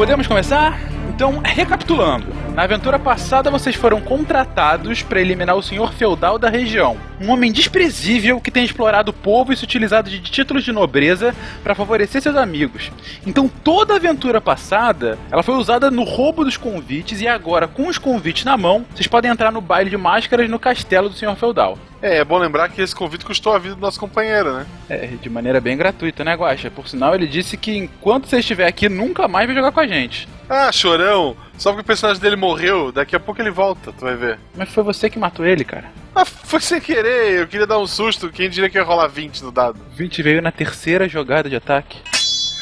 podemos 0.00 0.26
começar? 0.26 0.80
Então, 1.10 1.42
recapitulando. 1.44 2.24
Na 2.54 2.64
aventura 2.64 2.98
passada, 2.98 3.50
vocês 3.50 3.76
foram 3.76 4.00
contratados 4.00 5.02
para 5.02 5.20
eliminar 5.20 5.56
o 5.56 5.62
senhor 5.62 5.92
feudal 5.92 6.36
da 6.36 6.50
região. 6.50 6.96
Um 7.20 7.30
homem 7.30 7.52
desprezível 7.52 8.40
que 8.40 8.50
tem 8.50 8.64
explorado 8.64 9.12
o 9.12 9.14
povo 9.14 9.52
e 9.52 9.56
se 9.56 9.62
utilizado 9.62 10.10
de 10.10 10.20
títulos 10.20 10.64
de 10.64 10.72
nobreza 10.72 11.34
para 11.62 11.76
favorecer 11.76 12.20
seus 12.20 12.36
amigos. 12.36 12.90
Então, 13.24 13.48
toda 13.62 13.94
a 13.94 13.96
aventura 13.96 14.40
passada, 14.40 15.16
ela 15.30 15.44
foi 15.44 15.54
usada 15.54 15.90
no 15.90 16.02
roubo 16.02 16.44
dos 16.44 16.56
convites 16.56 17.20
e 17.20 17.28
agora, 17.28 17.68
com 17.68 17.86
os 17.86 17.98
convites 17.98 18.44
na 18.44 18.56
mão, 18.56 18.84
vocês 18.94 19.06
podem 19.06 19.30
entrar 19.30 19.52
no 19.52 19.60
baile 19.60 19.88
de 19.88 19.96
máscaras 19.96 20.50
no 20.50 20.58
castelo 20.58 21.08
do 21.08 21.14
senhor 21.14 21.36
feudal. 21.36 21.78
É, 22.02 22.18
é 22.18 22.24
bom 22.24 22.36
lembrar 22.36 22.68
que 22.68 22.82
esse 22.82 22.94
convite 22.94 23.24
custou 23.24 23.54
a 23.54 23.58
vida 23.58 23.76
do 23.76 23.80
nosso 23.80 24.00
companheiro, 24.00 24.52
né? 24.52 24.66
É, 24.88 25.06
de 25.06 25.30
maneira 25.30 25.60
bem 25.60 25.76
gratuita, 25.76 26.24
né, 26.24 26.34
Guaxa? 26.34 26.70
Por 26.70 26.88
sinal, 26.88 27.14
ele 27.14 27.28
disse 27.28 27.56
que 27.56 27.76
enquanto 27.76 28.26
você 28.26 28.40
estiver 28.40 28.66
aqui, 28.66 28.88
nunca 28.88 29.28
mais 29.28 29.46
vai 29.46 29.54
jogar 29.54 29.70
com 29.70 29.80
a 29.80 29.86
gente. 29.86 30.26
Ah, 30.52 30.72
chorão! 30.72 31.36
Só 31.56 31.70
porque 31.70 31.82
o 31.82 31.86
personagem 31.86 32.20
dele 32.20 32.34
morreu, 32.34 32.90
daqui 32.90 33.14
a 33.14 33.20
pouco 33.20 33.40
ele 33.40 33.52
volta, 33.52 33.92
tu 33.92 34.00
vai 34.04 34.16
ver. 34.16 34.36
Mas 34.56 34.68
foi 34.70 34.82
você 34.82 35.08
que 35.08 35.16
matou 35.16 35.46
ele, 35.46 35.64
cara. 35.64 35.84
Ah, 36.12 36.24
foi 36.24 36.58
sem 36.60 36.80
querer, 36.80 37.38
eu 37.38 37.46
queria 37.46 37.68
dar 37.68 37.78
um 37.78 37.86
susto, 37.86 38.30
quem 38.30 38.50
diria 38.50 38.68
que 38.68 38.76
ia 38.76 38.82
rolar 38.82 39.06
20 39.06 39.44
no 39.44 39.52
dado? 39.52 39.78
20 39.92 40.22
veio 40.24 40.42
na 40.42 40.50
terceira 40.50 41.08
jogada 41.08 41.48
de 41.48 41.54
ataque. 41.54 41.98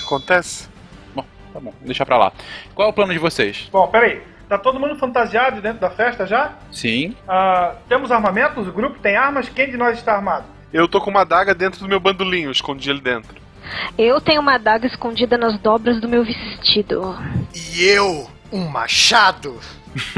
Acontece. 0.05 0.69
Bom, 1.15 1.24
tá 1.51 1.59
bom, 1.60 1.73
deixa 1.80 2.05
pra 2.05 2.19
lá. 2.19 2.30
Qual 2.74 2.87
é 2.87 2.91
o 2.91 2.95
plano 2.95 3.15
de 3.15 3.19
vocês? 3.19 3.70
Bom, 3.73 3.87
peraí. 3.88 4.20
Tá 4.51 4.59
todo 4.59 4.79
mundo 4.79 4.96
fantasiado 4.96 5.62
dentro 5.62 5.80
da 5.80 5.91
festa 5.91 6.27
já? 6.27 6.52
Sim. 6.70 7.16
Ah, 7.27 7.74
temos 7.88 8.12
armamentos? 8.12 8.68
O 8.68 8.73
grupo 8.73 8.98
tem 8.98 9.16
armas? 9.16 9.48
Quem 9.48 9.70
de 9.70 9.79
nós 9.79 9.96
está 9.96 10.15
armado? 10.15 10.45
Eu 10.70 10.87
tô 10.87 11.01
com 11.01 11.09
uma 11.09 11.23
adaga 11.23 11.55
dentro 11.55 11.80
do 11.80 11.88
meu 11.88 12.01
bandolinho, 12.01 12.51
escondi 12.51 12.91
ele 12.91 13.01
dentro. 13.01 13.48
Eu 13.97 14.21
tenho 14.21 14.41
uma 14.41 14.55
adaga 14.55 14.87
escondida 14.87 15.37
nas 15.37 15.59
dobras 15.59 16.01
do 16.01 16.09
meu 16.09 16.24
vestido. 16.24 17.16
E 17.55 17.85
eu, 17.85 18.29
um 18.52 18.66
machado. 18.69 19.59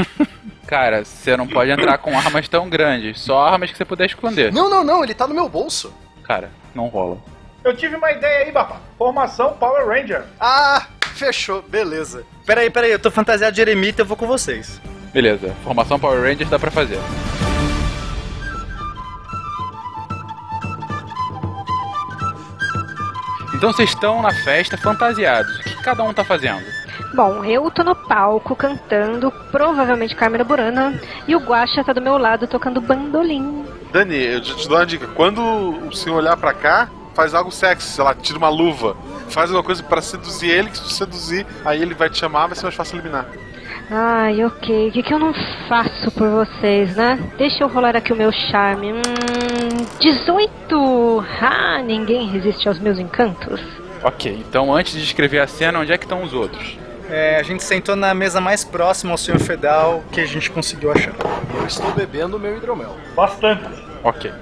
Cara, 0.66 1.04
você 1.04 1.36
não 1.36 1.48
pode 1.48 1.70
entrar 1.70 1.98
com 1.98 2.16
armas 2.16 2.46
tão 2.48 2.68
grandes, 2.68 3.20
só 3.20 3.42
armas 3.42 3.72
que 3.72 3.76
você 3.76 3.84
puder 3.84 4.06
esconder. 4.06 4.52
Não, 4.52 4.70
não, 4.70 4.84
não, 4.84 5.02
ele 5.02 5.14
tá 5.14 5.26
no 5.26 5.34
meu 5.34 5.48
bolso. 5.48 5.92
Cara, 6.22 6.50
não 6.74 6.86
rola. 6.86 7.18
Eu 7.64 7.76
tive 7.76 7.96
uma 7.96 8.10
ideia 8.12 8.46
aí, 8.46 8.52
Bapa. 8.52 8.80
Formação 8.96 9.54
Power 9.54 9.86
Ranger. 9.86 10.22
Ah, 10.38 10.86
fechou, 11.14 11.60
beleza. 11.62 12.24
Peraí, 12.46 12.70
peraí, 12.70 12.92
eu 12.92 12.98
tô 12.98 13.10
fantasiado 13.10 13.54
de 13.54 13.60
eremita 13.60 14.00
e 14.00 14.02
eu 14.02 14.06
vou 14.06 14.16
com 14.16 14.26
vocês. 14.26 14.80
Beleza, 15.12 15.54
formação 15.64 15.98
Power 15.98 16.22
Rangers 16.22 16.48
dá 16.48 16.58
pra 16.58 16.70
fazer. 16.70 16.98
Então 23.60 23.74
vocês 23.74 23.90
estão 23.90 24.22
na 24.22 24.32
festa 24.32 24.78
fantasiados. 24.78 25.58
O 25.58 25.62
que 25.62 25.82
cada 25.82 26.02
um 26.02 26.14
tá 26.14 26.24
fazendo? 26.24 26.64
Bom, 27.12 27.44
eu 27.44 27.70
tô 27.70 27.84
no 27.84 27.94
palco 27.94 28.56
cantando, 28.56 29.30
provavelmente 29.52 30.16
Carmela 30.16 30.44
Burana, 30.44 30.98
e 31.28 31.36
o 31.36 31.40
Guaxa 31.40 31.84
tá 31.84 31.92
do 31.92 32.00
meu 32.00 32.16
lado 32.16 32.46
tocando 32.46 32.80
bandolim. 32.80 33.66
Dani, 33.92 34.16
eu 34.16 34.40
te 34.40 34.66
dou 34.66 34.78
uma 34.78 34.86
dica. 34.86 35.08
Quando 35.08 35.42
o 35.42 35.92
senhor 35.94 36.16
olhar 36.16 36.38
pra 36.38 36.54
cá, 36.54 36.88
faz 37.12 37.34
algo 37.34 37.52
sexy, 37.52 37.86
sei 37.86 38.02
lá, 38.02 38.14
tira 38.14 38.38
uma 38.38 38.48
luva. 38.48 38.96
Faz 39.28 39.50
alguma 39.50 39.62
coisa 39.62 39.82
pra 39.82 40.00
seduzir 40.00 40.48
ele, 40.48 40.70
que 40.70 40.78
se 40.78 40.84
tu 40.84 40.90
seduzir, 40.94 41.46
aí 41.62 41.82
ele 41.82 41.92
vai 41.92 42.08
te 42.08 42.16
chamar, 42.16 42.46
vai 42.46 42.56
ser 42.56 42.62
mais 42.62 42.74
fácil 42.74 42.96
eliminar. 42.96 43.26
Ai, 43.90 44.44
ok. 44.44 44.88
O 44.88 44.92
que, 44.92 45.02
que 45.02 45.12
eu 45.12 45.18
não 45.18 45.34
faço 45.68 46.12
por 46.12 46.28
vocês, 46.28 46.94
né? 46.94 47.18
Deixa 47.36 47.64
eu 47.64 47.68
rolar 47.68 47.96
aqui 47.96 48.12
o 48.12 48.16
meu 48.16 48.30
charme. 48.30 48.92
Hum, 48.92 49.86
18! 49.98 51.24
Ah, 51.40 51.82
ninguém 51.82 52.28
resiste 52.28 52.68
aos 52.68 52.78
meus 52.78 52.98
encantos. 52.98 53.60
Ok, 54.02 54.44
então 54.48 54.72
antes 54.72 54.92
de 54.92 55.00
descrever 55.00 55.40
a 55.40 55.46
cena, 55.46 55.80
onde 55.80 55.92
é 55.92 55.98
que 55.98 56.04
estão 56.04 56.22
os 56.22 56.32
outros? 56.32 56.78
É, 57.10 57.38
a 57.40 57.42
gente 57.42 57.64
sentou 57.64 57.96
na 57.96 58.14
mesa 58.14 58.40
mais 58.40 58.62
próxima 58.64 59.10
ao 59.10 59.18
senhor 59.18 59.40
Fedal 59.40 60.04
que 60.12 60.20
a 60.20 60.26
gente 60.26 60.48
conseguiu 60.50 60.92
achar. 60.92 61.12
Eu 61.58 61.66
estou 61.66 61.90
bebendo 61.90 62.38
meu 62.38 62.56
hidromel. 62.56 62.96
Bastante. 63.16 63.89
Ok. 64.02 64.32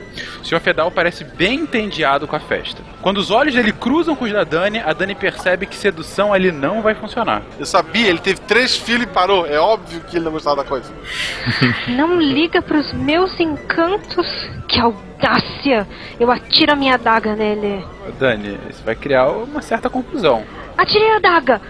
O 0.40 0.44
Sr. 0.44 0.60
Fedal 0.60 0.90
parece 0.90 1.24
bem 1.24 1.60
entendiado 1.60 2.26
com 2.26 2.36
a 2.36 2.40
festa. 2.40 2.82
Quando 3.02 3.18
os 3.18 3.30
olhos 3.30 3.54
dele 3.54 3.72
cruzam 3.72 4.14
com 4.14 4.24
os 4.24 4.32
da 4.32 4.44
Dani, 4.44 4.78
a 4.78 4.92
Dani 4.92 5.14
percebe 5.14 5.66
que 5.66 5.74
sedução 5.76 6.32
ali 6.32 6.52
não 6.52 6.80
vai 6.80 6.94
funcionar. 6.94 7.42
Eu 7.58 7.66
sabia, 7.66 8.08
ele 8.08 8.18
teve 8.18 8.40
três 8.40 8.76
filhos 8.76 9.04
e 9.04 9.06
parou. 9.06 9.46
É 9.46 9.58
óbvio 9.58 10.00
que 10.02 10.16
ele 10.16 10.24
não 10.24 10.32
gostava 10.32 10.56
da 10.56 10.64
coisa. 10.64 10.92
Não 11.88 12.20
liga 12.20 12.60
pros 12.62 12.92
meus 12.92 13.38
encantos? 13.40 14.26
Que 14.68 14.78
audácia! 14.80 15.86
Eu 16.20 16.30
atiro 16.30 16.72
a 16.72 16.76
minha 16.76 16.94
adaga 16.94 17.34
nele. 17.34 17.84
Dani, 18.18 18.58
isso 18.68 18.82
vai 18.84 18.94
criar 18.94 19.28
uma 19.28 19.62
certa 19.62 19.88
confusão. 19.90 20.44
Atirei 20.76 21.10
a 21.12 21.16
adaga! 21.16 21.60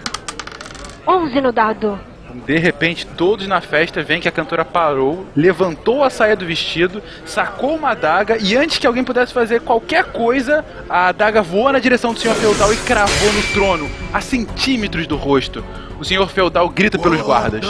11 1.07 1.41
no 1.41 1.51
dado. 1.51 1.99
De 2.33 2.57
repente, 2.57 3.05
todos 3.05 3.47
na 3.47 3.61
festa 3.61 4.03
veem 4.03 4.21
que 4.21 4.27
a 4.27 4.31
cantora 4.31 4.63
parou, 4.63 5.25
levantou 5.35 6.03
a 6.03 6.09
saia 6.09 6.35
do 6.35 6.45
vestido, 6.45 7.01
sacou 7.25 7.75
uma 7.75 7.91
adaga 7.91 8.37
e 8.39 8.55
antes 8.55 8.77
que 8.77 8.87
alguém 8.87 9.03
pudesse 9.03 9.33
fazer 9.33 9.61
qualquer 9.61 10.11
coisa, 10.11 10.63
a 10.89 11.07
adaga 11.07 11.41
voou 11.41 11.71
na 11.71 11.79
direção 11.79 12.13
do 12.13 12.19
senhor 12.19 12.35
feudal 12.35 12.73
e 12.73 12.77
cravou 12.77 13.33
no 13.33 13.43
trono, 13.53 13.89
a 14.13 14.21
centímetros 14.21 15.07
do 15.07 15.15
rosto. 15.15 15.63
O 15.99 16.05
senhor 16.05 16.27
feudal 16.29 16.69
grita 16.69 16.97
pelos 16.97 17.21
guardas. 17.21 17.65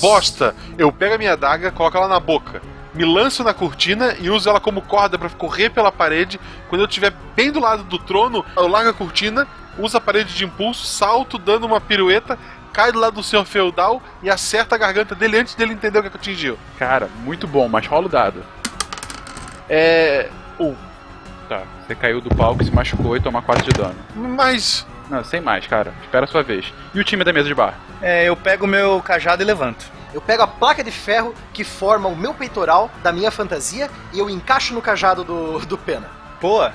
Bosta! 0.00 0.54
Eu 0.78 0.92
pego 0.92 1.14
a 1.14 1.18
minha 1.18 1.32
adaga, 1.32 1.72
coloco 1.72 1.96
ela 1.96 2.08
na 2.08 2.20
boca. 2.20 2.62
Me 2.94 3.04
lanço 3.04 3.44
na 3.44 3.54
cortina 3.54 4.16
e 4.20 4.30
uso 4.30 4.48
ela 4.48 4.60
como 4.60 4.82
corda 4.82 5.18
pra 5.18 5.28
correr 5.30 5.70
pela 5.70 5.92
parede. 5.92 6.40
Quando 6.68 6.82
eu 6.82 6.86
estiver 6.86 7.12
bem 7.36 7.50
do 7.50 7.60
lado 7.60 7.84
do 7.84 7.98
trono, 7.98 8.44
eu 8.56 8.66
largo 8.66 8.90
a 8.90 8.94
cortina, 8.94 9.46
uso 9.78 9.96
a 9.96 10.00
parede 10.00 10.34
de 10.34 10.44
impulso, 10.44 10.84
salto 10.86 11.38
dando 11.38 11.66
uma 11.66 11.80
pirueta, 11.80 12.38
cai 12.72 12.92
do 12.92 12.98
lado 12.98 13.14
do 13.14 13.22
senhor 13.22 13.44
feudal 13.44 14.02
e 14.22 14.30
acerta 14.30 14.74
a 14.74 14.78
garganta 14.78 15.14
dele 15.14 15.38
antes 15.38 15.54
dele 15.54 15.72
entender 15.72 15.98
o 15.98 16.02
que, 16.02 16.08
é 16.08 16.10
que 16.10 16.16
atingiu. 16.16 16.58
Cara, 16.78 17.08
muito 17.24 17.46
bom, 17.46 17.68
mas 17.68 17.86
rola 17.86 18.06
o 18.06 18.08
dado. 18.08 18.44
É. 19.68 20.28
Um. 20.58 20.74
Tá, 21.48 21.62
você 21.86 21.94
caiu 21.94 22.20
do 22.20 22.34
palco, 22.34 22.62
se 22.62 22.70
machucou 22.70 23.16
e 23.16 23.20
toma 23.20 23.42
4 23.42 23.64
de 23.64 23.72
dano. 23.72 23.96
Mas. 24.14 24.86
Não, 25.08 25.24
sem 25.24 25.40
mais, 25.40 25.66
cara. 25.66 25.92
Espera 26.02 26.24
a 26.24 26.28
sua 26.28 26.42
vez. 26.42 26.72
E 26.94 27.00
o 27.00 27.04
time 27.04 27.24
da 27.24 27.32
mesa 27.32 27.48
de 27.48 27.54
bar? 27.54 27.74
É, 28.00 28.24
eu 28.24 28.36
pego 28.36 28.64
o 28.64 28.68
meu 28.68 29.00
cajado 29.02 29.42
e 29.42 29.44
levanto. 29.44 29.84
Eu 30.12 30.20
pego 30.20 30.42
a 30.42 30.46
placa 30.46 30.82
de 30.82 30.90
ferro 30.90 31.34
que 31.52 31.62
forma 31.64 32.08
o 32.08 32.16
meu 32.16 32.34
peitoral 32.34 32.90
da 33.02 33.12
minha 33.12 33.30
fantasia 33.30 33.88
e 34.12 34.18
eu 34.18 34.28
encaixo 34.28 34.74
no 34.74 34.82
cajado 34.82 35.22
do, 35.24 35.58
do 35.60 35.78
Pena. 35.78 36.08
Pô, 36.40 36.68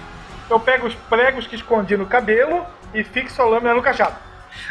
Eu 0.50 0.59
pego 0.59 0.88
os 0.88 0.94
pregos 0.94 1.47
que 1.47 1.56
escondi 1.56 1.97
no 1.97 2.06
cabelo 2.06 2.66
e 2.94 3.03
fixo 3.03 3.41
a 3.41 3.45
lâmina 3.45 3.73
no 3.73 3.81
cajado. 3.81 4.16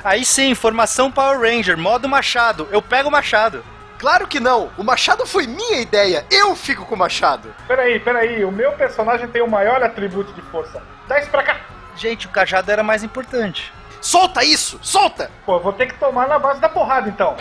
Aí 0.02 0.24
sim, 0.24 0.54
formação 0.54 1.10
Power 1.10 1.40
Ranger, 1.40 1.76
modo 1.76 2.08
machado. 2.08 2.68
Eu 2.70 2.80
pego 2.80 3.08
o 3.08 3.12
machado. 3.12 3.64
Claro 3.98 4.26
que 4.26 4.40
não! 4.40 4.70
O 4.76 4.84
machado 4.84 5.24
foi 5.26 5.46
minha 5.46 5.80
ideia! 5.80 6.26
Eu 6.30 6.54
fico 6.54 6.84
com 6.84 6.94
o 6.94 6.98
machado! 6.98 7.54
Peraí, 7.66 7.98
peraí. 8.00 8.44
O 8.44 8.52
meu 8.52 8.72
personagem 8.72 9.28
tem 9.28 9.40
o 9.40 9.50
maior 9.50 9.82
atributo 9.82 10.32
de 10.32 10.42
força. 10.42 10.82
Dá 11.08 11.18
isso 11.18 11.30
pra 11.30 11.42
cá. 11.42 11.56
Gente, 11.96 12.26
o 12.26 12.30
cajado 12.30 12.70
era 12.70 12.82
mais 12.82 13.02
importante. 13.02 13.72
Solta 14.00 14.44
isso! 14.44 14.78
Solta! 14.82 15.30
Pô, 15.46 15.56
eu 15.56 15.60
vou 15.60 15.72
ter 15.72 15.86
que 15.86 15.94
tomar 15.94 16.28
na 16.28 16.38
base 16.38 16.60
da 16.60 16.68
porrada 16.68 17.08
então. 17.08 17.36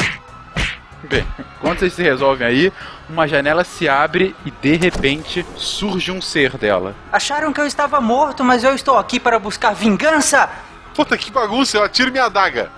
Bem, 1.03 1.27
enquanto 1.37 1.79
vocês 1.79 1.93
se 1.93 2.01
resolvem 2.01 2.47
aí, 2.47 2.73
uma 3.09 3.27
janela 3.27 3.65
se 3.65 3.89
abre 3.89 4.33
e 4.45 4.51
de 4.51 4.77
repente 4.77 5.45
surge 5.57 6.11
um 6.11 6.21
ser 6.21 6.57
dela. 6.57 6.95
Acharam 7.11 7.51
que 7.51 7.59
eu 7.59 7.67
estava 7.67 7.99
morto, 7.99 8.41
mas 8.41 8.63
eu 8.63 8.73
estou 8.73 8.97
aqui 8.97 9.19
para 9.19 9.37
buscar 9.37 9.73
vingança. 9.73 10.49
Puta 10.93 11.17
que 11.17 11.31
bagunça, 11.31 11.77
eu 11.77 11.83
atiro 11.83 12.11
minha 12.11 12.25
adaga. 12.25 12.69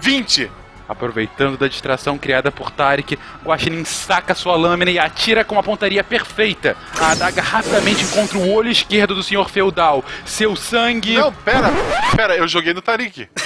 20! 0.00 0.50
Aproveitando 0.88 1.58
da 1.58 1.68
distração 1.68 2.16
criada 2.16 2.50
por 2.50 2.70
Tarek, 2.70 3.18
Guaxinim 3.44 3.84
saca 3.84 4.34
sua 4.34 4.56
lâmina 4.56 4.90
e 4.90 4.98
atira 4.98 5.44
com 5.44 5.54
uma 5.54 5.62
pontaria 5.62 6.02
perfeita. 6.02 6.74
A 6.98 7.10
adaga 7.10 7.42
rapidamente 7.42 8.04
encontra 8.04 8.38
o 8.38 8.50
olho 8.50 8.70
esquerdo 8.70 9.14
do 9.14 9.22
senhor 9.22 9.50
feudal. 9.50 10.02
Seu 10.24 10.56
sangue. 10.56 11.18
Não, 11.18 11.30
pera! 11.30 11.70
Pera, 12.16 12.36
eu 12.36 12.48
joguei 12.48 12.72
no 12.72 12.80
Tarik. 12.80 13.28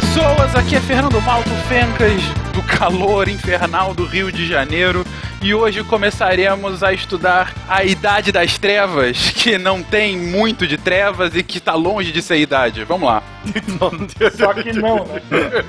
pessoas, 0.00 0.56
aqui 0.56 0.74
é 0.74 0.80
Fernando 0.80 1.22
Malto 1.22 1.50
Fencas, 1.68 2.20
do 2.52 2.60
calor 2.64 3.28
infernal 3.28 3.94
do 3.94 4.04
Rio 4.04 4.32
de 4.32 4.44
Janeiro, 4.44 5.04
e 5.40 5.54
hoje 5.54 5.84
começaremos 5.84 6.82
a 6.82 6.92
estudar 6.92 7.54
a 7.68 7.84
Idade 7.84 8.32
das 8.32 8.58
Trevas, 8.58 9.30
que 9.30 9.56
não 9.56 9.84
tem 9.84 10.18
muito 10.18 10.66
de 10.66 10.76
trevas 10.76 11.36
e 11.36 11.44
que 11.44 11.58
está 11.58 11.74
longe 11.74 12.10
de 12.10 12.20
ser 12.22 12.38
idade. 12.38 12.82
Vamos 12.82 13.08
lá. 13.08 13.22
Só 14.36 14.52
que 14.52 14.72
não, 14.72 15.06
né? 15.06 15.22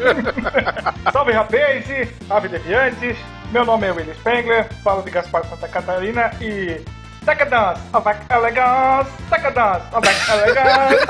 Salve 1.14 1.32
rapazes, 1.32 2.10
salve 2.28 2.48
deviantes. 2.48 3.16
Meu 3.52 3.64
nome 3.64 3.86
é 3.86 3.92
Willy 3.92 4.16
Spengler, 4.16 4.68
falo 4.84 5.04
de 5.04 5.12
Gaspar 5.12 5.46
Santa 5.46 5.68
Catarina 5.68 6.32
e. 6.42 6.82
Avec 7.28 8.20
elegance, 8.30 9.10
decadence, 9.32 9.84
avec 9.92 10.16
elegance. 10.30 11.06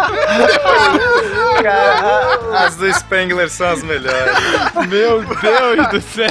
As 2.57 2.77
do 2.77 2.93
Spengler 2.93 3.49
são 3.49 3.67
as 3.67 3.83
melhores. 3.83 4.37
Meu 4.87 5.25
Deus 5.25 5.87
do 5.89 6.01
céu! 6.01 6.29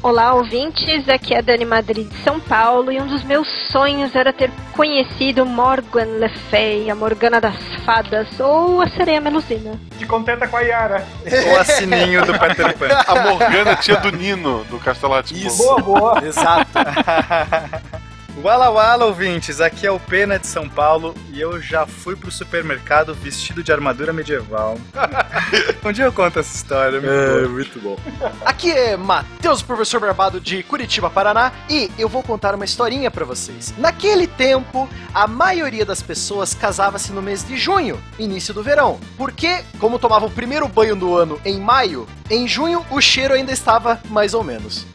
Olá, 0.00 0.34
ouvintes. 0.34 1.08
Aqui 1.08 1.34
é 1.34 1.38
a 1.38 1.40
Dani 1.40 1.64
Madrid 1.64 2.08
de 2.08 2.16
São 2.22 2.38
Paulo 2.38 2.92
e 2.92 3.00
um 3.00 3.08
dos 3.08 3.24
meus 3.24 3.48
sonhos 3.72 4.14
era 4.14 4.32
ter 4.32 4.52
conhecido 4.72 5.44
Morgan 5.44 6.18
Le 6.20 6.28
Fay, 6.48 6.88
a 6.88 6.94
Morgana 6.94 7.40
das 7.40 7.56
Fadas 7.84 8.28
ou 8.38 8.80
a 8.80 8.88
Sereia 8.88 9.20
Melusina. 9.20 9.72
Te 9.98 10.06
contenta 10.06 10.46
com 10.46 10.56
a 10.56 10.60
Yara. 10.60 11.04
Ou 11.50 11.58
a 11.58 11.64
sininho 11.64 12.24
do 12.24 12.38
Peter 12.38 12.78
Pan. 12.78 12.86
A 13.04 13.14
Morgana, 13.16 13.74
tia 13.74 13.96
do 13.96 14.12
Nino, 14.12 14.62
do 14.70 14.78
Castelo. 14.78 15.18
Isso. 15.32 15.64
Boa, 15.64 15.80
boa. 15.80 16.24
Exato. 16.24 16.70
Wala 18.42 18.70
Wala, 18.70 19.04
ouvintes, 19.04 19.60
aqui 19.60 19.84
é 19.84 19.90
o 19.90 19.98
Pena 19.98 20.38
de 20.38 20.46
São 20.46 20.68
Paulo 20.68 21.12
e 21.32 21.40
eu 21.40 21.60
já 21.60 21.86
fui 21.86 22.14
pro 22.14 22.30
supermercado 22.30 23.12
vestido 23.12 23.64
de 23.64 23.72
armadura 23.72 24.12
medieval. 24.12 24.78
um 25.84 25.92
dia 25.92 26.04
eu 26.04 26.12
conto 26.12 26.38
essa 26.38 26.54
história, 26.54 27.00
muito 27.00 27.10
boa. 27.10 27.48
muito 27.48 27.80
bom. 27.80 27.96
Aqui 28.44 28.70
é 28.70 28.96
Matheus, 28.96 29.60
professor 29.60 30.00
Barbado 30.00 30.40
de 30.40 30.62
Curitiba, 30.62 31.10
Paraná, 31.10 31.52
e 31.68 31.90
eu 31.98 32.08
vou 32.08 32.22
contar 32.22 32.54
uma 32.54 32.64
historinha 32.64 33.10
pra 33.10 33.24
vocês. 33.24 33.74
Naquele 33.76 34.28
tempo, 34.28 34.88
a 35.12 35.26
maioria 35.26 35.84
das 35.84 36.00
pessoas 36.00 36.54
casava-se 36.54 37.12
no 37.12 37.20
mês 37.20 37.44
de 37.44 37.56
junho, 37.56 38.00
início 38.18 38.54
do 38.54 38.62
verão, 38.62 39.00
porque, 39.16 39.64
como 39.80 39.98
tomava 39.98 40.26
o 40.26 40.30
primeiro 40.30 40.68
banho 40.68 40.94
do 40.94 41.16
ano 41.16 41.40
em 41.44 41.58
maio, 41.58 42.06
em 42.30 42.46
junho 42.46 42.84
o 42.90 43.00
cheiro 43.00 43.34
ainda 43.34 43.52
estava 43.52 44.00
mais 44.10 44.34
ou 44.34 44.44
menos. 44.44 44.86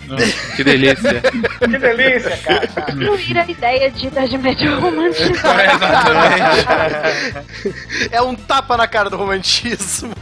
Que 0.55 0.63
delícia. 0.63 1.21
Que 1.63 1.79
delícia, 1.79 2.37
cara. 2.37 2.69
Vira 3.33 3.45
a 3.45 3.49
ideia 3.49 3.89
de 3.89 4.05
Idade 4.05 4.37
Média 4.37 4.75
romântica. 4.75 5.41
É 8.11 8.21
um 8.21 8.35
tapa 8.35 8.77
na 8.77 8.85
cara 8.85 9.09
do 9.09 9.17
romantismo. 9.17 10.13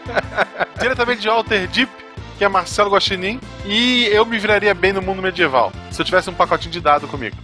Diretamente 0.78 1.22
de 1.22 1.28
Walter 1.28 1.66
Deep, 1.68 1.90
que 2.36 2.44
é 2.44 2.48
Marcelo 2.48 2.90
Guaxinim, 2.90 3.40
e 3.64 4.04
eu 4.12 4.26
me 4.26 4.38
viraria 4.38 4.74
bem 4.74 4.92
no 4.92 5.00
mundo 5.00 5.22
medieval, 5.22 5.72
se 5.90 6.02
eu 6.02 6.04
tivesse 6.04 6.28
um 6.28 6.34
pacotinho 6.34 6.72
de 6.72 6.80
dado 6.80 7.08
comigo. 7.08 7.36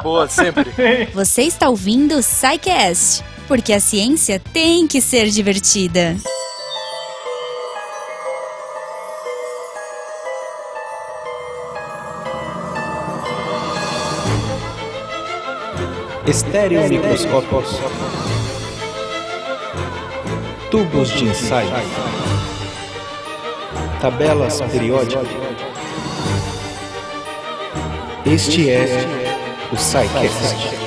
Boa, 0.00 0.28
sempre. 0.28 0.70
Você 1.12 1.42
está 1.42 1.68
ouvindo 1.68 2.14
o 2.14 2.22
SciCast, 2.22 3.24
porque 3.48 3.72
a 3.72 3.80
ciência 3.80 4.40
tem 4.52 4.86
que 4.86 5.00
ser 5.00 5.28
divertida. 5.28 6.16
Estereomicroscópios. 16.26 17.78
Tubos 20.70 21.10
de 21.10 21.28
ensaio. 21.28 21.70
Tabelas 24.00 24.62
periódicas. 24.62 25.26
Este 28.24 28.70
é 28.70 28.86
o 29.70 29.76
SciCast. 29.76 30.83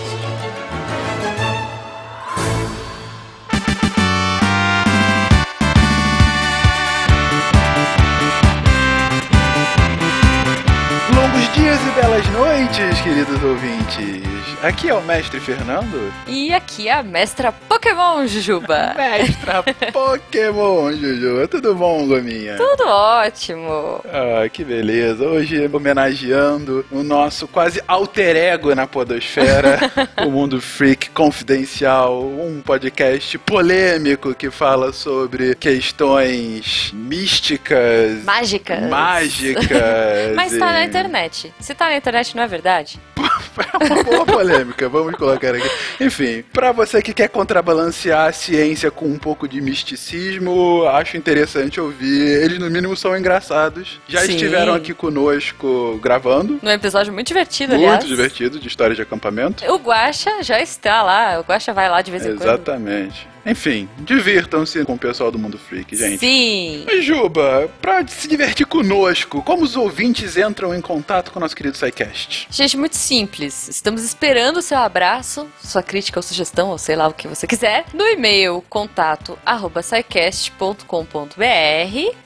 Noites, 12.57 13.01
queridos 13.01 13.43
ouvintes. 13.43 14.37
Aqui 14.63 14.89
é 14.89 14.93
o 14.93 15.01
Mestre 15.03 15.39
Fernando. 15.39 16.11
E 16.25 16.51
aqui 16.51 16.87
é 16.87 16.93
a 16.93 17.03
mestra 17.03 17.51
Pokémon, 17.51 18.25
Jujuba. 18.25 18.95
Mestra 18.97 19.63
Pokémon, 19.93 20.91
Juju. 20.93 21.47
Tudo 21.47 21.75
bom, 21.75 22.07
Gominha? 22.07 22.57
Tudo 22.57 22.87
ótimo. 22.87 24.01
Ah, 24.05 24.49
que 24.49 24.63
beleza. 24.63 25.23
Hoje 25.25 25.69
homenageando 25.71 26.83
o 26.89 27.03
nosso 27.03 27.47
quase 27.47 27.83
alter 27.87 28.35
ego 28.35 28.73
na 28.73 28.87
podosfera, 28.87 29.77
o 30.25 30.31
Mundo 30.31 30.59
Freak 30.59 31.11
Confidencial, 31.11 32.23
um 32.23 32.59
podcast 32.65 33.37
polêmico 33.37 34.33
que 34.33 34.49
fala 34.49 34.91
sobre 34.91 35.53
questões 35.53 36.91
místicas, 36.95 38.23
Mágicas. 38.23 38.89
mágicas. 38.89 39.67
Mas 40.35 40.57
tá 40.57 40.71
na 40.71 40.83
e- 40.83 40.87
internet. 40.87 41.53
Se 41.59 41.75
tá 41.75 41.89
na 41.89 41.97
internet, 41.97 42.35
não 42.35 42.41
é 42.41 42.46
verdade? 42.47 42.99
É 43.17 43.85
uma 43.93 44.03
boa 44.03 44.25
polêmica, 44.25 44.87
vamos 44.89 45.15
colocar 45.15 45.55
aqui. 45.55 45.69
Enfim, 45.99 46.43
pra 46.53 46.71
você 46.71 47.01
que 47.01 47.13
quer 47.13 47.29
contrabalancear 47.29 48.27
a 48.27 48.31
ciência 48.31 48.91
com 48.91 49.05
um 49.05 49.17
pouco 49.17 49.47
de 49.47 49.59
misticismo, 49.61 50.85
acho 50.87 51.17
interessante 51.17 51.79
ouvir. 51.79 52.43
Eles, 52.43 52.59
no 52.59 52.69
mínimo, 52.69 52.95
são 52.95 53.17
engraçados. 53.17 53.99
Já 54.07 54.21
Sim. 54.21 54.31
estiveram 54.33 54.73
aqui 54.73 54.93
conosco 54.93 55.99
gravando. 56.01 56.59
Num 56.61 56.71
episódio 56.71 57.13
muito 57.13 57.27
divertido, 57.27 57.75
aliás. 57.75 57.97
Muito 57.97 58.07
divertido, 58.07 58.59
de 58.59 58.67
história 58.67 58.95
de 58.95 59.01
acampamento. 59.01 59.65
O 59.71 59.77
Guaxa 59.77 60.43
já 60.43 60.61
está 60.61 61.03
lá. 61.03 61.39
O 61.39 61.43
Guaxa 61.43 61.73
vai 61.73 61.89
lá 61.89 62.01
de 62.01 62.11
vez 62.11 62.25
em 62.25 62.35
quando. 62.35 62.43
Exatamente. 62.43 63.27
Enfim, 63.47 63.87
divirtam-se 63.99 64.83
com 64.83 64.95
o 64.95 64.97
pessoal 64.97 65.31
do 65.31 65.39
Mundo 65.39 65.57
Freak, 65.57 65.95
gente. 65.95 66.19
Sim. 66.19 66.83
Mas, 66.85 67.05
Juba, 67.05 67.69
pra 67.81 68.05
se 68.05 68.27
divertir 68.27 68.65
conosco, 68.65 69.41
como 69.41 69.63
os 69.63 69.77
ouvintes 69.77 70.35
entram 70.35 70.75
em 70.75 70.81
contato 70.81 71.31
com 71.31 71.39
o 71.39 71.41
nosso 71.41 71.55
querido 71.55 71.77
SciCast? 71.77 72.47
Gente, 72.51 72.75
muito 72.75 72.97
simples. 72.97 73.69
Estamos 73.69 74.03
esperando 74.03 74.57
o 74.57 74.61
seu 74.61 74.77
abraço, 74.77 75.47
sua 75.63 75.81
crítica 75.81 76.19
ou 76.19 76.23
sugestão, 76.23 76.69
ou 76.69 76.77
sei 76.77 76.97
lá 76.97 77.07
o 77.07 77.13
que 77.13 77.25
você 77.25 77.47
quiser, 77.47 77.85
no 77.93 78.05
e-mail 78.05 78.61
contato 78.69 79.39
arroba 79.45 79.81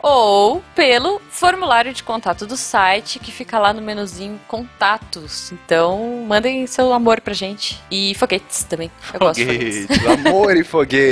ou 0.01 0.63
pelo 0.73 1.21
formulário 1.29 1.93
de 1.93 2.01
contato 2.01 2.47
do 2.47 2.57
site 2.57 3.19
que 3.19 3.31
fica 3.31 3.59
lá 3.59 3.71
no 3.71 3.81
menuzinho 3.81 4.39
contatos. 4.47 5.51
Então, 5.51 6.25
mandem 6.27 6.65
seu 6.65 6.91
amor 6.93 7.21
pra 7.21 7.33
gente. 7.33 7.79
E 7.91 8.15
foguetes 8.15 8.63
também. 8.63 8.89
Eu 9.13 9.19
gosto 9.19 9.39
de 9.39 9.45
foguetes. 9.45 9.85
Foguetes, 9.85 10.25
amor 10.25 10.57
e 10.57 10.63
foguetes. 10.63 11.10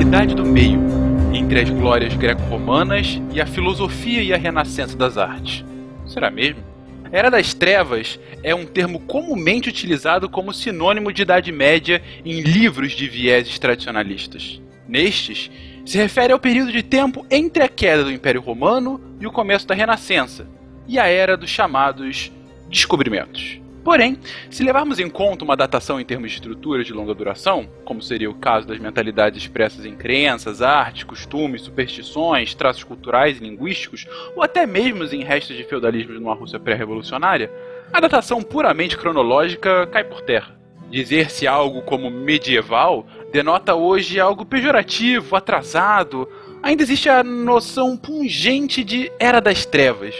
Idade 0.09 0.33
do 0.33 0.43
Meio, 0.43 0.81
entre 1.31 1.59
as 1.59 1.69
glórias 1.69 2.15
greco-romanas 2.15 3.21
e 3.31 3.39
a 3.39 3.45
filosofia 3.45 4.23
e 4.23 4.33
a 4.33 4.37
renascença 4.37 4.97
das 4.97 5.19
artes. 5.19 5.63
Será 6.07 6.31
mesmo? 6.31 6.63
Era 7.11 7.29
das 7.29 7.53
Trevas 7.53 8.19
é 8.41 8.55
um 8.55 8.65
termo 8.65 9.01
comumente 9.01 9.69
utilizado 9.69 10.27
como 10.27 10.51
sinônimo 10.51 11.13
de 11.13 11.21
Idade 11.21 11.51
Média 11.51 12.01
em 12.25 12.41
livros 12.41 12.93
de 12.93 13.07
vieses 13.07 13.59
tradicionalistas. 13.59 14.59
Nestes, 14.87 15.51
se 15.85 15.99
refere 15.99 16.33
ao 16.33 16.39
período 16.39 16.71
de 16.71 16.81
tempo 16.81 17.23
entre 17.29 17.61
a 17.61 17.67
queda 17.69 18.03
do 18.03 18.11
Império 18.11 18.41
Romano 18.41 18.99
e 19.21 19.27
o 19.27 19.31
começo 19.31 19.67
da 19.67 19.75
Renascença, 19.75 20.47
e 20.87 20.97
a 20.97 21.05
era 21.05 21.37
dos 21.37 21.51
chamados 21.51 22.31
descobrimentos. 22.67 23.58
Porém, 23.83 24.17
se 24.49 24.63
levarmos 24.63 24.99
em 24.99 25.09
conta 25.09 25.45
uma 25.45 25.55
datação 25.55 25.99
em 25.99 26.05
termos 26.05 26.31
de 26.31 26.37
estrutura 26.37 26.83
de 26.83 26.93
longa 26.93 27.13
duração, 27.13 27.67
como 27.85 28.01
seria 28.01 28.29
o 28.29 28.35
caso 28.35 28.67
das 28.67 28.77
mentalidades 28.77 29.41
expressas 29.41 29.85
em 29.85 29.95
crenças, 29.95 30.61
artes, 30.61 31.03
costumes, 31.03 31.61
superstições, 31.61 32.53
traços 32.53 32.83
culturais 32.83 33.37
e 33.37 33.43
linguísticos, 33.43 34.05
ou 34.35 34.43
até 34.43 34.65
mesmo 34.65 35.03
em 35.05 35.23
restos 35.23 35.55
de 35.55 35.63
feudalismo 35.63 36.13
numa 36.13 36.35
Rússia 36.35 36.59
pré-revolucionária, 36.59 37.51
a 37.91 37.99
datação 37.99 38.41
puramente 38.41 38.97
cronológica 38.97 39.87
cai 39.87 40.03
por 40.03 40.21
terra. 40.21 40.59
Dizer-se 40.91 41.47
algo 41.47 41.81
como 41.83 42.09
medieval 42.09 43.05
denota 43.31 43.75
hoje 43.75 44.19
algo 44.19 44.45
pejorativo, 44.45 45.35
atrasado. 45.35 46.27
Ainda 46.63 46.83
existe 46.83 47.07
a 47.07 47.23
noção 47.23 47.95
pungente 47.95 48.83
de 48.83 49.11
Era 49.19 49.39
das 49.39 49.65
Trevas. 49.65 50.15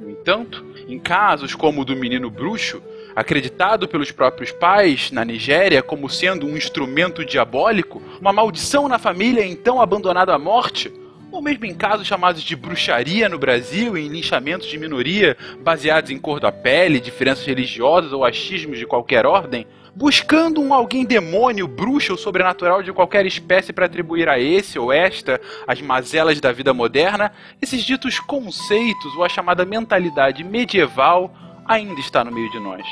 No 0.00 0.10
entanto, 0.10 0.64
em 0.88 0.98
casos 0.98 1.54
como 1.54 1.82
o 1.82 1.84
do 1.84 1.96
menino 1.96 2.30
bruxo, 2.30 2.80
acreditado 3.14 3.86
pelos 3.86 4.10
próprios 4.10 4.50
pais 4.50 5.10
na 5.10 5.24
Nigéria 5.24 5.82
como 5.82 6.08
sendo 6.08 6.46
um 6.46 6.56
instrumento 6.56 7.24
diabólico, 7.24 8.02
uma 8.20 8.32
maldição 8.32 8.88
na 8.88 8.98
família 8.98 9.44
então 9.44 9.80
abandonada 9.80 10.34
à 10.34 10.38
morte, 10.38 10.92
ou 11.30 11.42
mesmo 11.42 11.64
em 11.66 11.74
casos 11.74 12.06
chamados 12.06 12.42
de 12.42 12.54
bruxaria 12.54 13.28
no 13.28 13.38
Brasil 13.38 13.96
em 13.96 14.08
linchamentos 14.08 14.68
de 14.68 14.78
minoria 14.78 15.36
baseados 15.62 16.10
em 16.10 16.18
cor 16.18 16.38
da 16.38 16.52
pele, 16.52 17.00
diferenças 17.00 17.44
religiosas 17.44 18.12
ou 18.12 18.24
achismos 18.24 18.78
de 18.78 18.86
qualquer 18.86 19.26
ordem, 19.26 19.66
buscando 19.96 20.60
um 20.60 20.74
alguém 20.74 21.04
demônio, 21.04 21.68
bruxo 21.68 22.12
ou 22.12 22.18
sobrenatural 22.18 22.82
de 22.82 22.92
qualquer 22.92 23.26
espécie 23.26 23.72
para 23.72 23.86
atribuir 23.86 24.28
a 24.28 24.38
esse 24.38 24.78
ou 24.78 24.92
esta 24.92 25.40
as 25.66 25.80
mazelas 25.80 26.40
da 26.40 26.52
vida 26.52 26.74
moderna, 26.74 27.32
esses 27.60 27.82
ditos 27.84 28.18
conceitos 28.18 29.14
ou 29.16 29.24
a 29.24 29.28
chamada 29.28 29.64
mentalidade 29.64 30.42
medieval 30.42 31.32
ainda 31.66 32.00
está 32.00 32.24
no 32.24 32.32
meio 32.32 32.50
de 32.50 32.60
nós. 32.60 32.84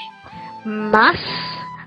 Mas 0.64 1.18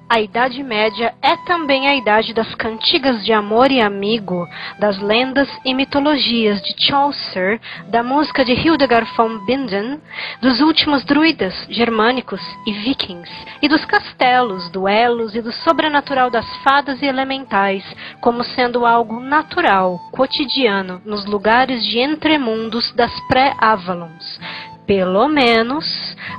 a 0.08 0.22
Idade 0.22 0.62
Média 0.62 1.16
é 1.20 1.36
também 1.48 1.88
a 1.88 1.96
idade 1.96 2.32
das 2.32 2.54
cantigas 2.54 3.26
de 3.26 3.34
amor 3.34 3.72
e 3.72 3.82
amigo, 3.82 4.48
das 4.78 5.00
lendas 5.00 5.50
e 5.66 5.74
mitologias 5.74 6.62
de 6.62 6.76
Chaucer, 6.78 7.60
da 7.88 8.04
música 8.04 8.46
de 8.46 8.54
Hildegard 8.54 9.10
von 9.18 9.40
Bingen, 9.46 10.00
dos 10.42 10.62
últimos 10.62 11.04
druidas 11.04 11.56
germânicos 11.70 12.40
e 12.68 12.72
vikings, 12.72 13.32
e 13.64 13.68
dos 13.68 13.84
castelos, 13.84 14.70
duelos 14.70 15.34
e 15.34 15.42
do 15.42 15.52
sobrenatural 15.52 16.30
das 16.30 16.46
fadas 16.58 17.02
e 17.02 17.06
elementais, 17.08 17.84
como 18.22 18.44
sendo 18.44 18.86
algo 18.86 19.20
natural, 19.20 20.00
cotidiano, 20.12 21.02
nos 21.04 21.26
lugares 21.26 21.84
de 21.84 21.98
entremundos 21.98 22.92
das 22.94 23.12
pré-Avalons 23.28 24.40
pelo 24.86 25.28
menos 25.28 25.86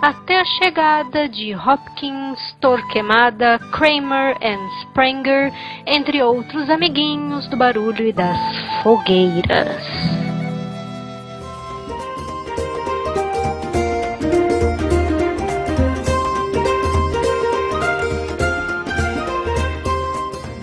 até 0.00 0.40
a 0.40 0.44
chegada 0.44 1.28
de 1.28 1.54
Hopkins, 1.54 2.38
Torquemada, 2.60 3.58
Kramer 3.72 4.36
e 4.40 4.56
Sprenger, 4.82 5.52
entre 5.86 6.22
outros 6.22 6.70
amiguinhos 6.70 7.46
do 7.48 7.56
barulho 7.56 8.06
e 8.06 8.12
das 8.12 8.38
fogueiras. 8.82 9.82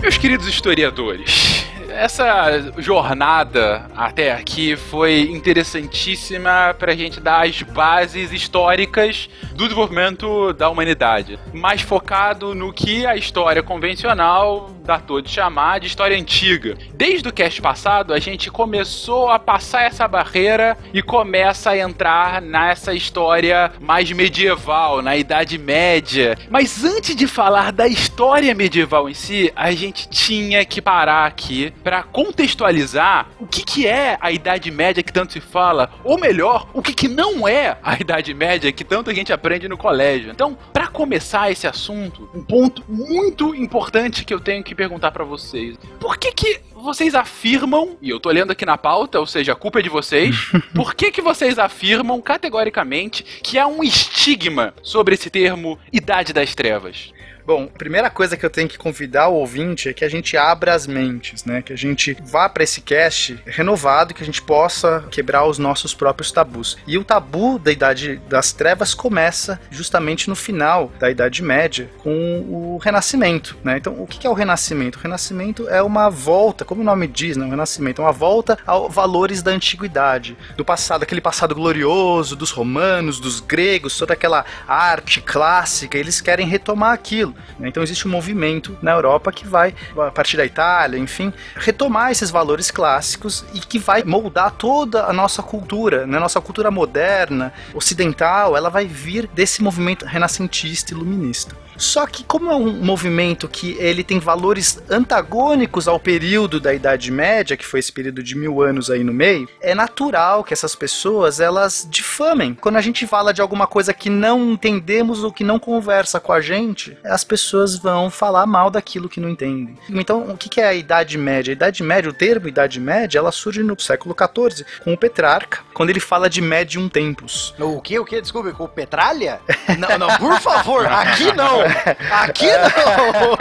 Meus 0.00 0.18
queridos 0.18 0.46
historiadores, 0.46 1.53
essa 1.94 2.72
jornada 2.78 3.86
até 3.96 4.32
aqui 4.32 4.76
foi 4.76 5.30
interessantíssima 5.30 6.74
para 6.78 6.92
a 6.92 6.96
gente 6.96 7.20
dar 7.20 7.46
as 7.46 7.62
bases 7.62 8.32
históricas 8.32 9.28
do 9.54 9.64
desenvolvimento 9.64 10.52
da 10.52 10.68
humanidade, 10.68 11.38
mais 11.52 11.80
focado 11.80 12.54
no 12.54 12.72
que 12.72 13.06
a 13.06 13.16
história 13.16 13.62
convencional 13.62 14.73
datou 14.84 15.20
de 15.20 15.30
chamar 15.30 15.80
de 15.80 15.86
história 15.86 16.16
antiga. 16.16 16.76
Desde 16.94 17.28
o 17.28 17.32
cast 17.32 17.60
passado, 17.60 18.12
a 18.12 18.18
gente 18.18 18.50
começou 18.50 19.30
a 19.30 19.38
passar 19.38 19.84
essa 19.84 20.06
barreira 20.06 20.76
e 20.92 21.02
começa 21.02 21.70
a 21.70 21.78
entrar 21.78 22.42
nessa 22.42 22.92
história 22.92 23.72
mais 23.80 24.10
medieval, 24.12 25.00
na 25.00 25.16
Idade 25.16 25.56
Média. 25.58 26.36
Mas 26.50 26.84
antes 26.84 27.16
de 27.16 27.26
falar 27.26 27.72
da 27.72 27.88
história 27.88 28.54
medieval 28.54 29.08
em 29.08 29.14
si, 29.14 29.50
a 29.56 29.72
gente 29.72 30.08
tinha 30.08 30.64
que 30.64 30.82
parar 30.82 31.26
aqui 31.26 31.72
para 31.82 32.02
contextualizar 32.02 33.28
o 33.40 33.46
que, 33.46 33.64
que 33.64 33.86
é 33.86 34.18
a 34.20 34.30
Idade 34.30 34.70
Média 34.70 35.02
que 35.02 35.12
tanto 35.12 35.32
se 35.32 35.40
fala, 35.40 35.90
ou 36.04 36.18
melhor, 36.18 36.68
o 36.74 36.82
que, 36.82 36.92
que 36.92 37.08
não 37.08 37.48
é 37.48 37.78
a 37.82 37.94
Idade 37.94 38.34
Média 38.34 38.70
que 38.70 38.84
tanto 38.84 39.08
a 39.08 39.14
gente 39.14 39.32
aprende 39.32 39.66
no 39.66 39.78
colégio. 39.78 40.30
Então, 40.30 40.56
para 40.72 40.88
começar 40.88 41.50
esse 41.50 41.66
assunto, 41.66 42.28
um 42.34 42.42
ponto 42.42 42.84
muito 42.86 43.54
importante 43.54 44.24
que 44.24 44.34
eu 44.34 44.40
tenho 44.40 44.62
que 44.62 44.73
perguntar 44.74 45.10
para 45.10 45.24
vocês: 45.24 45.76
por 46.00 46.16
que 46.16 46.32
que 46.32 46.60
vocês 46.74 47.14
afirmam, 47.14 47.96
e 48.02 48.10
eu 48.10 48.20
tô 48.20 48.30
lendo 48.30 48.50
aqui 48.50 48.66
na 48.66 48.76
pauta, 48.76 49.18
ou 49.18 49.26
seja, 49.26 49.52
a 49.52 49.56
culpa 49.56 49.78
é 49.78 49.82
de 49.82 49.88
vocês, 49.88 50.36
por 50.74 50.94
que 50.94 51.10
que 51.10 51.22
vocês 51.22 51.58
afirmam 51.58 52.20
categoricamente 52.20 53.22
que 53.42 53.58
há 53.58 53.66
um 53.66 53.82
estigma 53.82 54.74
sobre 54.82 55.14
esse 55.14 55.30
termo 55.30 55.78
Idade 55.92 56.32
das 56.32 56.54
Trevas? 56.54 57.12
Bom, 57.46 57.66
primeira 57.66 58.08
coisa 58.08 58.38
que 58.38 58.46
eu 58.46 58.48
tenho 58.48 58.68
que 58.68 58.78
convidar 58.78 59.28
o 59.28 59.34
ouvinte 59.34 59.90
é 59.90 59.92
que 59.92 60.02
a 60.02 60.08
gente 60.08 60.34
abra 60.34 60.72
as 60.72 60.86
mentes, 60.86 61.44
né? 61.44 61.60
Que 61.60 61.74
a 61.74 61.76
gente 61.76 62.16
vá 62.24 62.48
para 62.48 62.64
esse 62.64 62.80
cast 62.80 63.38
renovado, 63.44 64.14
que 64.14 64.22
a 64.22 64.26
gente 64.26 64.40
possa 64.40 65.04
quebrar 65.10 65.44
os 65.44 65.58
nossos 65.58 65.92
próprios 65.92 66.32
tabus. 66.32 66.78
E 66.86 66.96
o 66.96 67.04
tabu 67.04 67.58
da 67.58 67.70
Idade 67.70 68.16
das 68.30 68.52
Trevas 68.52 68.94
começa 68.94 69.60
justamente 69.70 70.26
no 70.26 70.34
final 70.34 70.90
da 70.98 71.10
Idade 71.10 71.42
Média, 71.42 71.90
com 71.98 72.40
o 72.48 72.78
Renascimento. 72.78 73.58
Né? 73.62 73.76
Então, 73.76 73.94
o 74.02 74.06
que 74.06 74.26
é 74.26 74.30
o 74.30 74.34
Renascimento? 74.34 74.98
O 74.98 75.02
Renascimento 75.02 75.68
é 75.68 75.82
uma 75.82 76.08
volta, 76.08 76.64
como 76.64 76.80
o 76.80 76.84
nome 76.84 77.06
diz, 77.06 77.36
né? 77.36 77.44
o 77.44 77.50
Renascimento 77.50 78.00
é 78.00 78.04
uma 78.06 78.12
volta 78.12 78.58
aos 78.66 78.94
valores 78.94 79.42
da 79.42 79.50
antiguidade, 79.50 80.34
do 80.56 80.64
passado, 80.64 81.02
aquele 81.02 81.20
passado 81.20 81.54
glorioso 81.54 82.36
dos 82.36 82.50
romanos, 82.50 83.20
dos 83.20 83.40
gregos, 83.40 83.98
toda 83.98 84.14
aquela 84.14 84.46
arte 84.66 85.20
clássica, 85.20 85.98
eles 85.98 86.22
querem 86.22 86.46
retomar 86.46 86.92
aquilo. 86.92 87.33
Né? 87.58 87.68
Então, 87.68 87.82
existe 87.82 88.06
um 88.06 88.10
movimento 88.10 88.76
na 88.82 88.92
Europa 88.92 89.32
que 89.32 89.46
vai, 89.46 89.74
a 89.96 90.10
partir 90.10 90.36
da 90.36 90.44
Itália, 90.44 90.98
enfim, 90.98 91.32
retomar 91.56 92.10
esses 92.10 92.30
valores 92.30 92.70
clássicos 92.70 93.44
e 93.54 93.60
que 93.60 93.78
vai 93.78 94.02
moldar 94.02 94.50
toda 94.52 95.04
a 95.04 95.12
nossa 95.12 95.42
cultura, 95.42 96.06
né? 96.06 96.18
Nossa 96.18 96.40
cultura 96.40 96.70
moderna, 96.70 97.52
ocidental, 97.72 98.56
ela 98.56 98.70
vai 98.70 98.86
vir 98.86 99.28
desse 99.28 99.62
movimento 99.62 100.04
renascentista 100.04 100.92
e 100.92 100.96
iluminista. 100.96 101.63
Só 101.76 102.06
que 102.06 102.24
como 102.24 102.50
é 102.50 102.54
um 102.54 102.72
movimento 102.72 103.48
que 103.48 103.76
ele 103.78 104.04
tem 104.04 104.18
valores 104.18 104.82
antagônicos 104.88 105.88
ao 105.88 105.98
período 105.98 106.60
da 106.60 106.72
Idade 106.74 107.10
Média, 107.10 107.56
que 107.56 107.66
foi 107.66 107.80
esse 107.80 107.92
período 107.92 108.22
de 108.22 108.36
mil 108.36 108.62
anos 108.62 108.90
aí 108.90 109.02
no 109.02 109.12
meio, 109.12 109.48
é 109.60 109.74
natural 109.74 110.44
que 110.44 110.52
essas 110.52 110.74
pessoas 110.74 111.40
elas 111.40 111.86
difamem. 111.90 112.54
Quando 112.54 112.76
a 112.76 112.80
gente 112.80 113.06
fala 113.06 113.32
de 113.32 113.40
alguma 113.40 113.66
coisa 113.66 113.92
que 113.92 114.10
não 114.10 114.52
entendemos 114.52 115.24
ou 115.24 115.32
que 115.32 115.44
não 115.44 115.58
conversa 115.58 116.20
com 116.20 116.32
a 116.32 116.40
gente, 116.40 116.96
as 117.04 117.24
pessoas 117.24 117.76
vão 117.76 118.10
falar 118.10 118.46
mal 118.46 118.70
daquilo 118.70 119.08
que 119.08 119.20
não 119.20 119.28
entendem. 119.28 119.76
Então, 119.90 120.30
o 120.30 120.36
que 120.36 120.60
é 120.60 120.66
a 120.66 120.74
Idade 120.74 121.18
Média? 121.18 121.52
A 121.52 121.56
Idade 121.56 121.82
Média, 121.82 122.10
o 122.10 122.14
termo 122.14 122.48
Idade 122.48 122.80
Média, 122.80 123.18
ela 123.18 123.32
surge 123.32 123.62
no 123.62 123.78
século 123.80 124.14
XIV, 124.14 124.64
com 124.82 124.92
o 124.92 124.98
Petrarca, 124.98 125.60
quando 125.72 125.90
ele 125.90 126.00
fala 126.00 126.28
de 126.30 126.40
Medium 126.40 126.88
Tempus. 126.88 127.54
O 127.58 127.80
que, 127.80 127.98
o 127.98 128.04
que? 128.04 128.20
Desculpe, 128.20 128.52
com 128.52 128.66
Petralha? 128.66 129.40
não, 129.78 129.98
não, 129.98 130.18
por 130.18 130.40
favor, 130.40 130.86
aqui 130.86 131.32
não! 131.32 131.63
Aqui 132.10 132.46
não! 132.46 133.34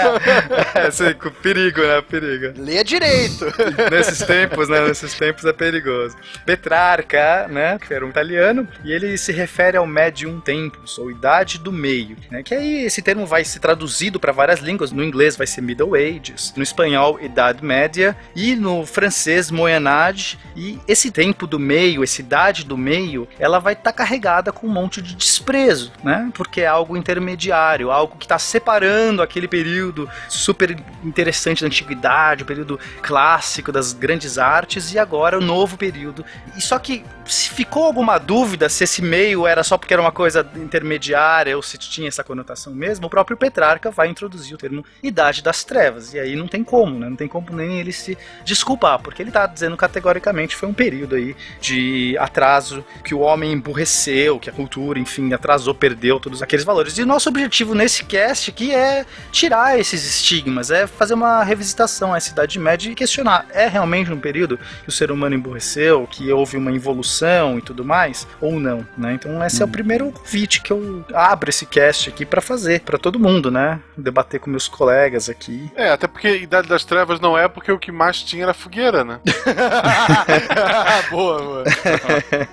é, 1.08 1.14
com 1.14 1.30
perigo, 1.30 1.82
né? 1.82 2.02
Perigo. 2.02 2.54
Leia 2.58 2.84
direito! 2.84 3.46
Nesses 3.92 4.20
tempos, 4.20 4.70
né? 4.70 4.88
Nesses 4.88 5.14
tempos 5.14 5.46
é 5.46 5.54
perigoso. 5.54 6.16
Petrarca, 6.46 7.48
né? 7.48 7.78
Que 7.80 7.94
era 7.94 8.06
um 8.06 8.10
italiano, 8.10 8.68
e 8.84 8.92
ele 8.92 9.18
se 9.18 9.32
refere 9.32 9.78
ao 9.78 9.86
Medium 9.86 10.40
Tempus, 10.40 10.98
ou 10.98 11.12
Idade 11.12 11.60
do 11.60 11.72
Meio, 11.72 12.18
né? 12.32 12.44
Que 12.44 12.56
aí 12.56 12.86
esse 12.86 13.02
termo 13.02 13.26
vai 13.26 13.44
ser 13.44 13.60
traduzido 13.60 14.20
para 14.20 14.32
várias 14.32 14.60
línguas. 14.60 14.92
No 14.92 15.04
inglês 15.04 15.36
vai 15.36 15.48
ser 15.48 15.62
Middle 15.62 15.96
Ages, 15.96 16.54
no 16.56 16.64
espanhol 16.64 17.20
Idade 17.22 17.64
Média, 17.64 18.16
e 18.36 18.56
no 18.56 18.86
francês 18.86 19.52
Moyen 19.52 19.88
Age. 19.88 20.38
E 20.56 20.80
esse 20.88 21.12
tempo 21.12 21.48
do 21.48 21.60
meio, 21.60 22.04
essa 22.04 22.22
idade 22.22 22.64
do 22.64 22.78
meio, 22.78 23.28
ela 23.40 23.60
vai 23.60 23.74
estar 23.74 23.92
tá 23.92 23.98
carregada 23.98 24.52
com 24.52 24.68
um 24.68 24.72
monte 24.72 25.02
de 25.02 25.16
desprezo, 25.16 25.92
né? 26.04 26.30
Porque 26.34 26.62
é 26.62 26.68
algo 26.68 26.96
intermediário, 26.96 27.92
algo 27.92 28.13
que 28.16 28.26
está 28.26 28.40
separando 28.40 29.22
aquele 29.22 29.48
período 29.48 30.10
super 30.30 30.78
interessante 31.04 31.62
da 31.62 31.68
antiguidade, 31.68 32.44
o 32.44 32.46
período 32.46 32.80
clássico 33.02 33.72
das 33.72 33.94
grandes 33.94 34.38
artes 34.38 34.94
e 34.94 35.00
agora 35.00 35.38
o 35.38 35.42
novo 35.42 35.78
período. 35.78 36.26
E 36.56 36.62
só 36.62 36.80
que 36.80 37.04
se 37.26 37.50
ficou 37.50 37.86
alguma 37.86 38.18
dúvida 38.18 38.70
se 38.70 38.84
esse 38.84 39.02
meio 39.02 39.48
era 39.48 39.64
só 39.64 39.78
porque 39.78 39.94
era 39.94 40.02
uma 40.02 40.12
coisa 40.12 40.50
intermediária 40.56 41.56
ou 41.56 41.62
se 41.62 41.78
tinha 41.78 42.08
essa 42.08 42.24
conotação 42.24 42.74
mesmo, 42.74 43.08
o 43.08 43.10
próprio 43.10 43.38
Petrarca 43.38 43.92
vai 43.92 44.10
introduzir 44.10 44.56
o 44.56 44.58
termo 44.58 44.86
Idade 45.02 45.42
das 45.42 45.64
Trevas. 45.64 46.14
E 46.14 46.20
aí 46.20 46.36
não 46.36 46.48
tem 46.48 46.64
como, 46.64 47.00
né? 47.00 47.10
Não 47.10 47.16
tem 47.16 47.28
como 47.28 47.52
nem 47.52 47.80
ele 47.80 47.92
se 47.92 48.18
desculpar, 48.44 49.00
porque 49.00 49.22
ele 49.22 49.30
está 49.30 49.46
dizendo 49.46 49.78
categoricamente 49.78 50.56
foi 50.56 50.70
um 50.70 50.74
período 50.74 51.16
aí 51.16 51.36
de 51.60 52.18
atraso, 52.20 52.84
que 53.04 53.14
o 53.14 53.20
homem 53.20 53.54
emburreceu, 53.54 54.40
que 54.40 54.50
a 54.50 54.54
cultura, 54.54 55.00
enfim, 55.00 55.34
atrasou, 55.34 55.74
perdeu 55.74 56.20
todos 56.20 56.42
aqueles 56.42 56.66
valores. 56.66 56.98
E 56.98 57.04
o 57.04 57.06
nosso 57.06 57.30
objetivo 57.30 57.76
nesse 57.76 58.03
cast 58.04 58.50
aqui 58.50 58.74
é 58.74 59.06
tirar 59.32 59.80
esses 59.80 60.06
estigmas, 60.06 60.72
é 60.72 60.88
fazer 60.88 61.14
uma 61.14 61.44
revisitação 61.44 62.14
à 62.14 62.18
Idade 62.18 62.60
Média 62.60 62.92
e 62.92 62.96
questionar, 62.96 63.46
é 63.52 63.68
realmente 63.68 64.12
um 64.12 64.20
período 64.20 64.58
que 64.58 64.90
o 64.90 64.92
ser 64.92 65.12
humano 65.12 65.36
emburreceu, 65.36 66.08
que 66.10 66.32
houve 66.32 66.58
uma 66.58 66.72
evolução 66.72 67.58
e 67.58 67.62
tudo 67.62 67.84
mais, 67.84 68.28
ou 68.40 68.60
não, 68.60 68.88
né? 68.98 69.14
Então 69.14 69.44
esse 69.46 69.62
hum. 69.62 69.64
é 69.64 69.66
o 69.66 69.70
primeiro 69.70 70.12
convite 70.12 70.62
que 70.62 70.72
eu 70.72 71.06
abro 71.14 71.50
esse 71.50 71.66
cast 71.66 72.10
aqui 72.10 72.26
para 72.26 72.42
fazer, 72.42 72.82
para 72.82 72.98
todo 72.98 73.20
mundo, 73.20 73.52
né? 73.52 73.80
Debater 73.98 74.40
com 74.40 74.50
meus 74.50 74.68
colegas 74.68 75.30
aqui. 75.30 75.72
É, 75.76 75.90
até 75.90 76.08
porque 76.08 76.38
Idade 76.38 76.68
das 76.68 76.84
Trevas 76.84 77.20
não 77.20 77.38
é 77.38 77.48
porque 77.48 77.72
o 77.72 77.80
que 77.80 77.92
mais 77.92 78.22
tinha 78.22 78.44
era 78.44 78.54
fogueira, 78.54 79.04
né? 79.04 79.20
boa, 81.10 81.42
boa. 81.42 81.64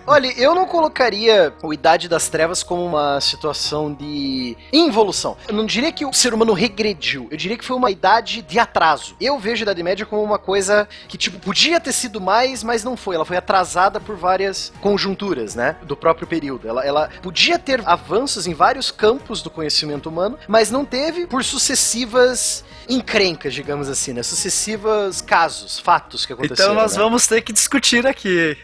Olha, 0.06 0.32
eu 0.38 0.54
não 0.54 0.66
colocaria 0.66 1.52
o 1.62 1.72
Idade 1.72 2.08
das 2.08 2.28
Trevas 2.28 2.62
como 2.62 2.84
uma 2.84 3.20
situação 3.20 3.92
de 3.92 4.56
involução. 4.72 5.36
Eu 5.48 5.54
não 5.54 5.66
diria 5.66 5.92
que 5.92 6.04
o 6.04 6.12
ser 6.12 6.32
humano 6.34 6.52
regrediu, 6.52 7.28
eu 7.30 7.36
diria 7.36 7.56
que 7.56 7.64
foi 7.64 7.76
uma 7.76 7.90
idade 7.90 8.42
de 8.42 8.58
atraso. 8.58 9.16
Eu 9.20 9.38
vejo 9.38 9.62
a 9.62 9.64
Idade 9.64 9.82
Média 9.82 10.06
como 10.06 10.22
uma 10.22 10.38
coisa 10.38 10.88
que, 11.08 11.18
tipo, 11.18 11.38
podia 11.38 11.80
ter 11.80 11.92
sido 11.92 12.20
mais, 12.20 12.62
mas 12.62 12.84
não 12.84 12.96
foi. 12.96 13.16
Ela 13.16 13.24
foi 13.24 13.36
atrasada 13.36 14.00
por 14.00 14.16
várias 14.16 14.72
conjunturas, 14.80 15.54
né? 15.54 15.76
Do 15.82 15.96
próprio 15.96 16.26
período. 16.26 16.68
Ela, 16.68 16.84
ela 16.84 17.10
podia 17.22 17.58
ter 17.58 17.82
avanços 17.86 18.46
em 18.46 18.54
vários 18.54 18.90
campos 18.90 19.42
do 19.42 19.50
conhecimento 19.50 20.08
humano, 20.08 20.38
mas 20.46 20.70
não 20.70 20.84
teve 20.84 21.26
por 21.26 21.44
sucessivas 21.44 22.64
encrencas, 22.88 23.54
digamos 23.54 23.88
assim, 23.88 24.12
né? 24.12 24.22
Sucessivos 24.22 25.20
casos, 25.20 25.78
fatos 25.78 26.26
que 26.26 26.32
aconteceram. 26.32 26.72
Então 26.72 26.82
nós 26.82 26.96
né? 26.96 27.02
vamos 27.02 27.26
ter 27.26 27.40
que 27.42 27.52
discutir 27.52 28.06
aqui. 28.06 28.56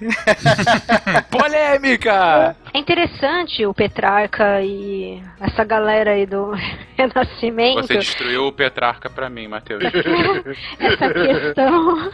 Polêmica! 1.31 2.57
É 2.75 2.79
interessante 2.79 3.65
o 3.65 3.73
Petrarca 3.73 4.61
e 4.63 5.23
essa 5.41 5.65
galera 5.65 6.13
aí 6.13 6.27
do 6.27 6.53
Renascimento. 6.97 7.83
Você 7.83 7.99
destruiu 7.99 8.47
o 8.47 8.53
Petrarca 8.53 9.11
pra 9.11 9.29
mim, 9.29 9.47
Matheus. 9.49 9.83
essa 10.81 11.13
questão. 11.13 12.11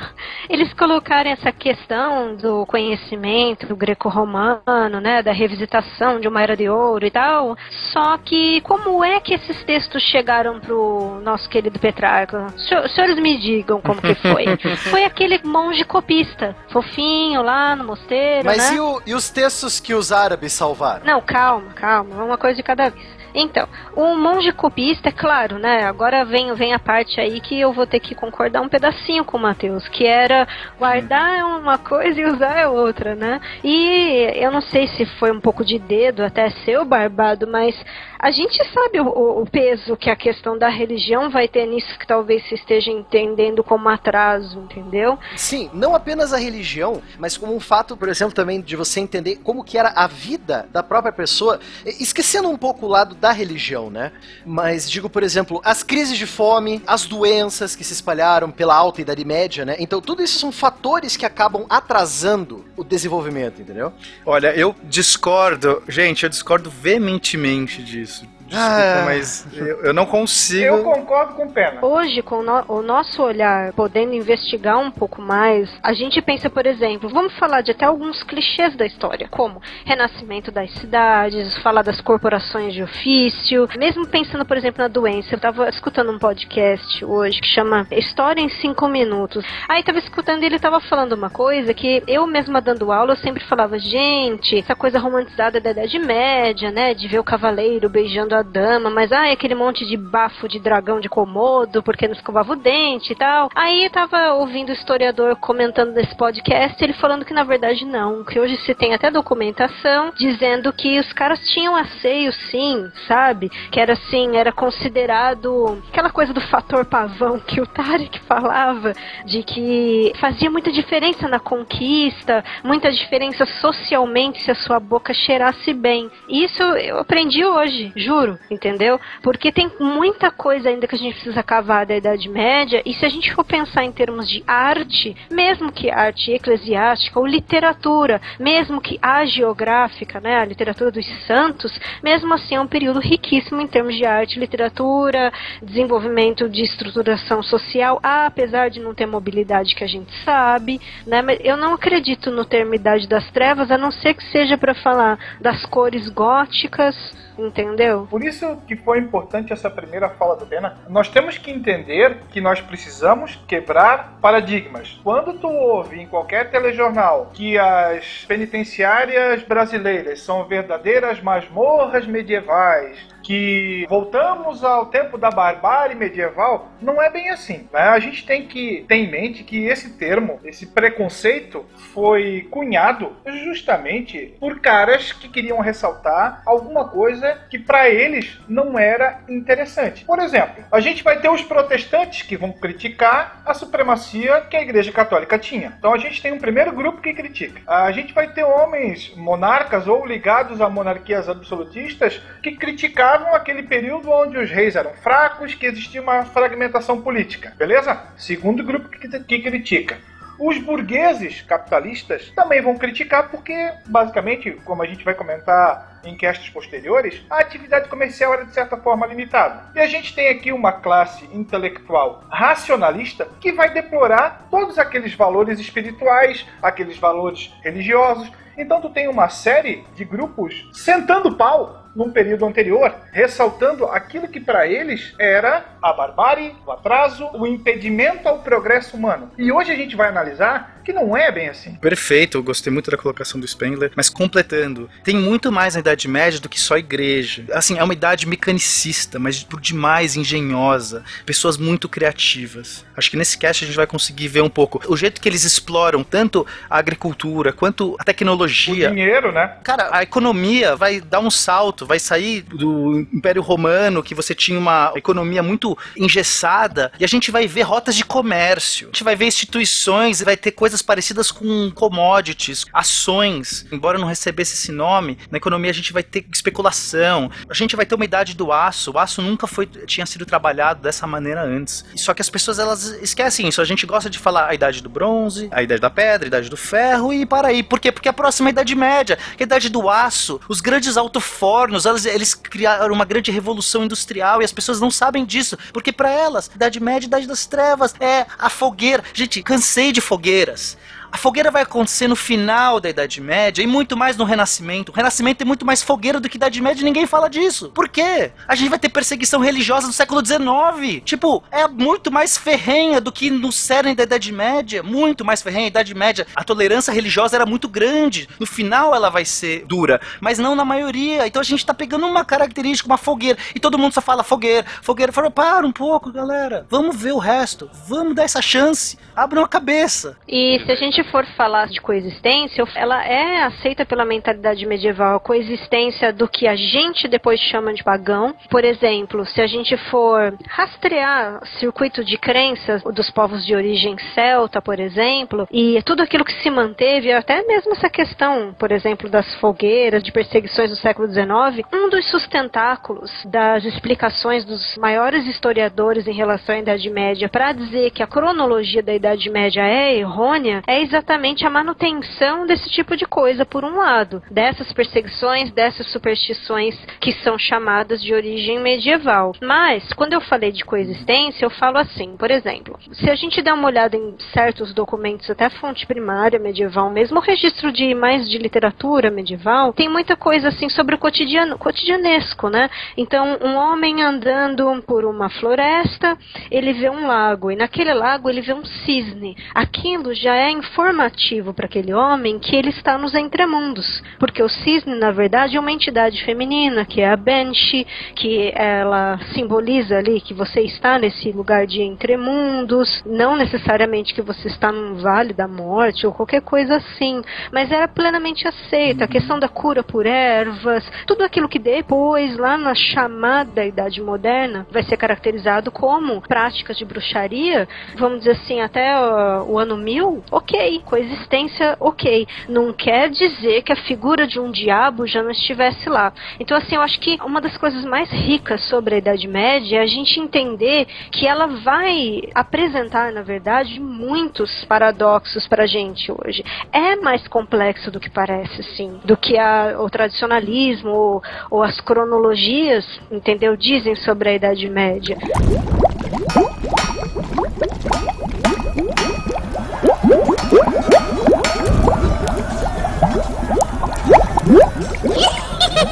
Eles 0.49 0.73
colocarem 0.75 1.33
essa 1.33 1.53
questão 1.53 2.35
do 2.35 2.67
conhecimento 2.67 3.67
do 3.67 3.77
greco-romano, 3.77 5.01
né? 5.01 5.23
Da 5.23 5.33
revisitação 5.33 6.19
de 6.19 6.27
uma 6.27 6.43
era 6.43 6.57
de 6.57 6.69
ouro 6.69 7.07
e 7.07 7.11
tal. 7.11 7.57
Só 7.93 8.19
que 8.19 8.61
como 8.63 9.05
é 9.05 9.21
que 9.21 9.35
esses 9.35 9.63
textos 9.65 10.03
chegaram 10.03 10.59
pro 10.59 11.21
nosso 11.23 11.49
querido 11.49 11.79
Petrarca? 11.79 12.47
Os 12.47 12.95
senhores 12.95 13.17
me 13.17 13.39
digam 13.39 13.81
como 13.81 14.01
que 14.01 14.15
foi. 14.17 14.45
foi 14.91 15.05
aquele 15.05 15.41
monge 15.45 15.85
copista, 15.85 16.57
fofinho 16.71 17.43
lá 17.43 17.77
no 17.77 17.85
mosteiro. 17.85 18.45
Mas 18.45 18.71
né? 18.71 18.77
e, 18.77 18.81
o, 18.81 19.03
e 19.07 19.15
os 19.15 19.31
textos 19.31 19.79
que 19.79 19.95
os 19.95 20.11
árabes 20.11 20.53
salvaram? 20.53 21.05
Não, 21.05 21.21
calma, 21.21 21.73
calma, 21.75 22.25
uma 22.25 22.37
coisa 22.37 22.57
de 22.57 22.63
cada 22.63 22.89
vez. 22.89 23.22
Então, 23.35 23.67
o 23.97 24.15
monge 24.17 24.53
copista, 24.53 25.09
é 25.09 25.13
claro, 25.13 25.59
né? 25.59 25.85
Agora 25.85 26.25
vem, 26.25 26.53
vem 26.55 26.75
a 26.75 26.79
parte 26.79 27.21
aí 27.21 27.41
que 27.41 27.59
eu 27.59 27.73
vou 27.73 27.87
ter 27.87 28.01
que 28.01 28.15
concordar 28.15 28.61
um 28.61 28.69
pedacinho 28.69 29.25
com 29.25 29.37
o 29.37 29.41
Matheus, 29.41 29.89
que 29.89 30.07
era 30.07 30.47
guardar 30.79 31.39
é 31.39 31.45
uma 31.45 31.79
coisa 31.79 32.21
e 32.21 32.25
usar 32.25 32.59
é 32.59 32.69
outra, 32.69 33.15
né? 33.15 33.41
E 33.65 34.33
eu 34.37 34.51
não 34.51 34.61
sei 34.61 34.87
se 34.89 35.07
foi 35.19 35.31
um 35.31 35.41
pouco 35.41 35.65
de 35.65 35.79
dedo 35.79 36.23
até 36.23 36.51
seu 36.51 36.85
barbado, 36.85 37.47
mas 37.47 37.75
a 38.23 38.31
gente 38.31 38.57
sabe 38.73 39.01
o, 39.01 39.43
o, 39.43 39.45
peso 39.51 39.97
que 39.97 40.09
a 40.09 40.15
questão 40.15 40.57
da 40.57 40.69
religião 40.69 41.29
vai 41.29 41.49
ter 41.49 41.67
nisso 41.67 41.99
que 41.99 42.07
talvez 42.07 42.49
se 42.49 42.55
esteja 42.55 42.89
entendendo 42.89 43.65
como 43.65 43.89
atraso, 43.89 44.61
entendeu? 44.61 45.19
Sim, 45.37 45.69
não 45.75 45.93
apenas 45.93 46.33
a 46.33 46.37
religião, 46.37 47.03
mas 47.19 47.37
como 47.37 47.53
um 47.53 47.59
fato, 47.59 47.97
por 47.97 48.09
exemplo, 48.09 48.33
também 48.33 48.61
de 48.61 48.77
você 48.77 49.01
entender 49.01 49.41
como 49.43 49.65
que 49.65 49.77
era 49.77 49.89
a 49.89 50.07
vida 50.07 50.69
da 50.73 50.85
própria 50.85 51.13
pessoa, 51.13 51.59
esquecendo 51.85 52.49
um 52.49 52.57
pouco 52.57 52.87
o 52.87 52.89
lado 52.89 53.17
da 53.17 53.33
religião, 53.33 53.91
né? 53.91 54.13
Mas 54.47 54.89
digo, 54.89 55.11
por 55.11 55.25
exemplo, 55.25 55.61
as 55.65 55.83
crises 55.83 56.17
de 56.17 56.27
fome, 56.27 56.81
as 56.87 57.05
doenças 57.07 57.75
que 57.75 57.83
se 57.83 57.93
espalharam 57.93 58.53
pela 58.53 58.77
alta 58.77 59.01
Idade 59.01 59.25
Média, 59.25 59.65
né? 59.65 59.75
Então, 59.81 60.01
tudo 60.01 60.23
isso 60.23 60.39
são 60.39 60.53
fatores 60.53 61.17
que 61.17 61.27
acabam 61.27 61.67
atrasando 61.69 62.65
o 62.77 62.85
desenvolvimento, 62.85 63.61
entendeu? 63.61 63.93
Olha, 64.25 64.55
eu 64.55 64.77
discordo, 64.85 65.83
gente, 65.89 66.23
eu 66.23 66.31
discordo 66.31 66.71
veementemente 66.71 67.83
disso. 67.83 68.12
Desculpa, 68.53 69.01
Ah. 69.01 69.03
mas 69.07 69.47
eu, 69.55 69.85
eu 69.87 69.93
não 69.95 70.05
consigo. 70.07 70.65
Eu 70.65 70.85
concordo 70.85 71.35
com 71.35 71.47
o 71.47 71.53
Pena. 71.53 71.85
Hoje, 71.85 72.23
com 72.23 72.37
o, 72.37 72.43
no- 72.43 72.65
o 72.69 72.83
nosso 72.83 73.23
olhar, 73.23 73.73
podendo 73.73 74.15
investigar 74.15 74.79
um 74.79 74.91
pouco 74.91 75.21
mais, 75.23 75.71
a 75.83 75.93
gente 75.93 76.21
pensa, 76.21 76.51
por 76.51 76.67
exemplo, 76.67 77.09
vamos 77.09 77.33
falar 77.39 77.61
de 77.63 77.71
até 77.71 77.85
alguns 77.87 78.23
clichês 78.23 78.77
da 78.77 78.85
história, 78.87 79.29
como 79.29 79.61
renascimento 79.85 80.51
das 80.51 80.71
cidades, 80.73 81.57
falar 81.59 81.83
das 81.83 82.01
corporações 82.01 82.75
de 82.75 82.83
ofício, 82.83 83.69
mesmo 83.79 84.07
pensando, 84.07 84.45
por 84.45 84.57
exemplo, 84.57 84.83
na 84.83 84.89
doença. 84.89 85.35
Eu 85.35 85.41
tava 85.41 85.69
escutando 85.69 86.11
um 86.13 86.19
podcast 86.19 87.05
hoje 87.05 87.41
que 87.41 87.47
chama 87.49 87.87
História 87.91 88.41
em 88.41 88.49
5 88.49 88.87
Minutos. 88.89 89.45
Aí 89.69 89.83
tava 89.83 89.99
escutando 89.99 90.43
e 90.43 90.47
ele 90.47 90.59
tava 90.59 90.81
falando 90.81 91.13
uma 91.13 91.31
coisa 91.31 91.73
que 91.75 92.03
eu 92.07 92.27
mesma 92.27 92.61
dando 92.61 92.93
aula, 92.93 93.13
eu 93.13 93.17
sempre 93.17 93.43
falava, 93.45 93.79
gente, 93.79 94.59
essa 94.59 94.75
coisa 94.75 94.99
romantizada 94.99 95.61
da 95.61 95.71
Idade 95.71 95.99
Média, 95.99 96.71
né, 96.71 96.95
de 96.95 97.09
ver 97.09 97.19
o 97.19 97.25
cavaleiro 97.25 97.89
beijando 97.89 98.35
a 98.35 98.42
dama, 98.43 98.91
mas 98.91 99.13
ai, 99.13 99.33
aquele 99.33 99.55
monte 99.55 99.87
de 99.87 99.97
bafo 99.97 100.49
de 100.49 100.59
dragão 100.59 101.01
de 101.01 101.09
Komodo, 101.09 101.83
porque 101.83 102.07
não 102.07 102.15
escovava 102.15 102.53
o 102.53 102.57
dente 102.57 103.13
e 103.13 103.17
tal. 103.17 103.49
Aí 103.55 103.89
tava 103.91 104.35
ouvindo 104.35 104.71
o 104.71 104.73
historiador 104.73 105.37
comentando 105.37 105.93
nesse 105.93 106.17
podcast, 106.17 106.83
ele 106.83 106.93
falando 106.95 107.25
que 107.25 107.35
na 107.35 107.45
verdade 107.45 107.85
não, 107.85 108.25
que 108.25 108.39
hoje 108.39 108.57
se 108.59 108.75
tem 108.75 108.95
até 108.95 109.11
documentação 109.11 110.13
dizendo 110.17 110.73
que 110.73 110.99
os 110.99 111.13
caras 111.13 111.41
tinham 111.49 111.77
asseio 111.77 112.33
sim, 112.33 112.91
sabe? 113.07 113.51
Que 113.71 113.81
era 113.81 113.93
assim, 113.93 114.37
era 114.37 114.53
considerado 114.53 115.83
aquela 115.89 116.11
coisa 116.11 116.33
do 116.33 116.41
fator 116.41 116.85
pavão 116.85 117.39
que 117.39 117.61
o 117.61 117.67
Tarek 117.67 118.21
falava, 118.21 118.93
de 119.25 119.43
que 119.43 120.13
fazia 120.21 120.51
muita 120.51 120.71
diferença 120.71 121.29
na 121.29 121.39
conquista, 121.41 122.45
muita 122.63 122.91
diferença 122.91 123.47
socialmente 123.47 124.43
se 124.43 124.51
a 124.51 124.55
sua 124.55 124.79
boca 124.81 125.13
cheirasse 125.15 125.73
bem. 125.73 126.11
Isso 126.29 126.63
eu 126.63 126.99
aprendi 126.99 127.45
hoje, 127.45 127.93
juro, 127.97 128.32
entendeu? 128.51 129.01
Porque 129.23 129.53
tem 129.53 129.71
muita 129.79 130.31
coisa 130.31 130.69
ainda 130.69 130.87
que 130.87 130.95
a 130.95 130.99
gente 130.99 131.15
precisa 131.15 131.43
cavar 131.43 131.87
da 131.87 131.97
Idade 131.97 132.29
Média, 132.29 132.83
e 132.85 132.95
se 132.95 133.05
a 133.05 133.09
gente 133.09 133.33
for 133.35 133.45
pensar 133.45 133.85
em 133.85 133.93
termos 133.93 134.29
de 134.29 134.43
arte, 134.47 135.17
mesmo 135.31 135.73
que 135.73 135.91
arte 135.91 136.33
eclesiástica 136.33 137.19
ou 137.19 137.27
literatura, 137.27 138.21
mesmo 138.39 138.81
que 138.81 138.99
a 139.01 139.25
geográfica, 139.25 140.21
né, 140.21 140.39
a 140.39 140.45
literatura 140.45 140.91
dos 140.91 141.07
santos, 141.27 141.79
mesmo 142.03 142.33
assim 142.35 142.57
é 142.57 142.61
um 142.61 142.67
período 142.67 143.01
riquíssimo 143.01 143.61
em 143.61 143.67
termos 143.67 143.95
de 143.97 144.05
arte, 144.05 144.39
literatura, 144.39 145.33
desenvolvimento 145.63 146.49
de 146.49 146.63
estruturação 146.63 147.43
social, 147.43 147.99
apesar 148.03 148.71
de 148.71 148.81
não 148.81 148.95
ter 148.95 149.07
mobilidade 149.07 149.75
que 149.75 149.85
a 149.85 149.89
gente 149.89 150.13
sabe, 150.25 150.81
né, 151.07 151.23
mas 151.23 151.39
eu 151.43 151.57
não 151.57 151.75
acredito 151.75 152.31
no 152.31 152.45
termo 152.45 152.75
Idade 152.75 153.07
das 153.07 153.31
Trevas, 153.31 153.71
a 153.71 153.79
não 153.79 153.91
ser 153.91 154.15
que 154.15 154.25
seja 154.25 154.57
para 154.57 154.75
falar 154.75 155.19
das 155.41 155.65
cores 155.67 156.09
góticas, 156.09 156.97
entendeu? 157.39 158.07
Por 158.11 158.23
isso 158.23 158.57
que 158.67 158.77
foi 158.77 158.99
importante 158.99 159.53
essa 159.53 159.71
primeira 159.71 160.09
fala 160.09 160.37
do 160.37 160.47
Pena. 160.47 160.79
Nós 160.89 161.09
temos 161.09 161.39
que 161.39 161.51
entender 161.51 162.19
que 162.31 162.41
nós 162.41 162.61
precisamos 162.61 163.39
quebrar 163.47 164.19
paradigmas. 164.21 165.01
Quando 165.03 165.35
tu 165.35 165.49
ouve 165.49 166.01
em 166.01 166.07
qualquer 166.07 166.51
telejornal 166.51 167.31
que 167.33 167.59
as 167.59 168.25
penitenciárias 168.27 169.43
brasileiras 169.43 170.21
são 170.21 170.45
verdadeiras 170.45 171.21
masmorras 171.21 172.07
medievais, 172.07 173.12
que 173.23 173.87
voltamos 173.89 174.65
ao 174.65 174.87
tempo 174.87 175.17
da 175.17 175.31
barbárie 175.31 175.95
medieval, 175.95 176.69
não 176.81 177.01
é 177.01 177.11
bem 177.11 177.31
assim. 177.31 177.69
Né? 177.73 177.81
A 177.81 177.99
gente 177.99 178.27
tem 178.27 178.47
que 178.47 178.85
ter 178.89 178.97
em 178.97 179.11
mente 179.11 179.45
que 179.45 179.67
esse 179.67 179.97
termo, 179.97 180.41
esse 180.45 180.67
preconceito, 180.67 181.65
foi 181.93 182.47
cunhado 182.51 183.17
justamente 183.45 184.35
por 184.41 184.61
caras 184.61 185.13
que 185.13 185.29
queriam 185.29 185.61
ressaltar 185.61 186.43
alguma 186.45 186.89
coisa 186.89 187.39
que 187.51 187.59
para 187.59 187.89
eles 187.89 188.41
não 188.49 188.79
era 188.79 189.21
interessante. 189.29 190.05
Por 190.05 190.19
exemplo, 190.19 190.65
a 190.71 190.81
gente 190.81 191.03
vai 191.03 191.21
ter 191.21 191.29
os 191.29 191.43
protestantes 191.43 192.23
que 192.23 192.37
vão 192.37 192.53
criticar 192.53 193.43
a 193.45 193.55
supremacia 193.55 194.41
que 194.43 194.57
a 194.57 194.63
Igreja 194.63 194.93
Católica 194.93 195.39
tinha. 195.39 195.75
Então 195.79 195.95
a 195.95 195.99
gente 195.99 196.21
tem 196.21 196.33
um 196.33 196.39
primeiro 196.39 196.73
grupo 196.73 197.01
que 197.01 197.13
critica. 197.13 197.61
A 197.67 197.91
gente 197.93 198.13
vai 198.13 198.33
ter 198.33 198.45
homens 198.45 199.15
monarcas 199.17 199.87
ou 199.87 200.07
ligados 200.07 200.61
a 200.61 200.69
monarquias 200.69 201.29
absolutistas 201.29 202.21
que 202.43 202.53
criticaram 202.57 203.12
aquele 203.35 203.63
período 203.63 204.11
onde 204.11 204.39
os 204.39 204.51
reis 204.51 204.77
eram 204.77 204.93
fracos, 204.95 205.55
que 205.55 205.67
existia 205.67 206.01
uma 206.01 206.25
fragmentação 206.25 207.01
política, 207.01 207.53
beleza? 207.57 208.01
Segundo 208.17 208.65
grupo 208.65 208.89
que, 208.89 209.09
que 209.21 209.39
critica. 209.41 209.99
Os 210.39 210.59
burgueses 210.59 211.43
capitalistas 211.43 212.33
também 212.35 212.61
vão 212.61 212.77
criticar 212.77 213.29
porque, 213.31 213.55
basicamente, 213.87 214.51
como 214.65 214.83
a 214.83 214.87
gente 214.87 215.05
vai 215.05 215.15
comentar 215.15 216.01
em 216.05 216.17
castes 216.17 216.51
posteriores, 216.51 217.23
a 217.31 217.39
atividade 217.39 217.89
comercial 217.89 218.35
era 218.35 218.45
de 218.45 218.53
certa 218.53 218.77
forma 218.77 219.07
limitada. 219.07 219.71
E 219.75 219.79
a 219.79 219.87
gente 219.87 220.15
tem 220.15 220.31
aqui 220.31 220.51
uma 220.51 220.73
classe 220.73 221.29
intelectual 221.33 222.25
racionalista 222.29 223.29
que 223.41 223.53
vai 223.53 223.73
deplorar 223.73 224.47
todos 224.51 224.79
aqueles 224.79 225.15
valores 225.15 225.61
espirituais, 225.61 226.45
aqueles 226.61 226.99
valores 226.99 227.55
religiosos. 227.63 228.31
Então 228.57 228.81
tu 228.81 228.91
tem 228.91 229.09
uma 229.09 229.29
série 229.29 229.85
de 229.95 230.05
grupos 230.05 230.69
sentando 230.73 231.37
pau 231.37 231.82
num 231.95 232.11
período 232.11 232.47
anterior, 232.47 232.95
ressaltando 233.13 233.87
aquilo 233.87 234.29
que 234.29 234.41
para 234.41 234.67
eles 234.67 235.15
era 235.19 235.65
a 235.83 235.93
barbárie, 235.93 236.55
o 236.67 236.73
atraso, 236.73 237.29
o 237.35 237.47
impedimento 237.47 238.29
ao 238.29 238.39
progresso 238.39 238.97
humano. 238.97 239.31
E 239.37 239.53
hoje 239.53 239.73
a 239.73 239.77
gente 239.77 239.97
vai 239.97 240.09
analisar 240.09 240.72
que 240.83 240.93
não 240.93 241.17
é 241.17 241.31
bem 241.31 241.49
assim. 241.49 241.75
Perfeito, 241.77 242.39
eu 242.39 242.43
gostei 242.43 242.73
muito 242.73 242.91
da 242.91 242.97
colocação 242.97 243.41
do 243.41 243.47
Spengler, 243.47 243.93
mas 243.97 244.09
completando, 244.09 244.89
tem 245.05 245.17
muito 245.17 245.51
mais 245.51 245.75
na 245.75 245.81
Idade 245.81 246.09
Média 246.09 246.41
do 246.41 246.49
que 246.49 246.61
só 246.61 246.77
igreja. 246.77 247.45
Assim, 247.53 247.79
é 247.79 247.85
uma 247.85 247.93
idade 247.93 248.27
mecanicista, 248.27 249.19
mas 249.19 249.43
por 249.43 249.61
demais 249.61 250.17
engenhosa, 250.17 251.05
pessoas 251.25 251.57
muito 251.57 251.89
criativas. 251.89 252.85
Acho 252.97 253.11
que 253.11 253.17
nesse 253.17 253.39
cast 253.39 253.65
a 253.65 253.67
gente 253.67 253.77
vai 253.77 253.87
conseguir 253.87 254.29
ver 254.29 254.43
um 254.43 254.51
pouco 254.51 254.81
o 254.87 254.97
jeito 254.97 255.21
que 255.21 255.29
eles 255.29 255.45
exploram 255.45 256.03
tanto 256.03 256.47
a 256.69 256.79
agricultura 256.79 257.53
quanto 257.53 257.97
a 257.99 258.05
tecnologia. 258.05 258.91
O 258.91 258.95
dinheiro, 258.95 259.33
né? 259.33 259.57
Cara, 259.63 259.89
a 259.93 260.03
economia 260.03 260.77
vai 260.77 261.01
dar 261.01 261.21
um 261.21 261.31
salto, 261.31 261.87
vai 261.87 261.99
sair 261.99 262.43
do 262.43 263.07
Império 263.13 263.43
Romano, 263.43 264.03
que 264.03 264.15
você 264.15 264.35
tinha 264.35 264.59
uma 264.59 264.93
economia 264.97 265.43
muito 265.43 265.77
engessada, 265.97 266.93
e 266.99 267.05
a 267.05 267.09
gente 267.09 267.31
vai 267.31 267.47
ver 267.47 267.63
rotas 267.63 267.95
de 267.95 268.05
comércio. 268.05 268.89
A 268.89 268.91
gente 268.91 269.05
vai 269.05 269.17
ver 269.17 269.27
instituições, 269.27 270.23
vai 270.23 270.37
ter 270.37 270.53
coisas 270.73 270.81
parecidas 270.81 271.31
com 271.31 271.71
commodities, 271.71 272.65
ações. 272.73 273.67
Embora 273.71 273.99
não 273.99 274.07
recebesse 274.07 274.55
esse 274.55 274.73
nome, 274.73 275.19
na 275.31 275.37
economia 275.37 275.71
a 275.71 275.75
gente 275.75 275.93
vai 275.93 276.03
ter 276.03 276.25
especulação. 276.33 277.31
A 277.49 277.53
gente 277.53 277.77
vai 277.77 277.85
ter 277.85 277.95
uma 277.95 278.05
idade 278.05 278.35
do 278.35 278.51
aço. 278.51 278.93
O 278.93 278.99
aço 278.99 279.21
nunca 279.21 279.47
foi 279.47 279.67
tinha 279.67 280.07
sido 280.07 280.25
trabalhado 280.25 280.81
dessa 280.81 281.07
maneira 281.07 281.43
antes. 281.45 281.85
Só 281.97 282.15
que 282.15 282.23
as 282.23 282.31
pessoas 282.31 282.59
elas 282.59 282.85
esquecem 283.03 283.49
isso. 283.49 283.61
A 283.61 283.65
gente 283.65 283.85
gosta 283.85 284.09
de 284.09 284.19
falar 284.19 284.49
a 284.49 284.55
idade 284.55 284.83
do 284.83 284.89
bronze, 284.89 285.49
a 285.53 285.63
idade 285.63 285.81
da 285.81 285.91
pedra, 285.91 286.27
a 286.27 286.29
idade 286.29 286.49
do 286.49 286.57
ferro 286.57 287.13
e 287.13 287.27
para 287.27 287.49
aí. 287.49 287.63
Por 287.63 287.79
quê? 287.79 287.93
Porque 287.93 288.09
a 288.09 288.13
próxima 288.13 288.49
é 288.49 288.51
a 288.51 288.53
idade 288.53 288.75
média, 288.75 289.19
a 289.39 289.43
idade 289.43 289.69
do 289.69 289.91
aço. 289.91 290.41
Os 290.49 290.63
grandes 290.63 290.97
altofornos, 290.97 291.85
elas, 291.85 292.07
eles 292.07 292.33
criaram 292.33 292.95
uma 292.95 293.05
grande 293.05 293.31
revolução 293.31 293.85
industrial 293.85 294.41
e 294.41 294.45
as 294.45 294.53
pessoas 294.53 294.81
não 294.81 294.91
sabem 294.91 295.25
disso, 295.25 295.59
porque 295.73 295.93
para 295.93 296.11
elas, 296.11 296.51
idade 296.55 296.81
média, 296.81 297.07
idade 297.07 297.27
das 297.27 297.45
trevas 297.45 297.95
é 298.01 298.27
a 298.39 298.49
fogueira. 298.49 299.05
Gente, 299.13 299.43
cansei 299.43 299.93
de 299.93 300.01
fogueiras. 300.01 300.62
us 300.63 300.77
A 301.13 301.19
fogueira 301.19 301.51
vai 301.51 301.61
acontecer 301.61 302.09
no 302.09 302.17
final 302.17 302.81
da 302.81 302.89
Idade 302.89 303.21
Média 303.21 303.63
e 303.63 303.67
muito 303.67 303.95
mais 303.95 304.17
no 304.17 304.25
Renascimento. 304.25 304.91
O 304.91 304.95
Renascimento 304.95 305.43
é 305.43 305.45
muito 305.45 305.65
mais 305.65 305.83
fogueira 305.83 306.19
do 306.19 306.27
que 306.27 306.39
Idade 306.39 306.59
Média 306.63 306.81
e 306.81 306.85
ninguém 306.85 307.07
fala 307.07 307.29
disso. 307.29 307.71
Por 307.75 307.87
quê? 307.87 308.33
A 308.49 308.55
gente 308.55 308.71
vai 308.71 308.79
ter 308.79 308.89
perseguição 308.89 309.39
religiosa 309.39 309.87
no 309.87 309.93
século 309.93 310.25
XIX. 310.25 311.03
Tipo, 311.05 311.45
é 311.53 311.69
muito 311.69 312.11
mais 312.11 312.39
ferrenha 312.39 312.99
do 312.99 313.13
que 313.13 313.29
no 313.29 313.53
cerne 313.53 313.95
da 313.95 314.05
Idade 314.05 314.33
Média. 314.33 314.83
Muito 314.83 315.23
mais 315.23 315.43
ferrenha. 315.43 315.67
A 315.67 315.69
Idade 315.69 315.95
Média, 315.95 316.27
a 316.35 316.43
tolerância 316.43 316.91
religiosa 316.91 317.37
era 317.37 317.45
muito 317.45 317.69
grande. 317.69 318.27
No 318.41 318.47
final 318.47 318.95
ela 318.95 319.11
vai 319.11 319.27
ser 319.27 319.67
dura, 319.67 320.01
mas 320.19 320.39
não 320.39 320.55
na 320.55 320.65
maioria. 320.65 321.27
Então 321.27 321.41
a 321.41 321.45
gente 321.45 321.67
tá 321.67 321.75
pegando 321.75 322.07
uma 322.07 322.25
característica, 322.25 322.89
uma 322.89 322.97
fogueira. 322.97 323.39
E 323.55 323.61
todo 323.61 323.79
mundo 323.79 323.93
só 323.93 324.01
fala 324.01 324.25
fogueira, 324.25 324.67
fogueira. 324.81 325.13
Fala, 325.13 325.31
para 325.31 325.67
um 325.67 325.73
pouco, 325.73 326.11
galera. 326.11 326.67
Vamos 326.71 326.97
ver 326.97 327.13
o 327.13 327.19
resto. 327.19 327.71
Vamos 327.87 328.15
dar 328.15 328.23
essa 328.23 328.41
chance. 328.41 328.97
Abram 329.15 329.45
a 329.45 329.49
cabeça. 329.49 330.17
E 330.27 330.59
se 330.65 330.73
a 330.73 330.77
gente 330.77 331.02
for 331.05 331.25
falar 331.37 331.69
de 331.69 331.81
coexistência, 331.81 332.65
ela 332.75 333.05
é 333.07 333.43
aceita 333.43 333.85
pela 333.85 334.05
mentalidade 334.05 334.67
medieval, 334.67 335.17
a 335.17 335.21
coexistência 335.21 336.13
do 336.13 336.29
que 336.29 336.47
a 336.47 336.55
gente 336.55 337.09
depois 337.09 337.41
chama 337.41 337.73
de 337.73 337.83
pagão. 337.83 338.35
Por 338.51 338.65
exemplo, 338.65 339.25
se 339.27 339.41
a 339.41 339.47
gente 339.47 339.77
for 339.91 340.35
rastrear 340.49 341.41
circuito 341.59 342.05
de 342.05 342.17
crenças 342.19 342.83
dos 342.83 343.11
povos 343.11 343.45
de 343.45 343.55
origem 343.55 343.97
celta, 344.15 344.61
por 344.61 344.79
exemplo, 344.79 345.47
e 345.51 345.81
tudo 345.85 346.03
aquilo 346.03 346.25
que 346.25 346.43
se 346.43 346.51
manteve, 346.51 347.13
até 347.13 347.43
mesmo 347.45 347.73
essa 347.73 347.89
questão, 347.89 348.55
por 348.59 348.71
exemplo, 348.71 349.09
das 349.09 349.35
fogueiras, 349.37 350.03
de 350.03 350.13
perseguições 350.13 350.71
do 350.71 350.77
século 350.77 351.09
XIX, 351.09 351.67
um 351.73 351.89
dos 351.89 352.05
sustentáculos 352.11 353.11
das 353.27 353.65
explicações 353.65 354.45
dos 354.45 354.77
maiores 354.77 355.27
historiadores 355.27 356.07
em 356.07 356.13
relação 356.13 356.55
à 356.55 356.59
Idade 356.59 356.91
Média 356.91 357.29
para 357.29 357.53
dizer 357.53 357.91
que 357.91 358.03
a 358.03 358.07
cronologia 358.07 358.83
da 358.83 358.95
Idade 358.95 359.31
Média 359.31 359.63
é 359.63 359.97
errônea 359.97 360.63
é 360.67 360.81
exatamente 360.93 361.47
a 361.47 361.51
manutenção 361.51 362.47
desse 362.47 362.69
tipo 362.69 362.97
de 362.97 363.07
coisa, 363.07 363.47
por 363.47 363.65
um 363.65 363.79
lado, 363.79 364.23
dessas 364.31 364.71
perseguições, 364.73 365.51
dessas 365.51 365.91
superstições 365.91 366.79
que 367.01 367.13
são 367.13 367.39
chamadas 367.39 368.03
de 368.03 368.13
origem 368.13 368.61
medieval. 368.61 369.33
Mas, 369.41 369.91
quando 369.95 370.13
eu 370.13 370.21
falei 370.21 370.53
de 370.53 370.65
coexistência, 370.65 371.45
eu 371.47 371.51
falo 371.51 371.79
assim, 371.79 372.15
por 372.17 372.31
exemplo, 372.31 372.79
se 372.93 373.09
a 373.09 373.15
gente 373.15 373.41
der 373.41 373.55
uma 373.55 373.69
olhada 373.69 373.97
em 373.97 374.15
certos 374.35 374.75
documentos, 374.75 375.31
até 375.31 375.49
fonte 375.49 375.87
primária 375.87 376.39
medieval, 376.39 376.91
mesmo 376.91 377.21
registro 377.21 377.73
de 377.73 377.95
mais 377.95 378.29
de 378.29 378.37
literatura 378.37 379.11
medieval, 379.11 379.73
tem 379.73 379.89
muita 379.89 380.15
coisa 380.15 380.49
assim 380.49 380.69
sobre 380.69 380.95
o 380.95 380.99
cotidiano, 380.99 381.59
cotidianesco, 381.59 382.51
né? 382.51 382.69
Então, 382.97 383.39
um 383.43 383.55
homem 383.55 384.03
andando 384.03 384.83
por 384.87 385.05
uma 385.05 385.31
floresta, 385.31 386.19
ele 386.51 386.73
vê 386.75 386.91
um 386.91 387.07
lago, 387.07 387.51
e 387.51 387.57
naquele 387.57 387.95
lago 387.95 388.29
ele 388.29 388.43
vê 388.43 388.53
um 388.53 388.65
cisne. 388.65 389.37
Aquilo 389.55 390.13
já 390.15 390.37
é 390.37 390.51
informação 390.51 390.82
informativo 390.83 391.55
para 391.55 391.67
aquele 391.67 391.95
homem 391.95 392.41
que 392.41 392.57
ele 392.57 392.71
está 392.71 392.99
nos 392.99 393.15
entremundos, 393.15 394.03
porque 394.19 394.43
o 394.43 394.49
cisne 394.49 394.97
na 394.97 395.13
verdade 395.13 395.57
é 395.57 395.61
uma 395.61 395.71
entidade 395.71 396.25
feminina, 396.25 396.85
que 396.85 397.01
é 397.01 397.09
a 397.09 397.17
Banshee, 397.17 397.87
que 398.17 398.53
ela 398.55 399.21
simboliza 399.33 399.99
ali 399.99 400.21
que 400.21 400.35
você 400.35 400.63
está 400.63 400.99
nesse 400.99 401.31
lugar 401.31 401.69
de 401.69 401.83
entremundos, 401.83 403.01
não 403.07 403.37
necessariamente 403.37 404.13
que 404.13 404.23
você 404.23 404.49
está 404.49 404.73
num 404.73 404.95
vale 404.97 405.33
da 405.33 405.47
morte 405.47 406.05
ou 406.05 406.13
qualquer 406.13 406.43
coisa 406.43 406.77
assim, 406.77 407.23
mas 407.53 407.71
era 407.71 407.87
plenamente 407.87 408.49
aceita. 408.49 409.05
A 409.05 409.09
questão 409.09 409.39
da 409.39 409.49
cura 409.49 409.85
por 409.85 410.05
ervas, 410.05 410.85
tudo 411.07 411.23
aquilo 411.23 411.49
que 411.49 411.61
depois, 411.61 412.37
lá 412.37 412.59
na 412.59 412.75
chamada 412.75 413.65
Idade 413.65 414.03
Moderna, 414.03 414.67
vai 414.71 414.83
ser 414.83 414.97
caracterizado 414.97 415.71
como 415.71 416.21
práticas 416.23 416.77
de 416.77 416.85
bruxaria, 416.85 417.69
vamos 417.97 418.19
dizer 418.19 418.33
assim, 418.33 418.61
até 418.61 418.99
uh, 418.99 419.45
o 419.49 419.59
ano 419.59 419.77
1000, 419.77 420.25
ok, 420.31 420.72
coexistência, 420.81 421.77
ok. 421.81 422.27
Não 422.49 422.73
quer 422.73 423.11
dizer 423.11 423.63
que 423.63 423.73
a 423.73 423.77
figura 423.77 424.27
de 424.27 424.39
um 424.39 424.51
diabo 424.51 425.07
já 425.07 425.23
não 425.23 425.31
estivesse 425.31 425.89
lá. 425.89 426.13
Então, 426.39 426.57
assim, 426.57 426.77
eu 426.77 426.83
acho 426.83 426.99
que 427.01 427.19
uma 427.25 427.41
das 427.41 427.57
coisas 427.57 427.85
mais 427.85 428.11
ricas 428.11 428.63
sobre 428.69 428.95
a 428.95 428.99
Idade 428.99 429.27
Média 429.29 429.79
é 429.79 429.83
a 429.83 429.87
gente 429.87 430.21
entender 430.21 430.87
que 431.11 431.27
ela 431.27 431.47
vai 431.47 432.23
apresentar, 432.35 433.13
na 433.13 433.23
verdade, 433.23 433.81
muitos 433.81 434.65
paradoxos 434.65 435.47
pra 435.47 435.67
gente 435.67 436.13
hoje. 436.13 436.45
É 436.73 436.97
mais 436.97 437.27
complexo 437.29 437.91
do 437.91 438.01
que 438.01 438.11
parece, 438.11 438.63
sim, 438.77 439.01
do 439.05 439.17
que 439.17 439.39
a, 439.39 439.77
o 439.79 439.89
tradicionalismo 439.91 440.91
ou, 440.91 441.23
ou 441.51 441.63
as 441.63 441.81
cronologias, 441.81 442.87
entendeu? 443.11 443.57
Dizem 443.57 443.95
sobre 443.97 444.31
a 444.31 444.35
Idade 444.35 444.69
Média. 444.69 445.19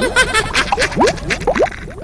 ha 0.01 0.09
ha 0.15 0.41
ha 0.45 0.50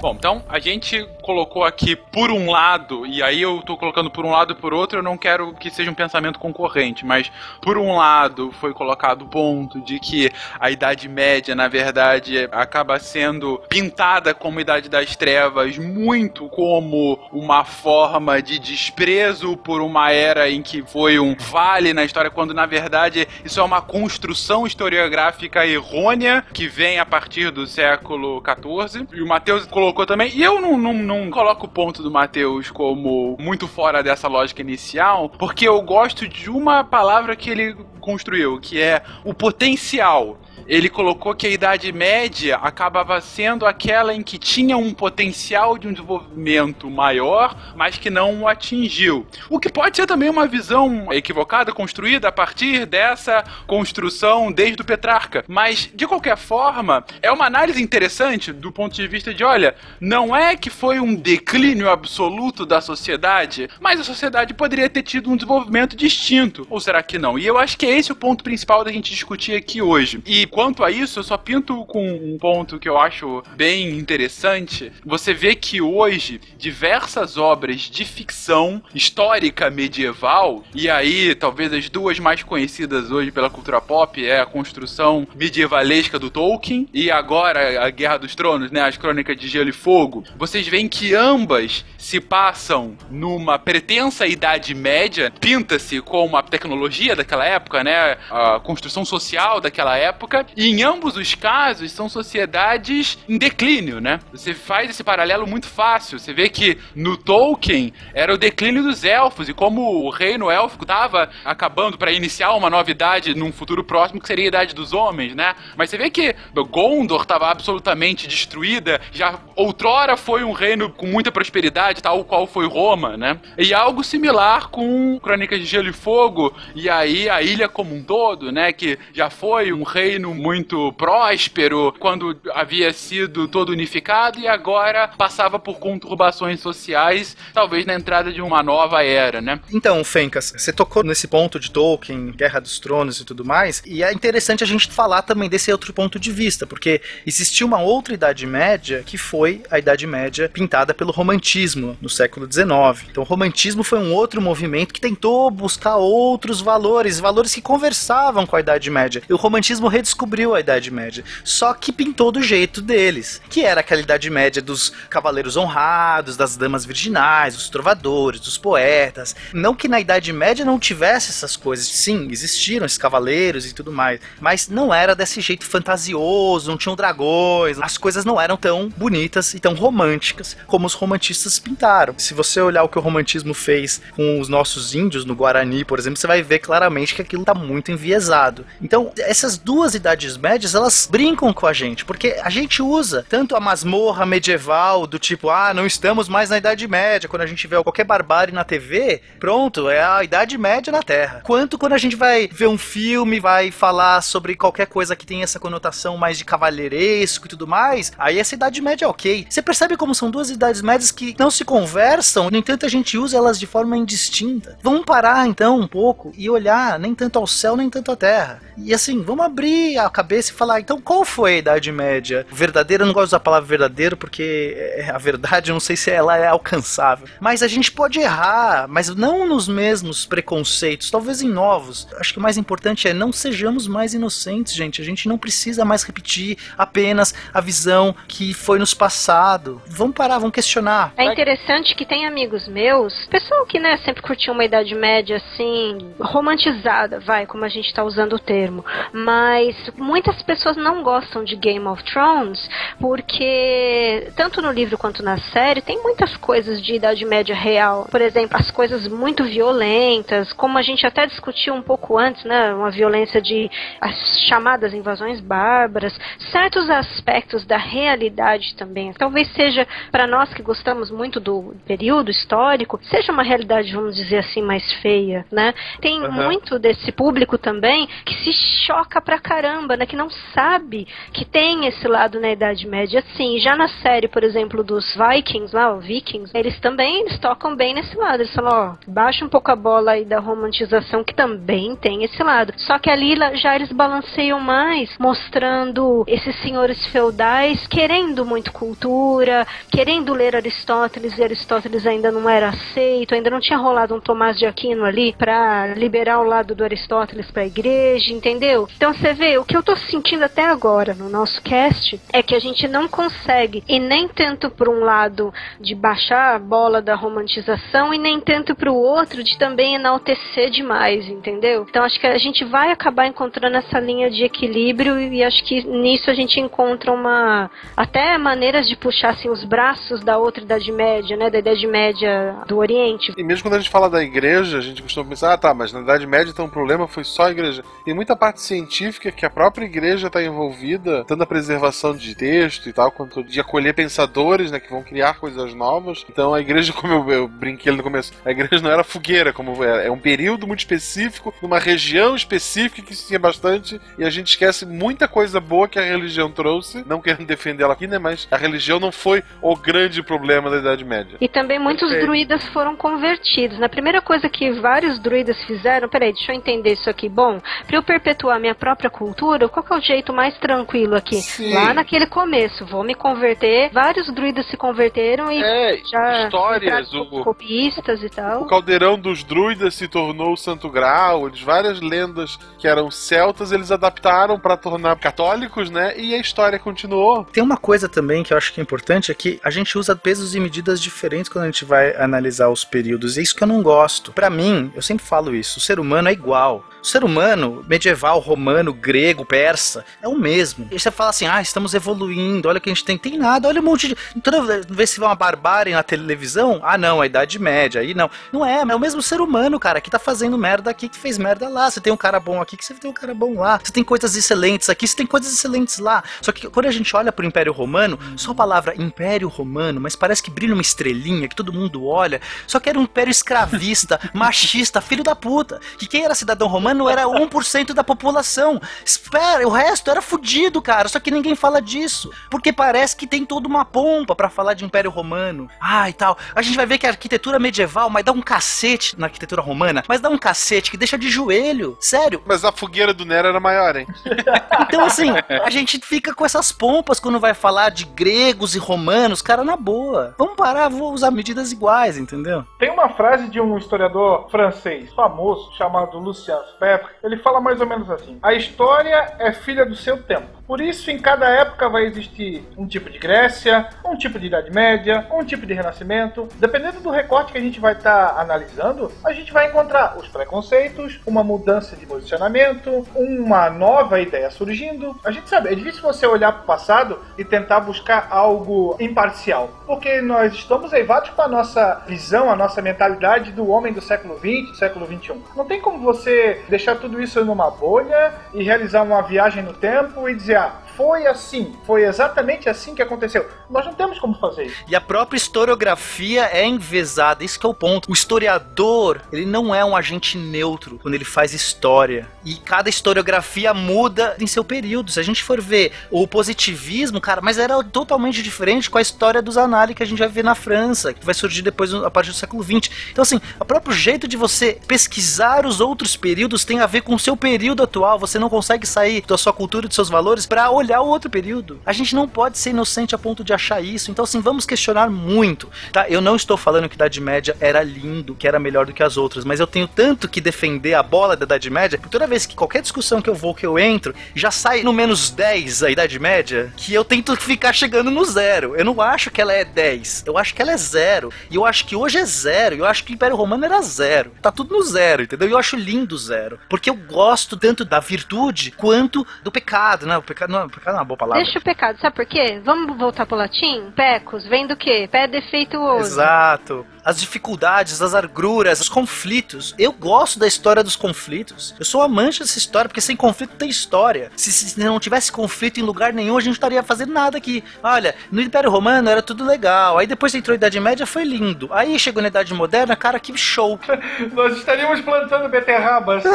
Bom, 0.00 0.14
então 0.16 0.44
a 0.48 0.60
gente 0.60 1.04
colocou 1.22 1.64
aqui 1.64 1.96
por 1.96 2.30
um 2.30 2.50
lado, 2.50 3.04
e 3.04 3.20
aí 3.20 3.42
eu 3.42 3.60
tô 3.62 3.76
colocando 3.76 4.08
por 4.08 4.24
um 4.24 4.30
lado 4.30 4.52
e 4.52 4.56
por 4.56 4.72
outro, 4.72 5.00
eu 5.00 5.02
não 5.02 5.18
quero 5.18 5.52
que 5.54 5.70
seja 5.70 5.90
um 5.90 5.94
pensamento 5.94 6.38
concorrente, 6.38 7.04
mas 7.04 7.32
por 7.60 7.76
um 7.76 7.96
lado 7.96 8.52
foi 8.60 8.72
colocado 8.72 9.22
o 9.22 9.28
ponto 9.28 9.80
de 9.80 9.98
que 9.98 10.30
a 10.60 10.70
Idade 10.70 11.08
Média, 11.08 11.52
na 11.52 11.66
verdade, 11.66 12.48
acaba 12.52 12.98
sendo 13.00 13.60
pintada 13.68 14.32
como 14.32 14.60
Idade 14.60 14.88
das 14.88 15.16
Trevas, 15.16 15.76
muito 15.76 16.48
como 16.48 17.18
uma 17.32 17.64
forma 17.64 18.40
de 18.40 18.60
desprezo 18.60 19.56
por 19.56 19.80
uma 19.80 20.12
era 20.12 20.48
em 20.48 20.62
que 20.62 20.80
foi 20.80 21.18
um 21.18 21.34
vale 21.34 21.92
na 21.92 22.04
história, 22.04 22.30
quando 22.30 22.54
na 22.54 22.66
verdade 22.66 23.26
isso 23.44 23.58
é 23.58 23.62
uma 23.64 23.82
construção 23.82 24.64
historiográfica 24.64 25.66
errônea 25.66 26.44
que 26.54 26.68
vem 26.68 27.00
a 27.00 27.04
partir 27.04 27.50
do 27.50 27.66
século 27.66 28.40
XIV. 28.40 29.08
E 29.12 29.20
o 29.20 29.26
Mateus 29.26 29.66
colocou 29.66 29.87
também. 30.06 30.30
E 30.34 30.42
eu 30.42 30.60
não, 30.60 30.76
não, 30.76 30.92
não 30.92 31.30
coloco 31.30 31.66
o 31.66 31.68
ponto 31.68 32.02
do 32.02 32.10
Matheus 32.10 32.70
como 32.70 33.36
muito 33.38 33.66
fora 33.66 34.02
dessa 34.02 34.28
lógica 34.28 34.62
inicial, 34.62 35.28
porque 35.28 35.66
eu 35.66 35.80
gosto 35.82 36.26
de 36.28 36.50
uma 36.50 36.84
palavra 36.84 37.36
que 37.36 37.50
ele 37.50 37.76
construiu, 38.00 38.58
que 38.60 38.80
é 38.80 39.02
o 39.24 39.34
potencial 39.34 40.38
ele 40.68 40.90
colocou 40.90 41.34
que 41.34 41.46
a 41.46 41.50
Idade 41.50 41.90
Média 41.92 42.56
acabava 42.56 43.18
sendo 43.22 43.64
aquela 43.64 44.14
em 44.14 44.22
que 44.22 44.36
tinha 44.36 44.76
um 44.76 44.92
potencial 44.92 45.78
de 45.78 45.88
um 45.88 45.92
desenvolvimento 45.92 46.90
maior, 46.90 47.56
mas 47.74 47.96
que 47.96 48.10
não 48.10 48.42
o 48.42 48.48
atingiu. 48.48 49.26
O 49.48 49.58
que 49.58 49.70
pode 49.70 49.96
ser 49.96 50.06
também 50.06 50.28
uma 50.28 50.46
visão 50.46 51.10
equivocada, 51.10 51.72
construída 51.72 52.28
a 52.28 52.32
partir 52.32 52.84
dessa 52.84 53.42
construção 53.66 54.52
desde 54.52 54.82
o 54.82 54.84
Petrarca. 54.84 55.42
Mas, 55.48 55.90
de 55.94 56.06
qualquer 56.06 56.36
forma, 56.36 57.02
é 57.22 57.32
uma 57.32 57.46
análise 57.46 57.82
interessante 57.82 58.52
do 58.52 58.70
ponto 58.70 58.94
de 58.94 59.08
vista 59.08 59.32
de: 59.32 59.42
olha, 59.42 59.74
não 59.98 60.36
é 60.36 60.54
que 60.54 60.68
foi 60.68 61.00
um 61.00 61.14
declínio 61.14 61.88
absoluto 61.88 62.66
da 62.66 62.82
sociedade, 62.82 63.70
mas 63.80 63.98
a 63.98 64.04
sociedade 64.04 64.52
poderia 64.52 64.90
ter 64.90 65.02
tido 65.02 65.30
um 65.30 65.36
desenvolvimento 65.36 65.96
distinto. 65.96 66.66
Ou 66.68 66.78
será 66.78 67.02
que 67.02 67.18
não? 67.18 67.38
E 67.38 67.46
eu 67.46 67.56
acho 67.56 67.78
que 67.78 67.86
é 67.86 67.96
esse 67.96 68.12
o 68.12 68.16
ponto 68.16 68.44
principal 68.44 68.84
da 68.84 68.92
gente 68.92 69.10
discutir 69.10 69.54
aqui 69.54 69.80
hoje. 69.80 70.20
E 70.26 70.46
quanto 70.58 70.82
a 70.82 70.90
isso, 70.90 71.20
eu 71.20 71.22
só 71.22 71.36
pinto 71.36 71.84
com 71.84 72.04
um 72.04 72.36
ponto 72.36 72.80
que 72.80 72.88
eu 72.88 72.98
acho 72.98 73.44
bem 73.54 73.96
interessante. 73.96 74.90
Você 75.06 75.32
vê 75.32 75.54
que 75.54 75.80
hoje 75.80 76.40
diversas 76.58 77.36
obras 77.36 77.82
de 77.82 78.04
ficção 78.04 78.82
histórica 78.92 79.70
medieval, 79.70 80.64
e 80.74 80.90
aí 80.90 81.32
talvez 81.36 81.72
as 81.72 81.88
duas 81.88 82.18
mais 82.18 82.42
conhecidas 82.42 83.12
hoje 83.12 83.30
pela 83.30 83.48
cultura 83.48 83.80
pop 83.80 84.26
é 84.26 84.40
a 84.40 84.46
construção 84.46 85.28
medievalesca 85.36 86.18
do 86.18 86.28
Tolkien 86.28 86.88
e 86.92 87.08
agora 87.08 87.80
a 87.80 87.88
Guerra 87.90 88.16
dos 88.16 88.34
Tronos, 88.34 88.72
né, 88.72 88.80
as 88.80 88.96
Crônicas 88.96 89.36
de 89.36 89.46
Gelo 89.46 89.68
e 89.68 89.72
Fogo. 89.72 90.24
Vocês 90.36 90.66
veem 90.66 90.88
que 90.88 91.14
ambas 91.14 91.84
se 91.96 92.20
passam 92.20 92.96
numa 93.08 93.60
pretensa 93.60 94.26
idade 94.26 94.74
média, 94.74 95.32
pinta-se 95.40 96.00
como 96.00 96.36
a 96.36 96.42
tecnologia 96.42 97.14
daquela 97.14 97.44
época, 97.44 97.84
né, 97.84 98.18
a 98.28 98.58
construção 98.58 99.04
social 99.04 99.60
daquela 99.60 99.96
época, 99.96 100.47
e 100.56 100.68
em 100.68 100.82
ambos 100.82 101.16
os 101.16 101.34
casos 101.34 101.92
são 101.92 102.08
sociedades 102.08 103.18
em 103.28 103.38
declínio, 103.38 104.00
né? 104.00 104.20
Você 104.32 104.54
faz 104.54 104.90
esse 104.90 105.04
paralelo 105.04 105.46
muito 105.46 105.66
fácil. 105.66 106.18
Você 106.18 106.32
vê 106.32 106.48
que 106.48 106.78
no 106.94 107.16
Tolkien 107.16 107.92
era 108.14 108.32
o 108.32 108.38
declínio 108.38 108.82
dos 108.82 109.04
elfos 109.04 109.48
e 109.48 109.54
como 109.54 110.04
o 110.04 110.10
reino 110.10 110.50
élfico 110.50 110.84
estava 110.84 111.30
acabando 111.44 111.98
para 111.98 112.12
iniciar 112.12 112.52
uma 112.52 112.70
novidade 112.70 113.34
num 113.34 113.52
futuro 113.52 113.84
próximo 113.84 114.20
que 114.20 114.26
seria 114.26 114.46
a 114.46 114.48
idade 114.48 114.74
dos 114.74 114.92
homens, 114.92 115.34
né? 115.34 115.54
Mas 115.76 115.90
você 115.90 115.98
vê 115.98 116.10
que 116.10 116.34
Gondor 116.70 117.22
estava 117.22 117.50
absolutamente 117.50 118.26
destruída, 118.26 119.00
já 119.12 119.38
outrora 119.56 120.16
foi 120.16 120.44
um 120.44 120.52
reino 120.52 120.90
com 120.90 121.06
muita 121.06 121.32
prosperidade, 121.32 122.02
tal 122.02 122.24
qual 122.24 122.46
foi 122.46 122.66
Roma, 122.66 123.16
né? 123.16 123.38
E 123.56 123.72
algo 123.72 124.04
similar 124.04 124.68
com 124.68 125.18
Crônicas 125.20 125.60
de 125.60 125.66
Gelo 125.66 125.88
e 125.88 125.92
Fogo 125.92 126.54
e 126.74 126.88
aí 126.88 127.28
a 127.28 127.42
ilha 127.42 127.68
como 127.68 127.94
um 127.94 128.02
todo, 128.02 128.52
né? 128.52 128.72
Que 128.72 128.98
já 129.12 129.30
foi 129.30 129.72
um 129.72 129.82
reino 129.82 130.34
muito 130.38 130.92
próspero 130.92 131.92
quando 131.98 132.38
havia 132.54 132.92
sido 132.92 133.48
todo 133.48 133.70
unificado 133.70 134.38
e 134.38 134.46
agora 134.46 135.08
passava 135.08 135.58
por 135.58 135.78
conturbações 135.78 136.60
sociais, 136.60 137.36
talvez 137.52 137.84
na 137.84 137.94
entrada 137.94 138.32
de 138.32 138.40
uma 138.40 138.62
nova 138.62 139.02
era, 139.02 139.40
né? 139.40 139.60
Então, 139.72 140.02
Fencas, 140.04 140.54
você 140.56 140.72
tocou 140.72 141.02
nesse 141.02 141.26
ponto 141.26 141.58
de 141.58 141.70
Tolkien, 141.70 142.30
Guerra 142.30 142.60
dos 142.60 142.78
Tronos 142.78 143.20
e 143.20 143.24
tudo 143.24 143.44
mais, 143.44 143.82
e 143.84 144.02
é 144.02 144.12
interessante 144.12 144.62
a 144.62 144.66
gente 144.66 144.88
falar 144.88 145.22
também 145.22 145.48
desse 145.48 145.72
outro 145.72 145.92
ponto 145.92 146.18
de 146.18 146.30
vista, 146.30 146.66
porque 146.66 147.00
existiu 147.26 147.66
uma 147.66 147.80
outra 147.80 148.14
Idade 148.14 148.46
Média 148.46 149.02
que 149.04 149.18
foi 149.18 149.62
a 149.70 149.78
Idade 149.78 150.06
Média 150.06 150.48
pintada 150.48 150.94
pelo 150.94 151.10
romantismo 151.10 151.96
no 152.00 152.08
século 152.08 152.50
XIX. 152.50 153.08
Então, 153.10 153.22
o 153.22 153.26
romantismo 153.26 153.82
foi 153.82 153.98
um 153.98 154.12
outro 154.12 154.40
movimento 154.40 154.94
que 154.94 155.00
tentou 155.00 155.50
buscar 155.50 155.96
outros 155.96 156.60
valores, 156.60 157.18
valores 157.18 157.54
que 157.54 157.60
conversavam 157.60 158.46
com 158.46 158.54
a 158.54 158.60
Idade 158.60 158.90
Média. 158.90 159.22
E 159.28 159.32
o 159.32 159.36
romantismo 159.36 159.88
redescobriu 159.88 160.17
a 160.54 160.60
Idade 160.60 160.90
Média, 160.90 161.24
só 161.44 161.74
que 161.74 161.92
pintou 161.92 162.32
do 162.32 162.42
jeito 162.42 162.80
deles, 162.80 163.40
que 163.48 163.64
era 163.64 163.80
aquela 163.80 164.00
Idade 164.00 164.30
Média 164.30 164.60
dos 164.60 164.90
cavaleiros 165.10 165.56
honrados, 165.56 166.36
das 166.36 166.56
damas 166.56 166.84
virginais, 166.84 167.54
dos 167.54 167.68
trovadores, 167.68 168.40
dos 168.40 168.58
poetas. 168.58 169.36
Não 169.52 169.74
que 169.74 169.88
na 169.88 170.00
Idade 170.00 170.32
Média 170.32 170.64
não 170.64 170.78
tivesse 170.78 171.30
essas 171.30 171.56
coisas, 171.56 171.86
sim, 171.86 172.28
existiram 172.30 172.86
esses 172.86 172.98
cavaleiros 172.98 173.66
e 173.66 173.74
tudo 173.74 173.92
mais, 173.92 174.20
mas 174.40 174.68
não 174.68 174.92
era 174.92 175.14
desse 175.14 175.40
jeito 175.40 175.64
fantasioso, 175.64 176.70
não 176.70 176.78
tinham 176.78 176.96
dragões, 176.96 177.78
as 177.80 177.96
coisas 177.96 178.24
não 178.24 178.40
eram 178.40 178.56
tão 178.56 178.88
bonitas 178.96 179.54
e 179.54 179.60
tão 179.60 179.74
românticas 179.74 180.56
como 180.66 180.86
os 180.86 180.94
romantistas 180.94 181.58
pintaram. 181.58 182.14
Se 182.18 182.34
você 182.34 182.60
olhar 182.60 182.82
o 182.82 182.88
que 182.88 182.98
o 182.98 183.02
romantismo 183.02 183.54
fez 183.54 184.00
com 184.14 184.40
os 184.40 184.48
nossos 184.48 184.94
índios 184.94 185.24
no 185.24 185.34
Guarani, 185.34 185.84
por 185.84 185.98
exemplo, 185.98 186.18
você 186.18 186.26
vai 186.26 186.42
ver 186.42 186.58
claramente 186.58 187.14
que 187.14 187.22
aquilo 187.22 187.42
está 187.42 187.54
muito 187.54 187.90
enviesado. 187.92 188.64
Então, 188.80 189.12
essas 189.18 189.56
duas 189.56 189.94
idades 189.94 190.07
médias, 190.36 190.74
elas 190.74 191.08
brincam 191.10 191.52
com 191.52 191.66
a 191.66 191.72
gente, 191.72 192.04
porque 192.04 192.36
a 192.42 192.50
gente 192.50 192.82
usa 192.82 193.24
tanto 193.28 193.54
a 193.54 193.60
masmorra 193.60 194.24
medieval 194.24 195.06
do 195.06 195.18
tipo, 195.18 195.50
ah, 195.50 195.72
não 195.74 195.86
estamos 195.86 196.28
mais 196.28 196.50
na 196.50 196.58
Idade 196.58 196.86
Média, 196.88 197.28
quando 197.28 197.42
a 197.42 197.46
gente 197.46 197.66
vê 197.66 197.82
qualquer 197.82 198.04
barbárie 198.04 198.54
na 198.54 198.64
TV, 198.64 199.20
pronto, 199.38 199.88
é 199.88 200.02
a 200.02 200.24
Idade 200.24 200.56
Média 200.56 200.92
na 200.92 201.02
Terra. 201.02 201.40
Quanto 201.44 201.78
quando 201.78 201.92
a 201.92 201.98
gente 201.98 202.16
vai 202.16 202.48
ver 202.50 202.66
um 202.66 202.78
filme, 202.78 203.40
vai 203.40 203.70
falar 203.70 204.22
sobre 204.22 204.56
qualquer 204.56 204.86
coisa 204.86 205.14
que 205.14 205.26
tem 205.26 205.42
essa 205.42 205.60
conotação 205.60 206.16
mais 206.16 206.38
de 206.38 206.44
cavalheiresco 206.44 207.46
e 207.46 207.48
tudo 207.48 207.66
mais, 207.66 208.12
aí 208.18 208.38
essa 208.38 208.54
Idade 208.54 208.80
Média 208.80 209.04
é 209.04 209.08
ok. 209.08 209.46
Você 209.48 209.62
percebe 209.62 209.96
como 209.96 210.14
são 210.14 210.30
duas 210.30 210.50
idades 210.50 210.82
médias 210.82 211.10
que 211.10 211.36
não 211.38 211.50
se 211.50 211.64
conversam, 211.64 212.50
no 212.50 212.56
entanto 212.56 212.86
a 212.86 212.88
gente 212.88 213.18
usa 213.18 213.36
elas 213.36 213.58
de 213.58 213.66
forma 213.66 213.96
indistinta. 213.96 214.78
Vamos 214.82 215.04
parar 215.04 215.46
então 215.46 215.78
um 215.78 215.86
pouco 215.86 216.32
e 216.36 216.48
olhar 216.48 216.98
nem 216.98 217.14
tanto 217.14 217.38
ao 217.38 217.46
céu 217.46 217.76
nem 217.76 217.90
tanto 217.90 218.10
à 218.10 218.16
terra. 218.16 218.60
E 218.76 218.94
assim, 218.94 219.22
vamos 219.22 219.44
abrir 219.44 219.97
a 220.06 220.10
cabeça 220.10 220.50
e 220.50 220.54
falar, 220.54 220.80
então 220.80 221.00
qual 221.00 221.24
foi 221.24 221.54
a 221.54 221.58
Idade 221.58 221.92
Média 221.92 222.46
verdadeira? 222.50 223.02
Eu 223.02 223.06
não 223.06 223.14
gosto 223.14 223.32
da 223.32 223.40
palavra 223.40 223.68
verdadeiro 223.68 224.16
porque 224.16 224.74
é, 224.76 225.10
a 225.10 225.18
verdade 225.18 225.70
eu 225.70 225.74
não 225.74 225.80
sei 225.80 225.96
se 225.96 226.10
ela 226.10 226.36
é 226.36 226.46
alcançável. 226.46 227.26
Mas 227.40 227.62
a 227.62 227.68
gente 227.68 227.90
pode 227.90 228.18
errar, 228.18 228.86
mas 228.88 229.08
não 229.14 229.46
nos 229.46 229.68
mesmos 229.68 230.26
preconceitos, 230.26 231.10
talvez 231.10 231.42
em 231.42 231.48
novos. 231.48 232.08
Acho 232.18 232.32
que 232.32 232.38
o 232.38 232.42
mais 232.42 232.56
importante 232.56 233.08
é 233.08 233.14
não 233.14 233.32
sejamos 233.32 233.86
mais 233.86 234.14
inocentes, 234.14 234.74
gente. 234.74 235.00
A 235.00 235.04
gente 235.04 235.28
não 235.28 235.38
precisa 235.38 235.84
mais 235.84 236.02
repetir 236.02 236.58
apenas 236.76 237.34
a 237.52 237.60
visão 237.60 238.14
que 238.26 238.54
foi 238.54 238.78
nos 238.78 238.94
passado. 238.94 239.80
Vamos 239.86 240.14
parar, 240.14 240.38
vamos 240.38 240.54
questionar. 240.54 241.12
É 241.16 241.24
interessante 241.24 241.94
que 241.94 242.04
tem 242.04 242.26
amigos 242.26 242.66
meus, 242.68 243.26
pessoal 243.26 243.66
que 243.66 243.78
né, 243.78 243.96
sempre 244.04 244.22
curtiu 244.22 244.52
uma 244.52 244.64
Idade 244.64 244.94
Média 244.94 245.36
assim, 245.36 246.12
romantizada, 246.20 247.20
vai, 247.20 247.46
como 247.46 247.64
a 247.64 247.68
gente 247.68 247.92
tá 247.92 248.04
usando 248.04 248.34
o 248.34 248.38
termo. 248.38 248.84
Mas 249.12 249.76
muitas 249.96 250.42
pessoas 250.42 250.76
não 250.76 251.02
gostam 251.02 251.44
de 251.44 251.56
Game 251.56 251.86
of 251.86 252.02
Thrones 252.04 252.68
porque, 252.98 254.32
tanto 254.36 254.60
no 254.60 254.70
livro 254.70 254.98
quanto 254.98 255.22
na 255.22 255.38
série, 255.38 255.80
tem 255.80 256.02
muitas 256.02 256.36
coisas 256.36 256.80
de 256.82 256.94
Idade 256.94 257.24
Média 257.24 257.54
real. 257.54 258.06
Por 258.10 258.20
exemplo, 258.20 258.56
as 258.58 258.70
coisas 258.70 259.06
muito 259.08 259.44
violentas, 259.44 260.52
como 260.52 260.78
a 260.78 260.82
gente 260.82 261.06
até 261.06 261.26
discutiu 261.26 261.74
um 261.74 261.82
pouco 261.82 262.16
antes, 262.18 262.44
né? 262.44 262.72
Uma 262.74 262.90
violência 262.90 263.40
de 263.40 263.70
as 264.00 264.14
chamadas 264.46 264.92
invasões 264.94 265.40
bárbaras, 265.40 266.18
certos 266.50 266.88
aspectos 266.90 267.64
da 267.64 267.76
realidade 267.76 268.74
também. 268.76 269.12
Talvez 269.12 269.48
seja, 269.52 269.86
para 270.10 270.26
nós 270.26 270.52
que 270.52 270.62
gostamos 270.62 271.10
muito 271.10 271.40
do 271.40 271.74
período 271.86 272.30
histórico, 272.30 273.00
seja 273.04 273.32
uma 273.32 273.42
realidade, 273.42 273.92
vamos 273.94 274.14
dizer 274.16 274.38
assim, 274.38 274.62
mais 274.62 274.92
feia, 274.94 275.46
né? 275.50 275.74
Tem 276.00 276.18
Uhum. 276.18 276.32
muito 276.32 276.78
desse 276.78 277.12
público 277.12 277.56
também 277.58 278.08
que 278.24 278.34
se 278.34 278.52
choca 278.86 279.20
pra 279.20 279.38
caramba, 279.38 279.77
né? 279.86 280.06
Que 280.06 280.16
não 280.16 280.30
sabe 280.54 281.06
que 281.32 281.44
tem 281.44 281.86
esse 281.86 282.06
lado 282.06 282.40
na 282.40 282.50
Idade 282.50 282.86
Média, 282.86 283.22
sim. 283.36 283.58
Já 283.58 283.76
na 283.76 283.88
série, 283.88 284.28
por 284.28 284.42
exemplo, 284.42 284.82
dos 284.82 285.16
Vikings, 285.16 285.74
lá, 285.74 285.92
o 285.92 286.00
Vikings, 286.00 286.50
eles 286.54 286.78
também 286.80 287.20
eles 287.20 287.38
tocam 287.38 287.74
bem 287.74 287.94
nesse 287.94 288.16
lado. 288.16 288.42
Eles 288.42 288.54
falam, 288.54 288.72
ó, 288.72 289.10
baixa 289.10 289.44
um 289.44 289.48
pouco 289.48 289.70
a 289.70 289.76
bola 289.76 290.12
aí 290.12 290.24
da 290.24 290.38
romantização, 290.38 291.24
que 291.24 291.34
também 291.34 291.94
tem 291.96 292.24
esse 292.24 292.42
lado. 292.42 292.72
Só 292.76 292.98
que 292.98 293.10
ali 293.10 293.36
já 293.54 293.74
eles 293.74 293.92
balanceiam 293.92 294.60
mais, 294.60 295.16
mostrando 295.18 296.24
esses 296.26 296.54
senhores 296.62 297.06
feudais 297.06 297.86
querendo 297.86 298.44
muito 298.44 298.72
cultura, 298.72 299.66
querendo 299.90 300.32
ler 300.32 300.56
Aristóteles, 300.56 301.36
e 301.36 301.42
Aristóteles 301.42 302.06
ainda 302.06 302.30
não 302.30 302.48
era 302.48 302.68
aceito, 302.68 303.34
ainda 303.34 303.50
não 303.50 303.60
tinha 303.60 303.78
rolado 303.78 304.14
um 304.14 304.20
Tomás 304.20 304.58
de 304.58 304.66
Aquino 304.66 305.04
ali 305.04 305.34
pra 305.36 305.94
liberar 305.94 306.40
o 306.40 306.44
lado 306.44 306.74
do 306.74 306.84
Aristóteles 306.84 307.50
pra 307.50 307.66
igreja, 307.66 308.32
entendeu? 308.32 308.88
Então 308.96 309.12
você 309.12 309.32
vê, 309.32 309.58
o 309.58 309.64
que 309.68 309.76
eu 309.76 309.82
tô 309.82 309.94
sentindo 309.94 310.44
até 310.44 310.64
agora 310.64 311.14
no 311.14 311.28
nosso 311.28 311.60
cast 311.60 312.18
é 312.32 312.42
que 312.42 312.54
a 312.54 312.58
gente 312.58 312.88
não 312.88 313.06
consegue, 313.06 313.84
e 313.86 314.00
nem 314.00 314.26
tanto 314.26 314.70
por 314.70 314.88
um 314.88 315.00
lado 315.00 315.52
de 315.78 315.94
baixar 315.94 316.56
a 316.56 316.58
bola 316.58 317.02
da 317.02 317.14
romantização, 317.14 318.14
e 318.14 318.18
nem 318.18 318.40
tanto 318.40 318.74
pro 318.74 318.94
outro 318.94 319.44
de 319.44 319.58
também 319.58 319.94
enaltecer 319.94 320.70
demais, 320.70 321.28
entendeu? 321.28 321.86
Então 321.88 322.02
acho 322.02 322.18
que 322.18 322.26
a 322.26 322.38
gente 322.38 322.64
vai 322.64 322.90
acabar 322.90 323.26
encontrando 323.26 323.76
essa 323.76 324.00
linha 324.00 324.30
de 324.30 324.42
equilíbrio 324.42 325.20
e 325.20 325.44
acho 325.44 325.62
que 325.64 325.84
nisso 325.86 326.30
a 326.30 326.34
gente 326.34 326.58
encontra 326.58 327.12
uma 327.12 327.70
até 327.94 328.38
maneiras 328.38 328.88
de 328.88 328.96
puxar 328.96 329.30
assim 329.30 329.50
os 329.50 329.64
braços 329.64 330.24
da 330.24 330.38
outra 330.38 330.64
idade 330.64 330.90
média, 330.90 331.36
né, 331.36 331.50
da 331.50 331.58
idade 331.58 331.86
média 331.86 332.56
do 332.66 332.78
Oriente. 332.78 333.34
E 333.36 333.44
mesmo 333.44 333.64
quando 333.64 333.74
a 333.74 333.78
gente 333.78 333.90
fala 333.90 334.08
da 334.08 334.22
igreja, 334.22 334.78
a 334.78 334.80
gente 334.80 335.02
costuma 335.02 335.28
pensar, 335.28 335.52
ah 335.52 335.58
tá, 335.58 335.74
mas 335.74 335.92
na 335.92 336.00
Idade 336.00 336.26
Média 336.26 336.50
então 336.50 336.64
o 336.64 336.70
problema 336.70 337.06
foi 337.06 337.24
só 337.24 337.44
a 337.44 337.50
igreja. 337.50 337.84
Tem 338.04 338.14
muita 338.14 338.34
parte 338.34 338.62
científica 338.62 339.30
que 339.30 339.44
a 339.44 339.50
própria 339.58 339.86
igreja 339.86 340.28
está 340.28 340.40
envolvida, 340.40 341.24
tanto 341.24 341.40
na 341.40 341.44
preservação 341.44 342.14
de 342.14 342.32
texto 342.32 342.88
e 342.88 342.92
tal, 342.92 343.10
quanto 343.10 343.42
de 343.42 343.58
acolher 343.58 343.92
pensadores, 343.92 344.70
né, 344.70 344.78
que 344.78 344.88
vão 344.88 345.02
criar 345.02 345.34
coisas 345.34 345.74
novas. 345.74 346.24
Então 346.30 346.54
a 346.54 346.60
igreja, 346.60 346.92
como 346.94 347.12
eu, 347.12 347.28
eu 347.28 347.48
brinquei 347.48 347.90
no 347.90 348.00
começo, 348.00 348.32
a 348.44 348.52
igreja 348.52 348.80
não 348.80 348.88
era 348.88 349.02
fogueira, 349.02 349.52
como 349.52 349.82
é, 349.82 350.06
é 350.06 350.10
um 350.12 350.18
período 350.18 350.64
muito 350.64 350.78
específico, 350.78 351.52
numa 351.60 351.80
região 351.80 352.36
específica 352.36 353.02
que 353.02 353.16
tinha 353.16 353.38
bastante, 353.40 354.00
e 354.16 354.24
a 354.24 354.30
gente 354.30 354.50
esquece 354.50 354.86
muita 354.86 355.26
coisa 355.26 355.58
boa 355.58 355.88
que 355.88 355.98
a 355.98 356.02
religião 356.02 356.52
trouxe, 356.52 357.04
não 357.04 357.20
querendo 357.20 357.44
defender 357.44 357.82
ela 357.82 357.94
aqui, 357.94 358.06
né, 358.06 358.16
mas 358.16 358.46
a 358.52 358.56
religião 358.56 359.00
não 359.00 359.10
foi 359.10 359.42
o 359.60 359.74
grande 359.74 360.22
problema 360.22 360.70
da 360.70 360.76
Idade 360.76 361.04
Média. 361.04 361.36
E 361.40 361.48
também 361.48 361.80
muitos 361.80 362.02
Perfeito. 362.02 362.26
druidas 362.26 362.64
foram 362.68 362.94
convertidos. 362.94 363.76
Na 363.80 363.88
primeira 363.88 364.22
coisa 364.22 364.48
que 364.48 364.70
vários 364.80 365.18
druidas 365.18 365.60
fizeram, 365.64 366.08
peraí, 366.08 366.32
deixa 366.32 366.52
eu 366.52 366.56
entender 366.56 366.92
isso 366.92 367.10
aqui. 367.10 367.28
Bom, 367.28 367.60
para 367.88 367.96
eu 367.96 368.04
perpetuar 368.04 368.60
minha 368.60 368.74
própria 368.76 369.10
cultura, 369.10 369.47
qual 369.68 369.84
que 369.84 369.92
é 369.92 369.96
o 369.96 370.00
jeito 370.00 370.32
mais 370.32 370.56
tranquilo 370.58 371.14
aqui? 371.14 371.36
Sim. 371.36 371.72
Lá 371.74 371.94
naquele 371.94 372.26
começo, 372.26 372.84
vou 372.86 373.02
me 373.04 373.14
converter. 373.14 373.90
Vários 373.92 374.32
druidas 374.34 374.66
se 374.68 374.76
converteram 374.76 375.50
e 375.50 375.62
É, 375.62 375.98
já 376.10 376.44
histórias, 376.44 377.12
o- 377.14 377.42
copistas 377.44 378.22
e 378.22 378.28
tal. 378.28 378.62
O 378.62 378.66
caldeirão 378.66 379.18
dos 379.18 379.42
druidas 379.44 379.94
se 379.94 380.08
tornou 380.08 380.52
o 380.52 380.56
Santo 380.56 380.88
Grau, 380.90 381.46
eles 381.48 381.60
várias 381.62 382.00
lendas 382.00 382.58
que 382.78 382.86
eram 382.86 383.10
celtas, 383.10 383.72
eles 383.72 383.90
adaptaram 383.90 384.58
para 384.58 384.76
tornar 384.76 385.16
católicos, 385.16 385.90
né? 385.90 386.14
E 386.18 386.34
a 386.34 386.38
história 386.38 386.78
continuou. 386.78 387.44
Tem 387.44 387.62
uma 387.62 387.76
coisa 387.76 388.08
também 388.08 388.42
que 388.42 388.52
eu 388.52 388.56
acho 388.56 388.72
que 388.72 388.80
é 388.80 388.82
importante, 388.82 389.30
é 389.30 389.34
que 389.34 389.60
a 389.62 389.70
gente 389.70 389.96
usa 389.96 390.14
pesos 390.16 390.54
e 390.54 390.60
medidas 390.60 391.00
diferentes 391.00 391.48
quando 391.48 391.64
a 391.64 391.68
gente 391.68 391.84
vai 391.84 392.14
analisar 392.16 392.68
os 392.68 392.84
períodos, 392.84 393.36
e 393.36 393.40
é 393.40 393.42
isso 393.42 393.54
que 393.54 393.62
eu 393.62 393.68
não 393.68 393.82
gosto. 393.82 394.32
Pra 394.32 394.50
mim, 394.50 394.92
eu 394.94 395.02
sempre 395.02 395.24
falo 395.24 395.54
isso, 395.54 395.78
o 395.78 395.82
ser 395.82 395.98
humano 396.00 396.28
é 396.28 396.32
igual. 396.32 396.84
O 397.02 397.06
ser 397.06 397.24
humano, 397.24 397.84
medieval, 397.88 398.38
romano, 398.40 398.92
grego, 398.92 399.44
persa, 399.44 400.04
é 400.20 400.28
o 400.28 400.36
mesmo. 400.36 400.88
E 400.90 400.98
você 400.98 401.10
fala 401.10 401.30
assim, 401.30 401.46
ah, 401.46 401.60
estamos 401.60 401.94
evoluindo, 401.94 402.68
olha 402.68 402.78
o 402.78 402.80
que 402.80 402.90
a 402.90 402.94
gente 402.94 403.04
tem. 403.04 403.16
Tem 403.16 403.38
nada, 403.38 403.68
olha 403.68 403.80
um 403.80 403.84
monte 403.84 404.08
de... 404.08 404.16
Toda 404.40 404.62
vez 404.82 405.14
que 405.14 405.20
vê 405.20 405.26
uma 405.26 405.34
barbárie 405.34 405.92
na 405.92 406.02
televisão, 406.02 406.80
ah 406.82 406.98
não, 406.98 407.20
a 407.20 407.26
Idade 407.26 407.58
Média, 407.58 408.00
aí 408.00 408.14
não. 408.14 408.30
Não 408.52 408.64
é, 408.64 408.80
é 408.80 408.94
o 408.94 408.98
mesmo 408.98 409.22
ser 409.22 409.40
humano, 409.40 409.78
cara, 409.78 410.00
que 410.00 410.10
tá 410.10 410.18
fazendo 410.18 410.58
merda 410.58 410.90
aqui, 410.90 411.08
que 411.08 411.16
fez 411.16 411.38
merda 411.38 411.68
lá. 411.68 411.90
Você 411.90 412.00
tem 412.00 412.12
um 412.12 412.16
cara 412.16 412.40
bom 412.40 412.60
aqui, 412.60 412.76
que 412.76 412.84
você 412.84 412.94
tem 412.94 413.10
um 413.10 413.14
cara 413.14 413.34
bom 413.34 413.54
lá. 413.54 413.80
Você 413.82 413.92
tem 413.92 414.04
coisas 414.04 414.34
excelentes 414.36 414.88
aqui, 414.88 415.06
você 415.06 415.16
tem 415.16 415.26
coisas 415.26 415.52
excelentes 415.52 415.98
lá. 415.98 416.22
Só 416.40 416.52
que 416.52 416.68
quando 416.68 416.86
a 416.86 416.90
gente 416.90 417.14
olha 417.14 417.32
pro 417.32 417.46
Império 417.46 417.72
Romano, 417.72 418.18
só 418.36 418.52
a 418.52 418.54
palavra 418.54 418.94
Império 419.00 419.48
Romano, 419.48 420.00
mas 420.00 420.16
parece 420.16 420.42
que 420.42 420.50
brilha 420.50 420.74
uma 420.74 420.82
estrelinha, 420.82 421.48
que 421.48 421.56
todo 421.56 421.72
mundo 421.72 422.06
olha. 422.06 422.40
Só 422.66 422.80
que 422.80 422.88
era 422.88 422.98
um 422.98 423.02
império 423.02 423.30
escravista, 423.30 424.18
machista, 424.34 425.00
filho 425.00 425.22
da 425.22 425.34
puta. 425.34 425.80
Que 425.98 426.06
quem 426.06 426.24
era 426.24 426.34
cidadão 426.34 426.68
romano 426.68 426.87
era 427.08 427.24
1% 427.24 427.92
da 427.92 428.04
população. 428.04 428.80
Espera, 429.04 429.66
o 429.66 429.70
resto 429.70 430.10
era 430.10 430.22
fudido, 430.22 430.80
cara. 430.80 431.08
Só 431.08 431.20
que 431.20 431.30
ninguém 431.30 431.54
fala 431.54 431.82
disso. 431.82 432.30
Porque 432.50 432.72
parece 432.72 433.16
que 433.16 433.26
tem 433.26 433.44
toda 433.44 433.68
uma 433.68 433.84
pompa 433.84 434.34
pra 434.34 434.48
falar 434.48 434.74
de 434.74 434.84
Império 434.84 435.10
Romano. 435.10 435.68
Ah, 435.80 436.08
e 436.08 436.12
tal. 436.12 436.38
A 436.54 436.62
gente 436.62 436.76
vai 436.76 436.86
ver 436.86 436.98
que 436.98 437.06
a 437.06 437.10
arquitetura 437.10 437.58
medieval, 437.58 438.08
mas 438.08 438.24
dá 438.24 438.32
um 438.32 438.40
cacete 438.40 439.18
na 439.18 439.26
arquitetura 439.26 439.60
romana, 439.60 440.02
mas 440.08 440.20
dá 440.20 440.28
um 440.28 440.38
cacete 440.38 440.90
que 440.90 440.96
deixa 440.96 441.18
de 441.18 441.28
joelho. 441.28 441.96
Sério. 442.00 442.42
Mas 442.46 442.64
a 442.64 442.72
fogueira 442.72 443.12
do 443.12 443.24
Nero 443.24 443.48
era 443.48 443.60
maior, 443.60 443.96
hein? 443.96 444.06
Então, 444.88 445.04
assim, 445.04 445.30
a 445.64 445.68
gente 445.68 445.98
fica 446.00 446.34
com 446.34 446.46
essas 446.46 446.72
pompas 446.72 447.20
quando 447.20 447.38
vai 447.38 447.52
falar 447.52 447.90
de 447.90 448.06
gregos 448.06 448.74
e 448.74 448.78
romanos, 448.78 449.42
cara, 449.42 449.62
na 449.62 449.76
boa. 449.76 450.34
Vamos 450.38 450.56
parar, 450.56 450.88
vou 450.88 451.12
usar 451.12 451.30
medidas 451.30 451.72
iguais, 451.72 452.16
entendeu? 452.16 452.64
Tem 452.78 452.90
uma 452.90 453.10
frase 453.10 453.48
de 453.48 453.60
um 453.60 453.76
historiador 453.76 454.48
francês 454.50 455.12
famoso 455.12 455.72
chamado 455.76 456.18
Lucien 456.18 456.56
Febvre. 456.78 457.10
Ele 457.22 457.36
fala 457.38 457.60
mais 457.60 457.80
ou 457.80 457.86
menos 457.86 458.10
assim: 458.10 458.38
A 458.42 458.54
história 458.54 459.34
é 459.38 459.52
filha 459.52 459.84
do 459.84 459.94
seu 459.94 460.22
tempo. 460.22 460.58
Por 460.68 460.82
isso, 460.82 461.10
em 461.10 461.18
cada 461.18 461.48
época 461.48 461.88
vai 461.88 462.04
existir 462.04 462.62
um 462.76 462.86
tipo 462.86 463.08
de 463.08 463.18
Grécia, 463.18 463.88
um 464.04 464.14
tipo 464.14 464.38
de 464.38 464.48
Idade 464.48 464.70
Média, 464.70 465.26
um 465.32 465.42
tipo 465.42 465.64
de 465.64 465.72
Renascimento. 465.72 466.46
Dependendo 466.56 467.00
do 467.00 467.08
recorte 467.08 467.52
que 467.52 467.58
a 467.58 467.60
gente 467.60 467.80
vai 467.80 467.94
estar 467.94 468.38
analisando, 468.38 469.10
a 469.24 469.32
gente 469.32 469.50
vai 469.50 469.68
encontrar 469.68 470.18
os 470.18 470.28
preconceitos, 470.28 471.20
uma 471.26 471.42
mudança 471.42 471.96
de 471.96 472.04
posicionamento, 472.04 473.06
uma 473.14 473.70
nova 473.70 474.20
ideia 474.20 474.50
surgindo. 474.50 475.18
A 475.24 475.30
gente 475.30 475.48
sabe, 475.48 475.72
é 475.72 475.74
difícil 475.74 476.02
você 476.02 476.26
olhar 476.26 476.52
para 476.52 476.62
o 476.62 476.66
passado 476.66 477.18
e 477.38 477.44
tentar 477.44 477.80
buscar 477.80 478.28
algo 478.30 478.94
imparcial, 479.00 479.70
porque 479.86 480.20
nós 480.20 480.52
estamos 480.52 480.92
eivados 480.92 481.30
com 481.30 481.40
a 481.40 481.48
nossa 481.48 482.02
visão, 482.06 482.50
a 482.50 482.56
nossa 482.56 482.82
mentalidade 482.82 483.52
do 483.52 483.68
homem 483.70 483.92
do 483.94 484.02
século 484.02 484.36
XX, 484.36 484.70
do 484.70 484.76
século 484.76 485.06
XXI. 485.06 485.42
Não 485.56 485.64
tem 485.64 485.80
como 485.80 485.98
você 485.98 486.62
deixar 486.68 486.96
tudo 486.96 487.20
isso 487.20 487.44
numa 487.44 487.70
bolha 487.70 488.34
e 488.52 488.62
realizar 488.62 489.02
uma 489.02 489.22
viagem 489.22 489.62
no 489.62 489.72
tempo 489.72 490.28
e 490.28 490.34
dizer, 490.34 490.56
ah, 490.56 490.72
foi 490.98 491.28
assim, 491.28 491.76
foi 491.86 492.02
exatamente 492.02 492.68
assim 492.68 492.92
que 492.92 493.00
aconteceu. 493.00 493.48
Nós 493.70 493.86
não 493.86 493.94
temos 493.94 494.18
como 494.18 494.34
fazer 494.34 494.64
isso. 494.64 494.82
E 494.88 494.96
a 494.96 495.00
própria 495.00 495.36
historiografia 495.36 496.46
é 496.46 496.66
envezada, 496.66 497.44
isso 497.44 497.56
que 497.56 497.64
é 497.64 497.68
o 497.68 497.72
ponto. 497.72 498.10
O 498.10 498.12
historiador, 498.12 499.20
ele 499.32 499.46
não 499.46 499.72
é 499.72 499.84
um 499.84 499.94
agente 499.94 500.36
neutro 500.36 500.98
quando 501.00 501.14
ele 501.14 501.24
faz 501.24 501.54
história. 501.54 502.28
E 502.44 502.56
cada 502.56 502.88
historiografia 502.88 503.72
muda 503.72 504.34
em 504.40 504.46
seu 504.48 504.64
período. 504.64 505.12
Se 505.12 505.20
a 505.20 505.22
gente 505.22 505.44
for 505.44 505.60
ver 505.60 505.92
o 506.10 506.26
positivismo, 506.26 507.20
cara, 507.20 507.40
mas 507.40 507.58
era 507.58 507.80
totalmente 507.84 508.42
diferente 508.42 508.90
com 508.90 508.98
a 508.98 509.02
história 509.02 509.40
dos 509.40 509.56
análises 509.56 509.98
que 509.98 510.02
a 510.02 510.06
gente 510.06 510.18
vai 510.18 510.28
ver 510.28 510.42
na 510.42 510.56
França, 510.56 511.14
que 511.14 511.24
vai 511.24 511.34
surgir 511.34 511.62
depois 511.62 511.94
a 511.94 512.10
partir 512.10 512.30
do 512.30 512.36
século 512.36 512.60
XX. 512.60 512.90
Então, 513.12 513.22
assim, 513.22 513.40
o 513.60 513.64
próprio 513.64 513.94
jeito 513.94 514.26
de 514.26 514.36
você 514.36 514.80
pesquisar 514.88 515.64
os 515.64 515.80
outros 515.80 516.16
períodos 516.16 516.64
tem 516.64 516.80
a 516.80 516.86
ver 516.86 517.02
com 517.02 517.14
o 517.14 517.18
seu 517.20 517.36
período 517.36 517.84
atual. 517.84 518.18
Você 518.18 518.36
não 518.36 518.48
consegue 518.48 518.84
sair 518.84 519.22
da 519.24 519.38
sua 519.38 519.52
cultura, 519.52 519.86
dos 519.86 519.94
seus 519.94 520.08
valores, 520.08 520.44
para 520.44 520.68
olhar 520.72 520.87
o 520.96 521.06
outro 521.06 521.30
período. 521.30 521.80
A 521.84 521.92
gente 521.92 522.14
não 522.14 522.28
pode 522.28 522.58
ser 522.58 522.70
inocente 522.70 523.14
a 523.14 523.18
ponto 523.18 523.42
de 523.42 523.52
achar 523.52 523.82
isso. 523.82 524.10
Então, 524.10 524.24
assim, 524.24 524.40
vamos 524.40 524.64
questionar 524.64 525.10
muito. 525.10 525.68
Tá? 525.92 526.08
Eu 526.08 526.20
não 526.20 526.36
estou 526.36 526.56
falando 526.56 526.88
que 526.88 526.94
a 526.94 526.96
Idade 526.96 527.20
Média 527.20 527.56
era 527.60 527.82
lindo, 527.82 528.34
que 528.34 528.46
era 528.46 528.58
melhor 528.58 528.86
do 528.86 528.92
que 528.92 529.02
as 529.02 529.16
outras, 529.16 529.44
mas 529.44 529.60
eu 529.60 529.66
tenho 529.66 529.86
tanto 529.86 530.28
que 530.28 530.40
defender 530.40 530.94
a 530.94 531.02
bola 531.02 531.36
da 531.36 531.44
Idade 531.44 531.70
Média, 531.70 531.98
porque 531.98 532.10
toda 532.10 532.26
vez 532.26 532.46
que 532.46 532.54
qualquer 532.54 532.82
discussão 532.82 533.20
que 533.20 533.28
eu 533.28 533.34
vou, 533.34 533.54
que 533.54 533.66
eu 533.66 533.78
entro, 533.78 534.14
já 534.34 534.50
sai 534.50 534.82
no 534.82 534.92
menos 534.92 535.30
10 535.30 535.82
a 535.82 535.90
Idade 535.90 536.18
Média, 536.18 536.72
que 536.76 536.94
eu 536.94 537.04
tento 537.04 537.36
ficar 537.36 537.72
chegando 537.72 538.10
no 538.10 538.24
zero. 538.24 538.76
Eu 538.76 538.84
não 538.84 539.00
acho 539.00 539.30
que 539.30 539.40
ela 539.40 539.52
é 539.52 539.64
10, 539.64 540.24
eu 540.26 540.38
acho 540.38 540.54
que 540.54 540.62
ela 540.62 540.72
é 540.72 540.76
zero. 540.76 541.32
E 541.50 541.56
eu 541.56 541.64
acho 541.64 541.86
que 541.86 541.96
hoje 541.96 542.18
é 542.18 542.24
zero, 542.24 542.76
eu 542.76 542.84
acho 542.84 543.04
que 543.04 543.12
o 543.12 543.14
Império 543.14 543.36
Romano 543.36 543.64
era 543.64 543.80
zero. 543.82 544.32
Tá 544.42 544.50
tudo 544.50 544.74
no 544.74 544.82
zero, 544.82 545.22
entendeu? 545.22 545.48
E 545.48 545.52
eu 545.52 545.58
acho 545.58 545.76
lindo 545.76 546.16
zero. 546.16 546.58
Porque 546.68 546.90
eu 546.90 546.94
gosto 546.94 547.56
tanto 547.56 547.84
da 547.84 548.00
virtude 548.00 548.70
quanto 548.72 549.26
do 549.42 549.50
pecado, 549.50 550.06
né? 550.06 550.16
O 550.16 550.22
pecado 550.22 550.50
não, 550.50 550.68
pecado 550.78 550.94
é 550.94 550.98
uma 550.98 551.04
boa 551.04 551.18
palavra. 551.18 551.42
Deixa 551.42 551.58
o 551.58 551.62
pecado, 551.62 551.98
sabe 552.00 552.16
por 552.16 552.26
quê? 552.26 552.60
Vamos 552.64 552.96
voltar 552.96 553.26
pro 553.26 553.36
latim? 553.36 553.90
Pecos, 553.94 554.46
vem 554.46 554.66
do 554.66 554.76
quê? 554.76 555.08
Pé 555.10 555.26
defeituoso. 555.26 556.00
Exato. 556.00 556.86
As 557.04 557.18
dificuldades, 557.18 558.02
as 558.02 558.14
agruras, 558.14 558.80
os 558.80 558.88
conflitos. 558.88 559.74
Eu 559.78 559.92
gosto 559.92 560.38
da 560.38 560.46
história 560.46 560.84
dos 560.84 560.94
conflitos. 560.94 561.74
Eu 561.78 561.84
sou 561.84 562.02
amante 562.02 562.40
dessa 562.40 562.58
história, 562.58 562.88
porque 562.88 563.00
sem 563.00 563.16
conflito 563.16 563.56
tem 563.56 563.68
história. 563.68 564.30
Se, 564.36 564.52
se 564.52 564.78
não 564.78 565.00
tivesse 565.00 565.32
conflito 565.32 565.80
em 565.80 565.82
lugar 565.82 566.12
nenhum, 566.12 566.36
a 566.36 566.40
gente 566.40 566.48
não 566.48 566.52
estaria 566.52 566.82
fazendo 566.82 567.12
nada 567.12 567.38
aqui. 567.38 567.64
Olha, 567.82 568.14
no 568.30 568.42
Império 568.42 568.70
Romano 568.70 569.08
era 569.08 569.22
tudo 569.22 569.44
legal. 569.44 569.96
Aí 569.96 570.06
depois 570.06 570.34
entrou 570.34 570.52
a 570.52 570.56
Idade 570.56 570.78
Média, 570.78 571.06
foi 571.06 571.24
lindo. 571.24 571.70
Aí 571.72 571.98
chegou 571.98 572.20
na 572.20 572.28
Idade 572.28 572.52
Moderna, 572.52 572.94
cara, 572.94 573.18
que 573.18 573.36
show. 573.36 573.80
Nós 574.32 574.58
estaríamos 574.58 575.00
plantando 575.00 575.48
beterrabas. 575.48 576.24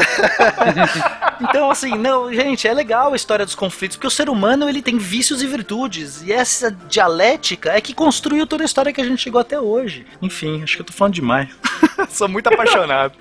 Então, 1.42 1.70
assim, 1.70 1.98
não, 1.98 2.32
gente, 2.32 2.68
é 2.68 2.74
legal 2.74 3.12
a 3.12 3.16
história 3.16 3.46
dos 3.46 3.56
conflitos, 3.56 3.98
porque 3.98 4.08
o 4.08 4.12
ser 4.12 4.30
humano 4.30 4.33
ele 4.70 4.82
tem 4.82 4.98
vícios 4.98 5.42
e 5.42 5.48
virtudes. 5.48 6.22
E 6.24 6.32
essa 6.32 6.72
dialética 6.72 7.72
é 7.72 7.82
que 7.82 7.94
construiu 7.94 8.46
toda 8.48 8.64
a 8.64 8.66
história 8.66 8.92
que 8.92 9.02
a 9.02 9.04
gente 9.04 9.22
chegou 9.22 9.40
até 9.40 9.60
hoje. 9.60 10.06
Enfim, 10.22 10.62
acho 10.64 10.76
que 10.76 10.82
eu 10.82 10.86
tô 10.86 10.94
falando 10.94 11.14
demais. 11.14 11.50
Sou 12.10 12.28
muito 12.28 12.48
apaixonado. 12.48 13.14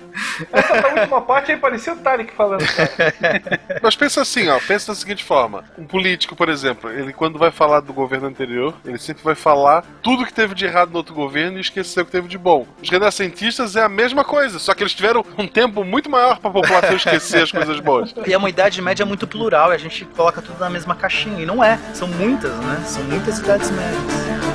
Essa 0.51 0.87
última 0.87 1.21
parte 1.21 1.51
aí 1.51 1.57
parecia 1.57 1.93
o 1.93 1.97
Tarek 1.97 2.33
falando. 2.33 2.65
Cara. 2.65 3.79
Mas 3.81 3.95
pensa 3.95 4.21
assim, 4.21 4.47
ó, 4.49 4.59
pensa 4.59 4.91
da 4.91 4.95
seguinte 4.95 5.23
forma. 5.23 5.63
Um 5.77 5.85
político, 5.85 6.35
por 6.35 6.49
exemplo, 6.49 6.89
ele 6.89 7.13
quando 7.13 7.39
vai 7.39 7.51
falar 7.51 7.79
do 7.79 7.93
governo 7.93 8.27
anterior, 8.27 8.73
ele 8.85 8.97
sempre 8.97 9.23
vai 9.23 9.35
falar 9.35 9.83
tudo 10.01 10.25
que 10.25 10.33
teve 10.33 10.53
de 10.53 10.65
errado 10.65 10.91
no 10.91 10.97
outro 10.97 11.13
governo 11.13 11.57
e 11.57 11.61
esquecer 11.61 12.01
o 12.01 12.05
que 12.05 12.11
teve 12.11 12.27
de 12.27 12.37
bom. 12.37 12.67
Os 12.81 12.89
renascentistas 12.89 13.75
é 13.75 13.81
a 13.81 13.89
mesma 13.89 14.23
coisa, 14.23 14.59
só 14.59 14.73
que 14.73 14.83
eles 14.83 14.93
tiveram 14.93 15.25
um 15.37 15.47
tempo 15.47 15.83
muito 15.83 16.09
maior 16.09 16.39
pra 16.39 16.49
população 16.49 16.95
esquecer 16.95 17.43
as 17.43 17.51
coisas 17.51 17.79
boas. 17.79 18.13
E 18.25 18.33
é 18.33 18.37
uma 18.37 18.49
idade 18.49 18.81
média 18.81 19.05
muito 19.05 19.27
plural, 19.27 19.71
e 19.71 19.75
a 19.75 19.79
gente 19.79 20.05
coloca 20.05 20.41
tudo 20.41 20.59
na 20.59 20.69
mesma 20.93 20.95
caixinha. 20.95 21.41
E 21.41 21.45
não 21.45 21.63
é. 21.63 21.77
São 21.93 22.07
muitas, 22.07 22.51
né? 22.59 22.83
São 22.85 23.03
muitas 23.03 23.39
idades 23.39 23.69
médias. 23.71 24.52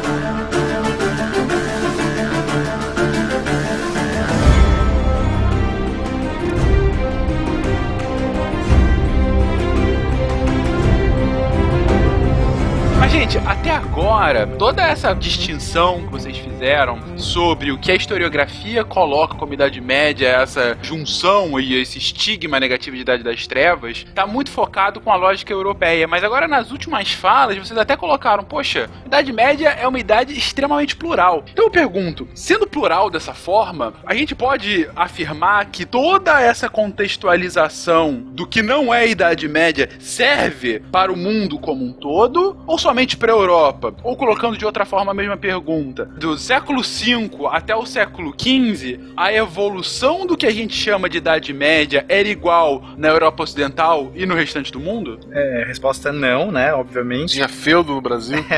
Mas, 13.09 13.17
gente, 13.17 13.39
até 13.39 13.71
agora, 13.71 14.47
toda 14.47 14.83
essa 14.83 15.15
distinção 15.15 16.05
que 16.05 16.13
vocês 16.13 16.37
fizeram 16.37 16.99
sobre 17.17 17.73
o 17.73 17.79
que 17.79 17.91
a 17.91 17.95
historiografia 17.95 18.85
coloca 18.85 19.35
como 19.35 19.55
Idade 19.55 19.81
Média, 19.81 20.29
essa 20.29 20.77
junção 20.83 21.59
e 21.59 21.75
esse 21.81 21.97
estigma 21.97 22.61
negativo 22.61 22.97
de 22.97 23.01
Idade 23.01 23.23
das 23.23 23.47
Trevas, 23.47 24.05
tá 24.15 24.27
muito 24.27 24.51
focado 24.51 25.01
com 25.01 25.11
a 25.11 25.17
lógica 25.17 25.51
europeia. 25.51 26.07
Mas 26.07 26.23
agora, 26.23 26.47
nas 26.47 26.71
últimas 26.71 27.11
falas, 27.11 27.57
vocês 27.57 27.79
até 27.79 27.97
colocaram, 27.97 28.45
poxa, 28.45 28.91
Idade 29.07 29.33
Média 29.33 29.71
é 29.71 29.89
uma 29.89 29.99
idade 29.99 30.37
extremamente 30.37 30.95
plural. 30.95 31.47
Então 31.51 31.65
eu 31.65 31.71
pergunto, 31.71 32.29
sendo 32.35 32.67
plural 32.67 33.09
dessa 33.09 33.33
forma, 33.33 33.95
a 34.05 34.15
gente 34.15 34.35
pode 34.35 34.87
afirmar 34.95 35.65
que 35.71 35.87
toda 35.87 36.43
essa 36.43 36.69
contextualização 36.69 38.23
do 38.33 38.47
que 38.47 38.61
não 38.61 38.93
é 38.93 39.09
Idade 39.09 39.49
Média 39.49 39.89
serve 39.99 40.81
para 40.93 41.11
o 41.11 41.17
mundo 41.17 41.59
como 41.59 41.83
um 41.83 41.93
todo, 41.95 42.59
ou 42.67 42.77
somente 42.77 42.98
para 43.17 43.33
a 43.33 43.37
Europa? 43.37 43.95
Ou 44.03 44.17
colocando 44.17 44.57
de 44.57 44.65
outra 44.65 44.85
forma 44.85 45.13
a 45.13 45.15
mesma 45.15 45.37
pergunta, 45.37 46.05
do 46.05 46.37
século 46.37 46.83
V 46.83 47.31
até 47.51 47.75
o 47.75 47.87
século 47.87 48.35
XV, 48.37 49.01
a 49.17 49.33
evolução 49.33 50.27
do 50.27 50.37
que 50.37 50.47
a 50.47 50.51
gente 50.51 50.75
chama 50.75 51.09
de 51.09 51.19
Idade 51.19 51.53
Média 51.53 52.05
era 52.09 52.29
igual 52.29 52.83
na 52.97 53.09
Europa 53.09 53.43
Ocidental 53.43 54.13
e 54.15 54.27
no 54.27 54.35
restante 54.35 54.73
do 54.73 54.81
mundo? 54.81 55.19
É, 55.31 55.65
resposta 55.67 56.13
não, 56.13 56.51
né? 56.51 56.73
Obviamente. 56.75 57.35
Tinha 57.35 57.49
feudo 57.49 57.93
no 57.95 58.01
Brasil. 58.01 58.45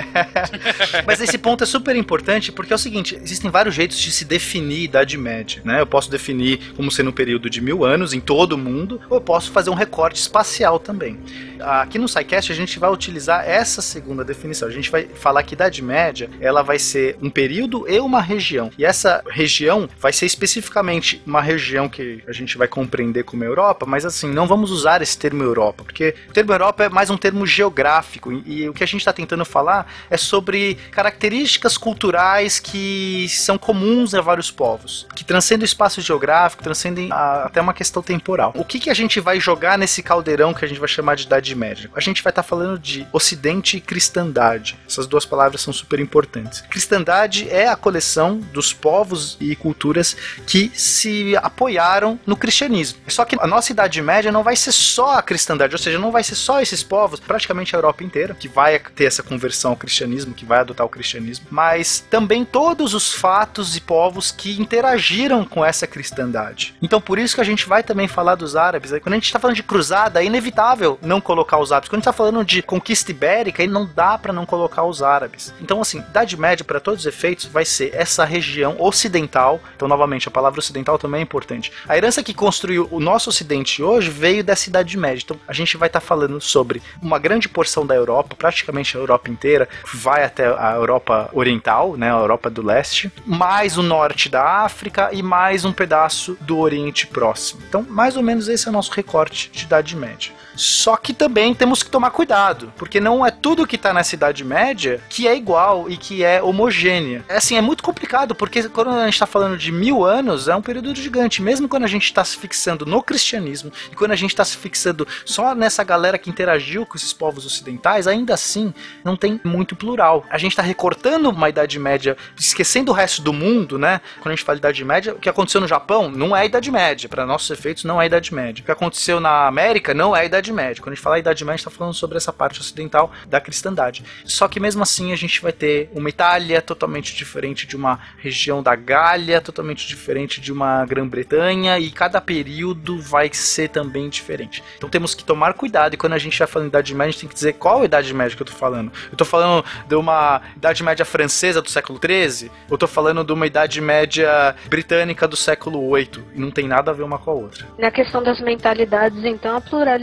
Mas 1.06 1.20
esse 1.20 1.38
ponto 1.38 1.64
é 1.64 1.66
super 1.66 1.96
importante 1.96 2.52
porque 2.52 2.72
é 2.72 2.76
o 2.76 2.78
seguinte: 2.78 3.16
existem 3.16 3.50
vários 3.50 3.74
jeitos 3.74 3.98
de 3.98 4.10
se 4.10 4.24
definir 4.24 4.84
Idade 4.84 5.16
Média, 5.16 5.62
né? 5.64 5.80
Eu 5.80 5.86
posso 5.86 6.10
definir 6.10 6.72
como 6.76 6.90
sendo 6.90 7.10
um 7.10 7.12
período 7.12 7.48
de 7.48 7.60
mil 7.60 7.84
anos 7.84 8.12
em 8.12 8.20
todo 8.20 8.52
o 8.52 8.58
mundo, 8.58 9.00
ou 9.08 9.16
eu 9.18 9.20
posso 9.20 9.50
fazer 9.50 9.70
um 9.70 9.74
recorte 9.74 10.20
espacial 10.20 10.78
também. 10.78 11.18
Aqui 11.60 11.98
no 11.98 12.08
SciCast 12.08 12.52
a 12.52 12.54
gente 12.54 12.78
vai 12.78 12.90
utilizar 12.90 13.46
essa 13.46 13.82
segunda 13.82 14.24
definição. 14.30 14.68
A 14.68 14.72
gente 14.72 14.90
vai 14.90 15.06
falar 15.06 15.42
que 15.42 15.54
Idade 15.54 15.82
Média 15.82 16.30
ela 16.40 16.62
vai 16.62 16.78
ser 16.78 17.16
um 17.20 17.30
período 17.30 17.86
e 17.88 17.98
uma 18.00 18.20
região. 18.20 18.70
E 18.78 18.84
essa 18.84 19.22
região 19.28 19.88
vai 19.98 20.12
ser 20.12 20.26
especificamente 20.26 21.22
uma 21.26 21.40
região 21.40 21.88
que 21.88 22.22
a 22.26 22.32
gente 22.32 22.56
vai 22.56 22.68
compreender 22.68 23.24
como 23.24 23.44
Europa, 23.44 23.84
mas 23.86 24.04
assim, 24.04 24.30
não 24.30 24.46
vamos 24.46 24.70
usar 24.70 25.02
esse 25.02 25.18
termo 25.18 25.42
Europa, 25.42 25.84
porque 25.84 26.14
o 26.28 26.32
termo 26.32 26.52
Europa 26.52 26.84
é 26.84 26.88
mais 26.88 27.10
um 27.10 27.16
termo 27.16 27.46
geográfico 27.46 28.32
e, 28.32 28.68
o 28.68 28.72
que 28.72 28.84
a 28.84 28.86
gente 28.86 29.00
está 29.00 29.12
tentando 29.12 29.44
falar 29.44 29.92
é 30.08 30.16
sobre 30.16 30.76
características 30.90 31.76
culturais 31.76 32.58
que 32.58 33.26
são 33.28 33.58
comuns 33.58 34.14
a 34.14 34.20
vários 34.20 34.50
povos, 34.50 35.06
que 35.14 35.24
transcendem 35.24 35.64
o 35.64 35.66
espaço 35.66 36.00
geográfico, 36.00 36.62
transcendem 36.62 37.10
a, 37.10 37.44
até 37.44 37.60
uma 37.60 37.74
questão 37.74 38.02
temporal. 38.02 38.52
O 38.54 38.64
que, 38.64 38.78
que 38.78 38.90
a 38.90 38.94
gente 38.94 39.20
vai 39.20 39.40
jogar 39.40 39.78
nesse 39.78 40.02
caldeirão 40.02 40.54
que 40.54 40.64
a 40.64 40.68
gente 40.68 40.78
vai 40.78 40.88
chamar 40.88 41.16
de 41.16 41.24
Idade 41.24 41.54
Média? 41.54 41.90
A 41.94 42.00
gente 42.00 42.22
vai 42.22 42.30
estar 42.30 42.42
tá 42.42 42.48
falando 42.48 42.78
de 42.78 43.06
Ocidente 43.12 43.76
e 43.76 43.80
cristandade. 44.20 44.78
Essas 44.86 45.06
duas 45.06 45.24
palavras 45.24 45.60
são 45.60 45.72
super 45.72 45.98
importantes. 45.98 46.60
Cristandade 46.60 47.48
é 47.48 47.68
a 47.68 47.76
coleção 47.76 48.38
dos 48.52 48.72
povos 48.72 49.36
e 49.40 49.56
culturas 49.56 50.16
que 50.46 50.70
se 50.74 51.36
apoiaram 51.36 52.18
no 52.26 52.36
cristianismo. 52.36 53.00
Só 53.08 53.24
que 53.24 53.36
a 53.38 53.46
nossa 53.46 53.72
Idade 53.72 54.02
Média 54.02 54.30
não 54.30 54.42
vai 54.42 54.56
ser 54.56 54.72
só 54.72 55.18
a 55.18 55.22
cristandade, 55.22 55.74
ou 55.74 55.78
seja, 55.78 55.98
não 55.98 56.10
vai 56.10 56.22
ser 56.22 56.34
só 56.34 56.60
esses 56.60 56.82
povos, 56.82 57.20
praticamente 57.20 57.74
a 57.74 57.78
Europa 57.78 58.04
inteira, 58.04 58.34
que 58.34 58.48
vai 58.48 58.78
ter 58.78 59.04
essa 59.04 59.22
conversão 59.22 59.70
ao 59.70 59.76
cristianismo, 59.76 60.34
que 60.34 60.44
vai 60.44 60.60
adotar 60.60 60.86
o 60.86 60.90
cristianismo, 60.90 61.46
mas 61.50 62.04
também 62.10 62.44
todos 62.44 62.94
os 62.94 63.12
fatos 63.12 63.76
e 63.76 63.80
povos 63.80 64.30
que 64.30 64.60
interagiram 64.60 65.44
com 65.44 65.64
essa 65.64 65.86
cristandade. 65.86 66.74
Então, 66.82 67.00
por 67.00 67.18
isso 67.18 67.34
que 67.34 67.40
a 67.40 67.44
gente 67.44 67.66
vai 67.66 67.82
também 67.82 68.08
falar 68.08 68.34
dos 68.34 68.56
árabes. 68.56 68.90
Quando 68.90 69.12
a 69.12 69.16
gente 69.16 69.26
está 69.26 69.38
falando 69.38 69.56
de 69.56 69.62
cruzada, 69.62 70.22
é 70.22 70.26
inevitável 70.26 70.98
não 71.02 71.20
colocar 71.20 71.58
os 71.58 71.72
árabes. 71.72 71.88
Quando 71.88 71.98
a 71.98 72.00
gente 72.00 72.08
está 72.08 72.12
falando 72.12 72.44
de 72.44 72.62
conquista 72.62 73.10
ibérica, 73.10 73.62
não 73.70 73.86
dá 73.86 74.09
para 74.18 74.32
não 74.32 74.46
colocar 74.46 74.84
os 74.84 75.02
árabes. 75.02 75.52
Então, 75.60 75.80
assim, 75.80 75.98
Idade 75.98 76.36
Média, 76.36 76.64
para 76.64 76.80
todos 76.80 77.00
os 77.00 77.06
efeitos, 77.06 77.46
vai 77.46 77.64
ser 77.64 77.94
essa 77.94 78.24
região 78.24 78.76
ocidental. 78.78 79.60
Então, 79.76 79.88
novamente, 79.88 80.28
a 80.28 80.30
palavra 80.30 80.60
ocidental 80.60 80.98
também 80.98 81.20
é 81.20 81.22
importante. 81.22 81.72
A 81.88 81.96
herança 81.96 82.22
que 82.22 82.34
construiu 82.34 82.88
o 82.90 83.00
nosso 83.00 83.30
ocidente 83.30 83.82
hoje 83.82 84.10
veio 84.10 84.44
dessa 84.44 84.68
Idade 84.68 84.96
Média. 84.96 85.22
Então, 85.24 85.38
a 85.46 85.52
gente 85.52 85.76
vai 85.76 85.88
estar 85.88 86.00
tá 86.00 86.06
falando 86.06 86.40
sobre 86.40 86.82
uma 87.02 87.18
grande 87.18 87.48
porção 87.48 87.86
da 87.86 87.94
Europa, 87.94 88.34
praticamente 88.36 88.96
a 88.96 89.00
Europa 89.00 89.30
inteira, 89.30 89.68
vai 89.92 90.24
até 90.24 90.46
a 90.46 90.72
Europa 90.74 91.28
Oriental, 91.32 91.96
né, 91.96 92.12
a 92.12 92.18
Europa 92.18 92.50
do 92.50 92.62
Leste, 92.62 93.10
mais 93.26 93.76
o 93.76 93.82
norte 93.82 94.28
da 94.28 94.64
África 94.64 95.10
e 95.12 95.22
mais 95.22 95.64
um 95.64 95.72
pedaço 95.72 96.36
do 96.40 96.58
Oriente 96.58 97.06
Próximo. 97.06 97.62
Então, 97.68 97.84
mais 97.88 98.16
ou 98.16 98.22
menos 98.22 98.48
esse 98.48 98.66
é 98.66 98.70
o 98.70 98.72
nosso 98.72 98.92
recorte 98.92 99.50
de 99.50 99.64
Idade 99.64 99.96
Média. 99.96 100.32
Só 100.60 100.94
que 100.94 101.14
também 101.14 101.54
temos 101.54 101.82
que 101.82 101.90
tomar 101.90 102.10
cuidado, 102.10 102.70
porque 102.76 103.00
não 103.00 103.24
é 103.24 103.30
tudo 103.30 103.66
que 103.66 103.78
tá 103.78 103.94
nessa 103.94 104.14
Idade 104.14 104.44
Média 104.44 105.00
que 105.08 105.26
é 105.26 105.34
igual 105.34 105.88
e 105.88 105.96
que 105.96 106.22
é 106.22 106.42
homogênea. 106.42 107.24
É 107.30 107.36
assim, 107.36 107.56
é 107.56 107.62
muito 107.62 107.82
complicado, 107.82 108.34
porque 108.34 108.68
quando 108.68 108.90
a 108.90 109.06
gente 109.06 109.18
tá 109.18 109.24
falando 109.24 109.56
de 109.56 109.72
mil 109.72 110.04
anos, 110.04 110.48
é 110.48 110.54
um 110.54 110.60
período 110.60 110.94
gigante. 110.94 111.40
Mesmo 111.40 111.66
quando 111.66 111.84
a 111.84 111.88
gente 111.88 112.12
tá 112.12 112.22
se 112.22 112.36
fixando 112.36 112.84
no 112.84 113.02
cristianismo 113.02 113.72
e 113.90 113.96
quando 113.96 114.10
a 114.10 114.16
gente 114.16 114.36
tá 114.36 114.44
se 114.44 114.54
fixando 114.58 115.08
só 115.24 115.54
nessa 115.54 115.82
galera 115.82 116.18
que 116.18 116.28
interagiu 116.28 116.84
com 116.84 116.94
esses 116.94 117.14
povos 117.14 117.46
ocidentais, 117.46 118.06
ainda 118.06 118.34
assim 118.34 118.74
não 119.02 119.16
tem 119.16 119.40
muito 119.42 119.74
plural. 119.74 120.26
A 120.28 120.36
gente 120.36 120.54
tá 120.54 120.62
recortando 120.62 121.30
uma 121.30 121.48
Idade 121.48 121.78
Média, 121.78 122.18
esquecendo 122.38 122.92
o 122.92 122.94
resto 122.94 123.22
do 123.22 123.32
mundo, 123.32 123.78
né? 123.78 124.02
Quando 124.20 124.34
a 124.34 124.36
gente 124.36 124.44
fala 124.44 124.56
de 124.56 124.60
Idade 124.60 124.84
Média, 124.84 125.14
o 125.14 125.18
que 125.18 125.28
aconteceu 125.30 125.62
no 125.62 125.66
Japão 125.66 126.10
não 126.10 126.36
é 126.36 126.44
Idade 126.44 126.70
Média. 126.70 127.08
Para 127.08 127.24
nossos 127.24 127.48
efeitos, 127.48 127.84
não 127.84 128.00
é 128.00 128.04
Idade 128.04 128.34
Média. 128.34 128.60
O 128.60 128.64
que 128.66 128.70
aconteceu 128.70 129.20
na 129.20 129.46
América 129.46 129.94
não 129.94 130.14
é 130.14 130.20
a 130.20 130.24
Idade 130.50 130.52
Média. 130.52 130.82
Quando 130.82 130.92
a 130.92 130.94
gente 130.94 131.02
fala 131.02 131.18
Idade 131.18 131.44
Média, 131.44 131.60
está 131.60 131.70
falando 131.70 131.94
sobre 131.94 132.16
essa 132.16 132.32
parte 132.32 132.60
ocidental 132.60 133.10
da 133.26 133.40
cristandade. 133.40 134.04
Só 134.24 134.48
que 134.48 134.60
mesmo 134.60 134.82
assim 134.82 135.12
a 135.12 135.16
gente 135.16 135.40
vai 135.40 135.52
ter 135.52 135.90
uma 135.94 136.08
Itália 136.08 136.60
totalmente 136.60 137.14
diferente 137.14 137.66
de 137.66 137.76
uma 137.76 137.98
região 138.18 138.62
da 138.62 138.74
Gália, 138.74 139.40
totalmente 139.40 139.86
diferente 139.86 140.40
de 140.40 140.52
uma 140.52 140.84
Grã-Bretanha, 140.84 141.78
e 141.78 141.90
cada 141.90 142.20
período 142.20 143.00
vai 143.00 143.30
ser 143.32 143.68
também 143.68 144.08
diferente. 144.08 144.62
Então 144.76 144.88
temos 144.88 145.14
que 145.14 145.24
tomar 145.24 145.54
cuidado, 145.54 145.94
e 145.94 145.96
quando 145.96 146.14
a 146.14 146.18
gente 146.18 146.38
vai 146.38 146.48
falando 146.48 146.68
Idade 146.68 146.94
Média, 146.94 147.08
a 147.08 147.12
gente 147.12 147.20
tem 147.20 147.28
que 147.28 147.34
dizer 147.34 147.54
qual 147.54 147.84
Idade 147.84 148.12
Média 148.12 148.36
que 148.36 148.42
eu 148.42 148.46
tô 148.46 148.52
falando. 148.52 148.92
Eu 149.10 149.16
tô 149.16 149.24
falando 149.24 149.64
de 149.86 149.94
uma 149.94 150.40
Idade 150.56 150.82
Média 150.82 151.04
francesa 151.04 151.62
do 151.62 151.70
século 151.70 152.00
XIII, 152.02 152.50
ou 152.68 152.76
tô 152.76 152.86
falando 152.86 153.24
de 153.24 153.32
uma 153.32 153.46
Idade 153.46 153.80
Média 153.80 154.54
britânica 154.68 155.28
do 155.28 155.36
século 155.36 155.94
VIII, 155.94 156.24
e 156.34 156.40
não 156.40 156.50
tem 156.50 156.66
nada 156.66 156.90
a 156.90 156.94
ver 156.94 157.02
uma 157.02 157.18
com 157.18 157.30
a 157.30 157.34
outra. 157.34 157.66
Na 157.78 157.90
questão 157.90 158.22
das 158.22 158.40
mentalidades, 158.40 159.24
então, 159.24 159.56
a 159.56 159.60
pluralidade 159.60 160.00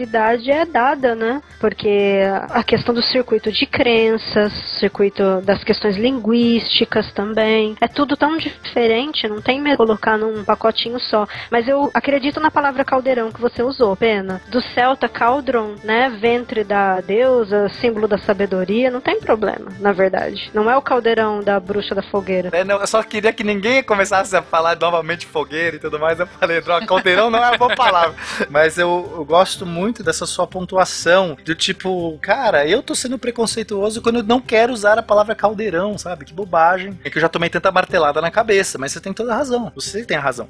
é 0.52 0.66
dada, 0.66 1.16
né? 1.16 1.42
Porque 1.60 2.22
a 2.50 2.64
questão 2.64 2.94
do 2.94 3.02
circuito 3.02 3.52
de 3.52 3.66
crenças, 3.66 4.52
circuito 4.80 5.42
das 5.42 5.64
questões 5.64 5.98
linguísticas 5.98 7.12
também, 7.12 7.76
é 7.82 7.88
tudo 7.88 8.16
tão 8.16 8.38
diferente, 8.38 9.28
não 9.28 9.42
tem 9.42 9.62
mesmo 9.62 9.78
colocar 9.78 10.18
num 10.18 10.44
pacotinho 10.44 11.00
só. 11.00 11.28
Mas 11.52 11.68
eu 11.68 11.90
acredito 11.94 12.40
na 12.40 12.52
palavra 12.52 12.84
caldeirão 12.84 13.32
que 13.32 13.42
você 13.42 13.64
usou, 13.64 13.96
Pena. 13.96 14.42
Do 14.50 14.62
celta 14.62 15.08
cauldron, 15.08 15.76
né? 15.84 16.10
Ventre 16.10 16.64
da 16.64 17.02
deusa, 17.02 17.70
símbolo 17.70 18.08
da 18.08 18.18
sabedoria, 18.18 18.92
não 18.92 19.02
tem 19.02 19.20
problema, 19.20 19.72
na 19.80 19.92
verdade. 19.92 20.50
Não 20.54 20.70
é 20.70 20.76
o 20.78 20.82
caldeirão 20.82 21.42
da 21.42 21.60
bruxa 21.60 21.96
da 21.96 22.02
fogueira. 22.02 22.50
É, 22.52 22.64
não, 22.64 22.80
eu 22.80 22.88
só 22.88 23.02
queria 23.04 23.34
que 23.34 23.44
ninguém 23.44 23.84
começasse 23.84 24.36
a 24.36 24.42
falar 24.42 24.78
novamente 24.80 25.26
fogueira 25.26 25.76
e 25.76 25.80
tudo 25.80 26.00
mais. 26.00 26.20
Eu 26.20 26.28
falei, 26.28 26.62
droga, 26.62 26.86
caldeirão 26.86 27.30
não 27.30 27.44
é 27.44 27.50
uma 27.50 27.58
boa 27.58 27.76
palavra. 27.76 28.16
Mas 28.50 28.78
eu, 28.78 29.14
eu 29.18 29.26
gosto 29.26 29.66
muito 29.66 30.04
dessa 30.18 30.26
sua 30.26 30.48
pontuação, 30.48 31.38
do 31.46 31.54
tipo, 31.54 32.18
cara, 32.22 32.68
eu 32.68 32.82
tô 32.82 32.96
sendo 32.96 33.20
preconceituoso 33.20 34.02
quando 34.02 34.18
eu 34.18 34.24
não 34.24 34.42
quero 34.42 34.74
usar 34.74 34.98
a 34.98 35.04
palavra 35.04 35.36
caldeirão, 35.36 35.96
sabe? 35.98 36.26
Que 36.26 36.34
bobagem. 36.34 36.98
É 37.04 37.10
que 37.10 37.18
eu 37.18 37.22
já 37.22 37.30
tomei 37.30 37.50
tanta 37.50 37.72
martelada 37.72 38.20
na 38.20 38.32
cabeça, 38.32 38.80
mas 38.80 38.92
você 38.92 39.00
tem 39.00 39.14
toda 39.14 39.34
a 39.34 39.36
razão. 39.36 39.72
Você 39.76 40.04
tem 40.04 40.18
a 40.18 40.20
razão. 40.20 40.48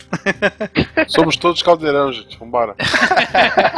Somos 1.07 1.35
todos 1.35 1.61
caldeirão, 1.61 2.13
gente. 2.13 2.37
Vambora. 2.37 2.75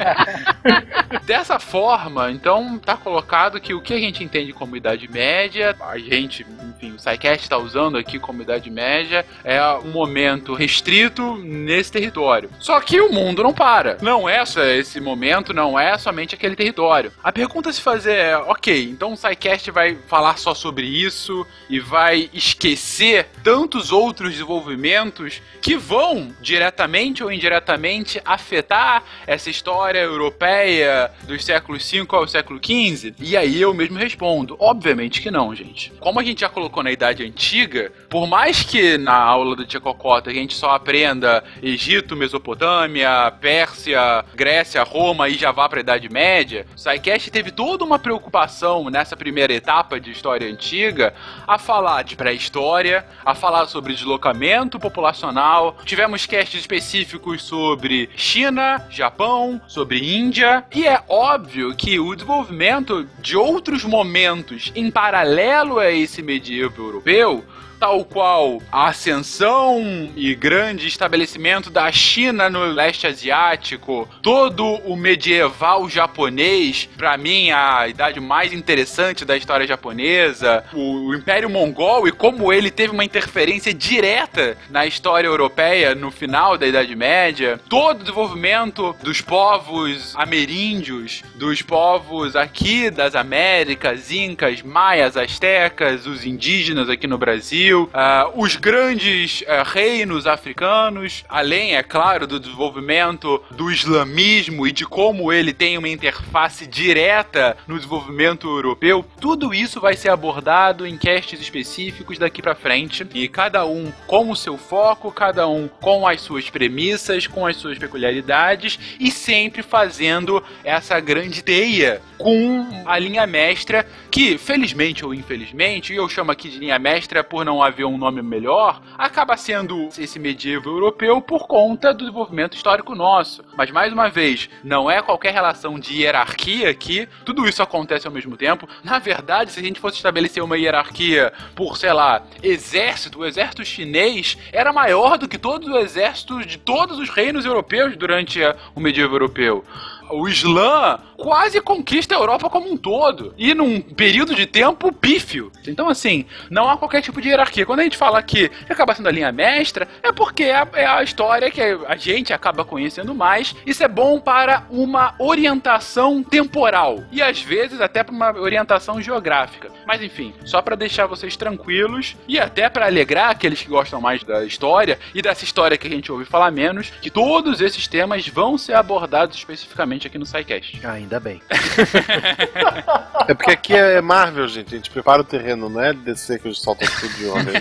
Dessa 1.25 1.59
forma, 1.59 2.31
então, 2.31 2.77
tá 2.77 2.95
colocado 2.95 3.59
que 3.59 3.73
o 3.73 3.81
que 3.81 3.93
a 3.93 3.99
gente 3.99 4.23
entende 4.23 4.53
como 4.53 4.77
Idade 4.77 5.07
Média, 5.09 5.75
a 5.79 5.97
gente, 5.97 6.45
enfim, 6.69 6.93
o 6.93 6.99
SciCast 6.99 7.43
está 7.43 7.57
usando 7.57 7.97
aqui 7.97 8.19
como 8.19 8.43
Idade 8.43 8.69
Média, 8.69 9.25
é 9.43 9.61
um 9.83 9.91
momento 9.91 10.53
restrito 10.53 11.37
nesse 11.37 11.91
território. 11.91 12.49
Só 12.59 12.79
que 12.79 13.01
o 13.01 13.11
mundo 13.11 13.41
não 13.41 13.53
para. 13.53 13.97
Não 14.01 14.29
é 14.29 14.45
só 14.45 14.63
esse 14.63 14.99
momento, 14.99 15.53
não 15.53 15.78
é 15.81 15.97
somente 15.97 16.35
aquele 16.35 16.55
território. 16.55 17.11
A 17.23 17.31
pergunta 17.31 17.69
a 17.69 17.73
se 17.73 17.81
fazer 17.81 18.13
é, 18.13 18.37
ok, 18.37 18.83
então 18.83 19.13
o 19.13 19.17
SciCast 19.17 19.71
vai 19.71 19.97
falar 20.07 20.37
só 20.37 20.53
sobre 20.53 20.85
isso 20.85 21.45
e 21.69 21.79
vai 21.79 22.29
esquecer 22.33 23.29
tantos 23.43 23.91
outros 23.91 24.31
desenvolvimentos 24.31 25.41
que 25.61 25.75
vão, 25.75 26.33
diretamente 26.41 27.23
ou 27.23 27.31
indiretamente, 27.31 28.21
afetar 28.25 29.03
essa 29.25 29.49
história 29.49 29.99
europeia 29.99 31.11
dos 31.23 31.43
séculos 31.45 31.85
5 31.85 32.15
ao 32.15 32.27
século 32.27 32.59
15? 32.59 33.15
E 33.19 33.37
aí 33.37 33.61
eu 33.61 33.73
mesmo 33.73 33.97
respondo, 33.97 34.55
obviamente 34.59 35.21
que 35.21 35.31
não, 35.31 35.53
gente. 35.55 35.91
Como 35.99 36.19
a 36.19 36.23
gente 36.23 36.41
já 36.41 36.49
colocou 36.49 36.83
na 36.83 36.91
Idade 36.91 37.23
Antiga, 37.23 37.91
por 38.09 38.27
mais 38.27 38.63
que 38.63 38.97
na 38.97 39.15
aula 39.15 39.55
do 39.55 39.65
Tia 39.65 39.79
a 40.25 40.33
gente 40.33 40.55
só 40.55 40.71
aprenda 40.71 41.43
Egito, 41.61 42.15
Mesopotâmia, 42.15 43.31
Pérsia, 43.39 44.25
Grécia, 44.35 44.83
Roma 44.83 45.29
e 45.29 45.35
já 45.35 45.51
vá 45.51 45.68
para 45.69 45.79
a 45.79 45.81
Idade 45.81 46.09
Média, 46.09 46.65
o 46.75 46.79
SciCast 46.79 47.31
teve 47.31 47.51
toda 47.51 47.85
uma 47.85 47.99
preocupação 47.99 48.89
nessa 48.89 49.15
primeira 49.15 49.53
etapa 49.53 49.99
de 49.99 50.11
história 50.11 50.49
antiga 50.49 51.13
a 51.47 51.57
falar 51.57 52.03
de 52.03 52.15
pré-história, 52.15 53.05
a 53.23 53.35
falar 53.35 53.67
sobre 53.67 53.93
deslocamento 53.93 54.79
populacional. 54.79 55.77
Tivemos 55.85 56.25
casts 56.25 56.59
específicos 56.59 57.43
sobre 57.43 58.09
China, 58.15 58.85
Japão, 58.89 59.61
sobre 59.67 60.17
Índia, 60.17 60.65
e 60.73 60.85
é 60.85 61.01
óbvio 61.07 61.75
que 61.75 61.99
o 61.99 62.15
desenvolvimento 62.15 63.07
de 63.19 63.37
outros 63.37 63.83
momentos 63.83 64.71
em 64.75 64.89
paralelo 64.89 65.79
a 65.79 65.91
esse 65.91 66.21
medievo 66.21 66.83
europeu 66.83 67.45
tal 67.79 68.03
qual 68.03 68.61
a 68.71 68.87
ascensão 68.87 70.11
e 70.15 70.35
grande 70.35 70.87
estabelecimento 70.87 71.69
da 71.69 71.89
China 71.91 72.49
no 72.49 72.65
leste 72.65 73.07
asiático, 73.07 74.07
todo 74.21 74.65
o 74.65 74.95
medieval 74.97 75.89
japonês, 75.89 76.89
para 76.97 77.17
mim 77.17 77.51
a 77.51 77.87
idade 77.87 78.19
mais 78.19 78.51
interessante 78.51 79.23
da 79.23 79.37
história 79.37 79.65
japonesa, 79.65 80.63
o, 80.73 81.15
Império 81.15 81.49
Mongol 81.49 82.07
e 82.07 82.11
como 82.11 82.51
ele 82.51 82.69
teve 82.69 82.91
uma 82.91 83.05
interferência 83.05 83.73
direta 83.73 84.57
na 84.69 84.85
história 84.85 85.27
europeia 85.27 85.95
no 85.95 86.11
final 86.11 86.57
da 86.57 86.67
Idade 86.67 86.95
Média, 86.95 87.59
todo 87.69 87.97
o 87.97 88.03
desenvolvimento 88.03 88.95
dos 89.01 89.21
povos 89.21 90.13
ameríndios, 90.15 91.23
dos 91.35 91.61
povos 91.61 92.35
aqui 92.35 92.89
das 92.89 93.15
Américas, 93.15 94.11
incas, 94.11 94.61
maias, 94.61 95.15
astecas, 95.15 96.05
os 96.05 96.25
indígenas 96.25 96.89
aqui 96.89 97.07
no 97.07 97.17
Brasil, 97.17 97.68
uh, 97.73 97.89
os 98.35 98.55
grandes 98.55 99.41
uh, 99.41 99.63
reinos 99.65 100.27
africanos, 100.27 101.23
além, 101.27 101.75
é 101.75 101.83
claro, 101.83 102.27
do 102.27 102.39
desenvolvimento 102.39 103.41
do 103.51 103.71
islamismo 103.71 104.67
e 104.67 104.71
de 104.71 104.85
como 104.85 105.31
ele 105.31 105.53
tem 105.53 105.77
uma 105.77 105.89
interface 105.89 106.65
direta 106.67 107.57
no 107.67 107.75
desenvolvimento 107.75 108.47
europeu, 108.47 109.05
tudo 109.19 109.53
isso 109.53 109.79
vai 109.79 109.95
ser 109.95 110.09
abordado 110.09 110.85
em 110.85 110.97
casts 110.97 111.39
específicos 111.39 112.17
daqui 112.17 112.41
para 112.41 112.55
frente. 112.55 113.05
E 113.13 113.27
cada 113.27 113.65
um 113.65 113.91
com 114.07 114.29
o 114.29 114.35
seu 114.35 114.57
foco, 114.57 115.11
cada 115.11 115.47
um 115.47 115.67
com 115.67 116.07
as 116.07 116.21
suas 116.21 116.49
premissas, 116.49 117.27
com 117.27 117.45
as 117.45 117.55
suas 117.57 117.77
peculiaridades 117.77 118.79
e 118.99 119.11
sempre 119.11 119.61
fazendo 119.61 120.43
essa 120.63 120.99
grande 120.99 121.43
teia 121.43 122.01
com 122.17 122.83
a 122.85 122.99
linha 122.99 123.25
mestra 123.25 123.85
que, 124.11 124.37
felizmente 124.37 125.05
ou 125.05 125.13
infelizmente, 125.13 125.93
eu 125.93 126.07
chamo 126.09 126.31
aqui 126.31 126.49
de 126.49 126.59
linha 126.59 126.77
mestra 126.77 127.23
por 127.23 127.45
não 127.45 127.58
haver 127.63 127.85
um 127.85 127.97
nome 127.97 128.21
melhor, 128.21 128.81
acaba 128.97 129.37
sendo 129.37 129.89
esse 129.97 130.19
medievo 130.19 130.69
europeu 130.69 131.21
por 131.21 131.47
conta 131.47 131.93
do 131.93 131.99
desenvolvimento 131.99 132.55
histórico 132.55 132.95
nosso. 132.95 133.43
Mas 133.57 133.71
mais 133.71 133.91
uma 133.93 134.09
vez, 134.09 134.49
não 134.63 134.89
é 134.89 135.01
qualquer 135.01 135.33
relação 135.33 135.79
de 135.79 136.01
hierarquia 136.01 136.69
aqui, 136.69 137.07
tudo 137.25 137.47
isso 137.47 137.61
acontece 137.61 138.07
ao 138.07 138.13
mesmo 138.13 138.35
tempo. 138.37 138.67
Na 138.83 138.99
verdade, 138.99 139.51
se 139.51 139.59
a 139.59 139.63
gente 139.63 139.79
fosse 139.79 139.97
estabelecer 139.97 140.43
uma 140.43 140.57
hierarquia 140.57 141.31
por, 141.55 141.77
sei 141.77 141.93
lá, 141.93 142.23
exército, 142.41 143.19
o 143.19 143.25
exército 143.25 143.63
chinês 143.65 144.37
era 144.51 144.73
maior 144.73 145.17
do 145.17 145.27
que 145.27 145.37
todos 145.37 145.67
os 145.67 145.75
exércitos 145.75 146.45
de 146.45 146.57
todos 146.57 146.99
os 146.99 147.09
reinos 147.09 147.45
europeus 147.45 147.95
durante 147.95 148.39
o 148.75 148.79
medievo 148.79 149.15
europeu 149.15 149.63
o 150.09 150.27
Islã 150.27 150.99
quase 151.19 151.59
conquista 151.61 152.15
a 152.15 152.17
Europa 152.17 152.49
como 152.49 152.71
um 152.71 152.77
todo. 152.77 153.33
E 153.37 153.53
num 153.53 153.81
período 153.81 154.33
de 154.33 154.45
tempo 154.45 154.91
pífio. 154.91 155.51
Então, 155.67 155.89
assim, 155.89 156.25
não 156.49 156.69
há 156.69 156.77
qualquer 156.77 157.01
tipo 157.01 157.21
de 157.21 157.29
hierarquia. 157.29 157.65
Quando 157.65 157.81
a 157.81 157.83
gente 157.83 157.97
fala 157.97 158.21
que 158.23 158.49
acaba 158.69 158.95
sendo 158.95 159.09
a 159.09 159.11
linha 159.11 159.31
mestra, 159.31 159.87
é 160.01 160.11
porque 160.11 160.43
é 160.43 160.55
a, 160.55 160.67
é 160.73 161.03
história 161.03 161.51
que 161.51 161.61
a 161.61 161.95
gente 161.95 162.33
acaba 162.33 162.63
conhecendo 162.63 163.13
mais. 163.13 163.55
Isso 163.65 163.83
é 163.83 163.87
bom 163.87 164.19
para 164.19 164.65
uma 164.69 165.13
orientação 165.19 166.23
temporal. 166.23 167.03
E 167.11 167.21
às 167.21 167.41
vezes 167.41 167.81
até 167.81 168.03
para 168.03 168.15
uma 168.15 168.31
orientação 168.37 169.01
geográfica. 169.01 169.69
Mas 169.85 170.01
enfim, 170.01 170.33
só 170.45 170.61
para 170.61 170.75
deixar 170.75 171.07
vocês 171.07 171.35
tranquilos 171.35 172.15
e 172.27 172.39
até 172.39 172.69
para 172.69 172.85
alegrar 172.85 173.31
aqueles 173.31 173.61
que 173.61 173.69
gostam 173.69 173.99
mais 173.99 174.23
da 174.23 174.45
história 174.45 174.99
e 175.13 175.21
dessa 175.21 175.43
história 175.43 175.77
que 175.77 175.87
a 175.87 175.89
gente 175.89 176.11
ouve 176.11 176.25
falar 176.25 176.51
menos, 176.51 176.89
que 177.01 177.09
todos 177.09 177.59
esses 177.59 177.87
temas 177.87 178.27
vão 178.27 178.57
ser 178.57 178.73
abordados 178.73 179.37
especificamente 179.37 180.07
aqui 180.07 180.17
no 180.17 180.25
SciCast. 180.25 180.79
Ainda 181.09 181.19
bem. 181.19 181.41
É 183.27 183.33
porque 183.35 183.51
aqui 183.51 183.75
é 183.75 184.01
Marvel, 184.01 184.47
gente. 184.47 184.73
A 184.73 184.77
gente 184.77 184.89
prepara 184.89 185.21
o 185.21 185.23
terreno, 185.23 185.69
não 185.69 185.79
é 185.79 185.93
descer 185.93 186.39
que 186.39 186.47
a 186.47 186.51
gente 186.51 186.63
solta 186.63 186.83
tudo 186.99 187.13
de 187.13 187.27
onda. 187.27 187.51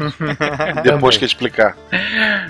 Depois 0.82 1.18
que 1.18 1.26
explicar. 1.26 1.76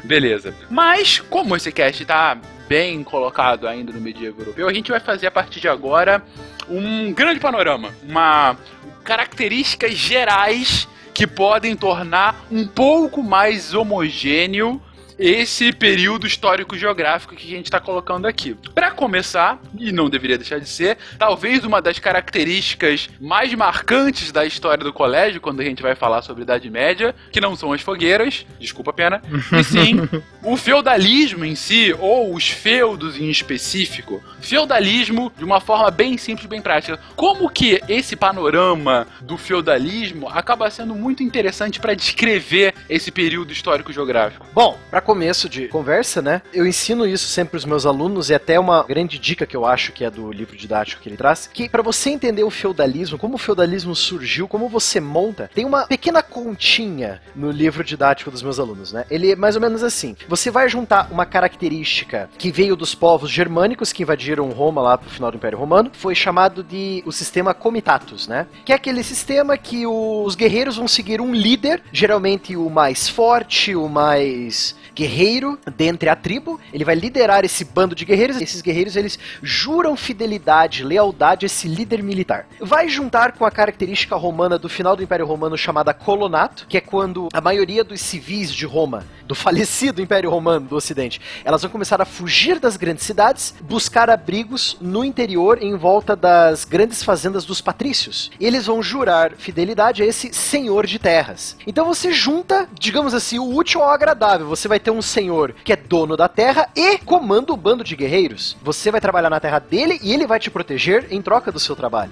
Beleza. 0.05 0.55
Mas, 0.71 1.19
como 1.19 1.57
esse 1.57 1.73
cast 1.73 2.05
tá 2.05 2.39
bem 2.69 3.03
colocado 3.03 3.67
ainda 3.67 3.93
no 3.93 4.01
medievo 4.01 4.43
europeu, 4.43 4.69
a 4.69 4.73
gente 4.73 4.93
vai 4.93 5.01
fazer 5.01 5.27
a 5.27 5.33
partir 5.33 5.59
de 5.59 5.67
agora 5.67 6.23
um 6.69 7.13
grande 7.13 7.41
panorama, 7.41 7.93
uma 8.09 8.57
características 9.03 9.95
gerais 9.95 10.87
que 11.13 11.27
podem 11.27 11.75
tornar 11.75 12.47
um 12.53 12.69
pouco 12.69 13.21
mais 13.21 13.75
homogêneo 13.75 14.81
esse 15.19 15.73
período 15.73 16.27
histórico 16.27 16.77
geográfico 16.77 17.35
que 17.35 17.47
a 17.47 17.57
gente 17.57 17.66
está 17.66 17.81
colocando 17.81 18.27
aqui. 18.27 18.57
Para 18.75 18.91
começar, 18.91 19.61
e 19.79 19.91
não 19.91 20.09
deveria 20.09 20.39
deixar 20.39 20.61
de 20.61 20.69
ser, 20.69 20.97
talvez 21.19 21.64
uma 21.64 21.83
das 21.83 21.99
características 21.99 23.11
mais 23.21 23.53
marcantes 23.55 24.31
da 24.31 24.47
história 24.47 24.85
do 24.85 24.93
colégio, 24.93 25.41
quando 25.41 25.61
a 25.61 25.64
gente 25.64 25.83
vai 25.83 25.95
falar 25.95 26.23
sobre 26.23 26.43
Idade 26.43 26.71
Média, 26.71 27.14
que 27.33 27.41
não 27.41 27.57
são 27.57 27.73
as 27.73 27.81
fogueiras, 27.81 28.47
desculpa 28.61 28.93
pena, 28.93 29.23
e 29.53 29.64
sim 29.64 30.09
o 30.43 30.57
feudalismo 30.57 31.45
em 31.45 31.55
si, 31.55 31.95
ou 31.99 32.35
os 32.35 32.49
feudos 32.49 33.19
em 33.19 33.29
específico. 33.29 34.23
Feudalismo 34.41 35.33
de 35.37 35.45
uma 35.45 35.61
forma 35.61 35.91
bem 35.91 36.16
simples, 36.16 36.47
bem 36.47 36.62
prática. 36.62 36.99
Como 37.16 37.51
que 37.51 37.81
esse 37.89 38.14
panorama 38.14 39.07
do 39.21 39.37
feudalismo 39.37 40.29
acaba 40.29 40.71
sendo 40.71 40.95
muito 40.95 41.23
interessante 41.23 41.81
para 41.81 41.95
descrever 41.95 42.75
esse 42.89 43.11
período 43.11 43.53
histórico 43.53 43.93
geográfico? 43.93 44.47
Bom, 44.55 44.79
para 44.91 45.01
começo 45.09 45.49
de 45.49 45.69
conversa, 45.69 46.21
né? 46.21 46.43
Eu 46.53 46.67
ensino 46.67 47.07
isso 47.07 47.29
sempre 47.29 47.53
para 47.53 47.57
os 47.57 47.65
meus 47.65 47.87
alunos 47.87 48.29
e 48.29 48.35
até 48.35 48.61
uma 48.61 48.83
grande 48.83 49.19
dica 49.19 49.47
que 49.47 49.57
eu 49.57 49.65
acho 49.65 49.91
que 49.91 50.05
é 50.05 50.11
do 50.11 50.31
livro 50.31 50.55
didático 50.55 51.01
que 51.01 51.09
ele 51.09 51.17
traz, 51.17 51.49
que 51.51 51.67
para 51.67 51.83
você 51.83 52.11
entender 52.11 52.45
o 52.45 52.51
feudalismo, 52.51 53.17
como 53.17 53.37
o 53.37 53.39
feudalismo 53.39 53.97
surgiu, 53.97 54.47
como 54.47 54.69
você 54.69 55.01
monta, 55.01 55.51
tem 55.55 55.65
uma 55.65 55.87
pequena 55.87 56.23
continha 56.23 57.23
no 57.35 57.51
livro 57.51 57.83
didático 57.83 58.31
dos 58.31 58.43
meus 58.43 58.61
alunos, 58.61 58.93
né? 58.93 59.07
Ele 59.11 59.33
é 59.33 59.37
mais 59.37 59.57
ou 59.57 59.63
menos 59.63 59.83
assim. 59.83 60.15
Você 60.29 60.51
vai 60.51 60.69
juntar 60.69 61.09
uma 61.11 61.25
característica 61.25 62.29
que 62.37 62.53
veio 62.53 62.77
dos 62.77 62.95
povos 62.95 63.31
germânicos 63.31 63.95
que 63.95 64.03
invadiram 64.03 64.51
Roma 64.51 64.83
lá 64.83 64.99
pro 64.99 65.09
final 65.09 65.31
do 65.31 65.39
Império 65.39 65.57
Romano, 65.57 65.91
foi 65.95 66.15
chamado 66.15 66.63
de 66.63 67.03
o 67.07 67.13
sistema 67.13 67.55
comitatus, 67.55 68.29
né? 68.29 68.47
Que 68.63 68.73
é 68.73 68.75
aquele 68.75 69.03
sistema 69.03 69.57
que 69.57 69.87
os 69.87 70.35
guerreiros 70.35 70.77
vão 70.77 70.87
seguir 70.87 71.19
um 71.19 71.35
líder, 71.35 71.83
geralmente 71.95 72.55
o 72.55 72.69
mais 72.69 73.09
forte, 73.09 73.75
o 73.75 73.89
mais 73.89 74.77
guerreiro 74.99 75.57
dentre 75.77 76.09
a 76.09 76.17
tribo, 76.17 76.59
ele 76.73 76.85
vai 76.85 76.97
liderar 76.97 77.45
esse 77.45 77.65
bando 77.65 77.95
de 77.95 78.05
guerreiros. 78.05 78.41
Esses 78.41 78.61
guerreiros 78.61 78.97
eles 78.97 79.17
juram 79.41 79.97
fidelidade, 79.97 80.83
lealdade 80.83 81.45
a 81.45 81.47
esse 81.47 81.69
líder 81.69 82.03
militar. 82.03 82.47
Vai 82.61 82.89
juntar 82.89 83.33
com 83.33 83.45
a 83.45 83.51
característica 83.51 84.17
romana 84.17 84.59
do 84.59 84.69
final 84.69 84.97
do 84.97 85.03
Império 85.03 85.25
Romano 85.25 85.57
chamada 85.57 85.95
colonato, 85.95 86.67
que 86.69 86.77
é 86.77 86.81
quando 86.81 87.29
a 87.33 87.41
maioria 87.41 87.85
dos 87.85 88.01
civis 88.01 88.53
de 88.53 88.67
Roma, 88.67 89.07
do 89.25 89.37
falecido 89.37 90.03
Império 90.03 90.31
Romano 90.31 90.67
do 90.67 90.75
Ocidente, 90.75 91.21
elas 91.45 91.63
vão 91.63 91.71
começar 91.71 92.03
a 92.03 92.05
fugir 92.05 92.59
das 92.59 92.77
grandes 92.77 93.05
cidades, 93.05 93.55
buscar 93.61 94.11
abrigos 94.11 94.77
no 94.81 95.05
interior 95.05 95.63
em 95.63 95.77
volta 95.77 96.17
das 96.17 96.65
grandes 96.65 97.05
fazendas 97.05 97.45
dos 97.45 97.61
patrícios. 97.61 98.33
Eles 98.41 98.67
vão 98.67 98.83
jurar 98.83 99.33
fidelidade 99.37 100.03
a 100.03 100.07
esse 100.07 100.33
senhor 100.33 100.87
de 100.87 100.99
terras. 100.99 101.57
Então 101.67 101.87
você 101.87 102.11
junta, 102.11 102.69
digamos 102.73 103.15
assim, 103.15 103.39
o 103.39 103.55
útil 103.55 103.83
ao 103.83 103.91
agradável. 103.91 104.49
Você 104.49 104.67
vai 104.67 104.81
ter 104.81 104.88
um 104.91 105.03
senhor 105.03 105.55
que 105.64 105.72
é 105.72 105.76
dono 105.76 106.16
da 106.16 106.28
terra 106.28 106.68
e 106.74 106.99
comanda 106.99 107.53
o 107.53 107.57
bando 107.57 107.84
de 107.84 107.97
guerreiros. 107.97 108.57
Você 108.62 108.91
vai 108.91 109.01
trabalhar 109.01 109.30
na 109.30 109.41
terra 109.41 109.59
dele 109.59 109.99
e 110.03 110.12
ele 110.12 110.26
vai 110.26 110.39
te 110.39 110.51
proteger 110.51 111.07
em 111.11 111.20
troca 111.22 111.51
do 111.53 111.59
seu 111.59 111.74
trabalho. 111.74 112.11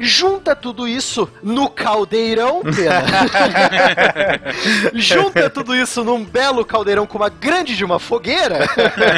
Junta 0.00 0.54
tudo 0.54 0.86
isso 0.88 1.28
no 1.42 1.68
caldeirão, 1.68 2.62
pena. 2.62 3.04
Junta 4.94 5.48
tudo 5.50 5.74
isso 5.74 6.04
num 6.04 6.24
belo 6.24 6.64
caldeirão 6.64 7.06
com 7.06 7.18
uma 7.18 7.28
grande 7.28 7.76
de 7.76 7.84
uma 7.84 7.98
fogueira. 7.98 8.66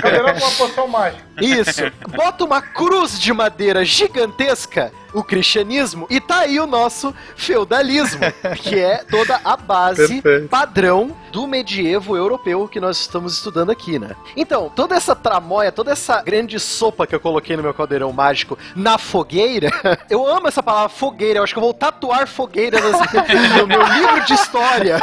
Caldeirão 0.01 0.35
com 0.35 0.45
uma 0.45 0.51
poção 0.53 0.89
mágica. 0.89 1.26
Isso. 1.41 1.83
Bota 2.09 2.45
uma 2.45 2.63
cruz 2.63 3.19
de 3.19 3.33
madeira 3.33 3.85
gigantesca, 3.85 4.93
o 5.13 5.23
cristianismo, 5.23 6.07
e 6.11 6.21
tá 6.21 6.41
aí 6.41 6.61
o 6.61 6.67
nosso 6.67 7.15
feudalismo, 7.37 8.21
que 8.57 8.79
é 8.79 8.99
toda 8.99 9.41
a 9.45 9.57
base 9.57 10.21
Perfeito. 10.21 10.49
padrão 10.49 11.17
do 11.33 11.47
medievo 11.47 12.17
europeu 12.17 12.69
que 12.69 12.81
nós 12.81 12.99
estamos 12.99 13.35
estudando 13.35 13.71
aqui, 13.71 13.99
né? 13.99 14.17
Então, 14.37 14.71
toda 14.75 14.95
essa 14.95 15.15
tramóia, 15.15 15.73
toda 15.73 15.93
essa 15.93 16.23
grande 16.23 16.59
sopa 16.59 17.07
que 17.07 17.15
eu 17.15 17.21
coloquei 17.21 17.57
no 17.57 17.63
meu 17.63 17.75
caldeirão 17.75 18.13
mágico 18.13 18.59
na 18.75 18.99
fogueira, 18.99 19.71
eu 20.11 20.27
amo 20.27 20.49
essa 20.49 20.63
palavra 20.63 20.89
fogueira, 20.89 21.39
eu 21.39 21.43
acho 21.43 21.53
que 21.53 21.59
eu 21.59 21.63
vou 21.63 21.75
tatuar 21.75 22.27
fogueira 22.27 22.79
no 23.59 23.67
meu 23.67 23.83
livro 23.83 24.25
de 24.25 24.35
história. 24.35 24.99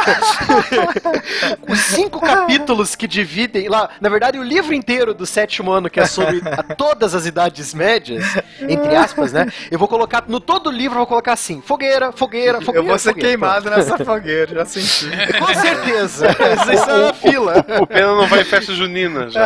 Os 1.67 1.79
cinco 1.79 2.19
capítulos 2.19 2.95
que 2.95 3.07
dividem 3.07 3.67
lá, 3.67 3.89
na 3.99 4.09
verdade, 4.09 4.37
o 4.37 4.43
livro 4.43 4.73
inteiro 4.73 5.13
do 5.13 5.25
sétimo 5.25 5.71
ano, 5.71 5.89
que 5.89 5.99
é 5.99 6.05
sobre 6.05 6.22
a- 6.45 6.63
todas 6.75 7.13
as 7.15 7.25
idades 7.25 7.73
médias, 7.73 8.23
entre 8.61 8.95
aspas, 8.95 9.31
né? 9.33 9.47
Eu 9.69 9.77
vou 9.79 9.87
colocar, 9.87 10.23
no 10.27 10.39
todo 10.39 10.67
o 10.67 10.71
livro, 10.71 10.95
eu 10.95 10.99
vou 10.99 11.07
colocar 11.07 11.33
assim: 11.33 11.61
fogueira, 11.65 12.11
fogueira, 12.11 12.59
fogueira. 12.61 12.79
Eu 12.79 12.89
vou 12.89 12.97
ser 12.99 13.09
fogueira. 13.09 13.29
queimado 13.29 13.69
nessa 13.69 13.97
fogueira, 14.03 14.55
já 14.55 14.65
senti. 14.65 15.09
Com 15.39 15.53
certeza. 15.53 16.27
Vocês 16.63 16.79
estão 16.79 16.97
na 17.07 17.13
fila. 17.13 17.65
O 17.81 17.87
Pena 17.87 18.07
não 18.15 18.27
vai 18.27 18.41
em 18.41 18.45
festa 18.45 18.73
junina 18.73 19.29
já, 19.29 19.45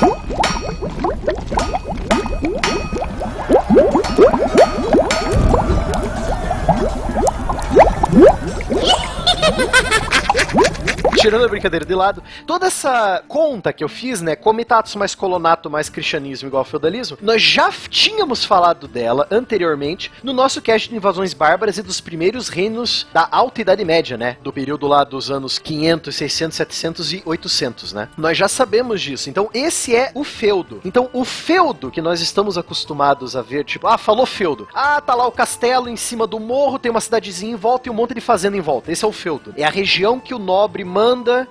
não 0.00 0.17
Tirando 11.20 11.44
a 11.44 11.48
brincadeira 11.48 11.84
de 11.84 11.94
lado, 11.94 12.22
toda 12.46 12.66
essa 12.66 13.22
conta 13.26 13.72
que 13.72 13.82
eu 13.82 13.88
fiz, 13.88 14.22
né, 14.22 14.36
comitatus 14.36 14.94
mais 14.94 15.14
colonato 15.14 15.68
mais 15.68 15.88
cristianismo 15.88 16.48
igual 16.48 16.64
feudalismo, 16.64 17.18
nós 17.20 17.42
já 17.42 17.70
tínhamos 17.88 18.44
falado 18.44 18.86
dela 18.86 19.26
anteriormente 19.30 20.12
no 20.22 20.32
nosso 20.32 20.62
cast 20.62 20.88
de 20.88 20.96
invasões 20.96 21.34
bárbaras 21.34 21.76
e 21.76 21.82
dos 21.82 22.00
primeiros 22.00 22.48
reinos 22.48 23.06
da 23.12 23.28
Alta 23.30 23.60
Idade 23.60 23.84
Média, 23.84 24.16
né, 24.16 24.36
do 24.42 24.52
período 24.52 24.86
lá 24.86 25.04
dos 25.04 25.30
anos 25.30 25.58
500, 25.58 26.14
600, 26.14 26.56
700 26.56 27.12
e 27.12 27.22
800, 27.24 27.92
né. 27.92 28.08
Nós 28.16 28.36
já 28.36 28.48
sabemos 28.48 29.00
disso. 29.00 29.28
Então 29.28 29.50
esse 29.52 29.94
é 29.94 30.12
o 30.14 30.22
feudo. 30.24 30.80
Então 30.84 31.10
o 31.12 31.24
feudo 31.24 31.90
que 31.90 32.00
nós 32.00 32.20
estamos 32.20 32.56
acostumados 32.56 33.34
a 33.34 33.42
ver, 33.42 33.64
tipo, 33.64 33.86
ah, 33.86 33.98
falou 33.98 34.26
feudo. 34.26 34.68
Ah, 34.72 35.00
tá 35.00 35.14
lá 35.14 35.26
o 35.26 35.32
castelo 35.32 35.88
em 35.88 35.96
cima 35.96 36.26
do 36.26 36.38
morro, 36.38 36.78
tem 36.78 36.90
uma 36.90 37.00
cidadezinha 37.00 37.52
em 37.52 37.56
volta 37.56 37.88
e 37.88 37.90
um 37.90 37.94
monte 37.94 38.14
de 38.14 38.20
fazenda 38.20 38.56
em 38.56 38.60
volta. 38.60 38.92
Esse 38.92 39.04
é 39.04 39.08
o 39.08 39.12
feudo. 39.12 39.52
É 39.56 39.64
a 39.64 39.70
região 39.70 40.20
que 40.20 40.34
o 40.34 40.38
nobre 40.38 40.84
manda, 40.84 41.07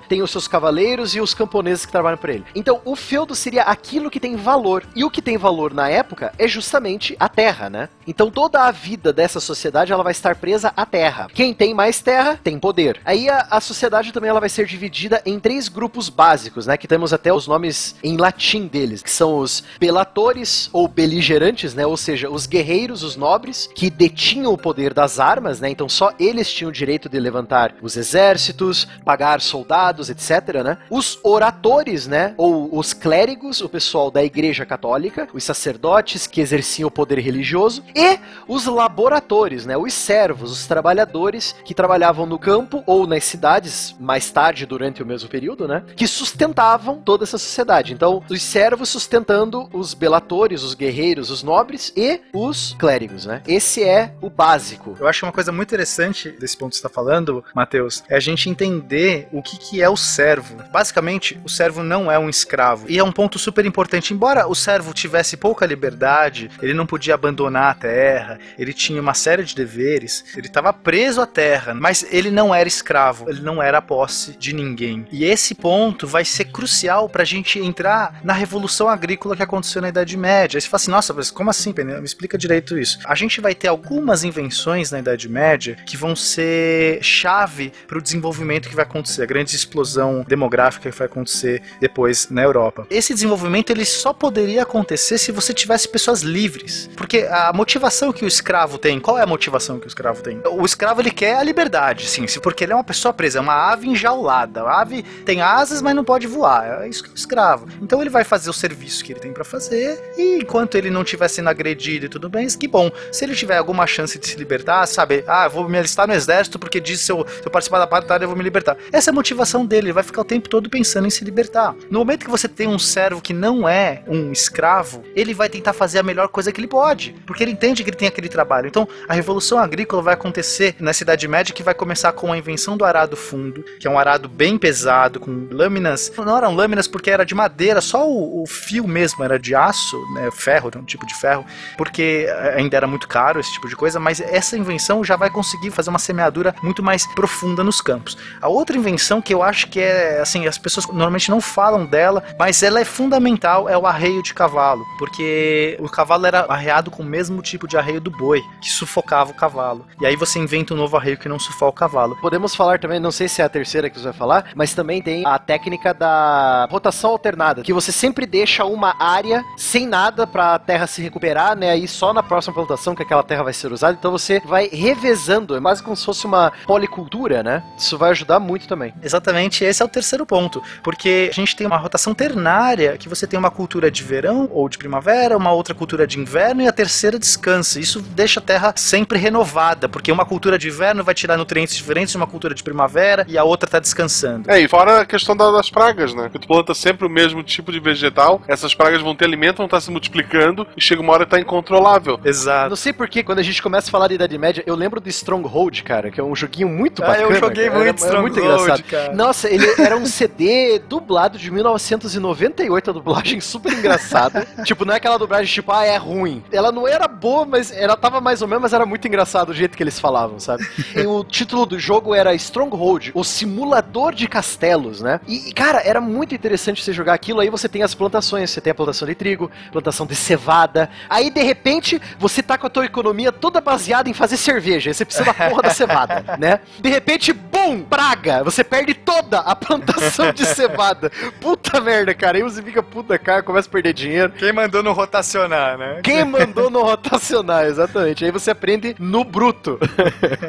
tem 0.08 0.22
os 0.22 0.32
seus 0.32 0.48
cavaleiros 0.48 1.16
e 1.16 1.22
os 1.22 1.34
camponeses 1.34 1.86
que 1.86 1.92
trabalham 1.92 2.18
para 2.18 2.34
ele. 2.34 2.46
Então, 2.56 2.82
o 2.86 2.96
feudo 2.96 3.36
seria 3.36 3.64
aquilo 3.64 4.10
que 4.10 4.20
tem 4.20 4.36
valor. 4.36 4.84
E 4.96 5.04
o 5.04 5.10
que 5.10 5.22
tem 5.22 5.38
valor 5.38 5.74
na 5.74 5.90
época 5.90 6.34
é 6.38 6.48
justamente 6.48 7.16
a 7.20 7.30
terra, 7.30 7.70
né? 7.70 7.90
Então, 8.06 8.32
toda 8.32 8.64
a 8.64 8.72
vida 8.72 9.12
dessa 9.12 9.40
sociedade 9.40 9.92
ela 9.92 10.04
vai 10.04 10.12
estar 10.12 10.36
presa 10.36 10.74
à 10.76 10.86
terra. 10.86 11.28
Quem 11.34 11.54
tem 11.54 11.74
mais 11.74 12.02
terra 12.02 12.40
tem 12.44 12.60
poder. 12.60 13.02
Aí 13.06 13.30
a, 13.30 13.48
a 13.50 13.62
sociedade 13.62 14.12
também 14.12 14.30
ela 14.30 14.40
vai 14.40 14.50
ser 14.50 14.66
dividida 14.66 15.22
em 15.26 15.40
três 15.40 15.68
grupos 15.68 16.10
básicos, 16.10 16.68
né? 16.68 16.78
Que 16.78 16.88
temos 16.88 17.14
até 17.14 17.34
os 17.34 17.48
nomes 17.48 17.96
em 18.04 18.18
latim 18.18 18.68
deles, 18.68 19.02
que 19.02 19.12
são 19.12 19.38
os 19.38 19.64
belatores 19.80 20.70
ou 20.72 20.88
beligerantes, 20.88 21.74
né? 21.74 21.86
Ou 21.86 21.98
seja, 21.98 22.30
os 22.30 22.46
guerreiros, 22.46 23.04
os 23.04 23.16
nobres, 23.16 23.70
que 23.74 23.90
detinham 23.90 24.54
o 24.54 24.58
poder 24.58 24.94
das 24.94 25.20
armas, 25.20 25.60
né? 25.60 25.70
Então 25.70 25.90
só 25.90 26.12
eles 26.20 26.52
tinham 26.52 26.70
o 26.70 26.74
direito 26.74 27.10
de 27.10 27.20
levantar 27.20 27.76
os 27.82 27.98
exércitos, 27.98 28.88
pagar 29.04 29.42
soldados, 29.48 30.10
etc, 30.10 30.64
né? 30.64 30.78
Os 30.90 31.20
oratores, 31.24 32.08
né? 32.08 32.34
Ou 32.38 32.78
os 32.78 32.94
clérigos, 32.94 33.62
o 33.62 33.70
pessoal 33.70 34.12
da 34.12 34.24
igreja 34.24 34.66
católica, 34.66 35.28
os 35.34 35.44
sacerdotes 35.44 36.28
que 36.28 36.42
exerciam 36.42 36.88
o 36.88 36.92
poder 36.92 37.20
religioso 37.20 37.84
e 37.96 38.20
os 38.48 38.66
laboratores, 38.66 39.66
né? 39.66 39.78
Os 39.78 39.94
servos, 39.94 40.52
os 40.52 40.68
trabalhadores 40.68 41.56
que 41.64 41.74
trabalhavam 41.74 42.26
no 42.26 42.40
campo 42.40 42.84
ou 42.86 43.08
nas 43.08 43.24
cidades 43.24 43.96
mais 44.00 44.30
tarde 44.32 44.66
durante 44.66 45.02
o 45.02 45.06
mesmo 45.06 45.30
período, 45.30 45.68
né? 45.68 45.84
Que 45.96 46.08
sustentavam 46.08 47.02
toda 47.02 47.24
essa 47.24 47.38
sociedade. 47.38 47.94
Então, 47.94 48.24
os 48.30 48.42
servos 48.42 48.90
sustentando 48.90 49.70
os 49.74 49.94
belatores, 49.94 50.64
os 50.64 50.74
guerreiros, 50.74 51.30
os 51.30 51.44
nobres 51.44 51.92
e 51.96 52.22
os 52.34 52.76
clérigos, 52.80 53.26
né? 53.26 53.42
Esse 53.48 53.84
é 53.84 54.14
o 54.22 54.30
básico. 54.30 54.96
Eu 55.00 55.08
acho 55.08 55.26
uma 55.26 55.32
coisa 55.32 55.52
muito 55.52 55.70
interessante 55.70 56.30
desse 56.32 56.58
ponto 56.58 56.72
que 56.72 56.78
você 56.78 56.88
está 56.88 56.90
falando, 56.90 57.44
Matheus, 57.54 58.04
é 58.10 58.16
a 58.16 58.20
gente 58.20 58.50
entender 58.50 59.28
o 59.38 59.42
que, 59.44 59.58
que 59.58 59.82
é 59.82 59.90
o 59.90 59.96
servo. 59.96 60.58
Basicamente, 60.72 61.40
o 61.44 61.50
servo 61.50 61.84
não 61.84 62.12
é 62.12 62.18
um 62.18 62.30
escravo. 62.30 62.88
E 62.90 62.98
é 62.98 63.04
um 63.04 63.12
ponto 63.12 63.38
super 63.38 63.66
importante. 63.66 64.14
Embora 64.14 64.48
o 64.48 64.56
servo 64.56 64.94
tivesse 64.94 65.38
pouca 65.38 65.66
liberdade, 65.66 66.50
ele 66.62 66.74
não 66.74 66.88
podia 66.88 67.14
abandonar 67.14 67.72
a 67.72 67.74
terra, 67.76 68.40
ele 68.58 68.74
tinha 68.74 69.00
uma 69.00 69.14
série 69.14 69.44
de 69.44 69.54
deveres, 69.56 70.26
ele 70.36 70.48
estava 70.48 70.74
preso 70.74 71.22
à 71.22 71.28
terra, 71.28 71.74
mas 71.74 72.06
ele 72.12 72.32
não 72.32 72.54
era 72.54 72.68
escravo, 72.68 73.30
ele 73.30 73.42
não 73.42 73.62
era 73.62 73.82
posse 73.82 74.36
de 74.38 74.54
ninguém. 74.54 75.06
E 75.12 75.24
esse 75.24 75.54
ponto 75.54 76.08
vai 76.08 76.26
ser 76.26 76.46
crucial 76.46 77.08
para 77.08 77.22
a 77.22 77.26
gente 77.26 77.60
entrar 77.60 78.20
na 78.24 78.34
revolução 78.34 78.90
agrícola 78.90 79.36
que 79.36 79.44
aconteceu 79.44 79.82
na 79.82 79.90
Idade 79.90 80.18
Média. 80.18 80.58
Aí 80.58 80.62
você 80.62 80.68
fala 80.68 80.82
assim, 80.82 80.92
nossa, 80.92 81.14
mas 81.14 81.30
como 81.30 81.50
assim, 81.50 81.72
Penny? 81.72 81.94
Me 81.94 82.06
explica 82.06 82.38
direito 82.38 82.78
isso. 82.78 83.00
A 83.06 83.14
gente 83.14 83.40
vai 83.40 83.54
ter 83.54 83.68
algumas 83.68 84.24
invenções 84.24 84.90
na 84.90 85.00
Idade 85.00 85.30
Média 85.30 85.78
que 85.86 85.96
vão 85.96 86.16
ser 86.16 87.04
chave 87.04 87.72
para 87.88 87.98
o 87.98 88.02
desenvolvimento 88.02 88.70
que 88.70 88.76
vai 88.76 88.86
acontecer 88.86 89.27
grande 89.28 89.56
explosão 89.56 90.26
demográfica 90.28 90.90
que 90.90 90.98
vai 90.98 91.08
acontecer 91.08 91.62
depois 91.80 92.30
na 92.30 92.42
Europa. 92.42 92.88
Esse 92.90 93.14
desenvolvimento 93.14 93.70
ele 93.70 93.86
só 93.86 94.14
poderia 94.14 94.64
acontecer 94.64 95.18
se 95.18 95.32
você 95.32 95.54
tivesse 95.54 95.88
pessoas 95.88 96.22
livres, 96.22 96.90
porque 96.96 97.28
a 97.30 97.52
motivação 97.54 98.12
que 98.12 98.26
o 98.26 98.28
escravo 98.28 98.78
tem, 98.78 99.00
qual 99.00 99.18
é 99.18 99.24
a 99.24 99.28
motivação 99.28 99.80
que 99.80 99.86
o 99.86 99.90
escravo 99.90 100.22
tem? 100.22 100.42
O 100.46 100.66
escravo 100.66 101.02
ele 101.02 101.12
quer 101.12 101.38
a 101.38 101.44
liberdade, 101.44 102.08
sim, 102.08 102.26
porque 102.42 102.64
ele 102.64 102.72
é 102.72 102.76
uma 102.76 102.84
pessoa 102.84 103.14
presa, 103.14 103.40
é 103.40 103.42
uma 103.42 103.72
ave 103.72 103.88
enjaulada. 103.88 104.64
A 104.64 104.82
ave 104.82 105.04
tem 105.26 105.42
asas, 105.42 105.82
mas 105.82 105.96
não 105.96 106.04
pode 106.04 106.28
voar. 106.28 106.84
É 106.84 106.90
isso 106.90 107.04
que 107.04 107.10
é 107.10 107.14
o 107.14 107.16
escravo. 107.16 107.68
Então 107.82 108.02
ele 108.02 108.10
vai 108.10 108.24
fazer 108.24 108.50
o 108.50 108.54
serviço 108.54 109.04
que 109.04 109.14
ele 109.14 109.20
tem 109.20 109.34
pra 109.34 109.44
fazer 109.44 110.14
e 110.18 110.40
enquanto 110.42 110.76
ele 110.76 110.90
não 110.90 111.02
estiver 111.02 111.28
sendo 111.28 111.50
agredido 111.50 112.06
e 112.06 112.10
tudo 112.10 112.30
bem, 112.30 112.48
que 112.48 112.68
bom. 112.68 112.92
Se 113.12 113.26
ele 113.26 113.36
tiver 113.36 113.58
alguma 113.58 113.86
chance 113.86 114.18
de 114.18 114.28
se 114.28 114.38
libertar, 114.38 114.86
sabe? 114.86 115.24
Ah, 115.28 115.48
vou 115.48 115.68
me 115.68 115.78
alistar 115.78 116.08
no 116.08 116.14
exército 116.14 116.58
porque 116.58 116.80
diz 116.80 117.02
se 117.02 117.12
eu, 117.12 117.26
se 117.28 117.46
eu 117.46 117.52
participar 117.52 117.80
da 117.80 117.86
batalha 117.86 118.24
eu 118.24 118.28
vou 118.28 118.38
me 118.38 118.44
libertar. 118.44 118.78
Essa 118.92 119.10
é 119.10 119.14
motivação 119.18 119.66
dele, 119.66 119.88
ele 119.88 119.94
vai 119.94 120.04
ficar 120.04 120.22
o 120.22 120.26
tempo 120.26 120.48
todo 120.48 120.70
pensando 120.70 121.08
em 121.08 121.10
se 121.10 121.26
libertar. 121.26 121.76
No 121.90 122.00
momento 122.00 122.24
que 122.24 122.32
você 122.32 122.48
tem 122.48 122.68
um 122.68 122.80
servo 122.80 123.22
que 123.22 123.34
não 123.34 123.68
é 123.68 124.04
um 124.08 124.32
escravo, 124.32 125.04
ele 125.16 125.34
vai 125.34 125.50
tentar 125.50 125.74
fazer 125.74 126.00
a 126.00 126.04
melhor 126.04 126.28
coisa 126.28 126.52
que 126.52 126.60
ele 126.60 126.68
pode, 126.68 127.16
porque 127.26 127.44
ele 127.44 127.52
entende 127.52 127.84
que 127.84 127.90
ele 127.90 127.98
tem 127.98 128.08
aquele 128.08 128.30
trabalho. 128.30 128.68
Então, 128.68 128.88
a 129.08 129.14
revolução 129.14 129.58
agrícola 129.60 130.02
vai 130.02 130.14
acontecer 130.14 130.76
na 130.80 130.94
Cidade 130.94 131.28
Média, 131.28 131.54
que 131.54 131.64
vai 131.64 131.74
começar 131.74 132.12
com 132.14 132.32
a 132.32 132.38
invenção 132.38 132.78
do 132.78 132.86
arado 132.86 133.16
fundo, 133.16 133.64
que 133.80 133.88
é 133.88 133.90
um 133.90 133.98
arado 133.98 134.30
bem 134.30 134.58
pesado, 134.58 135.20
com 135.20 135.48
lâminas. 135.52 136.12
Não 136.18 136.38
eram 136.38 136.54
lâminas 136.54 136.88
porque 136.88 137.10
era 137.10 137.26
de 137.26 137.34
madeira, 137.34 137.82
só 137.82 138.08
o, 138.08 138.44
o 138.44 138.46
fio 138.46 138.88
mesmo 138.88 139.24
era 139.24 139.40
de 139.40 139.56
aço, 139.56 139.98
né, 140.14 140.30
ferro, 140.32 140.72
um 140.76 140.84
tipo 140.84 141.06
de 141.06 141.16
ferro, 141.16 141.46
porque 141.78 142.28
ainda 142.56 142.78
era 142.78 142.88
muito 142.88 143.08
caro 143.08 143.40
esse 143.40 143.52
tipo 143.54 143.68
de 143.68 143.76
coisa, 143.76 144.00
mas 144.00 144.20
essa 144.20 144.58
invenção 144.58 145.04
já 145.04 145.16
vai 145.16 145.30
conseguir 145.30 145.72
fazer 145.72 145.90
uma 145.90 146.00
semeadura 146.00 146.54
muito 146.62 146.84
mais 146.84 147.08
profunda 147.08 147.64
nos 147.64 147.82
campos. 147.82 148.18
A 148.42 148.48
outra 148.48 148.78
invenção 148.78 149.07
que 149.22 149.34
eu 149.34 149.42
acho 149.42 149.68
que 149.68 149.80
é, 149.80 150.20
assim, 150.20 150.48
as 150.48 150.58
pessoas 150.58 150.86
normalmente 150.88 151.30
não 151.30 151.42
falam 151.42 151.86
dela, 151.86 152.24
mas 152.38 152.62
ela 152.62 152.80
é 152.80 152.86
fundamental, 152.86 153.70
é 153.70 153.78
o 153.78 153.86
arreio 153.88 154.22
de 154.22 154.34
cavalo, 154.34 154.86
porque 155.00 155.78
o 155.80 155.90
cavalo 155.90 156.26
era 156.26 156.42
arreado 156.42 156.92
com 156.92 157.04
o 157.04 157.06
mesmo 157.06 157.42
tipo 157.42 157.68
de 157.68 157.78
arreio 157.78 158.02
do 158.02 158.12
boi, 158.12 158.42
que 158.62 158.70
sufocava 158.70 159.32
o 159.32 159.34
cavalo. 159.34 159.86
E 160.02 160.06
aí 160.06 160.16
você 160.16 160.40
inventa 160.40 160.74
um 160.74 160.78
novo 160.78 160.98
arreio 160.98 161.18
que 161.18 161.30
não 161.30 161.40
sufoca 161.40 161.70
o 161.70 161.74
cavalo. 161.74 162.18
Podemos 162.22 162.56
falar 162.56 162.80
também, 162.80 163.00
não 163.00 163.12
sei 163.12 163.28
se 163.28 163.42
é 163.42 163.46
a 163.46 163.50
terceira 163.50 163.90
que 163.90 163.98
você 163.98 164.06
vai 164.06 164.14
falar, 164.14 164.52
mas 164.56 164.74
também 164.74 165.02
tem 165.02 165.26
a 165.26 165.40
técnica 165.40 165.94
da 165.94 166.68
rotação 166.70 167.12
alternada, 167.12 167.62
que 167.62 167.74
você 167.74 167.92
sempre 167.92 168.26
deixa 168.26 168.66
uma 168.66 168.96
área 169.00 169.44
sem 169.56 169.88
nada 169.88 170.28
para 170.28 170.56
a 170.56 170.60
terra 170.60 170.88
se 170.88 171.02
recuperar, 171.02 171.56
né? 171.56 171.72
Aí 171.72 171.88
só 171.88 172.14
na 172.14 172.24
próxima 172.24 172.54
plantação 172.54 172.96
que 172.96 173.04
aquela 173.04 173.24
terra 173.24 173.44
vai 173.44 173.54
ser 173.54 173.72
usada, 173.72 173.98
então 173.98 174.12
você 174.12 174.42
vai 174.46 174.68
revezando, 174.68 175.56
é 175.56 175.60
mais 175.60 175.82
como 175.82 175.96
se 175.96 176.06
fosse 176.06 176.26
uma 176.26 176.52
policultura, 176.66 177.44
né? 177.44 177.64
Isso 177.78 177.98
vai 177.98 178.12
ajudar 178.12 178.40
muito 178.40 178.68
também. 178.68 178.94
Exatamente, 179.02 179.64
esse 179.64 179.82
é 179.82 179.86
o 179.86 179.88
terceiro 179.88 180.26
ponto, 180.26 180.62
porque 180.84 181.28
a 181.32 181.34
gente 181.34 181.56
tem 181.56 181.66
uma 181.68 181.78
rotação 181.78 182.14
ternária, 182.14 182.98
que 182.98 183.08
você 183.10 183.26
tem 183.28 183.38
uma 183.40 183.52
cultura 183.52 183.90
de 183.92 184.04
verão 184.04 184.50
ou 184.52 184.68
de 184.68 184.78
primavera, 184.78 185.38
uma 185.38 185.52
outra 185.52 185.74
cultura 185.76 186.06
de 186.08 186.20
inverno 186.20 186.62
e 186.62 186.68
a 186.68 186.72
terceira 186.72 187.18
descansa. 187.20 187.80
Isso 187.80 188.02
deixa 188.02 188.40
a 188.40 188.44
terra 188.44 188.74
sempre 188.76 189.18
renovada, 189.20 189.88
porque 189.88 190.12
uma 190.12 190.26
cultura 190.26 190.58
de 190.58 190.68
inverno 190.68 191.04
vai 191.04 191.14
tirar 191.14 191.38
nutrientes 191.38 191.76
diferentes 191.76 192.12
de 192.12 192.18
uma 192.18 192.28
cultura 192.28 192.54
de 192.54 192.64
primavera 192.64 193.26
e 193.28 193.38
a 193.38 193.44
outra 193.44 193.70
tá 193.70 193.80
descansando. 193.80 194.50
É, 194.52 194.60
e 194.60 194.68
fora 194.68 195.02
a 195.02 195.06
questão 195.06 195.36
da- 195.36 195.52
das 195.52 195.70
pragas, 195.70 196.14
né? 196.14 196.30
Que 196.32 196.40
tu 196.40 196.48
planta 196.48 196.74
sempre 196.74 197.06
o 197.06 197.10
mesmo 197.10 197.44
tipo 197.44 197.72
de 197.72 197.80
vegetal, 197.80 198.42
essas 198.48 198.74
pragas 198.74 199.02
vão 199.02 199.16
ter 199.16 199.26
alimento, 199.26 199.58
vão 199.58 199.66
estar 199.66 199.80
se 199.82 199.92
multiplicando 199.92 200.66
e 200.76 200.82
chega 200.82 201.02
uma 201.02 201.14
hora 201.14 201.26
que 201.26 201.32
tá 201.32 201.40
incontrolável. 201.40 202.20
Exato. 202.24 202.70
Não 202.70 202.76
sei 202.76 202.94
porquê, 202.94 203.24
quando 203.24 203.40
a 203.40 203.44
gente 203.44 203.62
começa 203.62 203.90
a 203.90 203.92
falar 203.92 204.08
de 204.08 204.16
Idade 204.16 204.38
Média, 204.38 204.64
eu 204.66 204.76
lembro 204.76 205.00
do 205.00 205.10
Stronghold, 205.10 205.82
cara, 205.84 206.10
que 206.12 206.20
é 206.20 206.24
um 206.24 206.36
joguinho 206.36 206.68
muito 206.68 207.04
Ah, 207.04 207.08
bacana. 207.08 207.26
eu 207.28 207.36
joguei 207.40 207.66
cara. 207.70 207.80
muito 207.84 208.04
Era- 208.04 208.12
era 208.14 208.22
muito 208.22 208.34
Stronghold, 208.38 208.62
engraçado. 208.64 208.84
Cara. 208.88 209.14
Nossa, 209.14 209.50
ele 209.50 209.66
era 209.78 209.98
um 209.98 210.06
CD 210.06 210.80
dublado 210.80 211.38
de 211.38 211.52
1998, 211.52 212.90
a 212.90 212.94
dublagem 212.94 213.40
super 213.42 213.74
engraçada. 213.74 214.48
tipo, 214.64 214.86
não 214.86 214.94
é 214.94 214.98
aquela 214.98 215.18
dublagem 215.18 215.54
tipo, 215.54 215.72
ah, 215.72 215.86
é 215.86 215.98
ruim. 215.98 216.44
Ela 216.52 216.72
não 216.72 216.88
era 216.88 217.08
boa, 217.08 217.46
mas 217.46 217.72
ela 217.72 217.96
tava 217.96 218.22
mais 218.22 218.42
ou 218.42 218.48
menos, 218.48 218.64
mas 218.64 218.74
era 218.74 218.86
muito 218.86 219.08
engraçado 219.08 219.50
o 219.50 219.54
jeito 219.54 219.76
que 219.76 219.84
eles 219.84 220.00
falavam, 220.00 220.40
sabe? 220.40 220.68
e 220.96 221.06
o 221.06 221.24
título 221.24 221.66
do 221.66 221.80
jogo 221.80 222.14
era 222.14 222.34
Stronghold, 222.36 223.12
o 223.14 223.24
simulador 223.24 224.14
de 224.14 224.28
castelos, 224.28 225.02
né? 225.02 225.20
E, 225.28 225.52
cara, 225.54 225.82
era 225.84 226.02
muito 226.02 226.34
interessante 226.34 226.84
você 226.84 226.94
jogar 226.94 227.14
aquilo. 227.14 227.40
Aí 227.40 227.50
você 227.50 227.68
tem 227.68 227.84
as 227.84 227.94
plantações, 227.94 228.50
você 228.50 228.62
tem 228.62 228.72
a 228.72 228.76
plantação 228.76 229.08
de 229.08 229.16
trigo, 229.16 229.52
plantação 229.72 230.06
de 230.06 230.16
cevada. 230.16 230.90
Aí, 231.10 231.30
de 231.30 231.42
repente, 231.42 232.02
você 232.20 232.42
tá 232.42 232.58
com 232.58 232.68
a 232.68 232.70
tua 232.70 232.86
economia 232.86 233.32
toda 233.32 233.62
baseada 233.62 234.10
em 234.10 234.14
fazer 234.14 234.38
cerveja. 234.38 234.90
Aí 234.90 234.94
você 234.94 235.06
precisa 235.06 235.26
da 235.26 235.34
porra 235.34 235.62
da 235.64 235.70
cevada, 235.70 236.24
né? 236.40 236.60
De 236.80 236.90
repente, 236.90 237.34
bum, 237.34 237.84
praga! 237.84 238.44
Você 238.44 238.64
perde 238.70 238.94
toda 238.94 239.40
a 239.40 239.56
plantação 239.56 240.32
de 240.32 240.46
cevada. 240.46 241.12
Puta 241.40 241.80
merda, 241.80 242.14
cara. 242.14 242.38
Aí 242.38 242.44
você 242.44 242.62
fica 242.62 242.82
puta 242.84 243.18
cara, 243.18 243.42
começa 243.44 243.68
a 243.68 243.72
perder 243.72 243.94
dinheiro. 243.94 244.32
Quem 244.32 244.52
mandou 244.52 244.84
não 244.84 244.94
rotacionar, 244.94 245.78
né? 245.78 246.02
Quem 246.04 246.24
mandou 246.26 246.70
não 246.70 246.84
rotacionar, 246.84 247.66
exatamente. 247.66 248.26
Aí 248.26 248.32
você 248.32 248.52
aprende 248.52 248.96
no 249.00 249.24
bruto. 249.24 249.80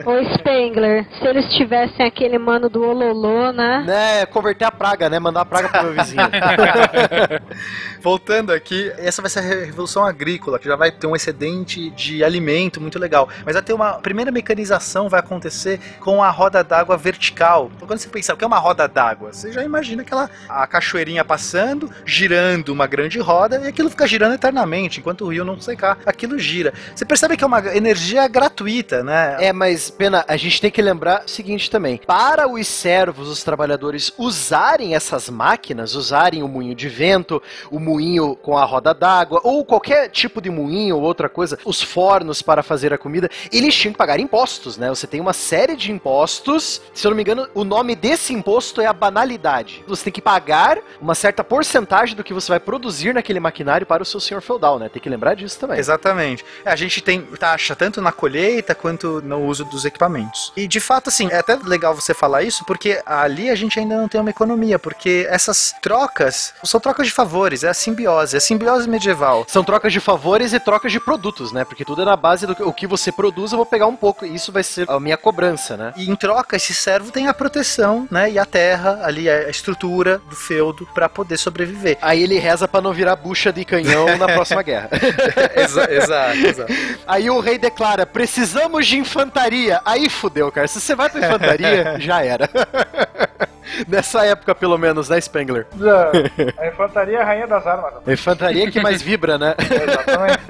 Ô 0.04 0.34
Spengler, 0.36 1.06
se 1.18 1.26
eles 1.26 1.46
tivessem 1.54 2.06
aquele 2.06 2.38
mano 2.38 2.68
do 2.68 2.82
Ololô, 2.82 3.52
né? 3.52 3.84
né? 3.86 4.26
Converter 4.26 4.64
a 4.64 4.72
praga, 4.72 5.08
né? 5.08 5.18
Mandar 5.18 5.42
a 5.42 5.44
praga 5.44 5.68
pro 5.68 5.84
meu 5.84 5.92
vizinho. 5.94 6.22
Voltando 8.00 8.52
aqui, 8.52 8.92
essa 8.98 9.20
vai 9.20 9.30
ser 9.30 9.40
a 9.40 9.42
revolução 9.42 10.04
agrícola, 10.04 10.58
que 10.58 10.66
já 10.66 10.76
vai 10.76 10.90
ter 10.90 11.06
um 11.06 11.16
excedente 11.16 11.90
de 11.90 12.22
alimento 12.24 12.80
muito 12.80 12.98
legal. 12.98 13.28
Mas 13.44 13.54
vai 13.54 13.62
ter 13.62 13.72
uma 13.72 13.94
primeira 13.94 14.30
mecanização 14.30 15.08
vai 15.08 15.20
acontecer 15.20 15.80
com 16.00 16.22
a 16.22 16.30
roda 16.30 16.62
d'água 16.62 16.96
vertical. 16.96 17.70
Então, 17.76 17.86
quando 17.86 17.98
você 17.98 18.07
pensa 18.08 18.34
o 18.34 18.36
que 18.36 18.44
é 18.44 18.46
uma 18.46 18.58
roda 18.58 18.88
d'água, 18.88 19.32
você 19.32 19.52
já 19.52 19.62
imagina 19.62 20.02
aquela 20.02 20.30
a 20.48 20.66
cachoeirinha 20.66 21.24
passando, 21.24 21.90
girando 22.04 22.70
uma 22.70 22.86
grande 22.86 23.18
roda, 23.18 23.60
e 23.62 23.68
aquilo 23.68 23.90
fica 23.90 24.06
girando 24.06 24.34
eternamente, 24.34 25.00
enquanto 25.00 25.24
o 25.24 25.28
rio 25.28 25.44
não 25.44 25.60
secar, 25.60 25.98
aquilo 26.06 26.38
gira. 26.38 26.72
Você 26.94 27.04
percebe 27.04 27.36
que 27.36 27.44
é 27.44 27.46
uma 27.46 27.60
energia 27.76 28.26
gratuita, 28.28 29.02
né? 29.02 29.36
É, 29.38 29.52
mas, 29.52 29.90
Pena, 29.90 30.24
a 30.26 30.36
gente 30.36 30.60
tem 30.60 30.70
que 30.70 30.80
lembrar 30.80 31.24
o 31.26 31.30
seguinte 31.30 31.70
também. 31.70 32.00
Para 32.06 32.48
os 32.48 32.66
servos, 32.66 33.28
os 33.28 33.42
trabalhadores 33.42 34.12
usarem 34.16 34.94
essas 34.94 35.28
máquinas, 35.28 35.94
usarem 35.94 36.42
o 36.42 36.48
moinho 36.48 36.74
de 36.74 36.88
vento, 36.88 37.42
o 37.70 37.78
moinho 37.78 38.36
com 38.36 38.56
a 38.56 38.64
roda 38.64 38.94
d'água, 38.94 39.40
ou 39.44 39.64
qualquer 39.64 40.08
tipo 40.08 40.40
de 40.40 40.50
moinho 40.50 40.96
ou 40.96 41.02
outra 41.02 41.28
coisa, 41.28 41.58
os 41.64 41.82
fornos 41.82 42.42
para 42.42 42.62
fazer 42.62 42.92
a 42.92 42.98
comida, 42.98 43.28
eles 43.52 43.74
tinham 43.74 43.92
que 43.92 43.98
pagar 43.98 44.18
impostos, 44.20 44.76
né? 44.76 44.88
Você 44.88 45.06
tem 45.06 45.20
uma 45.20 45.32
série 45.32 45.76
de 45.76 45.92
impostos. 45.92 46.80
Se 46.94 47.06
eu 47.06 47.10
não 47.10 47.16
me 47.16 47.22
engano, 47.22 47.48
o 47.54 47.64
nome 47.64 47.94
desse 48.00 48.32
imposto 48.32 48.80
é 48.80 48.86
a 48.86 48.92
banalidade. 48.92 49.84
Você 49.86 50.04
tem 50.04 50.12
que 50.12 50.22
pagar 50.22 50.78
uma 51.00 51.14
certa 51.14 51.44
porcentagem 51.44 52.16
do 52.16 52.24
que 52.24 52.34
você 52.34 52.48
vai 52.50 52.60
produzir 52.60 53.14
naquele 53.14 53.40
maquinário 53.40 53.86
para 53.86 54.02
o 54.02 54.06
seu 54.06 54.20
senhor 54.20 54.40
feudal, 54.40 54.78
né? 54.78 54.88
Tem 54.88 55.02
que 55.02 55.08
lembrar 55.08 55.34
disso 55.34 55.58
também. 55.58 55.78
Exatamente. 55.78 56.44
É, 56.64 56.70
A 56.70 56.76
gente 56.76 57.00
tem 57.00 57.22
taxa 57.22 57.74
tanto 57.74 58.00
na 58.00 58.12
colheita 58.12 58.74
quanto 58.74 59.20
no 59.22 59.44
uso 59.44 59.64
dos 59.64 59.84
equipamentos. 59.84 60.52
E 60.56 60.66
de 60.66 60.80
fato, 60.80 61.08
assim, 61.08 61.28
é 61.30 61.38
até 61.38 61.56
legal 61.56 61.94
você 61.94 62.14
falar 62.14 62.42
isso, 62.42 62.64
porque 62.64 63.00
ali 63.04 63.50
a 63.50 63.54
gente 63.54 63.78
ainda 63.78 63.96
não 63.96 64.08
tem 64.08 64.20
uma 64.20 64.30
economia, 64.30 64.78
porque 64.78 65.26
essas 65.28 65.74
trocas 65.80 66.54
são 66.64 66.80
trocas 66.80 67.06
de 67.06 67.12
favores, 67.12 67.64
é 67.64 67.68
a 67.68 67.74
simbiose, 67.74 68.36
é 68.36 68.38
a 68.38 68.40
simbiose 68.40 68.88
medieval. 68.88 69.44
São 69.48 69.64
trocas 69.64 69.92
de 69.92 70.00
favores 70.00 70.52
e 70.52 70.60
trocas 70.60 70.92
de 70.92 71.00
produtos, 71.00 71.52
né? 71.52 71.64
Porque 71.64 71.84
tudo 71.84 72.02
é 72.02 72.04
na 72.04 72.16
base 72.16 72.46
do 72.46 72.54
que, 72.54 72.62
o 72.62 72.72
que 72.72 72.86
você 72.86 73.10
produz, 73.10 73.52
eu 73.52 73.56
vou 73.56 73.66
pegar 73.66 73.86
um 73.86 73.96
pouco. 73.96 74.24
E 74.24 74.34
isso 74.34 74.52
vai 74.52 74.62
ser 74.62 74.88
a 74.90 75.00
minha 75.00 75.16
cobrança, 75.16 75.76
né? 75.76 75.92
E 75.96 76.10
em 76.10 76.16
troca, 76.16 76.56
esse 76.56 76.74
servo 76.74 77.10
tem 77.10 77.26
a 77.28 77.34
proteção, 77.34 77.87
né? 78.10 78.30
E 78.30 78.38
a 78.38 78.44
terra, 78.44 79.00
ali 79.02 79.28
a 79.30 79.48
estrutura 79.48 80.18
do 80.28 80.34
feudo 80.36 80.86
para 80.94 81.08
poder 81.08 81.36
sobreviver. 81.38 81.96
Aí 82.02 82.22
ele 82.22 82.38
reza 82.38 82.66
pra 82.68 82.80
não 82.80 82.92
virar 82.92 83.16
bucha 83.16 83.52
de 83.52 83.64
canhão 83.64 84.16
na 84.16 84.26
próxima 84.34 84.62
guerra. 84.62 84.88
Exa- 85.56 85.90
exato, 85.92 86.36
exato. 86.38 86.72
Aí 87.06 87.30
o 87.30 87.40
rei 87.40 87.58
declara: 87.58 88.04
precisamos 88.04 88.86
de 88.86 88.98
infantaria. 88.98 89.80
Aí 89.84 90.08
fudeu, 90.10 90.50
cara. 90.52 90.68
Se 90.68 90.80
você 90.80 90.94
vai 90.94 91.08
pra 91.08 91.20
infantaria, 91.26 91.96
já 92.00 92.22
era. 92.24 92.48
Nessa 93.86 94.24
época, 94.24 94.54
pelo 94.54 94.76
menos, 94.78 95.08
né, 95.08 95.20
Spengler? 95.20 95.66
A 96.58 96.66
infantaria 96.66 97.18
é 97.18 97.22
a 97.22 97.24
rainha 97.24 97.46
das 97.46 97.66
armas. 97.66 97.92
A 98.06 98.12
infantaria 98.12 98.70
que 98.70 98.80
mais 98.80 99.02
vibra, 99.02 99.38
né? 99.38 99.54
Exatamente. 99.58 100.40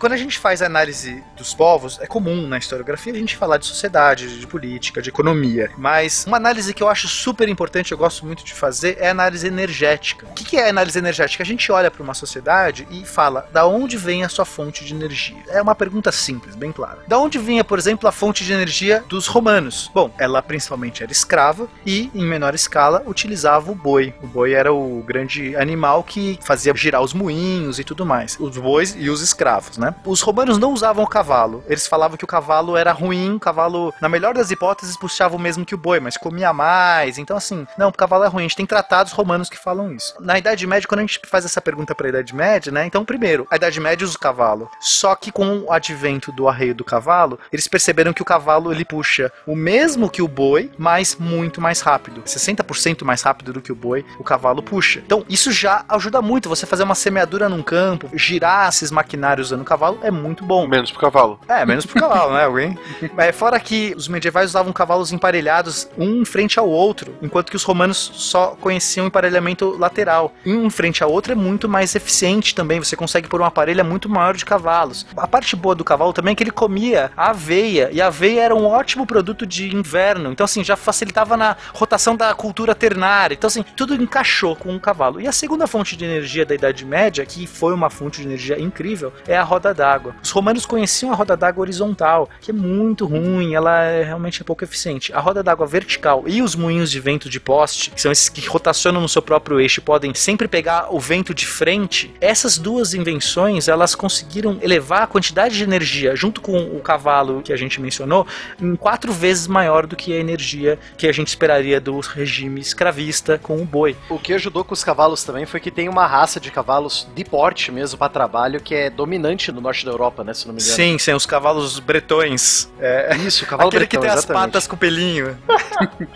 Quando 0.00 0.14
a 0.14 0.16
gente 0.16 0.38
faz 0.38 0.62
a 0.62 0.66
análise 0.66 1.22
dos 1.36 1.52
povos, 1.52 1.98
é 2.00 2.06
comum 2.06 2.46
na 2.46 2.56
historiografia 2.56 3.12
a 3.12 3.16
gente 3.16 3.36
falar 3.36 3.58
de 3.58 3.66
sociedade, 3.66 4.40
de 4.40 4.46
política, 4.46 5.02
de 5.02 5.10
economia. 5.10 5.70
Mas 5.76 6.24
uma 6.26 6.38
análise 6.38 6.72
que 6.72 6.82
eu 6.82 6.88
acho 6.88 7.06
super 7.06 7.48
importante, 7.50 7.92
eu 7.92 7.98
gosto 7.98 8.24
muito 8.24 8.42
de 8.42 8.54
fazer, 8.54 8.96
é 8.98 9.08
a 9.08 9.10
análise 9.10 9.46
energética. 9.46 10.26
O 10.26 10.32
que 10.32 10.56
é 10.56 10.70
análise 10.70 10.98
energética? 10.98 11.42
A 11.42 11.46
gente 11.46 11.70
olha 11.70 11.90
para 11.90 12.02
uma 12.02 12.14
sociedade 12.14 12.88
e 12.90 13.04
fala 13.04 13.46
da 13.52 13.66
onde 13.66 13.98
vem 13.98 14.24
a 14.24 14.28
sua 14.30 14.46
fonte 14.46 14.86
de 14.86 14.94
energia. 14.94 15.36
É 15.48 15.60
uma 15.60 15.74
pergunta 15.74 16.10
simples, 16.10 16.56
bem 16.56 16.72
clara. 16.72 17.00
Da 17.06 17.18
onde 17.18 17.38
vinha, 17.38 17.62
por 17.62 17.78
exemplo, 17.78 18.08
a 18.08 18.12
fonte 18.12 18.42
de 18.42 18.54
energia 18.54 19.04
dos 19.06 19.26
romanos? 19.26 19.90
Bom, 19.92 20.10
ela 20.18 20.40
principalmente 20.40 21.02
era 21.02 21.12
escrava 21.12 21.68
e, 21.84 22.10
em 22.14 22.24
menor 22.24 22.54
escala, 22.54 23.02
utilizava 23.06 23.70
o 23.70 23.74
boi. 23.74 24.14
O 24.22 24.26
boi 24.26 24.54
era 24.54 24.72
o 24.72 25.02
grande 25.02 25.54
animal 25.56 26.02
que 26.02 26.38
fazia 26.42 26.74
girar 26.74 27.02
os 27.02 27.12
moinhos 27.12 27.78
e 27.78 27.84
tudo 27.84 28.06
mais. 28.06 28.38
Os 28.40 28.56
bois 28.56 28.96
e 28.98 29.10
os 29.10 29.19
escravos, 29.20 29.78
né? 29.78 29.94
Os 30.04 30.20
romanos 30.20 30.58
não 30.58 30.72
usavam 30.72 31.04
o 31.04 31.08
cavalo. 31.08 31.62
Eles 31.66 31.86
falavam 31.86 32.16
que 32.16 32.24
o 32.24 32.28
cavalo 32.28 32.76
era 32.76 32.92
ruim, 32.92 33.36
o 33.36 33.40
cavalo, 33.40 33.92
na 34.00 34.08
melhor 34.08 34.34
das 34.34 34.50
hipóteses, 34.50 34.96
puxava 34.96 35.36
o 35.36 35.38
mesmo 35.38 35.64
que 35.64 35.74
o 35.74 35.78
boi, 35.78 36.00
mas 36.00 36.16
comia 36.16 36.52
mais. 36.52 37.18
Então, 37.18 37.36
assim, 37.36 37.66
não, 37.76 37.88
o 37.88 37.92
cavalo 37.92 38.24
é 38.24 38.28
ruim. 38.28 38.42
A 38.42 38.48
gente 38.48 38.56
tem 38.56 38.66
tratados 38.66 39.12
romanos 39.12 39.48
que 39.48 39.58
falam 39.58 39.92
isso. 39.92 40.14
Na 40.20 40.38
Idade 40.38 40.66
Média, 40.66 40.88
quando 40.88 41.00
a 41.00 41.02
gente 41.02 41.20
faz 41.26 41.44
essa 41.44 41.60
pergunta 41.60 41.94
para 41.94 42.06
a 42.06 42.10
Idade 42.10 42.34
Média, 42.34 42.72
né? 42.72 42.86
Então, 42.86 43.04
primeiro, 43.04 43.46
a 43.50 43.56
Idade 43.56 43.80
Média 43.80 44.04
usa 44.04 44.16
o 44.16 44.20
cavalo. 44.20 44.70
Só 44.80 45.14
que 45.14 45.30
com 45.30 45.60
o 45.60 45.72
advento 45.72 46.32
do 46.32 46.48
arreio 46.48 46.74
do 46.74 46.84
cavalo, 46.84 47.38
eles 47.52 47.68
perceberam 47.68 48.12
que 48.12 48.22
o 48.22 48.24
cavalo 48.24 48.72
ele 48.72 48.84
puxa 48.84 49.32
o 49.46 49.54
mesmo 49.54 50.10
que 50.10 50.22
o 50.22 50.28
boi, 50.28 50.70
mas 50.78 51.16
muito 51.18 51.60
mais 51.60 51.80
rápido. 51.80 52.22
60% 52.22 53.04
mais 53.04 53.22
rápido 53.22 53.52
do 53.52 53.60
que 53.60 53.72
o 53.72 53.74
boi, 53.74 54.04
o 54.18 54.24
cavalo 54.24 54.62
puxa. 54.62 55.00
Então, 55.04 55.24
isso 55.28 55.52
já 55.52 55.84
ajuda 55.88 56.22
muito. 56.22 56.48
Você 56.48 56.66
fazer 56.66 56.82
uma 56.82 56.94
semeadura 56.94 57.48
num 57.48 57.62
campo, 57.62 58.10
girar 58.14 58.68
esses 58.68 58.90
maquinários 58.90 59.09
usando 59.40 59.62
o 59.62 59.64
cavalo 59.64 59.98
é 60.02 60.10
muito 60.10 60.44
bom. 60.44 60.66
Menos 60.66 60.90
pro 60.90 61.00
cavalo. 61.00 61.40
É, 61.48 61.64
menos 61.64 61.86
pro 61.86 62.00
cavalo, 62.00 62.34
né, 62.34 62.44
alguém? 62.44 62.78
Mas 63.14 63.34
fora 63.36 63.58
que 63.58 63.94
os 63.96 64.08
medievais 64.08 64.50
usavam 64.50 64.72
cavalos 64.72 65.12
emparelhados 65.12 65.88
um 65.96 66.20
em 66.20 66.24
frente 66.24 66.58
ao 66.58 66.68
outro, 66.68 67.14
enquanto 67.22 67.50
que 67.50 67.56
os 67.56 67.64
romanos 67.64 68.10
só 68.14 68.56
conheciam 68.60 69.06
emparelhamento 69.06 69.76
lateral. 69.78 70.32
Um 70.44 70.66
em 70.66 70.70
frente 70.70 71.02
ao 71.02 71.10
outro 71.10 71.32
é 71.32 71.34
muito 71.34 71.68
mais 71.68 71.94
eficiente 71.94 72.54
também, 72.54 72.78
você 72.78 72.96
consegue 72.96 73.28
pôr 73.28 73.40
uma 73.40 73.50
parelha 73.50 73.84
muito 73.84 74.08
maior 74.08 74.34
de 74.34 74.44
cavalos. 74.44 75.06
A 75.16 75.26
parte 75.26 75.56
boa 75.56 75.74
do 75.74 75.84
cavalo 75.84 76.12
também 76.12 76.32
é 76.32 76.34
que 76.34 76.42
ele 76.42 76.50
comia 76.50 77.10
aveia, 77.16 77.90
e 77.92 78.00
a 78.00 78.08
aveia 78.08 78.42
era 78.42 78.54
um 78.54 78.66
ótimo 78.66 79.06
produto 79.06 79.46
de 79.46 79.74
inverno, 79.74 80.32
então 80.32 80.44
assim, 80.44 80.62
já 80.62 80.76
facilitava 80.76 81.36
na 81.36 81.56
rotação 81.74 82.16
da 82.16 82.34
cultura 82.34 82.74
ternária. 82.74 83.34
Então 83.34 83.48
assim, 83.48 83.64
tudo 83.76 83.94
encaixou 83.94 84.56
com 84.56 84.74
o 84.74 84.80
cavalo. 84.80 85.20
E 85.20 85.26
a 85.26 85.32
segunda 85.32 85.66
fonte 85.66 85.96
de 85.96 86.04
energia 86.04 86.44
da 86.44 86.54
Idade 86.54 86.84
Média, 86.84 87.24
que 87.24 87.46
foi 87.46 87.72
uma 87.72 87.90
fonte 87.90 88.20
de 88.20 88.26
energia 88.26 88.60
incrível, 88.60 88.99
é 89.26 89.36
a 89.36 89.42
roda 89.42 89.72
d'água. 89.72 90.14
Os 90.22 90.30
romanos 90.30 90.66
conheciam 90.66 91.12
a 91.12 91.14
roda 91.14 91.36
d'água 91.36 91.62
horizontal, 91.62 92.28
que 92.40 92.50
é 92.50 92.54
muito 92.54 93.06
ruim, 93.06 93.54
ela 93.54 93.82
é 93.82 94.02
realmente 94.02 94.44
pouco 94.44 94.64
eficiente. 94.64 95.12
A 95.12 95.20
roda 95.20 95.42
d'água 95.42 95.66
vertical 95.66 96.24
e 96.26 96.42
os 96.42 96.54
moinhos 96.54 96.90
de 96.90 97.00
vento 97.00 97.28
de 97.28 97.40
poste, 97.40 97.90
que 97.90 98.00
são 98.00 98.12
esses 98.12 98.28
que 98.28 98.46
rotacionam 98.46 99.00
no 99.00 99.08
seu 99.08 99.22
próprio 99.22 99.60
eixo, 99.60 99.82
podem 99.82 100.14
sempre 100.14 100.48
pegar 100.48 100.88
o 100.90 101.00
vento 101.00 101.32
de 101.34 101.46
frente. 101.46 102.12
Essas 102.20 102.58
duas 102.58 102.94
invenções, 102.94 103.68
elas 103.68 103.94
conseguiram 103.94 104.58
elevar 104.60 105.02
a 105.02 105.06
quantidade 105.06 105.56
de 105.56 105.62
energia 105.62 106.14
junto 106.16 106.40
com 106.40 106.58
o 106.58 106.80
cavalo 106.80 107.42
que 107.42 107.52
a 107.52 107.56
gente 107.56 107.80
mencionou 107.80 108.26
em 108.60 108.76
quatro 108.76 109.12
vezes 109.12 109.46
maior 109.46 109.86
do 109.86 109.96
que 109.96 110.12
a 110.12 110.18
energia 110.18 110.78
que 110.96 111.06
a 111.06 111.12
gente 111.12 111.28
esperaria 111.28 111.80
do 111.80 111.98
regime 112.00 112.60
escravista 112.60 113.38
com 113.38 113.60
o 113.60 113.64
boi. 113.64 113.96
O 114.08 114.18
que 114.18 114.32
ajudou 114.32 114.64
com 114.64 114.74
os 114.74 114.84
cavalos 114.84 115.24
também 115.24 115.46
foi 115.46 115.60
que 115.60 115.70
tem 115.70 115.88
uma 115.88 116.06
raça 116.06 116.40
de 116.40 116.50
cavalos 116.50 117.08
de 117.14 117.24
porte 117.24 117.70
mesmo 117.70 117.98
para 117.98 118.08
trabalho 118.08 118.60
que 118.60 118.74
é 118.74 118.89
dominante 118.90 119.50
no 119.52 119.60
norte 119.60 119.84
da 119.84 119.92
Europa, 119.92 120.22
né, 120.24 120.34
se 120.34 120.46
não 120.46 120.54
me 120.54 120.60
engano. 120.60 120.76
Sim, 120.76 120.98
sim, 120.98 121.12
os 121.12 121.26
cavalos 121.26 121.78
bretões. 121.78 122.70
É, 122.78 123.16
Isso, 123.16 123.44
o 123.44 123.46
cavalo 123.48 123.68
aquele 123.68 123.86
bretão, 123.86 124.00
que 124.00 124.06
tem 124.06 124.16
exatamente. 124.16 124.38
as 124.38 124.46
patas 124.46 124.66
com 124.66 124.76
pelinho. 124.76 125.36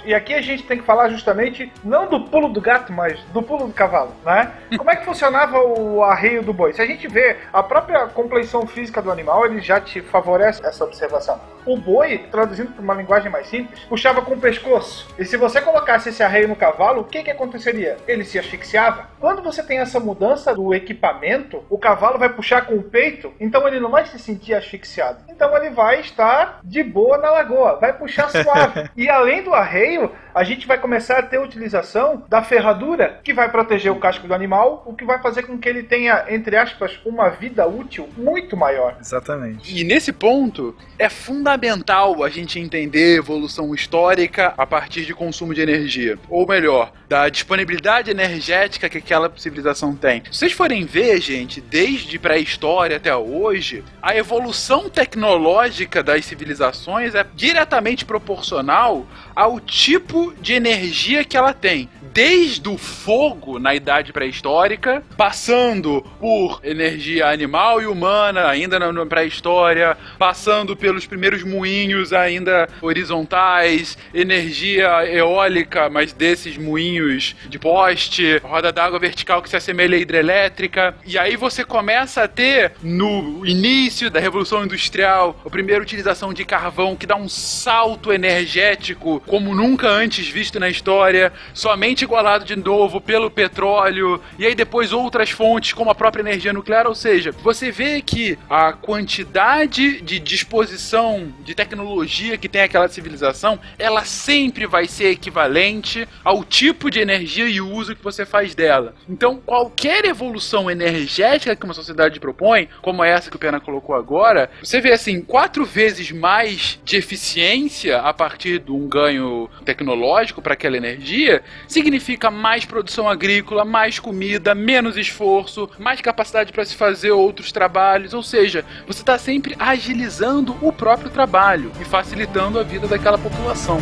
E 0.05 0.13
aqui 0.13 0.35
a 0.35 0.43
gente 0.43 0.63
tem 0.65 0.77
que 0.77 0.85
falar 0.85 1.09
justamente, 1.09 1.73
não 1.83 2.07
do 2.07 2.21
pulo 2.21 2.51
do 2.51 2.61
gato, 2.61 2.93
mas 2.93 3.19
do 3.33 3.43
pulo 3.43 3.67
do 3.67 3.73
cavalo, 3.73 4.13
né? 4.25 4.53
Como 4.77 4.91
é 4.91 4.97
que 4.97 5.05
funcionava 5.05 5.59
o 5.59 6.03
arreio 6.03 6.43
do 6.43 6.53
boi? 6.53 6.73
Se 6.75 6.83
a 6.83 6.87
gente 6.87 7.09
vê 7.09 7.39
a 7.53 7.63
própria 7.63 8.07
compleição 8.09 8.67
física 8.67 9.01
do 9.01 9.11
animal, 9.11 9.47
ele 9.47 9.61
já 9.61 9.81
te 9.81 10.03
favorece 10.03 10.65
essa 10.67 10.85
observação. 10.85 11.41
O 11.67 11.79
boi, 11.79 12.19
traduzindo 12.31 12.73
para 12.73 12.83
uma 12.83 12.93
linguagem 12.93 13.31
mais 13.31 13.47
simples, 13.47 13.81
puxava 13.89 14.21
com 14.21 14.35
o 14.35 14.41
pescoço. 14.41 15.09
E 15.19 15.25
se 15.25 15.37
você 15.39 15.63
colocasse 15.63 16.11
esse 16.11 16.23
arreio 16.23 16.49
no 16.49 16.57
cavalo, 16.57 17.01
o 17.01 17.05
que, 17.05 17.23
que 17.23 17.31
aconteceria? 17.31 17.97
Ele 18.07 18.25
se 18.25 18.39
asfixiava. 18.39 19.09
Quando 19.19 19.43
você 19.43 19.63
tem 19.63 19.79
essa 19.79 19.99
mudança 19.99 20.55
do 20.55 20.75
equipamento, 20.75 21.65
o 21.71 21.79
cavalo 21.79 22.19
vai 22.19 22.29
puxar 22.29 22.64
com 22.65 22.75
o 22.75 22.83
peito, 22.83 23.33
então 23.41 23.67
ele 23.67 23.81
não 23.81 23.91
vai 23.91 24.07
se 24.07 24.19
sentir 24.19 24.55
asfixiado. 24.55 25.19
Então 25.29 25.57
ele 25.57 25.71
vai 25.71 26.01
estar 26.01 26.61
de 26.65 26.83
boa 26.83 27.19
na 27.19 27.31
lagoa, 27.31 27.79
vai 27.81 27.93
puxar 27.93 28.29
suave. 28.31 28.91
e 28.97 29.09
além 29.09 29.43
do 29.43 29.55
arreio, 29.55 30.11
a 30.35 30.43
gente 30.43 30.67
vai 30.67 30.79
começar 30.79 31.19
a 31.19 31.23
ter 31.23 31.37
a 31.37 31.43
utilização 31.43 32.25
da 32.29 32.43
ferradura, 32.43 33.21
que 33.23 33.33
vai 33.33 33.51
proteger 33.51 33.93
o 33.93 34.01
casco 34.01 34.27
do 34.27 34.35
animal, 34.35 34.83
o 34.87 34.95
que 34.95 35.05
vai 35.05 35.21
fazer 35.23 35.45
com 35.45 35.57
que 35.57 35.69
ele 35.69 35.83
tenha, 35.83 36.25
entre 36.29 36.57
aspas, 36.57 36.99
uma 37.05 37.29
vida 37.31 37.67
útil 37.67 38.09
muito 38.17 38.57
maior. 38.57 38.97
Exatamente. 39.01 39.79
E 39.79 39.85
nesse 39.85 40.13
ponto, 40.13 40.77
é 40.99 41.09
fundamental 41.09 42.25
a 42.25 42.29
gente 42.29 42.59
entender 42.59 43.15
a 43.15 43.19
evolução 43.19 43.75
histórica 43.75 44.55
a 44.57 44.67
partir 44.67 45.05
de 45.05 45.15
consumo 45.15 45.55
de 45.55 45.61
energia. 45.61 46.19
Ou 46.29 46.47
melhor, 46.47 46.93
da 47.09 47.29
disponibilidade 47.29 48.11
energética 48.11 48.89
que 48.89 48.99
aquela 48.99 49.33
civilização 49.37 49.95
tem. 49.95 50.23
Se 50.31 50.39
vocês 50.39 50.53
forem 50.53 50.85
ver, 50.85 51.21
gente, 51.21 51.61
desde 51.61 52.19
pré-história 52.45 52.99
até 52.99 53.17
hoje, 53.17 53.83
a 54.03 54.15
evolução 54.15 54.91
tecnológica 54.91 56.03
das 56.03 56.27
civilizações 56.27 57.15
é 57.15 57.25
diretamente 57.35 58.05
proporcional 58.05 59.07
ao 59.35 59.59
tipo 59.59 60.35
de 60.41 60.53
energia 60.53 61.25
que 61.25 61.37
ela 61.37 61.55
tem. 61.55 61.89
Desde 62.13 62.69
o 62.69 62.79
fogo 62.79 63.59
na 63.59 63.75
idade 63.75 64.13
pré-histórica, 64.13 65.03
passando 65.17 66.01
por 66.21 66.61
energia 66.63 67.29
animal 67.29 67.83
e 67.83 67.87
humana, 67.87 68.47
ainda 68.47 68.79
na 68.79 69.07
pré-história, 69.07 69.97
passando 70.17 70.77
pelos 70.77 71.07
primeiros 71.07 71.43
moinhos 71.43 72.13
ainda 72.13 72.69
horizontais, 72.81 73.99
energia 74.13 75.05
eólica, 75.09 75.91
mas 75.91 76.13
desses 76.13 76.57
moinhos 76.57 77.35
de 77.49 77.59
poste, 77.59 78.39
roda 78.45 78.71
d'água 78.71 79.01
vertical 79.01 79.43
que 79.43 79.49
se 79.49 79.57
assemelha 79.57 79.97
à 79.97 80.01
hidrelétrica. 80.01 80.95
E 81.05 81.19
aí 81.19 81.35
você 81.37 81.65
começa 81.65 82.23
a 82.23 82.29
ter, 82.35 82.73
no 82.83 83.47
início 83.47 84.11
da 84.11 84.21
Revolução 84.21 84.65
Industrial, 84.65 85.41
a 85.45 85.51
primeira 85.51 85.83
utilização 85.83 86.35
de 86.35 86.45
carvão 86.45 86.97
que 86.97 87.07
dá 87.07 87.17
um 87.17 87.29
salto 87.29 88.13
energético 88.13 89.23
como 89.27 89.55
nunca 89.55 89.89
antes 89.89 90.29
visto 90.29 90.59
na 90.59 90.69
história, 90.69 91.33
somente 91.53 92.03
igualado 92.03 92.45
de 92.45 92.57
novo 92.57 93.01
pelo 93.01 93.31
petróleo, 93.31 94.21
e 94.39 94.47
aí 94.47 94.55
depois 94.55 94.93
outras 94.93 95.31
fontes 95.31 95.73
como 95.73 95.91
a 95.91 95.95
própria 95.95 96.23
energia 96.23 96.53
nuclear, 96.53 96.87
ou 96.87 96.95
seja, 96.95 97.33
você 97.33 97.71
vê 97.71 98.01
que 98.01 98.39
a 98.49 98.73
quantidade 98.73 100.01
de 100.01 100.19
disposição 100.19 101.33
de 101.45 101.55
tecnologia 101.55 102.37
que 102.37 102.49
tem 102.49 102.63
aquela 102.63 102.89
civilização, 102.89 103.59
ela 103.79 104.05
sempre 104.05 104.67
vai 104.67 104.87
ser 104.87 105.11
equivalente 105.11 106.09
ao 106.25 106.45
tipo 106.45 106.91
de 106.91 107.01
energia 107.01 107.47
e 107.47 107.61
uso 107.61 107.95
que 107.95 108.03
você 108.03 108.27
faz 108.27 108.55
dela. 108.55 108.95
Então, 109.09 109.41
qualquer 109.45 110.05
evolução 110.05 110.71
energética 110.71 111.55
que 111.55 111.65
uma 111.65 111.75
sociedade 111.75 112.21
propõe, 112.25 112.71
como 112.81 113.05
essa 113.05 113.29
que 113.29 113.37
o 113.37 113.39
Pena 113.39 113.61
colocou 113.61 113.95
agora, 113.95 114.51
você 114.63 114.81
vê 114.81 114.93
assim, 114.93 115.21
quatro 115.21 115.63
vezes 115.63 116.11
mais 116.11 116.81
de 116.83 116.97
eficiência 116.97 117.99
a 117.99 118.15
partir 118.15 118.61
de 118.61 118.73
um 118.73 118.89
ganho 118.89 119.51
tecnológico 119.63 120.41
para 120.41 120.55
aquela 120.55 120.79
energia, 120.79 121.43
significa 121.69 122.31
mais 122.31 122.65
produção 122.65 123.07
agrícola, 123.07 123.63
mais 123.63 123.99
comida, 123.99 124.55
menos 124.55 124.97
esforço, 124.97 125.69
mais 125.79 126.01
capacidade 126.01 126.51
para 126.51 126.65
se 126.65 126.75
fazer 126.75 127.11
outros 127.11 127.53
trabalhos, 127.53 128.15
ou 128.15 128.23
seja, 128.23 128.65
você 128.87 129.03
está 129.03 129.19
sempre 129.19 129.55
agilizando 129.59 130.57
o 130.63 130.73
próprio 130.73 131.11
trabalho 131.11 131.71
e 131.79 131.85
facilitando 131.85 132.59
a 132.59 132.63
vida 132.63 132.87
daquela 132.87 133.19
população. 133.19 133.79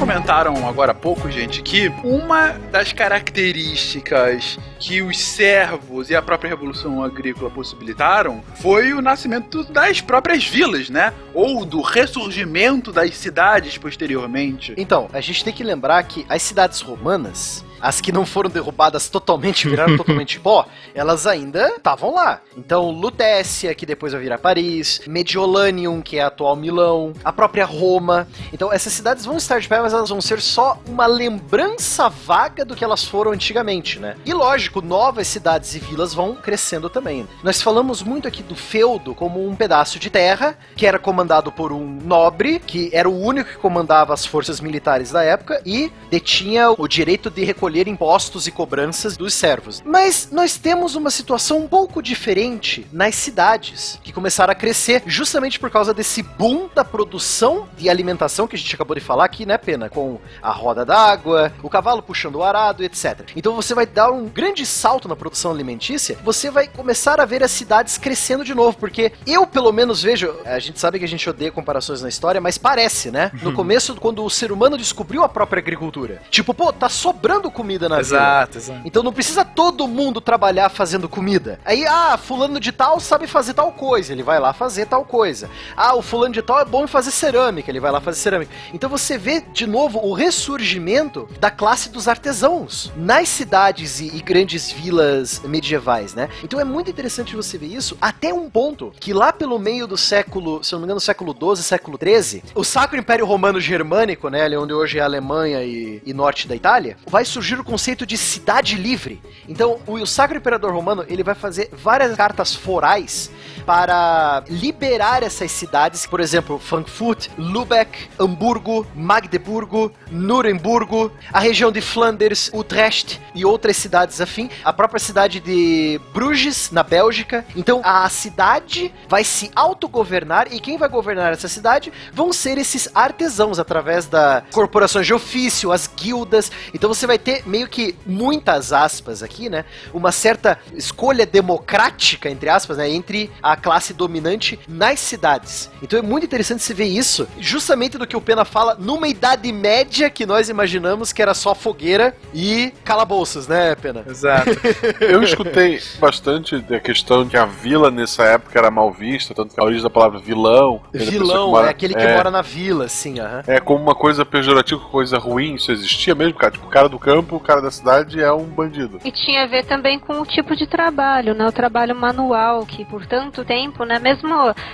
Comentaram 0.00 0.66
agora 0.66 0.92
há 0.92 0.94
pouco, 0.94 1.30
gente, 1.30 1.60
que 1.60 1.88
uma 2.02 2.52
das 2.72 2.90
características 2.90 4.58
que 4.78 5.02
os 5.02 5.18
servos 5.18 6.08
e 6.08 6.16
a 6.16 6.22
própria 6.22 6.48
Revolução 6.48 7.04
Agrícola 7.04 7.50
possibilitaram 7.50 8.42
foi 8.62 8.94
o 8.94 9.02
nascimento 9.02 9.62
das 9.62 10.00
próprias 10.00 10.46
vilas, 10.46 10.88
né? 10.88 11.12
Ou 11.34 11.66
do 11.66 11.82
ressurgimento 11.82 12.90
das 12.90 13.14
cidades 13.14 13.76
posteriormente. 13.76 14.72
Então, 14.78 15.06
a 15.12 15.20
gente 15.20 15.44
tem 15.44 15.52
que 15.52 15.62
lembrar 15.62 16.02
que 16.04 16.24
as 16.30 16.40
cidades 16.40 16.80
romanas, 16.80 17.62
as 17.80 18.00
que 18.00 18.12
não 18.12 18.26
foram 18.26 18.50
derrubadas 18.50 19.08
totalmente, 19.08 19.68
viraram 19.68 19.96
totalmente 19.96 20.38
pó, 20.40 20.66
elas 20.94 21.26
ainda 21.26 21.68
estavam 21.76 22.14
lá. 22.14 22.40
Então, 22.56 22.90
Lutécia, 22.90 23.74
que 23.74 23.86
depois 23.86 24.12
vai 24.12 24.22
virar 24.22 24.38
Paris, 24.38 25.00
Mediolanium, 25.06 26.00
que 26.00 26.18
é 26.18 26.22
a 26.22 26.26
atual 26.26 26.56
Milão, 26.56 27.12
a 27.24 27.32
própria 27.32 27.64
Roma. 27.64 28.28
Então, 28.52 28.72
essas 28.72 28.92
cidades 28.92 29.24
vão 29.24 29.36
estar 29.36 29.60
de 29.60 29.68
pé, 29.68 29.80
mas 29.80 29.92
elas 29.92 30.08
vão 30.08 30.20
ser 30.20 30.40
só 30.40 30.78
uma 30.86 31.06
lembrança 31.06 32.08
vaga 32.08 32.64
do 32.64 32.76
que 32.76 32.84
elas 32.84 33.04
foram 33.04 33.32
antigamente, 33.32 33.98
né? 33.98 34.16
E 34.24 34.32
lógico, 34.32 34.82
novas 34.82 35.26
cidades 35.26 35.74
e 35.74 35.78
vilas 35.78 36.14
vão 36.14 36.34
crescendo 36.34 36.88
também. 36.88 37.26
Nós 37.42 37.62
falamos 37.62 38.02
muito 38.02 38.28
aqui 38.28 38.42
do 38.42 38.54
feudo 38.54 39.14
como 39.14 39.46
um 39.46 39.54
pedaço 39.54 39.98
de 39.98 40.10
terra 40.10 40.56
que 40.76 40.86
era 40.86 40.98
comandado 40.98 41.50
por 41.50 41.72
um 41.72 41.98
nobre, 42.04 42.58
que 42.58 42.90
era 42.92 43.08
o 43.08 43.20
único 43.20 43.50
que 43.50 43.56
comandava 43.56 44.12
as 44.12 44.26
forças 44.26 44.60
militares 44.60 45.10
da 45.10 45.22
época 45.22 45.60
e 45.64 45.92
detinha 46.10 46.70
o 46.70 46.88
direito 46.88 47.30
de 47.30 47.44
recolher 47.44 47.69
recolher 47.70 47.86
impostos 47.86 48.48
e 48.48 48.50
cobranças 48.50 49.16
dos 49.16 49.32
servos. 49.32 49.80
Mas 49.84 50.28
nós 50.32 50.56
temos 50.56 50.96
uma 50.96 51.10
situação 51.10 51.58
um 51.58 51.68
pouco 51.68 52.02
diferente 52.02 52.86
nas 52.92 53.14
cidades, 53.14 53.98
que 54.02 54.12
começaram 54.12 54.50
a 54.50 54.54
crescer 54.54 55.02
justamente 55.06 55.58
por 55.58 55.70
causa 55.70 55.94
desse 55.94 56.22
boom 56.22 56.68
da 56.74 56.84
produção 56.84 57.68
de 57.76 57.88
alimentação 57.88 58.48
que 58.48 58.56
a 58.56 58.58
gente 58.58 58.74
acabou 58.74 58.96
de 58.96 59.00
falar 59.00 59.24
aqui, 59.24 59.46
né, 59.46 59.56
Pena? 59.56 59.88
Com 59.88 60.18
a 60.42 60.50
roda 60.50 60.84
d'água, 60.84 61.52
o 61.62 61.70
cavalo 61.70 62.02
puxando 62.02 62.36
o 62.36 62.42
arado, 62.42 62.82
etc. 62.82 63.30
Então 63.36 63.54
você 63.54 63.72
vai 63.72 63.86
dar 63.86 64.10
um 64.10 64.28
grande 64.28 64.66
salto 64.66 65.06
na 65.06 65.14
produção 65.14 65.52
alimentícia, 65.52 66.18
você 66.24 66.50
vai 66.50 66.66
começar 66.66 67.20
a 67.20 67.24
ver 67.24 67.42
as 67.44 67.52
cidades 67.52 67.96
crescendo 67.98 68.44
de 68.44 68.54
novo, 68.54 68.76
porque 68.76 69.12
eu 69.26 69.46
pelo 69.46 69.72
menos 69.72 70.02
vejo, 70.02 70.34
a 70.44 70.58
gente 70.58 70.80
sabe 70.80 70.98
que 70.98 71.04
a 71.04 71.08
gente 71.08 71.28
odeia 71.30 71.52
comparações 71.52 72.02
na 72.02 72.08
história, 72.08 72.40
mas 72.40 72.58
parece, 72.58 73.10
né? 73.10 73.30
No 73.42 73.52
começo, 73.52 73.94
quando 73.94 74.24
o 74.24 74.30
ser 74.30 74.50
humano 74.50 74.76
descobriu 74.76 75.22
a 75.22 75.28
própria 75.28 75.60
agricultura. 75.60 76.20
Tipo, 76.30 76.52
pô, 76.52 76.72
tá 76.72 76.88
sobrando 76.88 77.50
comida 77.60 77.88
na. 77.88 78.00
Exato, 78.00 78.56
exato. 78.56 78.80
Então 78.84 79.02
não 79.02 79.12
precisa 79.12 79.44
todo 79.44 79.86
mundo 79.86 80.20
trabalhar 80.20 80.70
fazendo 80.70 81.08
comida. 81.08 81.60
Aí, 81.64 81.84
ah, 81.86 82.16
fulano 82.16 82.58
de 82.58 82.72
tal 82.72 82.98
sabe 82.98 83.26
fazer 83.26 83.52
tal 83.52 83.70
coisa, 83.72 84.12
ele 84.12 84.22
vai 84.22 84.40
lá 84.40 84.54
fazer 84.54 84.86
tal 84.86 85.04
coisa. 85.04 85.50
Ah, 85.76 85.94
o 85.94 86.00
fulano 86.00 86.32
de 86.32 86.40
tal 86.40 86.58
é 86.58 86.64
bom 86.64 86.84
em 86.84 86.86
fazer 86.86 87.10
cerâmica, 87.10 87.70
ele 87.70 87.80
vai 87.80 87.92
lá 87.92 88.00
fazer 88.00 88.18
cerâmica. 88.18 88.50
Então 88.72 88.88
você 88.88 89.18
vê 89.18 89.42
de 89.52 89.66
novo 89.66 89.98
o 90.02 90.14
ressurgimento 90.14 91.28
da 91.38 91.50
classe 91.50 91.90
dos 91.90 92.08
artesãos 92.08 92.90
nas 92.96 93.28
cidades 93.28 94.00
e, 94.00 94.16
e 94.16 94.20
grandes 94.22 94.72
vilas 94.72 95.42
medievais, 95.44 96.14
né? 96.14 96.30
Então 96.42 96.58
é 96.58 96.64
muito 96.64 96.90
interessante 96.90 97.36
você 97.36 97.58
ver 97.58 97.66
isso 97.66 97.96
até 98.00 98.32
um 98.32 98.48
ponto 98.48 98.92
que 98.98 99.12
lá 99.12 99.32
pelo 99.32 99.58
meio 99.58 99.86
do 99.86 99.98
século, 99.98 100.64
se 100.64 100.72
não 100.72 100.80
me 100.80 100.84
engano, 100.86 101.00
século 101.00 101.34
12, 101.34 101.62
século 101.62 101.98
13, 101.98 102.42
o 102.54 102.64
Sacro 102.64 102.98
Império 102.98 103.26
Romano 103.26 103.60
Germânico, 103.60 104.28
né, 104.28 104.44
ali 104.44 104.56
onde 104.56 104.72
hoje 104.72 104.98
é 104.98 105.02
a 105.02 105.04
Alemanha 105.04 105.62
e, 105.62 106.00
e 106.06 106.14
norte 106.14 106.48
da 106.48 106.56
Itália, 106.56 106.96
vai 107.06 107.24
surgir 107.24 107.49
o 107.58 107.64
conceito 107.64 108.06
de 108.06 108.16
cidade 108.16 108.76
livre. 108.76 109.20
Então, 109.48 109.78
o, 109.86 110.06
Sacro 110.06 110.36
Imperador 110.36 110.72
Romano, 110.72 111.04
ele 111.08 111.22
vai 111.22 111.34
fazer 111.34 111.70
várias 111.72 112.14
cartas 112.16 112.54
forais 112.54 113.30
para 113.66 114.44
liberar 114.48 115.22
essas 115.22 115.50
cidades, 115.50 116.06
por 116.06 116.20
exemplo, 116.20 116.58
Frankfurt, 116.58 117.28
Lübeck, 117.38 118.08
Hamburgo, 118.18 118.86
Magdeburgo, 118.94 119.92
Nurembergo, 120.10 121.12
a 121.32 121.40
região 121.40 121.70
de 121.72 121.80
Flanders, 121.80 122.50
Utrecht 122.52 123.20
e 123.34 123.44
outras 123.44 123.76
cidades 123.76 124.20
afim, 124.20 124.50
a 124.64 124.72
própria 124.72 125.00
cidade 125.00 125.40
de 125.40 126.00
Bruges, 126.12 126.70
na 126.70 126.82
Bélgica. 126.82 127.44
Então, 127.56 127.80
a 127.84 128.08
cidade 128.08 128.92
vai 129.08 129.24
se 129.24 129.50
autogovernar 129.54 130.52
e 130.52 130.60
quem 130.60 130.76
vai 130.76 130.88
governar 130.88 131.32
essa 131.32 131.48
cidade 131.48 131.92
vão 132.12 132.32
ser 132.32 132.58
esses 132.58 132.88
artesãos 132.94 133.58
através 133.58 134.06
da 134.06 134.42
corporações 134.52 135.06
de 135.06 135.14
ofício, 135.14 135.72
as 135.72 135.86
guildas. 135.86 136.50
Então 136.74 136.92
você 136.92 137.06
vai 137.06 137.18
ter 137.18 137.39
meio 137.46 137.68
que 137.68 137.94
muitas 138.06 138.72
aspas 138.72 139.22
aqui, 139.22 139.48
né? 139.48 139.64
Uma 139.92 140.12
certa 140.12 140.58
escolha 140.74 141.26
democrática 141.26 142.28
entre 142.30 142.48
aspas, 142.48 142.76
né, 142.78 142.88
entre 142.90 143.30
a 143.42 143.56
classe 143.56 143.92
dominante 143.92 144.58
nas 144.68 145.00
cidades. 145.00 145.70
Então 145.82 145.98
é 145.98 146.02
muito 146.02 146.24
interessante 146.24 146.62
se 146.62 146.72
ver 146.74 146.84
isso, 146.86 147.26
justamente 147.38 147.98
do 147.98 148.06
que 148.06 148.16
o 148.16 148.20
Pena 148.20 148.44
fala 148.44 148.76
numa 148.78 149.08
idade 149.08 149.50
média 149.52 150.08
que 150.10 150.24
nós 150.26 150.48
imaginamos 150.48 151.12
que 151.12 151.20
era 151.22 151.34
só 151.34 151.54
fogueira 151.54 152.16
e 152.34 152.72
calabouços, 152.84 153.46
né, 153.46 153.74
Pena? 153.74 154.04
Exato. 154.08 154.50
Eu 155.00 155.22
escutei 155.22 155.80
bastante 155.98 156.58
da 156.60 156.80
questão 156.80 157.28
que 157.28 157.36
a 157.36 157.44
vila 157.44 157.90
nessa 157.90 158.24
época 158.24 158.58
era 158.58 158.70
mal 158.70 158.92
vista, 158.92 159.34
tanto 159.34 159.54
que 159.54 159.60
a 159.60 159.64
origem 159.64 159.82
da 159.82 159.90
palavra 159.90 160.18
vilão. 160.18 160.80
Vilão 160.92 161.50
mora- 161.50 161.66
é 161.68 161.70
aquele 161.70 161.94
que 161.94 162.02
é, 162.02 162.16
mora 162.16 162.30
na 162.30 162.42
vila, 162.42 162.86
aham. 163.20 163.42
É 163.46 163.60
como 163.60 163.82
uma 163.82 163.94
coisa 163.94 164.24
pejorativa, 164.24 164.80
coisa 164.80 165.18
ruim, 165.18 165.54
isso 165.54 165.70
existia 165.72 166.14
mesmo, 166.14 166.34
cara. 166.34 166.52
Tipo, 166.52 166.66
o 166.66 166.70
cara 166.70 166.88
do 166.88 166.98
campo, 166.98 167.29
o 167.36 167.40
cara 167.40 167.60
da 167.60 167.70
cidade 167.70 168.22
é 168.22 168.32
um 168.32 168.44
bandido. 168.44 168.98
E 169.04 169.10
tinha 169.10 169.44
a 169.44 169.46
ver 169.46 169.64
também 169.64 169.98
com 169.98 170.20
o 170.20 170.26
tipo 170.26 170.56
de 170.56 170.66
trabalho, 170.66 171.34
né? 171.34 171.46
O 171.46 171.52
trabalho 171.52 171.94
manual, 171.94 172.64
que 172.66 172.84
por 172.84 173.06
tanto 173.06 173.44
tempo, 173.44 173.84
né? 173.84 173.98
Mesmo 173.98 174.28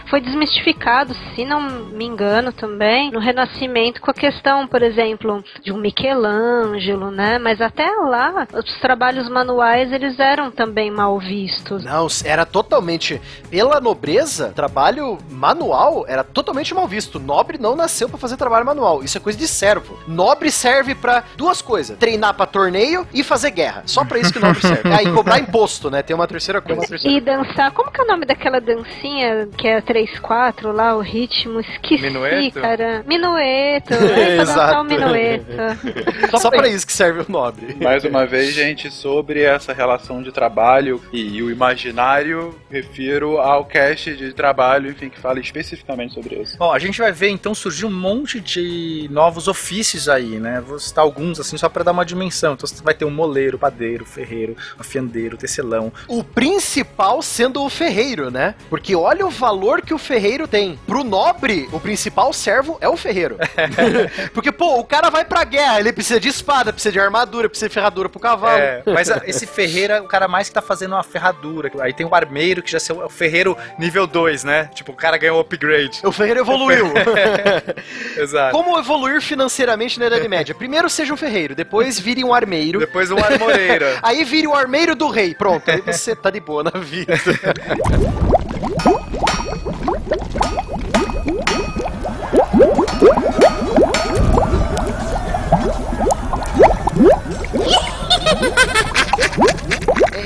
foi 0.08 0.20
desmistificado, 0.20 1.14
se 1.34 1.44
não 1.44 1.60
me 1.60 2.04
engano 2.04 2.52
também, 2.52 3.10
no 3.10 3.18
Renascimento, 3.18 4.00
com 4.00 4.10
a 4.10 4.14
questão, 4.14 4.66
por 4.66 4.82
exemplo, 4.82 5.42
de 5.62 5.72
um 5.72 5.78
Michelangelo, 5.78 7.10
né? 7.10 7.38
Mas 7.38 7.60
até 7.60 7.88
lá, 7.90 8.46
os 8.52 8.80
trabalhos 8.80 9.28
manuais, 9.28 9.92
eles 9.92 10.18
eram 10.18 10.50
também 10.50 10.90
mal 10.90 11.18
vistos. 11.18 11.84
Não, 11.84 12.06
era 12.24 12.46
totalmente. 12.46 13.20
Pela 13.50 13.80
nobreza, 13.80 14.52
trabalho 14.54 15.18
manual 15.30 16.04
era 16.08 16.24
totalmente 16.24 16.74
mal 16.74 16.86
visto. 16.86 17.18
Nobre 17.18 17.58
não 17.58 17.76
nasceu 17.76 18.08
pra 18.08 18.18
fazer 18.18 18.36
trabalho 18.36 18.66
manual. 18.66 19.02
Isso 19.02 19.18
é 19.18 19.20
coisa 19.20 19.38
de 19.38 19.48
servo. 19.48 19.98
Nobre 20.06 20.50
serve 20.50 20.94
pra 20.94 21.24
duas 21.36 21.60
coisas: 21.62 21.98
treinar 21.98 22.34
pra 22.34 22.45
torneio 22.46 23.06
e 23.12 23.22
fazer 23.22 23.50
guerra. 23.50 23.82
Só 23.86 24.04
pra 24.04 24.18
isso 24.18 24.32
que 24.32 24.38
nobre 24.38 24.60
serve. 24.62 24.90
Ah, 24.92 25.02
e 25.02 25.10
cobrar 25.12 25.38
imposto, 25.38 25.90
né? 25.90 26.02
Tem 26.02 26.14
uma 26.14 26.26
terceira 26.26 26.60
coisa. 26.60 26.96
E 27.04 27.20
dançar, 27.20 27.70
como 27.72 27.90
que 27.90 28.00
é 28.00 28.04
o 28.04 28.06
nome 28.06 28.24
daquela 28.26 28.60
dancinha 28.60 29.48
que 29.56 29.66
é 29.68 29.80
3-4 29.80 30.72
lá, 30.72 30.96
o 30.96 31.00
ritmo? 31.00 31.60
Esqueci, 31.60 32.02
Minueto? 32.02 32.60
cara. 32.60 33.04
Minueto, 33.06 33.92
é 33.94 33.98
pra 33.98 34.44
dançar 34.44 34.68
Exato. 34.68 34.80
o 34.80 34.84
minueto. 34.84 35.56
Só 36.38 36.50
pra 36.50 36.68
isso 36.68 36.86
que 36.86 36.92
serve 36.92 37.20
o 37.20 37.26
nobre. 37.28 37.76
Mais 37.80 38.04
uma 38.04 38.26
vez, 38.26 38.52
gente, 38.54 38.90
sobre 38.90 39.42
essa 39.42 39.72
relação 39.72 40.22
de 40.22 40.32
trabalho 40.32 41.00
e, 41.12 41.42
o 41.42 41.50
imaginário, 41.50 42.54
refiro 42.70 43.38
ao 43.38 43.64
cast 43.64 44.14
de 44.16 44.32
trabalho, 44.32 44.90
enfim, 44.90 45.08
que 45.08 45.18
fala 45.18 45.40
especificamente 45.40 46.14
sobre 46.14 46.36
isso. 46.36 46.56
Bom, 46.58 46.72
a 46.72 46.78
gente 46.78 46.98
vai 47.00 47.12
ver 47.12 47.30
então 47.30 47.54
surgir 47.54 47.86
um 47.86 47.90
monte 47.90 48.40
de 48.40 49.08
novos 49.10 49.48
ofícios 49.48 50.08
aí, 50.08 50.38
né? 50.38 50.62
Vou 50.66 50.78
citar 50.78 51.04
alguns 51.04 51.38
assim 51.40 51.56
só 51.56 51.68
pra 51.68 51.82
dar 51.82 51.92
uma 51.92 52.04
dimensão. 52.04 52.25
Então 52.54 52.66
você 52.66 52.82
vai 52.82 52.94
ter 52.94 53.04
um 53.04 53.10
moleiro, 53.10 53.58
padeiro, 53.58 54.04
ferreiro, 54.04 54.56
afiandeiro, 54.78 55.36
tecelão. 55.36 55.92
O 56.08 56.22
principal 56.22 57.20
sendo 57.22 57.62
o 57.62 57.68
ferreiro, 57.70 58.30
né? 58.30 58.54
Porque 58.70 58.94
olha 58.94 59.26
o 59.26 59.30
valor 59.30 59.82
que 59.82 59.92
o 59.94 59.98
ferreiro 59.98 60.46
tem. 60.48 60.78
Pro 60.86 61.02
nobre, 61.04 61.68
o 61.72 61.80
principal 61.80 62.32
servo 62.32 62.78
é 62.80 62.88
o 62.88 62.96
ferreiro. 62.96 63.36
Porque, 64.32 64.50
pô, 64.52 64.78
o 64.78 64.84
cara 64.84 65.10
vai 65.10 65.24
pra 65.24 65.44
guerra, 65.44 65.80
ele 65.80 65.92
precisa 65.92 66.18
de 66.20 66.28
espada, 66.28 66.72
precisa 66.72 66.92
de 66.92 67.00
armadura, 67.00 67.48
precisa 67.48 67.68
de 67.68 67.74
ferradura 67.74 68.08
pro 68.08 68.20
cavalo. 68.20 68.58
É, 68.58 68.82
mas 68.86 69.10
a- 69.10 69.22
esse 69.26 69.46
ferreiro 69.46 69.92
é 69.92 70.00
o 70.00 70.06
cara 70.06 70.28
mais 70.28 70.48
que 70.48 70.54
tá 70.54 70.62
fazendo 70.62 70.92
uma 70.92 71.02
ferradura. 71.02 71.70
Aí 71.80 71.92
tem 71.92 72.06
o 72.06 72.14
armeiro 72.14 72.62
que 72.62 72.70
já 72.70 72.78
é 72.78 72.92
o 72.92 73.08
ferreiro 73.08 73.56
nível 73.78 74.06
2, 74.06 74.44
né? 74.44 74.70
Tipo, 74.74 74.92
o 74.92 74.94
cara 74.96 75.16
ganhou 75.16 75.36
um 75.38 75.40
upgrade. 75.40 76.00
O 76.04 76.12
ferreiro 76.12 76.40
evoluiu. 76.40 76.86
Exato. 78.16 78.52
Como 78.56 78.78
evoluir 78.78 79.20
financeiramente 79.20 79.98
na 79.98 80.06
Idade 80.06 80.28
Média? 80.28 80.54
Primeiro 80.54 80.88
seja 80.88 81.12
um 81.12 81.16
ferreiro, 81.16 81.54
depois 81.54 81.98
vire 81.98 82.15
um 82.24 82.34
armeiro. 82.34 82.78
Depois 82.78 83.10
um 83.10 83.18
armoreiro. 83.18 83.86
Aí 84.02 84.24
vire 84.24 84.46
o 84.46 84.54
armeiro 84.54 84.94
do 84.94 85.08
rei. 85.08 85.34
Pronto, 85.34 85.70
aí 85.70 85.80
você 85.80 86.14
tá 86.14 86.30
de 86.30 86.40
boa 86.40 86.64
na 86.64 86.70
vida. 86.70 87.14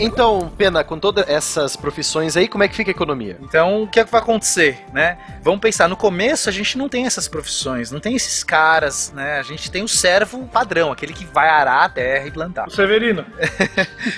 Então, 0.00 0.50
Pena, 0.56 0.82
com 0.82 0.98
todas 0.98 1.28
essas 1.28 1.76
profissões 1.76 2.34
aí, 2.34 2.48
como 2.48 2.64
é 2.64 2.68
que 2.68 2.74
fica 2.74 2.90
a 2.90 2.92
economia? 2.92 3.36
Então, 3.42 3.82
o 3.82 3.86
que 3.86 4.00
é 4.00 4.04
que 4.04 4.10
vai 4.10 4.20
acontecer, 4.20 4.78
né? 4.94 5.18
Vamos 5.42 5.60
pensar, 5.60 5.88
no 5.88 5.96
começo 5.96 6.48
a 6.48 6.52
gente 6.52 6.78
não 6.78 6.88
tem 6.88 7.04
essas 7.04 7.28
profissões, 7.28 7.90
não 7.90 8.00
tem 8.00 8.16
esses 8.16 8.42
caras, 8.42 9.12
né? 9.14 9.38
A 9.38 9.42
gente 9.42 9.70
tem 9.70 9.82
o 9.82 9.88
servo 9.88 10.46
padrão, 10.46 10.90
aquele 10.90 11.12
que 11.12 11.26
vai 11.26 11.48
arar 11.48 11.84
a 11.84 11.88
terra 11.88 12.26
e 12.26 12.30
plantar. 12.30 12.66
O 12.66 12.70
Severino. 12.70 13.24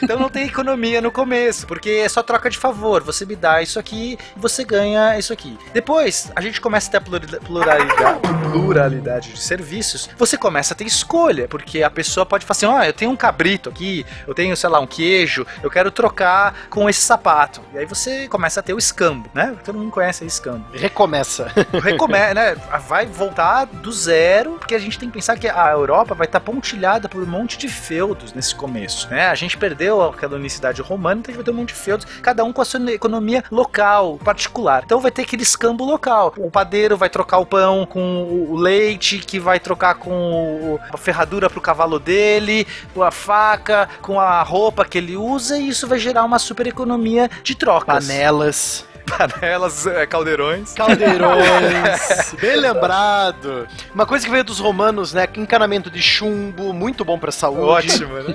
Então 0.03 0.19
não 0.19 0.29
tem 0.29 0.47
economia 0.47 1.01
no 1.01 1.11
começo, 1.11 1.67
porque 1.67 1.91
é 1.91 2.09
só 2.09 2.23
troca 2.23 2.49
de 2.49 2.57
favor. 2.57 3.03
Você 3.03 3.25
me 3.25 3.35
dá 3.35 3.63
isso 3.63 3.79
aqui, 3.79 4.19
você 4.37 4.65
ganha 4.65 5.19
isso 5.19 5.33
aqui. 5.33 5.59
Depois, 5.73 6.31
a 6.35 6.41
gente 6.41 6.61
começa 6.61 6.89
a 6.89 6.91
ter 6.93 6.97
a 6.99 7.41
pluralidade, 7.41 8.21
pluralidade, 8.53 9.33
de 9.33 9.41
serviços. 9.41 10.09
Você 10.17 10.37
começa 10.37 10.75
a 10.75 10.77
ter 10.77 10.85
escolha, 10.85 11.49
porque 11.49 11.83
a 11.83 11.91
pessoa 11.91 12.25
pode 12.25 12.45
falar 12.45 12.57
assim: 12.57 12.67
ó, 12.67 12.83
eu 12.83 12.93
tenho 12.93 13.11
um 13.11 13.17
cabrito 13.17 13.69
aqui, 13.69 14.07
eu 14.27 14.35
tenho, 14.35 14.57
sei 14.57 14.71
lá, 14.71 14.79
um 14.81 14.87
queijo, 14.87 15.47
eu 15.63 15.71
quero 15.73 15.91
trocar 15.91 16.55
com 16.71 16.89
esse 16.89 17.01
sapato. 17.01 17.61
E 17.73 17.79
aí 17.79 17.87
você 17.87 18.29
começa 18.29 18.61
a 18.61 18.63
ter 18.63 18.75
o 18.75 18.79
escambo, 18.79 19.29
né? 19.35 19.57
Todo 19.65 19.79
mundo 19.79 19.91
conhece 19.91 20.23
aí 20.23 20.29
escambo. 20.29 20.65
Recomeça. 20.73 21.51
Recome 21.83 22.13
né? 22.13 22.55
Vai 22.87 23.07
voltar 23.07 23.65
do 23.65 23.91
zero, 23.91 24.53
porque 24.59 24.75
a 24.75 24.79
gente 24.79 24.99
tem 24.99 25.09
que 25.09 25.15
pensar 25.15 25.37
que 25.39 25.49
a 25.49 25.71
Europa 25.71 26.15
vai 26.15 26.27
estar 26.27 26.41
pontilhada 26.41 27.09
por 27.09 27.23
um 27.23 27.27
monte 27.27 27.57
de 27.57 27.69
feudos 27.69 28.33
nesse 28.33 28.55
começo, 28.55 29.09
né? 29.09 29.29
A 29.29 29.35
gente 29.35 29.57
perdeu 29.57 30.03
aquela 30.03 30.37
unicidade 30.37 30.83
romana, 30.83 31.21
então 31.21 31.31
a 31.31 31.33
gente 31.33 31.45
vai 31.45 31.45
ter 31.45 31.51
um 31.51 31.61
monte 31.61 31.69
de 31.69 31.81
feudos, 31.81 32.07
cada 32.21 32.45
um 32.45 32.53
com 32.53 32.61
a 32.61 32.65
sua 32.65 32.93
economia 32.93 33.43
local, 33.51 34.19
particular. 34.19 34.83
Então 34.85 35.01
vai 35.01 35.11
ter 35.11 35.23
aquele 35.23 35.43
escambo 35.43 35.85
local. 35.85 36.35
O 36.37 36.51
padeiro 36.51 36.97
vai 36.97 37.09
trocar 37.09 37.39
o 37.39 37.47
pão 37.47 37.87
com 37.87 38.47
o 38.51 38.57
leite, 38.57 39.19
que 39.19 39.39
vai 39.39 39.59
trocar 39.59 39.95
com 39.95 40.79
a 40.93 40.97
ferradura 40.97 41.49
pro 41.49 41.61
cavalo 41.61 41.99
dele, 41.99 42.67
com 42.93 43.03
a 43.03 43.11
faca, 43.11 43.89
com 44.01 44.21
a 44.21 44.43
roupa 44.43 44.85
que 44.85 44.99
ele 44.99 45.17
usa, 45.17 45.59
isso 45.69 45.87
vai 45.87 45.99
gerar 45.99 46.25
uma 46.25 46.39
super 46.39 46.67
economia 46.67 47.31
de 47.43 47.55
trocas. 47.55 48.07
Panelas. 48.07 48.85
Panelas, 49.19 49.87
é, 49.87 50.07
caldeirões. 50.07 50.73
Caldeirões, 50.73 52.35
bem 52.41 52.57
lembrado. 52.57 53.67
Uma 53.95 54.07
coisa 54.07 54.25
que 54.25 54.31
veio 54.31 54.45
dos 54.45 54.59
romanos, 54.59 55.13
né? 55.13 55.27
Encanamento 55.37 55.91
de 55.91 56.01
chumbo, 56.01 56.73
muito 56.73 57.05
bom 57.05 57.19
pra 57.19 57.33
saúde. 57.33 57.63
Ótimo, 57.63 58.15
né? 58.15 58.35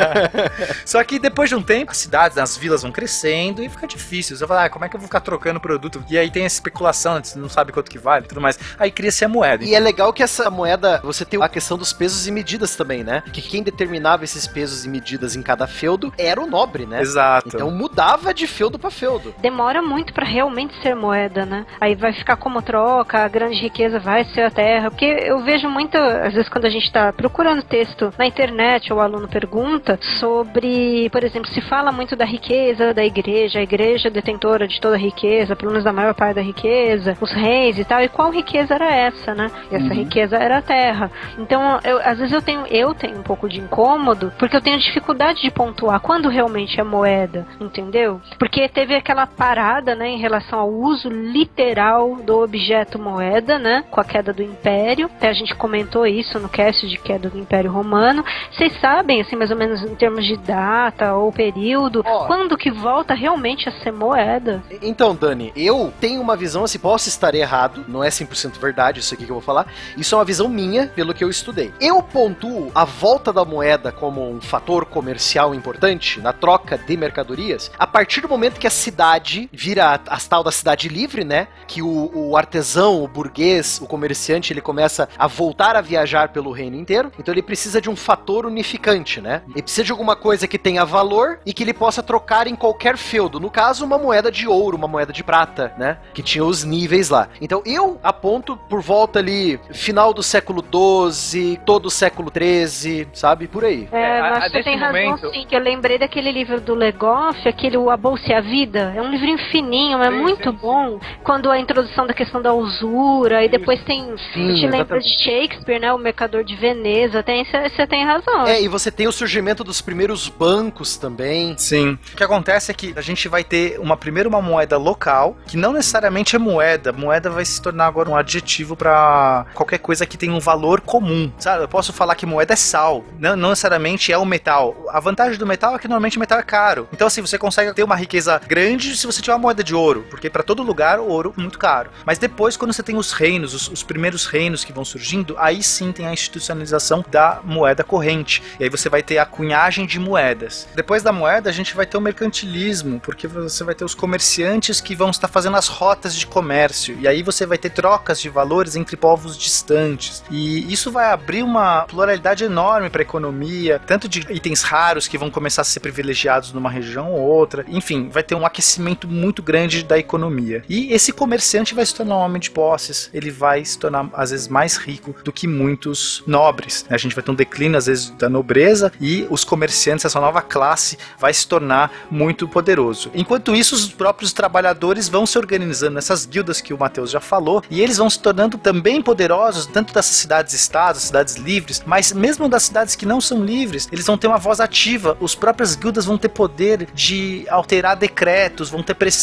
Só 0.84 1.02
que 1.04 1.18
depois 1.18 1.48
de 1.48 1.56
um 1.56 1.62
tempo, 1.62 1.90
as 1.90 1.96
cidades, 1.96 2.38
as 2.38 2.56
vilas 2.56 2.82
vão 2.82 2.92
crescendo 2.92 3.62
e 3.62 3.68
fica 3.68 3.86
difícil. 3.86 4.36
Você 4.36 4.46
fala, 4.46 4.64
ah, 4.64 4.70
como 4.70 4.84
é 4.84 4.88
que 4.88 4.96
eu 4.96 5.00
vou 5.00 5.08
ficar 5.08 5.20
trocando 5.20 5.60
produto? 5.60 6.04
E 6.08 6.18
aí 6.18 6.30
tem 6.30 6.44
essa 6.44 6.56
especulação, 6.56 7.20
você 7.22 7.38
não 7.38 7.48
sabe 7.48 7.72
quanto 7.72 7.90
que 7.90 7.98
vale 7.98 8.24
e 8.24 8.28
tudo 8.28 8.40
mais. 8.40 8.58
Aí 8.78 8.90
cria-se 8.90 9.24
a 9.24 9.28
moeda. 9.28 9.64
E 9.64 9.74
é 9.74 9.80
legal 9.80 10.12
que 10.12 10.22
essa 10.22 10.50
moeda, 10.50 11.00
você 11.02 11.24
tem 11.24 11.42
a 11.42 11.48
questão 11.48 11.78
dos 11.78 11.92
pesos 11.92 12.26
e 12.26 12.30
medidas 12.30 12.76
também, 12.76 13.02
né? 13.02 13.22
Que 13.32 13.42
quem 13.42 13.62
determinava 13.62 14.24
esses 14.24 14.46
pesos 14.46 14.84
e 14.84 14.88
medidas 14.88 15.36
em 15.36 15.42
cada 15.42 15.66
feudo 15.66 16.12
era 16.18 16.40
o 16.40 16.46
nobre, 16.46 16.86
né? 16.86 17.00
Exato. 17.00 17.48
Então 17.48 17.70
mudava 17.70 18.32
de 18.34 18.46
feudo 18.46 18.78
pra 18.78 18.90
feudo. 18.90 19.34
Demora 19.38 19.77
muito 19.82 20.12
pra 20.12 20.24
realmente 20.24 20.74
ser 20.82 20.94
moeda, 20.94 21.44
né? 21.44 21.66
Aí 21.80 21.94
vai 21.94 22.12
ficar 22.12 22.36
como 22.36 22.62
troca, 22.62 23.24
a 23.24 23.28
grande 23.28 23.60
riqueza 23.60 23.98
vai 23.98 24.24
ser 24.24 24.42
a 24.42 24.50
terra. 24.50 24.90
Porque 24.90 25.04
eu 25.04 25.40
vejo 25.40 25.68
muito, 25.68 25.96
às 25.96 26.34
vezes, 26.34 26.48
quando 26.48 26.66
a 26.66 26.70
gente 26.70 26.90
tá 26.92 27.12
procurando 27.12 27.62
texto 27.62 28.12
na 28.18 28.26
internet 28.26 28.92
ou 28.92 28.98
o 28.98 29.02
aluno 29.02 29.28
pergunta 29.28 29.98
sobre, 30.18 31.08
por 31.10 31.24
exemplo, 31.24 31.48
se 31.50 31.60
fala 31.62 31.92
muito 31.92 32.16
da 32.16 32.24
riqueza 32.24 32.92
da 32.92 33.04
igreja, 33.04 33.58
a 33.58 33.62
igreja 33.62 34.10
detentora 34.10 34.66
de 34.66 34.80
toda 34.80 34.96
a 34.96 34.98
riqueza, 34.98 35.56
pelo 35.56 35.70
menos 35.70 35.84
da 35.84 35.92
maior 35.92 36.14
parte 36.14 36.36
da 36.36 36.42
riqueza, 36.42 37.16
os 37.20 37.32
reis 37.32 37.78
e 37.78 37.84
tal, 37.84 38.02
e 38.02 38.08
qual 38.08 38.30
riqueza 38.30 38.74
era 38.74 38.92
essa, 38.92 39.34
né? 39.34 39.50
E 39.70 39.76
essa 39.76 39.94
riqueza 39.94 40.36
era 40.36 40.58
a 40.58 40.62
terra. 40.62 41.10
Então, 41.38 41.78
eu, 41.84 41.98
às 41.98 42.18
vezes 42.18 42.32
eu 42.32 42.42
tenho, 42.42 42.66
eu 42.66 42.94
tenho 42.94 43.18
um 43.18 43.22
pouco 43.22 43.48
de 43.48 43.60
incômodo, 43.60 44.32
porque 44.38 44.56
eu 44.56 44.60
tenho 44.60 44.78
dificuldade 44.78 45.42
de 45.42 45.50
pontuar 45.50 46.00
quando 46.00 46.28
realmente 46.28 46.80
é 46.80 46.84
moeda, 46.84 47.46
entendeu? 47.60 48.20
Porque 48.38 48.68
teve 48.68 48.94
aquela 48.94 49.26
parada, 49.26 49.67
né, 49.94 50.08
em 50.08 50.18
relação 50.18 50.58
ao 50.58 50.70
uso 50.70 51.08
literal 51.08 52.16
do 52.16 52.40
objeto 52.40 52.98
moeda, 52.98 53.58
né, 53.58 53.84
com 53.90 54.00
a 54.00 54.04
queda 54.04 54.32
do 54.32 54.42
império. 54.42 55.06
Até 55.16 55.28
a 55.28 55.32
gente 55.32 55.54
comentou 55.54 56.06
isso 56.06 56.38
no 56.38 56.48
cast 56.48 56.88
de 56.88 56.96
queda 56.96 57.28
do 57.28 57.38
Império 57.38 57.70
Romano. 57.70 58.24
Vocês 58.52 58.72
sabem, 58.80 59.20
assim, 59.20 59.36
mais 59.36 59.50
ou 59.50 59.56
menos 59.56 59.82
em 59.82 59.94
termos 59.94 60.24
de 60.24 60.36
data 60.36 61.14
ou 61.14 61.30
período, 61.32 62.02
Ó. 62.04 62.26
quando 62.26 62.56
que 62.56 62.70
volta 62.70 63.14
realmente 63.14 63.68
a 63.68 63.72
ser 63.72 63.92
moeda? 63.92 64.62
Então, 64.82 65.14
Dani, 65.14 65.52
eu 65.54 65.92
tenho 66.00 66.20
uma 66.20 66.36
visão, 66.36 66.64
assim, 66.64 66.78
posso 66.78 67.08
estar 67.08 67.34
errado, 67.34 67.84
não 67.86 68.02
é 68.02 68.08
100% 68.08 68.58
verdade 68.58 69.00
isso 69.00 69.14
aqui 69.14 69.24
que 69.24 69.30
eu 69.30 69.36
vou 69.36 69.42
falar, 69.42 69.66
isso 69.96 70.14
é 70.14 70.18
uma 70.18 70.24
visão 70.24 70.48
minha, 70.48 70.86
pelo 70.86 71.14
que 71.14 71.22
eu 71.22 71.30
estudei. 71.30 71.72
Eu 71.80 72.02
pontuo 72.02 72.70
a 72.74 72.84
volta 72.84 73.32
da 73.32 73.44
moeda 73.44 73.92
como 73.92 74.28
um 74.28 74.40
fator 74.40 74.86
comercial 74.86 75.54
importante 75.54 76.20
na 76.20 76.32
troca 76.32 76.78
de 76.78 76.96
mercadorias 76.96 77.70
a 77.78 77.86
partir 77.86 78.20
do 78.20 78.28
momento 78.28 78.58
que 78.58 78.66
a 78.66 78.70
cidade 78.70 79.48
vira 79.58 79.86
a, 79.86 79.94
a 79.94 80.18
tal 80.28 80.44
da 80.44 80.52
cidade 80.52 80.88
livre, 80.88 81.24
né? 81.24 81.48
Que 81.66 81.82
o, 81.82 82.10
o 82.14 82.36
artesão, 82.36 83.02
o 83.02 83.08
burguês, 83.08 83.80
o 83.82 83.86
comerciante, 83.86 84.52
ele 84.52 84.60
começa 84.60 85.08
a 85.18 85.26
voltar 85.26 85.74
a 85.74 85.80
viajar 85.80 86.28
pelo 86.28 86.52
reino 86.52 86.76
inteiro, 86.76 87.10
então 87.18 87.34
ele 87.34 87.42
precisa 87.42 87.80
de 87.80 87.90
um 87.90 87.96
fator 87.96 88.46
unificante, 88.46 89.20
né? 89.20 89.42
Ele 89.50 89.62
precisa 89.62 89.82
de 89.84 89.90
alguma 89.92 90.14
coisa 90.14 90.46
que 90.46 90.58
tenha 90.58 90.84
valor 90.84 91.40
e 91.44 91.52
que 91.52 91.62
ele 91.64 91.74
possa 91.74 92.02
trocar 92.02 92.46
em 92.46 92.54
qualquer 92.54 92.96
feudo. 92.96 93.40
No 93.40 93.50
caso, 93.50 93.84
uma 93.84 93.98
moeda 93.98 94.30
de 94.30 94.46
ouro, 94.46 94.76
uma 94.76 94.86
moeda 94.88 95.12
de 95.12 95.24
prata, 95.24 95.72
né? 95.76 95.98
Que 96.14 96.22
tinha 96.22 96.44
os 96.44 96.62
níveis 96.64 97.10
lá. 97.10 97.28
Então 97.40 97.60
eu 97.66 97.98
aponto 98.02 98.56
por 98.68 98.80
volta 98.80 99.18
ali, 99.18 99.58
final 99.72 100.12
do 100.14 100.22
século 100.22 100.62
XII, 100.62 101.58
todo 101.64 101.86
o 101.86 101.90
século 101.90 102.30
XIII, 102.34 103.08
sabe? 103.12 103.48
Por 103.48 103.64
aí. 103.64 103.88
É, 103.92 103.98
É, 104.08 104.20
a- 104.20 104.22
mas 104.22 104.36
a 104.36 104.40
você 104.46 104.52
desse 104.52 104.64
tem 104.64 104.78
razão 104.78 105.02
momento- 105.02 105.30
sim, 105.32 105.46
que 105.48 105.54
eu 105.54 105.60
lembrei 105.60 105.98
daquele 105.98 106.30
livro 106.32 106.60
do 106.60 106.74
Legoff, 106.74 107.46
aquele 107.48 107.76
O 107.76 107.90
A 107.90 107.96
Bolsa 107.96 108.24
e 108.28 108.34
a 108.34 108.40
Vida. 108.40 108.92
É 108.96 109.02
um 109.02 109.10
livrinho 109.10 109.38
fininho, 109.50 110.02
é 110.02 110.10
Sim, 110.10 110.18
muito 110.18 110.50
sim, 110.50 110.58
bom. 110.60 111.00
Quando 111.22 111.50
a 111.50 111.58
introdução 111.58 112.06
da 112.06 112.14
questão 112.14 112.40
da 112.40 112.52
usura, 112.52 113.44
e 113.44 113.48
depois 113.48 113.82
tem. 113.84 114.16
Sim, 114.32 114.54
te 114.54 114.66
lembra 114.66 115.00
de 115.00 115.08
Shakespeare, 115.22 115.80
né? 115.80 115.92
O 115.92 115.98
Mercador 115.98 116.44
de 116.44 116.54
Veneza. 116.56 117.22
Tem, 117.22 117.44
você 117.44 117.86
tem 117.86 118.04
razão. 118.04 118.46
É, 118.46 118.60
e 118.62 118.68
você 118.68 118.90
tem 118.90 119.06
o 119.06 119.12
surgimento 119.12 119.64
dos 119.64 119.80
primeiros 119.80 120.28
bancos 120.28 120.96
também. 120.96 121.56
Sim. 121.58 121.98
O 122.12 122.16
que 122.16 122.24
acontece 122.24 122.70
é 122.70 122.74
que 122.74 122.94
a 122.96 123.00
gente 123.00 123.28
vai 123.28 123.44
ter 123.44 123.78
uma 123.78 123.96
primeiro 123.96 124.28
uma 124.28 124.42
moeda 124.42 124.76
local, 124.76 125.36
que 125.46 125.56
não 125.56 125.72
necessariamente 125.72 126.36
é 126.36 126.38
moeda. 126.38 126.92
Moeda 126.92 127.30
vai 127.30 127.44
se 127.44 127.60
tornar 127.60 127.86
agora 127.86 128.08
um 128.08 128.16
adjetivo 128.16 128.76
pra 128.76 129.46
qualquer 129.54 129.78
coisa 129.78 130.06
que 130.06 130.16
tenha 130.16 130.32
um 130.32 130.40
valor 130.40 130.80
comum. 130.80 131.32
Sabe? 131.38 131.64
Eu 131.64 131.68
posso 131.68 131.92
falar 131.92 132.14
que 132.14 132.26
moeda 132.26 132.52
é 132.52 132.56
sal, 132.56 133.04
não, 133.18 133.34
não 133.34 133.50
necessariamente 133.50 134.12
é 134.12 134.18
o 134.18 134.24
metal. 134.24 134.76
A 134.90 135.00
vantagem 135.00 135.38
do 135.38 135.46
metal 135.46 135.74
é 135.74 135.78
que 135.78 135.88
normalmente 135.88 136.16
o 136.16 136.20
metal 136.20 136.38
é 136.38 136.42
caro. 136.42 136.88
Então 136.92 137.06
assim, 137.06 137.20
você 137.20 137.38
consegue 137.38 137.72
ter 137.72 137.82
uma 137.82 137.96
riqueza 137.96 138.40
grande 138.46 138.96
se 138.96 139.06
você 139.06 139.22
tiver 139.22 139.34
uma 139.38 139.42
moeda 139.42 139.62
de 139.62 139.74
ouro, 139.74 140.04
porque 140.10 140.28
para 140.28 140.42
todo 140.42 140.62
lugar 140.62 140.98
o 140.98 141.06
ouro 141.06 141.32
é 141.36 141.40
muito 141.40 141.58
caro. 141.58 141.90
Mas 142.04 142.18
depois 142.18 142.56
quando 142.56 142.72
você 142.72 142.82
tem 142.82 142.96
os 142.96 143.12
reinos, 143.12 143.54
os, 143.54 143.68
os 143.68 143.82
primeiros 143.82 144.26
reinos 144.26 144.64
que 144.64 144.72
vão 144.72 144.84
surgindo, 144.84 145.36
aí 145.38 145.62
sim 145.62 145.92
tem 145.92 146.06
a 146.06 146.12
institucionalização 146.12 147.04
da 147.08 147.40
moeda 147.44 147.84
corrente. 147.84 148.42
E 148.58 148.64
aí 148.64 148.70
você 148.70 148.88
vai 148.88 149.02
ter 149.02 149.18
a 149.18 149.24
cunhagem 149.24 149.86
de 149.86 149.98
moedas. 149.98 150.68
Depois 150.74 151.02
da 151.02 151.12
moeda, 151.12 151.48
a 151.48 151.52
gente 151.52 151.74
vai 151.74 151.86
ter 151.86 151.96
o 151.96 152.00
mercantilismo, 152.00 153.00
porque 153.00 153.28
você 153.28 153.62
vai 153.62 153.74
ter 153.74 153.84
os 153.84 153.94
comerciantes 153.94 154.80
que 154.80 154.94
vão 154.94 155.10
estar 155.10 155.28
fazendo 155.28 155.56
as 155.56 155.68
rotas 155.68 156.14
de 156.14 156.26
comércio. 156.26 156.98
E 157.00 157.06
aí 157.06 157.22
você 157.22 157.46
vai 157.46 157.56
ter 157.56 157.70
trocas 157.70 158.20
de 158.20 158.28
valores 158.28 158.74
entre 158.74 158.96
povos 158.96 159.38
distantes. 159.38 160.24
E 160.30 160.70
isso 160.72 160.90
vai 160.90 161.12
abrir 161.12 161.42
uma 161.42 161.82
pluralidade 161.82 162.44
enorme 162.44 162.90
para 162.90 163.02
a 163.02 163.04
economia, 163.04 163.80
tanto 163.86 164.08
de 164.08 164.26
itens 164.30 164.62
raros 164.62 165.06
que 165.06 165.16
vão 165.16 165.30
começar 165.30 165.62
a 165.62 165.64
ser 165.64 165.80
privilegiados 165.80 166.52
numa 166.52 166.70
região 166.70 167.12
ou 167.12 167.20
outra. 167.20 167.64
Enfim, 167.68 168.08
vai 168.08 168.22
ter 168.22 168.34
um 168.34 168.44
aquecimento 168.44 169.06
muito 169.06 169.27
grande 169.42 169.82
da 169.82 169.98
economia. 169.98 170.62
E 170.68 170.92
esse 170.92 171.12
comerciante 171.12 171.74
vai 171.74 171.84
se 171.84 171.94
tornar 171.94 172.16
um 172.16 172.20
homem 172.20 172.40
de 172.40 172.50
posses, 172.50 173.10
ele 173.12 173.30
vai 173.30 173.64
se 173.64 173.78
tornar 173.78 174.08
às 174.12 174.30
vezes 174.30 174.48
mais 174.48 174.76
rico 174.76 175.14
do 175.22 175.32
que 175.32 175.46
muitos 175.46 176.22
nobres. 176.26 176.84
A 176.88 176.96
gente 176.96 177.14
vai 177.14 177.22
ter 177.22 177.30
um 177.30 177.34
declínio 177.34 177.78
às 177.78 177.86
vezes 177.86 178.10
da 178.10 178.28
nobreza 178.28 178.92
e 179.00 179.26
os 179.30 179.44
comerciantes, 179.44 180.04
essa 180.04 180.20
nova 180.20 180.42
classe, 180.42 180.98
vai 181.18 181.32
se 181.32 181.46
tornar 181.46 181.90
muito 182.10 182.48
poderoso. 182.48 183.10
Enquanto 183.14 183.54
isso, 183.54 183.74
os 183.74 183.88
próprios 183.88 184.32
trabalhadores 184.32 185.08
vão 185.08 185.26
se 185.26 185.38
organizando 185.38 185.94
nessas 185.94 186.24
guildas 186.24 186.60
que 186.60 186.72
o 186.72 186.78
Matheus 186.78 187.10
já 187.10 187.20
falou 187.20 187.62
e 187.70 187.80
eles 187.80 187.96
vão 187.96 188.08
se 188.08 188.18
tornando 188.18 188.58
também 188.58 189.02
poderosos, 189.02 189.66
tanto 189.66 189.92
dessas 189.92 190.16
cidades-estados, 190.16 191.02
cidades 191.02 191.36
livres, 191.36 191.82
mas 191.86 192.12
mesmo 192.12 192.48
das 192.48 192.64
cidades 192.64 192.94
que 192.94 193.06
não 193.06 193.20
são 193.20 193.44
livres, 193.44 193.88
eles 193.92 194.06
vão 194.06 194.18
ter 194.18 194.26
uma 194.26 194.38
voz 194.38 194.60
ativa. 194.60 195.16
Os 195.20 195.34
próprias 195.34 195.74
guildas 195.74 196.04
vão 196.04 196.18
ter 196.18 196.28
poder 196.28 196.88
de 196.94 197.44
alterar 197.48 197.96
decretos, 197.96 198.70
vão 198.70 198.82
ter 198.82 198.94
pressão 198.94 199.17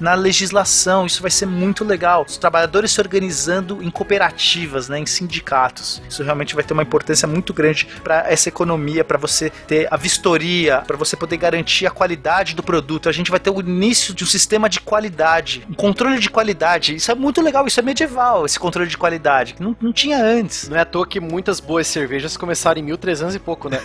na 0.00 0.14
legislação. 0.14 1.06
Isso 1.06 1.22
vai 1.22 1.30
ser 1.30 1.46
muito 1.46 1.84
legal. 1.84 2.24
Os 2.26 2.36
trabalhadores 2.36 2.92
se 2.92 3.00
organizando 3.00 3.82
em 3.82 3.90
cooperativas, 3.90 4.88
né, 4.88 4.98
em 4.98 5.06
sindicatos. 5.06 6.02
Isso 6.08 6.22
realmente 6.22 6.54
vai 6.54 6.64
ter 6.64 6.72
uma 6.72 6.82
importância 6.82 7.26
muito 7.26 7.52
grande 7.52 7.86
para 8.02 8.30
essa 8.30 8.48
economia, 8.48 9.04
para 9.04 9.18
você 9.18 9.50
ter 9.50 9.88
a 9.90 9.96
vistoria, 9.96 10.82
para 10.86 10.96
você 10.96 11.16
poder 11.16 11.36
garantir 11.36 11.86
a 11.86 11.90
qualidade 11.90 12.54
do 12.54 12.62
produto. 12.62 13.08
A 13.08 13.12
gente 13.12 13.30
vai 13.30 13.40
ter 13.40 13.50
o 13.50 13.60
início 13.60 14.14
de 14.14 14.24
um 14.24 14.26
sistema 14.26 14.68
de 14.68 14.80
qualidade, 14.80 15.66
um 15.68 15.74
controle 15.74 16.18
de 16.18 16.30
qualidade. 16.30 16.94
Isso 16.94 17.10
é 17.10 17.14
muito 17.14 17.40
legal, 17.40 17.66
isso 17.66 17.80
é 17.80 17.82
medieval, 17.82 18.46
esse 18.46 18.58
controle 18.58 18.88
de 18.88 18.98
qualidade, 18.98 19.54
que 19.54 19.62
não, 19.62 19.76
não 19.80 19.92
tinha 19.92 20.22
antes. 20.22 20.68
Não 20.68 20.76
é 20.76 20.80
à 20.80 20.84
toa 20.84 21.06
que 21.06 21.20
muitas 21.20 21.60
boas 21.60 21.86
cervejas 21.86 22.36
começaram 22.36 22.80
em 22.80 22.84
1300 22.84 23.34
e 23.34 23.38
pouco, 23.38 23.68
né? 23.68 23.78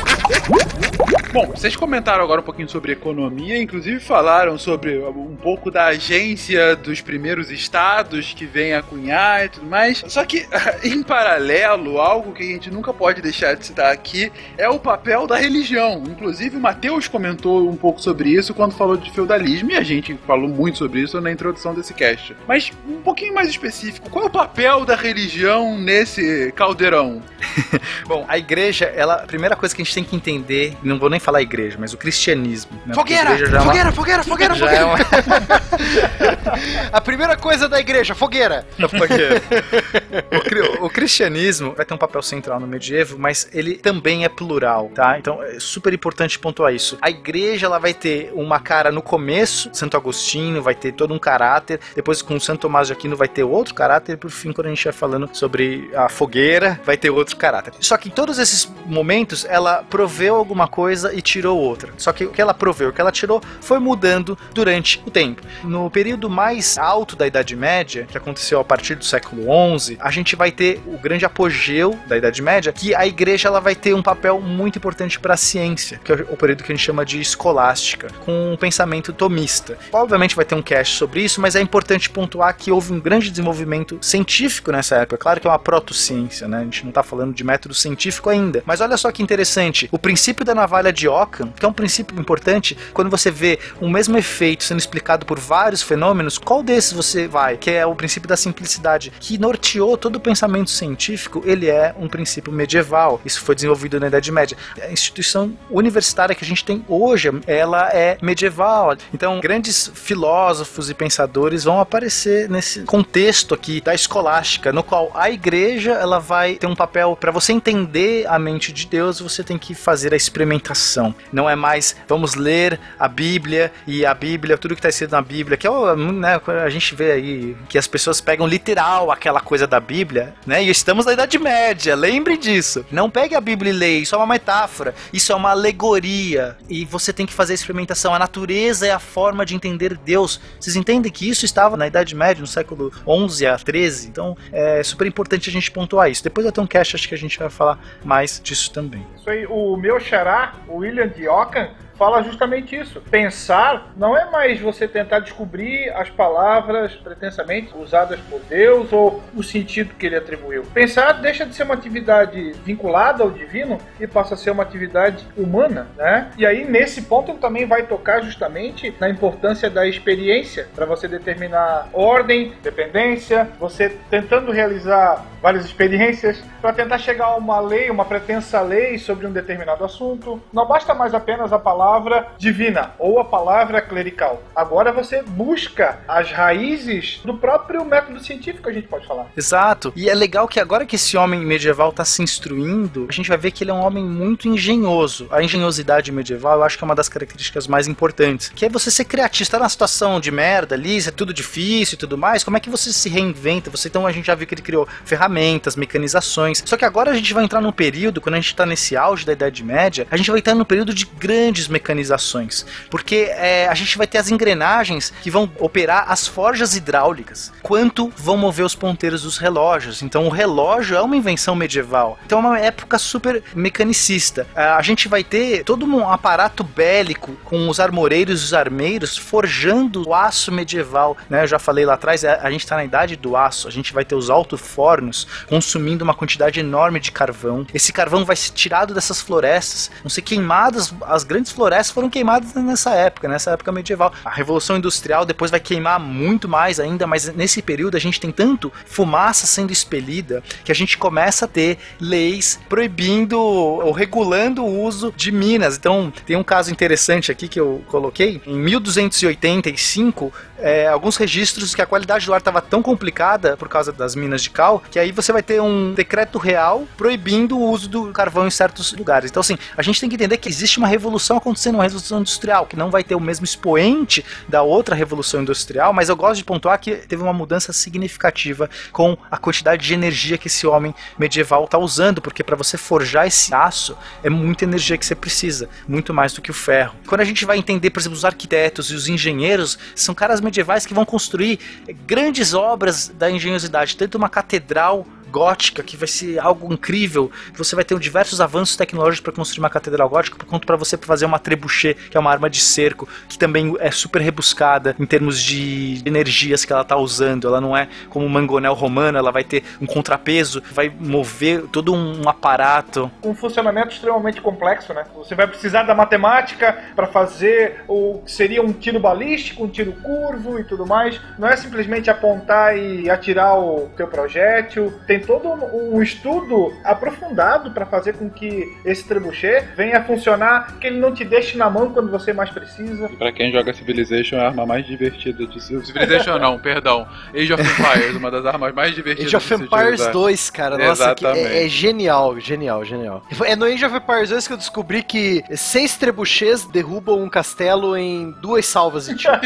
Bom, 1.33 1.45
vocês 1.47 1.77
comentaram 1.77 2.25
agora 2.25 2.41
um 2.41 2.43
pouquinho 2.43 2.67
sobre 2.67 2.91
economia, 2.91 3.57
inclusive 3.57 4.01
falaram 4.01 4.57
sobre 4.57 4.99
um 4.99 5.37
pouco 5.37 5.71
da 5.71 5.85
agência 5.85 6.75
dos 6.75 6.99
primeiros 6.99 7.49
estados 7.49 8.33
que 8.33 8.45
vem 8.45 8.73
a 8.73 8.81
cunhar 8.81 9.45
e 9.45 9.49
tudo 9.49 9.65
mais. 9.65 10.03
Só 10.09 10.25
que, 10.25 10.45
em 10.83 11.01
paralelo, 11.01 12.01
algo 12.01 12.33
que 12.33 12.43
a 12.43 12.47
gente 12.47 12.69
nunca 12.69 12.93
pode 12.93 13.21
deixar 13.21 13.55
de 13.55 13.65
citar 13.65 13.93
aqui 13.93 14.29
é 14.57 14.67
o 14.67 14.77
papel 14.77 15.25
da 15.25 15.37
religião. 15.37 16.03
Inclusive, 16.05 16.57
o 16.57 16.59
Matheus 16.59 17.07
comentou 17.07 17.69
um 17.69 17.77
pouco 17.77 18.01
sobre 18.01 18.29
isso 18.29 18.53
quando 18.53 18.73
falou 18.73 18.97
de 18.97 19.09
feudalismo, 19.09 19.71
e 19.71 19.77
a 19.77 19.83
gente 19.83 20.13
falou 20.27 20.49
muito 20.49 20.79
sobre 20.79 20.99
isso 20.99 21.21
na 21.21 21.31
introdução 21.31 21.73
desse 21.73 21.93
cast. 21.93 22.35
Mas, 22.45 22.73
um 22.85 23.01
pouquinho 23.01 23.33
mais 23.33 23.47
específico, 23.47 24.09
qual 24.09 24.25
é 24.25 24.27
o 24.27 24.31
papel 24.31 24.83
da 24.83 24.97
religião 24.97 25.77
nesse 25.77 26.51
caldeirão? 26.57 27.21
Bom, 28.05 28.25
a 28.27 28.37
igreja, 28.37 28.83
ela, 28.93 29.15
a 29.15 29.25
primeira 29.25 29.55
coisa 29.55 29.73
que 29.73 29.81
a 29.81 29.85
gente 29.85 29.95
tem 29.95 30.03
que 30.03 30.15
entender, 30.15 30.75
não 30.83 30.99
vou 30.99 31.09
nem 31.09 31.20
falar 31.21 31.41
igreja, 31.41 31.77
mas 31.79 31.93
o 31.93 31.97
cristianismo. 31.97 32.71
Né? 32.85 32.93
Fogueira! 32.93 33.29
a 33.29 33.33
igreja 33.33 33.51
já 33.51 33.57
é 33.57 33.61
uma- 33.61 33.71
Fogueira, 33.71 33.91
fogueira, 33.91 34.23
fogueira, 34.23 34.53
é 34.53 34.57
fogueira! 34.57 34.85
uma- 34.85 34.97
A 36.91 37.01
primeira 37.01 37.35
coisa 37.37 37.67
da 37.69 37.79
igreja, 37.79 38.13
fogueira! 38.15 38.65
o, 38.79 40.41
cri- 40.41 40.77
o 40.81 40.89
cristianismo 40.89 41.73
vai 41.75 41.85
ter 41.85 41.93
um 41.93 41.97
papel 41.97 42.21
central 42.21 42.59
no 42.59 42.67
medievo, 42.67 43.17
mas 43.17 43.47
ele 43.53 43.75
também 43.75 44.25
é 44.25 44.29
plural, 44.29 44.89
tá? 44.93 45.17
Então 45.17 45.41
é 45.41 45.59
super 45.59 45.93
importante 45.93 46.37
pontuar 46.39 46.73
isso. 46.73 46.97
A 47.01 47.09
igreja 47.09 47.65
ela 47.65 47.79
vai 47.79 47.93
ter 47.93 48.31
uma 48.33 48.59
cara 48.59 48.91
no 48.91 49.01
começo, 49.01 49.69
Santo 49.73 49.95
Agostinho 49.97 50.61
vai 50.61 50.75
ter 50.75 50.91
todo 50.93 51.13
um 51.13 51.19
caráter, 51.19 51.79
depois 51.95 52.21
com 52.21 52.39
Santo 52.39 52.61
Tomás 52.61 52.87
de 52.87 52.93
Aquino 52.93 53.15
vai 53.15 53.27
ter 53.27 53.43
outro 53.43 53.73
caráter, 53.73 54.13
e 54.13 54.17
por 54.17 54.29
fim, 54.29 54.51
quando 54.51 54.67
a 54.67 54.69
gente 54.69 54.83
vai 54.83 54.93
falando 54.93 55.29
sobre 55.33 55.89
a 55.95 56.09
fogueira, 56.09 56.79
vai 56.85 56.97
ter 56.97 57.09
outro 57.09 57.35
caráter. 57.37 57.73
Só 57.79 57.97
que 57.97 58.09
em 58.09 58.11
todos 58.11 58.37
esses 58.39 58.71
momentos 58.85 59.45
ela 59.45 59.83
proveu 59.89 60.35
alguma 60.35 60.67
coisa 60.67 61.10
e 61.13 61.21
tirou 61.21 61.59
outra. 61.59 61.93
Só 61.97 62.11
que 62.11 62.25
o 62.25 62.31
que 62.31 62.41
ela 62.41 62.53
proveu, 62.53 62.89
o 62.89 62.93
que 62.93 63.01
ela 63.01 63.11
tirou, 63.11 63.41
foi 63.59 63.79
mudando 63.79 64.37
durante 64.53 65.01
o 65.05 65.11
tempo. 65.11 65.41
No 65.63 65.89
período 65.89 66.29
mais 66.29 66.77
alto 66.77 67.15
da 67.15 67.27
Idade 67.27 67.55
Média, 67.55 68.07
que 68.09 68.17
aconteceu 68.17 68.59
a 68.59 68.63
partir 68.63 68.95
do 68.95 69.05
século 69.05 69.43
XI, 69.79 69.97
a 69.99 70.11
gente 70.11 70.35
vai 70.35 70.51
ter 70.51 70.81
o 70.85 70.97
grande 70.97 71.25
apogeu 71.25 71.97
da 72.07 72.17
Idade 72.17 72.41
Média, 72.41 72.71
que 72.71 72.93
a 72.95 73.05
igreja 73.05 73.47
ela 73.47 73.59
vai 73.59 73.75
ter 73.75 73.93
um 73.93 74.01
papel 74.01 74.39
muito 74.39 74.77
importante 74.77 75.19
para 75.19 75.33
a 75.33 75.37
ciência, 75.37 75.99
que 76.03 76.11
é 76.11 76.15
o 76.29 76.37
período 76.37 76.63
que 76.63 76.71
a 76.71 76.75
gente 76.75 76.85
chama 76.85 77.05
de 77.05 77.19
escolástica, 77.19 78.07
com 78.25 78.53
um 78.53 78.57
pensamento 78.57 79.13
tomista. 79.13 79.77
Obviamente 79.91 80.35
vai 80.35 80.45
ter 80.45 80.55
um 80.55 80.61
cast 80.61 80.95
sobre 80.97 81.21
isso, 81.21 81.41
mas 81.41 81.55
é 81.55 81.61
importante 81.61 82.09
pontuar 82.09 82.55
que 82.55 82.71
houve 82.71 82.93
um 82.93 82.99
grande 82.99 83.29
desenvolvimento 83.29 83.97
científico 84.01 84.71
nessa 84.71 84.97
época. 84.97 85.17
Claro 85.17 85.39
que 85.39 85.47
é 85.47 85.49
uma 85.49 85.59
protociência, 85.59 86.47
né? 86.47 86.59
A 86.59 86.63
gente 86.63 86.83
não 86.83 86.89
está 86.89 87.03
falando 87.03 87.33
de 87.33 87.43
método 87.43 87.73
científico 87.73 88.29
ainda. 88.29 88.63
Mas 88.65 88.81
olha 88.81 88.97
só 88.97 89.11
que 89.11 89.23
interessante, 89.23 89.89
o 89.91 89.99
princípio 89.99 90.45
da 90.45 90.53
navalha 90.53 90.91
de 90.91 91.00
Ockham, 91.07 91.51
que 91.51 91.65
é 91.65 91.69
um 91.69 91.73
princípio 91.73 92.19
importante, 92.19 92.77
quando 92.93 93.09
você 93.09 93.31
vê 93.31 93.59
o 93.79 93.89
mesmo 93.89 94.17
efeito 94.17 94.63
sendo 94.63 94.79
explicado 94.79 95.25
por 95.25 95.39
vários 95.39 95.81
fenômenos, 95.81 96.37
qual 96.37 96.63
desses 96.63 96.93
você 96.93 97.27
vai? 97.27 97.57
Que 97.57 97.71
é 97.71 97.85
o 97.85 97.95
princípio 97.95 98.27
da 98.27 98.37
simplicidade, 98.37 99.11
que 99.19 99.37
norteou 99.37 99.97
todo 99.97 100.15
o 100.15 100.19
pensamento 100.19 100.69
científico, 100.69 101.41
ele 101.45 101.67
é 101.67 101.93
um 101.97 102.07
princípio 102.07 102.51
medieval. 102.51 103.21
Isso 103.25 103.41
foi 103.41 103.55
desenvolvido 103.55 103.99
na 103.99 104.07
Idade 104.07 104.31
Média. 104.31 104.57
A 104.81 104.91
instituição 104.91 105.57
universitária 105.69 106.35
que 106.35 106.43
a 106.43 106.47
gente 106.47 106.63
tem 106.63 106.83
hoje, 106.87 107.29
ela 107.47 107.89
é 107.89 108.17
medieval. 108.21 108.95
Então, 109.13 109.39
grandes 109.39 109.91
filósofos 109.93 110.89
e 110.89 110.93
pensadores 110.93 111.63
vão 111.63 111.79
aparecer 111.79 112.49
nesse 112.49 112.81
contexto 112.81 113.53
aqui 113.53 113.81
da 113.81 113.93
escolástica, 113.93 114.71
no 114.71 114.83
qual 114.83 115.11
a 115.13 115.29
igreja 115.29 115.91
ela 115.91 116.19
vai 116.19 116.55
ter 116.55 116.67
um 116.67 116.75
papel 116.75 117.17
para 117.19 117.31
você 117.31 117.53
entender 117.53 118.25
a 118.27 118.37
mente 118.37 118.71
de 118.71 118.85
Deus, 118.87 119.19
você 119.19 119.43
tem 119.43 119.57
que 119.57 119.73
fazer 119.73 120.13
a 120.13 120.17
experimentação. 120.17 120.90
Não 121.31 121.49
é 121.49 121.55
mais 121.55 121.95
vamos 122.07 122.35
ler 122.35 122.79
a 122.99 123.07
Bíblia 123.07 123.71
e 123.87 124.05
a 124.05 124.13
Bíblia, 124.13 124.57
tudo 124.57 124.75
que 124.75 124.79
está 124.79 124.89
escrito 124.89 125.11
na 125.11 125.21
Bíblia, 125.21 125.57
que 125.57 125.67
é 125.67 125.69
o, 125.69 125.95
né, 125.95 126.39
a 126.63 126.69
gente 126.69 126.93
vê 126.95 127.11
aí 127.11 127.57
que 127.69 127.77
as 127.77 127.87
pessoas 127.87 128.19
pegam 128.19 128.47
literal 128.47 129.11
aquela 129.11 129.39
coisa 129.39 129.65
da 129.65 129.79
Bíblia, 129.79 130.33
né? 130.45 130.63
E 130.63 130.69
estamos 130.69 131.05
na 131.05 131.13
Idade 131.13 131.37
Média, 131.37 131.95
lembre 131.95 132.37
disso. 132.37 132.85
Não 132.91 133.09
pegue 133.09 133.35
a 133.35 133.41
Bíblia 133.41 133.71
e 133.71 133.75
leia, 133.75 133.99
isso 133.99 134.15
é 134.15 134.17
uma 134.17 134.27
metáfora, 134.27 134.93
isso 135.13 135.31
é 135.31 135.35
uma 135.35 135.51
alegoria 135.51 136.57
e 136.69 136.85
você 136.85 137.13
tem 137.13 137.25
que 137.25 137.33
fazer 137.33 137.53
a 137.53 137.55
experimentação. 137.55 138.13
A 138.13 138.19
natureza 138.19 138.87
é 138.87 138.91
a 138.91 138.99
forma 138.99 139.45
de 139.45 139.55
entender 139.55 139.97
Deus. 139.97 140.39
Vocês 140.59 140.75
entendem 140.75 141.11
que 141.11 141.29
isso 141.29 141.45
estava 141.45 141.77
na 141.77 141.87
Idade 141.87 142.15
Média, 142.15 142.41
no 142.41 142.47
século 142.47 142.91
11 143.05 143.45
a 143.45 143.57
13? 143.57 144.07
Então 144.07 144.37
é 144.51 144.83
super 144.83 145.07
importante 145.07 145.49
a 145.49 145.53
gente 145.53 145.71
pontuar 145.71 146.09
isso. 146.09 146.23
Depois 146.23 146.45
eu 146.45 146.51
tenho 146.51 146.65
um 146.65 146.67
cast, 146.67 146.95
acho 146.95 147.07
que 147.07 147.15
a 147.15 147.17
gente 147.17 147.37
vai 147.37 147.49
falar 147.49 147.79
mais 148.03 148.39
disso 148.43 148.71
também. 148.71 149.05
Isso 149.17 149.29
aí, 149.29 149.45
o 149.47 149.77
meu 149.77 149.99
xará, 149.99 150.55
o 150.67 150.80
William 150.81 151.09
de 151.09 151.27
Ockham, 151.27 151.69
fala 152.01 152.23
justamente 152.23 152.75
isso. 152.75 152.99
Pensar 153.11 153.91
não 153.95 154.17
é 154.17 154.27
mais 154.31 154.59
você 154.59 154.87
tentar 154.87 155.19
descobrir 155.19 155.87
as 155.91 156.09
palavras 156.09 156.95
pretensamente 156.95 157.77
usadas 157.77 158.19
por 158.21 158.39
Deus 158.49 158.91
ou 158.91 159.21
o 159.35 159.43
sentido 159.43 159.93
que 159.93 160.07
ele 160.07 160.15
atribuiu. 160.15 160.63
Pensar 160.73 161.11
deixa 161.11 161.45
de 161.45 161.53
ser 161.53 161.61
uma 161.61 161.75
atividade 161.75 162.53
vinculada 162.65 163.21
ao 163.21 163.29
divino 163.29 163.77
e 163.99 164.07
passa 164.07 164.33
a 164.33 164.37
ser 164.37 164.49
uma 164.49 164.63
atividade 164.63 165.23
humana, 165.37 165.89
né? 165.95 166.31
E 166.39 166.43
aí 166.43 166.65
nesse 166.65 167.03
ponto 167.03 167.29
ele 167.29 167.37
também 167.37 167.67
vai 167.67 167.83
tocar 167.83 168.23
justamente 168.23 168.91
na 168.99 169.07
importância 169.07 169.69
da 169.69 169.87
experiência 169.87 170.67
para 170.73 170.87
você 170.87 171.07
determinar 171.07 171.87
ordem, 171.93 172.51
dependência, 172.63 173.47
você 173.59 173.95
tentando 174.09 174.51
realizar 174.51 175.23
várias 175.39 175.65
experiências 175.65 176.41
para 176.61 176.73
tentar 176.73 176.97
chegar 176.97 177.25
a 177.25 177.35
uma 177.35 177.59
lei, 177.59 177.89
uma 177.89 178.05
pretensa 178.05 178.61
lei 178.61 178.97
sobre 178.97 179.25
um 179.25 179.31
determinado 179.31 179.83
assunto. 179.83 180.41
Não 180.53 180.67
basta 180.67 180.93
mais 180.93 181.13
apenas 181.13 181.51
a 181.51 181.59
palavra 181.91 182.27
divina 182.37 182.91
ou 182.97 183.19
a 183.19 183.25
palavra 183.25 183.81
clerical. 183.81 184.41
Agora 184.55 184.93
você 184.93 185.21
busca 185.21 185.99
as 186.07 186.31
raízes 186.31 187.19
do 187.25 187.33
próprio 187.33 187.83
método 187.83 188.23
científico, 188.23 188.69
a 188.69 188.71
gente 188.71 188.87
pode 188.87 189.05
falar. 189.05 189.27
Exato. 189.35 189.91
E 189.93 190.09
é 190.09 190.13
legal 190.13 190.47
que 190.47 190.59
agora 190.59 190.85
que 190.85 190.95
esse 190.95 191.17
homem 191.17 191.41
medieval 191.41 191.89
está 191.89 192.05
se 192.05 192.23
instruindo, 192.23 193.07
a 193.09 193.11
gente 193.11 193.27
vai 193.27 193.37
ver 193.37 193.51
que 193.51 193.65
ele 193.65 193.71
é 193.71 193.73
um 193.73 193.83
homem 193.83 194.05
muito 194.05 194.47
engenhoso. 194.47 195.27
A 195.31 195.43
engenhosidade 195.43 196.13
medieval 196.13 196.59
eu 196.59 196.63
acho 196.63 196.77
que 196.77 196.83
é 196.83 196.85
uma 196.85 196.95
das 196.95 197.09
características 197.09 197.67
mais 197.67 197.89
importantes. 197.89 198.49
Que 198.55 198.65
é 198.65 198.69
você 198.69 198.89
ser 198.89 199.03
criativo. 199.03 199.43
Está 199.43 199.57
numa 199.57 199.67
situação 199.67 200.19
de 200.19 200.31
merda 200.31 200.75
ali, 200.75 200.97
é 200.99 201.11
tudo 201.11 201.33
difícil 201.33 201.95
e 201.95 201.97
tudo 201.97 202.17
mais. 202.17 202.43
Como 202.43 202.55
é 202.55 202.59
que 202.59 202.69
você 202.69 202.93
se 202.93 203.09
reinventa? 203.09 203.69
Você 203.69 203.89
então 203.89 204.07
a 204.07 204.11
gente 204.13 204.27
já 204.27 204.35
viu 204.35 204.47
que 204.47 204.53
ele 204.53 204.61
criou 204.61 204.87
ferramentas, 205.03 205.75
mecanizações. 205.75 206.63
Só 206.65 206.77
que 206.77 206.85
agora 206.85 207.11
a 207.11 207.13
gente 207.13 207.33
vai 207.33 207.43
entrar 207.43 207.59
num 207.59 207.71
período, 207.71 208.21
quando 208.21 208.35
a 208.35 208.39
gente 208.39 208.47
está 208.47 208.65
nesse 208.65 208.95
auge 208.95 209.25
da 209.25 209.33
Idade 209.33 209.61
Média, 209.61 210.07
a 210.09 210.15
gente 210.15 210.31
vai 210.31 210.39
estar 210.39 210.55
num 210.55 210.63
período 210.63 210.93
de 210.93 211.05
grandes 211.05 211.67
mecanizações. 211.81 212.65
Porque 212.89 213.27
é, 213.31 213.67
a 213.67 213.73
gente 213.73 213.97
vai 213.97 214.05
ter 214.05 214.19
as 214.19 214.29
engrenagens 214.29 215.11
que 215.21 215.31
vão 215.31 215.51
operar 215.59 216.05
as 216.07 216.27
forjas 216.27 216.75
hidráulicas, 216.75 217.51
quanto 217.61 218.11
vão 218.15 218.37
mover 218.37 218.65
os 218.65 218.75
ponteiros 218.75 219.23
dos 219.23 219.37
relógios. 219.37 220.01
Então 220.01 220.27
o 220.27 220.29
relógio 220.29 220.95
é 220.95 221.01
uma 221.01 221.17
invenção 221.17 221.55
medieval. 221.55 222.17
Então 222.25 222.39
é 222.39 222.41
uma 222.41 222.59
época 222.59 222.97
super 222.97 223.43
mecanicista. 223.55 224.47
Ah, 224.55 224.77
A 224.77 224.81
gente 224.81 225.07
vai 225.07 225.23
ter 225.23 225.63
todo 225.63 225.85
um 225.85 226.07
aparato 226.07 226.63
bélico 226.63 227.33
com 227.43 227.67
os 227.67 227.79
armoreiros 227.79 228.41
e 228.41 228.45
os 228.45 228.53
armeiros 228.53 229.17
forjando 229.17 230.07
o 230.07 230.13
aço 230.13 230.51
medieval. 230.51 231.17
Né? 231.29 231.43
Eu 231.43 231.47
já 231.47 231.59
falei 231.59 231.85
lá 231.85 231.95
atrás, 231.95 232.23
a 232.23 232.51
a 232.51 232.51
gente 232.51 232.63
está 232.63 232.75
na 232.75 232.83
idade 232.83 233.15
do 233.15 233.35
aço. 233.35 233.67
A 233.67 233.71
gente 233.71 233.93
vai 233.93 234.03
ter 234.03 234.15
os 234.15 234.29
alto-fornos 234.29 235.27
consumindo 235.47 236.03
uma 236.03 236.13
quantidade 236.13 236.59
enorme 236.59 236.99
de 236.99 237.11
carvão. 237.11 237.65
Esse 237.73 237.93
carvão 237.93 238.25
vai 238.25 238.35
ser 238.35 238.51
tirado 238.51 238.93
dessas 238.93 239.21
florestas, 239.21 239.89
vão 240.01 240.09
ser 240.09 240.21
queimadas. 240.21 240.93
As 241.03 241.23
grandes 241.23 241.51
florestas 241.51 241.70
foram 241.89 242.09
queimadas 242.09 242.53
nessa 242.55 242.93
época, 242.93 243.27
nessa 243.27 243.51
época 243.51 243.71
medieval. 243.71 244.11
A 244.25 244.29
Revolução 244.29 244.77
Industrial 244.77 245.25
depois 245.25 245.51
vai 245.51 245.59
queimar 245.59 245.99
muito 245.99 246.47
mais 246.47 246.79
ainda, 246.79 247.07
mas 247.07 247.33
nesse 247.33 247.61
período 247.61 247.95
a 247.95 247.99
gente 247.99 248.19
tem 248.19 248.31
tanto 248.31 248.71
fumaça 248.85 249.47
sendo 249.47 249.71
expelida 249.71 250.43
que 250.63 250.71
a 250.71 250.75
gente 250.75 250.97
começa 250.97 251.45
a 251.45 251.47
ter 251.47 251.77
leis 251.99 252.59
proibindo 252.67 253.39
ou 253.39 253.91
regulando 253.91 254.63
o 254.63 254.83
uso 254.83 255.13
de 255.15 255.31
minas. 255.31 255.77
Então, 255.77 256.11
tem 256.25 256.35
um 256.35 256.43
caso 256.43 256.71
interessante 256.71 257.31
aqui 257.31 257.47
que 257.47 257.59
eu 257.59 257.83
coloquei. 257.87 258.41
Em 258.45 258.57
1285, 258.57 260.33
é, 260.61 260.87
alguns 260.87 261.17
registros 261.17 261.75
que 261.75 261.81
a 261.81 261.85
qualidade 261.85 262.25
do 262.25 262.33
ar 262.33 262.39
estava 262.39 262.61
tão 262.61 262.81
complicada 262.81 263.57
por 263.57 263.67
causa 263.67 263.91
das 263.91 264.15
minas 264.15 264.41
de 264.43 264.49
cal 264.49 264.81
que 264.91 264.99
aí 264.99 265.11
você 265.11 265.31
vai 265.31 265.43
ter 265.43 265.61
um 265.61 265.93
decreto 265.93 266.37
real 266.37 266.87
proibindo 266.95 267.57
o 267.57 267.69
uso 267.69 267.89
do 267.89 268.11
carvão 268.11 268.47
em 268.47 268.51
certos 268.51 268.93
lugares. 268.93 269.29
Então, 269.29 269.41
assim, 269.41 269.57
a 269.75 269.81
gente 269.81 269.99
tem 269.99 270.09
que 270.09 270.15
entender 270.15 270.37
que 270.37 270.49
existe 270.49 270.77
uma 270.77 270.87
revolução 270.87 271.37
acontecendo, 271.37 271.75
uma 271.75 271.83
revolução 271.83 272.19
industrial, 272.19 272.65
que 272.65 272.75
não 272.75 272.89
vai 272.89 273.03
ter 273.03 273.15
o 273.15 273.19
mesmo 273.19 273.43
expoente 273.43 274.23
da 274.47 274.61
outra 274.61 274.95
revolução 274.95 275.41
industrial, 275.41 275.93
mas 275.93 276.09
eu 276.09 276.15
gosto 276.15 276.37
de 276.37 276.43
pontuar 276.43 276.79
que 276.79 276.95
teve 276.95 277.21
uma 277.21 277.33
mudança 277.33 277.73
significativa 277.73 278.69
com 278.91 279.17
a 279.29 279.37
quantidade 279.37 279.85
de 279.85 279.93
energia 279.93 280.37
que 280.37 280.47
esse 280.47 280.67
homem 280.67 280.93
medieval 281.17 281.65
está 281.65 281.77
usando, 281.77 282.21
porque 282.21 282.43
para 282.43 282.55
você 282.55 282.77
forjar 282.77 283.25
esse 283.25 283.53
aço 283.53 283.97
é 284.23 284.29
muita 284.29 284.63
energia 284.63 284.97
que 284.97 285.05
você 285.05 285.15
precisa, 285.15 285.69
muito 285.87 286.13
mais 286.13 286.33
do 286.33 286.41
que 286.41 286.51
o 286.51 286.53
ferro. 286.53 286.95
Quando 287.07 287.21
a 287.21 287.25
gente 287.25 287.45
vai 287.45 287.57
entender, 287.57 287.89
por 287.89 287.99
exemplo, 287.99 288.17
os 288.17 288.25
arquitetos 288.25 288.91
e 288.91 288.95
os 288.95 289.07
engenheiros, 289.07 289.77
são 289.95 290.13
caras 290.13 290.41
medievais 290.51 290.85
que 290.85 290.93
vão 290.93 291.05
construir 291.05 291.59
grandes 292.05 292.53
obras 292.53 293.07
da 293.07 293.31
engenhosidade, 293.31 293.95
tanto 293.95 294.17
uma 294.17 294.29
catedral 294.29 295.07
gótica, 295.31 295.81
que 295.81 295.95
vai 295.97 296.07
ser 296.07 296.39
algo 296.39 296.71
incrível. 296.71 297.31
Você 297.55 297.75
vai 297.75 297.83
ter 297.83 297.97
diversos 297.97 298.41
avanços 298.41 298.75
tecnológicos 298.75 299.21
para 299.21 299.33
construir 299.33 299.61
uma 299.61 299.69
catedral 299.69 300.09
gótica, 300.09 300.45
quanto 300.45 300.67
para 300.67 300.75
você 300.75 300.97
fazer 300.97 301.25
uma 301.25 301.39
trebuchet, 301.39 301.95
que 302.09 302.17
é 302.17 302.19
uma 302.19 302.31
arma 302.31 302.49
de 302.49 302.59
cerco, 302.59 303.07
que 303.27 303.37
também 303.37 303.75
é 303.79 303.89
super 303.89 304.21
rebuscada 304.21 304.95
em 304.99 305.05
termos 305.05 305.41
de 305.41 306.01
energias 306.05 306.65
que 306.65 306.73
ela 306.73 306.81
está 306.81 306.97
usando. 306.97 307.47
Ela 307.47 307.61
não 307.61 307.75
é 307.75 307.87
como 308.09 308.27
mangonel 308.27 308.73
romana, 308.73 309.17
ela 309.17 309.31
vai 309.31 309.43
ter 309.43 309.63
um 309.79 309.85
contrapeso, 309.85 310.61
vai 310.71 310.89
mover 310.89 311.63
todo 311.71 311.93
um 311.93 312.27
aparato. 312.27 313.09
Um 313.23 313.33
funcionamento 313.33 313.93
extremamente 313.93 314.41
complexo, 314.41 314.93
né? 314.93 315.05
Você 315.15 315.35
vai 315.35 315.47
precisar 315.47 315.83
da 315.83 315.95
matemática 315.95 316.77
para 316.95 317.07
fazer 317.07 317.83
o 317.87 318.21
que 318.25 318.31
seria 318.31 318.61
um 318.61 318.73
tiro 318.73 318.99
balístico, 318.99 319.63
um 319.63 319.69
tiro 319.69 319.93
curvo 319.93 320.59
e 320.59 320.63
tudo 320.63 320.85
mais. 320.85 321.19
Não 321.37 321.47
é 321.47 321.55
simplesmente 321.55 322.09
apontar 322.09 322.77
e 322.77 323.09
atirar 323.09 323.57
o 323.57 323.89
teu 323.95 324.07
projétil. 324.07 324.93
Tem 325.07 325.19
todo 325.21 325.47
um 325.49 325.91
um 325.91 326.01
estudo 326.01 326.73
aprofundado 326.83 327.71
para 327.71 327.85
fazer 327.85 328.13
com 328.13 328.29
que 328.29 328.75
esse 328.85 329.03
trebuchet 329.07 329.67
venha 329.75 329.97
a 329.99 330.03
funcionar, 330.03 330.77
que 330.79 330.87
ele 330.87 330.99
não 330.99 331.13
te 331.13 331.23
deixe 331.25 331.57
na 331.57 331.69
mão 331.69 331.91
quando 331.91 332.09
você 332.09 332.31
mais 332.33 332.49
precisa. 332.49 333.09
E 333.11 333.15
pra 333.15 333.31
quem 333.31 333.51
joga 333.51 333.73
Civilization, 333.73 334.35
é 334.37 334.41
a 334.41 334.47
arma 334.47 334.65
mais 334.65 334.85
divertida 334.85 335.45
de 335.45 335.61
se- 335.61 335.85
Civilization 335.85 336.37
não, 336.39 336.57
perdão. 336.59 337.07
Age 337.35 337.53
of 337.53 337.61
Empires, 337.61 338.15
uma 338.15 338.31
das 338.31 338.45
armas 338.45 338.73
mais 338.73 338.95
divertidas 338.95 339.27
Age 339.27 339.35
of 339.35 339.53
Empires 339.53 340.01
utilizar. 340.01 340.11
2, 340.13 340.49
cara, 340.49 340.77
nossa, 340.77 341.15
é, 341.35 341.65
é 341.65 341.69
genial, 341.69 342.39
genial, 342.39 342.83
genial. 342.85 343.23
É 343.45 343.55
no 343.55 343.65
Age 343.65 343.85
of 343.85 343.95
Empires 343.95 344.29
2 344.29 344.47
que 344.47 344.53
eu 344.53 344.57
descobri 344.57 345.03
que 345.03 345.43
seis 345.55 345.97
trebuchets 345.97 346.65
derrubam 346.65 347.21
um 347.21 347.29
castelo 347.29 347.97
em 347.97 348.31
duas 348.41 348.65
salvas 348.65 349.05
de 349.07 349.15
tiro. 349.15 349.33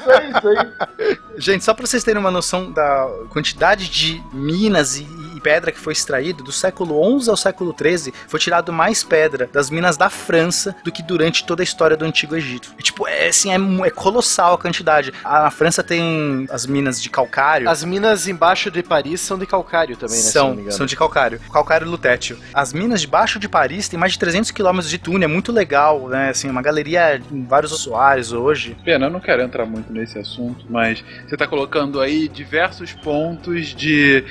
Isso 0.00 0.10
aí, 0.10 0.30
isso 0.30 0.48
aí. 0.48 1.18
Gente, 1.40 1.64
só 1.64 1.72
pra 1.72 1.86
vocês 1.86 2.04
terem 2.04 2.20
uma 2.20 2.30
noção 2.30 2.70
da 2.70 3.08
quantidade 3.30 3.88
de 3.88 4.22
minas 4.30 4.98
e 4.98 5.04
pedra 5.40 5.72
que 5.72 5.78
foi 5.78 5.92
extraído, 5.92 6.44
do 6.44 6.52
século 6.52 7.20
XI 7.20 7.30
ao 7.30 7.36
século 7.36 7.74
XIII, 7.76 8.12
foi 8.28 8.38
tirado 8.38 8.72
mais 8.72 9.02
pedra 9.02 9.48
das 9.52 9.70
minas 9.70 9.96
da 9.96 10.10
França 10.10 10.74
do 10.84 10.92
que 10.92 11.02
durante 11.02 11.44
toda 11.44 11.62
a 11.62 11.64
história 11.64 11.96
do 11.96 12.04
Antigo 12.04 12.36
Egito. 12.36 12.72
E, 12.78 12.82
tipo, 12.82 13.06
é, 13.06 13.28
assim, 13.28 13.50
é, 13.50 13.86
é 13.86 13.90
colossal 13.90 14.54
a 14.54 14.58
quantidade. 14.58 15.12
A, 15.24 15.46
a 15.46 15.50
França 15.50 15.82
tem 15.82 16.46
as 16.50 16.66
minas 16.66 17.02
de 17.02 17.08
calcário. 17.08 17.68
As 17.68 17.84
minas 17.84 18.28
embaixo 18.28 18.70
de 18.70 18.82
Paris 18.82 19.20
são 19.20 19.38
de 19.38 19.46
calcário 19.46 19.96
também, 19.96 20.16
né? 20.16 20.22
se 20.22 20.38
não 20.38 20.54
me 20.54 20.62
São, 20.64 20.72
são 20.72 20.86
de 20.86 20.96
calcário. 20.96 21.40
Calcário 21.52 21.88
lutétil. 21.88 22.38
As 22.52 22.72
minas 22.72 23.00
debaixo 23.00 23.38
de 23.38 23.48
Paris 23.48 23.88
têm 23.88 23.98
mais 23.98 24.12
de 24.12 24.18
300 24.18 24.50
quilômetros 24.50 24.90
de 24.90 24.98
túnel, 24.98 25.28
é 25.28 25.32
muito 25.32 25.52
legal, 25.52 26.08
né? 26.08 26.30
Assim, 26.30 26.48
uma 26.48 26.62
galeria 26.62 27.20
em 27.30 27.44
vários 27.44 27.72
usuários 27.72 28.32
hoje. 28.32 28.76
Pena, 28.84 29.06
eu 29.06 29.10
não 29.10 29.20
quero 29.20 29.42
entrar 29.42 29.66
muito 29.66 29.92
nesse 29.92 30.18
assunto, 30.18 30.64
mas 30.68 31.04
você 31.26 31.34
está 31.34 31.46
colocando 31.46 32.00
aí 32.00 32.28
diversos 32.28 32.92
pontos 32.92 33.68
de 33.68 34.24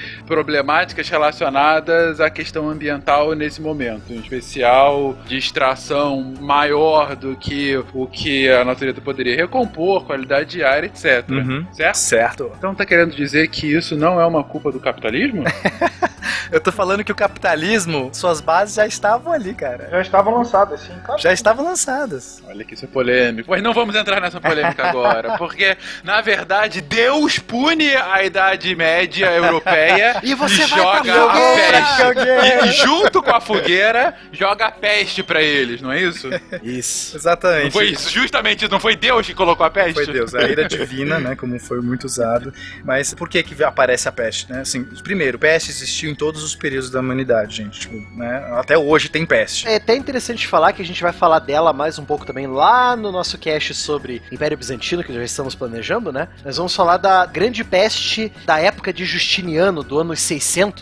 problemáticas 1.00 1.10
relacionadas 1.10 2.20
à 2.20 2.30
questão 2.30 2.70
ambiental 2.70 3.34
nesse 3.34 3.62
momento, 3.62 4.12
em 4.12 4.20
especial 4.20 5.18
de 5.26 5.38
extração 5.38 6.34
maior 6.40 7.16
do 7.16 7.36
que 7.36 7.78
o 7.94 8.06
que 8.08 8.50
a 8.50 8.66
natureza 8.66 9.00
poderia 9.00 9.36
recompor, 9.36 10.06
qualidade 10.06 10.52
de 10.52 10.64
ar, 10.64 10.84
etc. 10.84 11.30
Uhum. 11.30 11.66
Certo? 11.72 11.96
Certo. 11.96 12.52
Então 12.58 12.76
tá 12.76 12.86
querendo 12.86 13.16
dizer 13.16 13.48
que 13.48 13.68
isso 13.68 13.96
não 13.96 14.20
é 14.20 14.26
uma 14.26 14.44
culpa 14.44 14.72
do 14.72 14.80
capitalismo? 14.80 15.44
Eu 16.52 16.60
tô 16.60 16.72
falando 16.72 17.04
que 17.04 17.12
o 17.12 17.16
capitalismo, 17.16 18.10
suas 18.12 18.42
bases 18.42 18.76
já 18.76 18.88
estavam 18.88 19.32
ali, 19.32 19.54
cara. 19.54 19.88
Já 19.92 20.02
estavam 20.02 20.36
lançadas, 20.36 20.82
assim, 20.82 20.94
claro. 21.04 21.22
Já 21.22 21.32
estavam 21.32 21.64
lançadas. 21.64 22.42
Olha 22.48 22.66
que 22.66 22.74
isso 22.74 22.86
é 22.86 22.88
polêmico. 22.88 23.52
Mas 23.52 23.62
não 23.62 23.72
vamos 23.72 23.96
entrar 23.96 24.20
nessa 24.20 24.42
polêmica 24.42 24.88
agora, 24.88 25.38
porque, 25.38 25.78
na 26.04 26.22
verdade, 26.22 26.82
Deus 26.82 27.38
pune 27.38 27.96
a 27.96 28.24
Idade 28.24 28.76
Média 28.76 29.32
Europeia 29.32 30.20
E 30.24 30.34
você 30.34 30.66
vai 30.66 30.80
joga 30.98 31.14
fogueira, 31.14 31.80
a 31.80 32.14
peste. 32.14 32.70
E, 32.70 32.72
junto 32.74 33.24
com 33.24 33.32
a 33.32 33.42
fogueira, 33.42 34.16
joga 34.32 34.66
a 34.68 34.72
peste 34.72 35.24
pra 35.24 35.42
eles, 35.42 35.82
não 35.82 35.92
é 35.92 36.02
isso? 36.02 36.30
Isso. 36.64 37.16
Exatamente. 37.16 37.66
Não 37.66 37.72
foi 37.72 37.90
isso, 37.90 38.10
justamente 38.10 38.64
isso, 38.64 38.72
não 38.72 38.80
foi 38.80 38.96
Deus 38.96 39.26
que 39.26 39.34
colocou 39.34 39.66
a 39.66 39.70
peste? 39.70 39.94
Foi 39.94 40.08
Deus, 40.08 40.34
a 40.36 40.44
ira 40.44 40.68
divina, 40.68 41.20
né, 41.20 41.36
como 41.36 41.60
foi 41.60 41.82
muito 41.82 42.06
usado. 42.06 42.54
Mas 42.84 43.14
por 43.14 43.30
que 43.30 43.44
que 43.44 43.64
aparece 43.64 44.08
a 44.08 44.12
peste, 44.12 44.52
né? 44.52 44.62
Assim, 44.62 44.84
primeiro, 45.04 45.38
peste 45.38 45.72
existiu 45.72 46.10
em 46.10 46.16
todos 46.16 46.44
os 46.44 46.56
períodos 46.56 46.90
da 46.90 47.00
humanidade, 47.00 47.58
gente. 47.58 47.82
Tipo, 47.82 47.96
né, 48.18 48.50
até 48.54 48.78
hoje 48.78 49.10
tem 49.10 49.26
peste. 49.26 49.68
É 49.68 49.76
até 49.76 49.96
interessante 49.96 50.48
falar 50.48 50.74
que 50.74 50.82
a 50.82 50.86
gente 50.86 51.02
vai 51.02 51.12
falar 51.12 51.40
dela 51.40 51.74
mais 51.74 52.00
um 52.00 52.06
pouco 52.06 52.26
também 52.26 52.48
lá 52.48 52.96
no 52.96 53.12
nosso 53.12 53.38
cast 53.38 53.74
sobre 53.74 54.22
Império 54.32 54.58
Bizantino, 54.58 55.04
que 55.04 55.14
já 55.14 55.24
estamos 55.24 55.56
planejando, 55.56 56.12
né? 56.12 56.28
Nós 56.44 56.58
vamos 56.58 56.76
falar 56.76 56.98
da 56.98 57.26
grande 57.26 57.64
peste 57.64 58.32
da 58.46 58.60
época 58.60 58.94
de 58.94 59.06
Justiniano, 59.06 59.84
do 59.84 60.00
ano 60.00 60.16
600, 60.16 60.79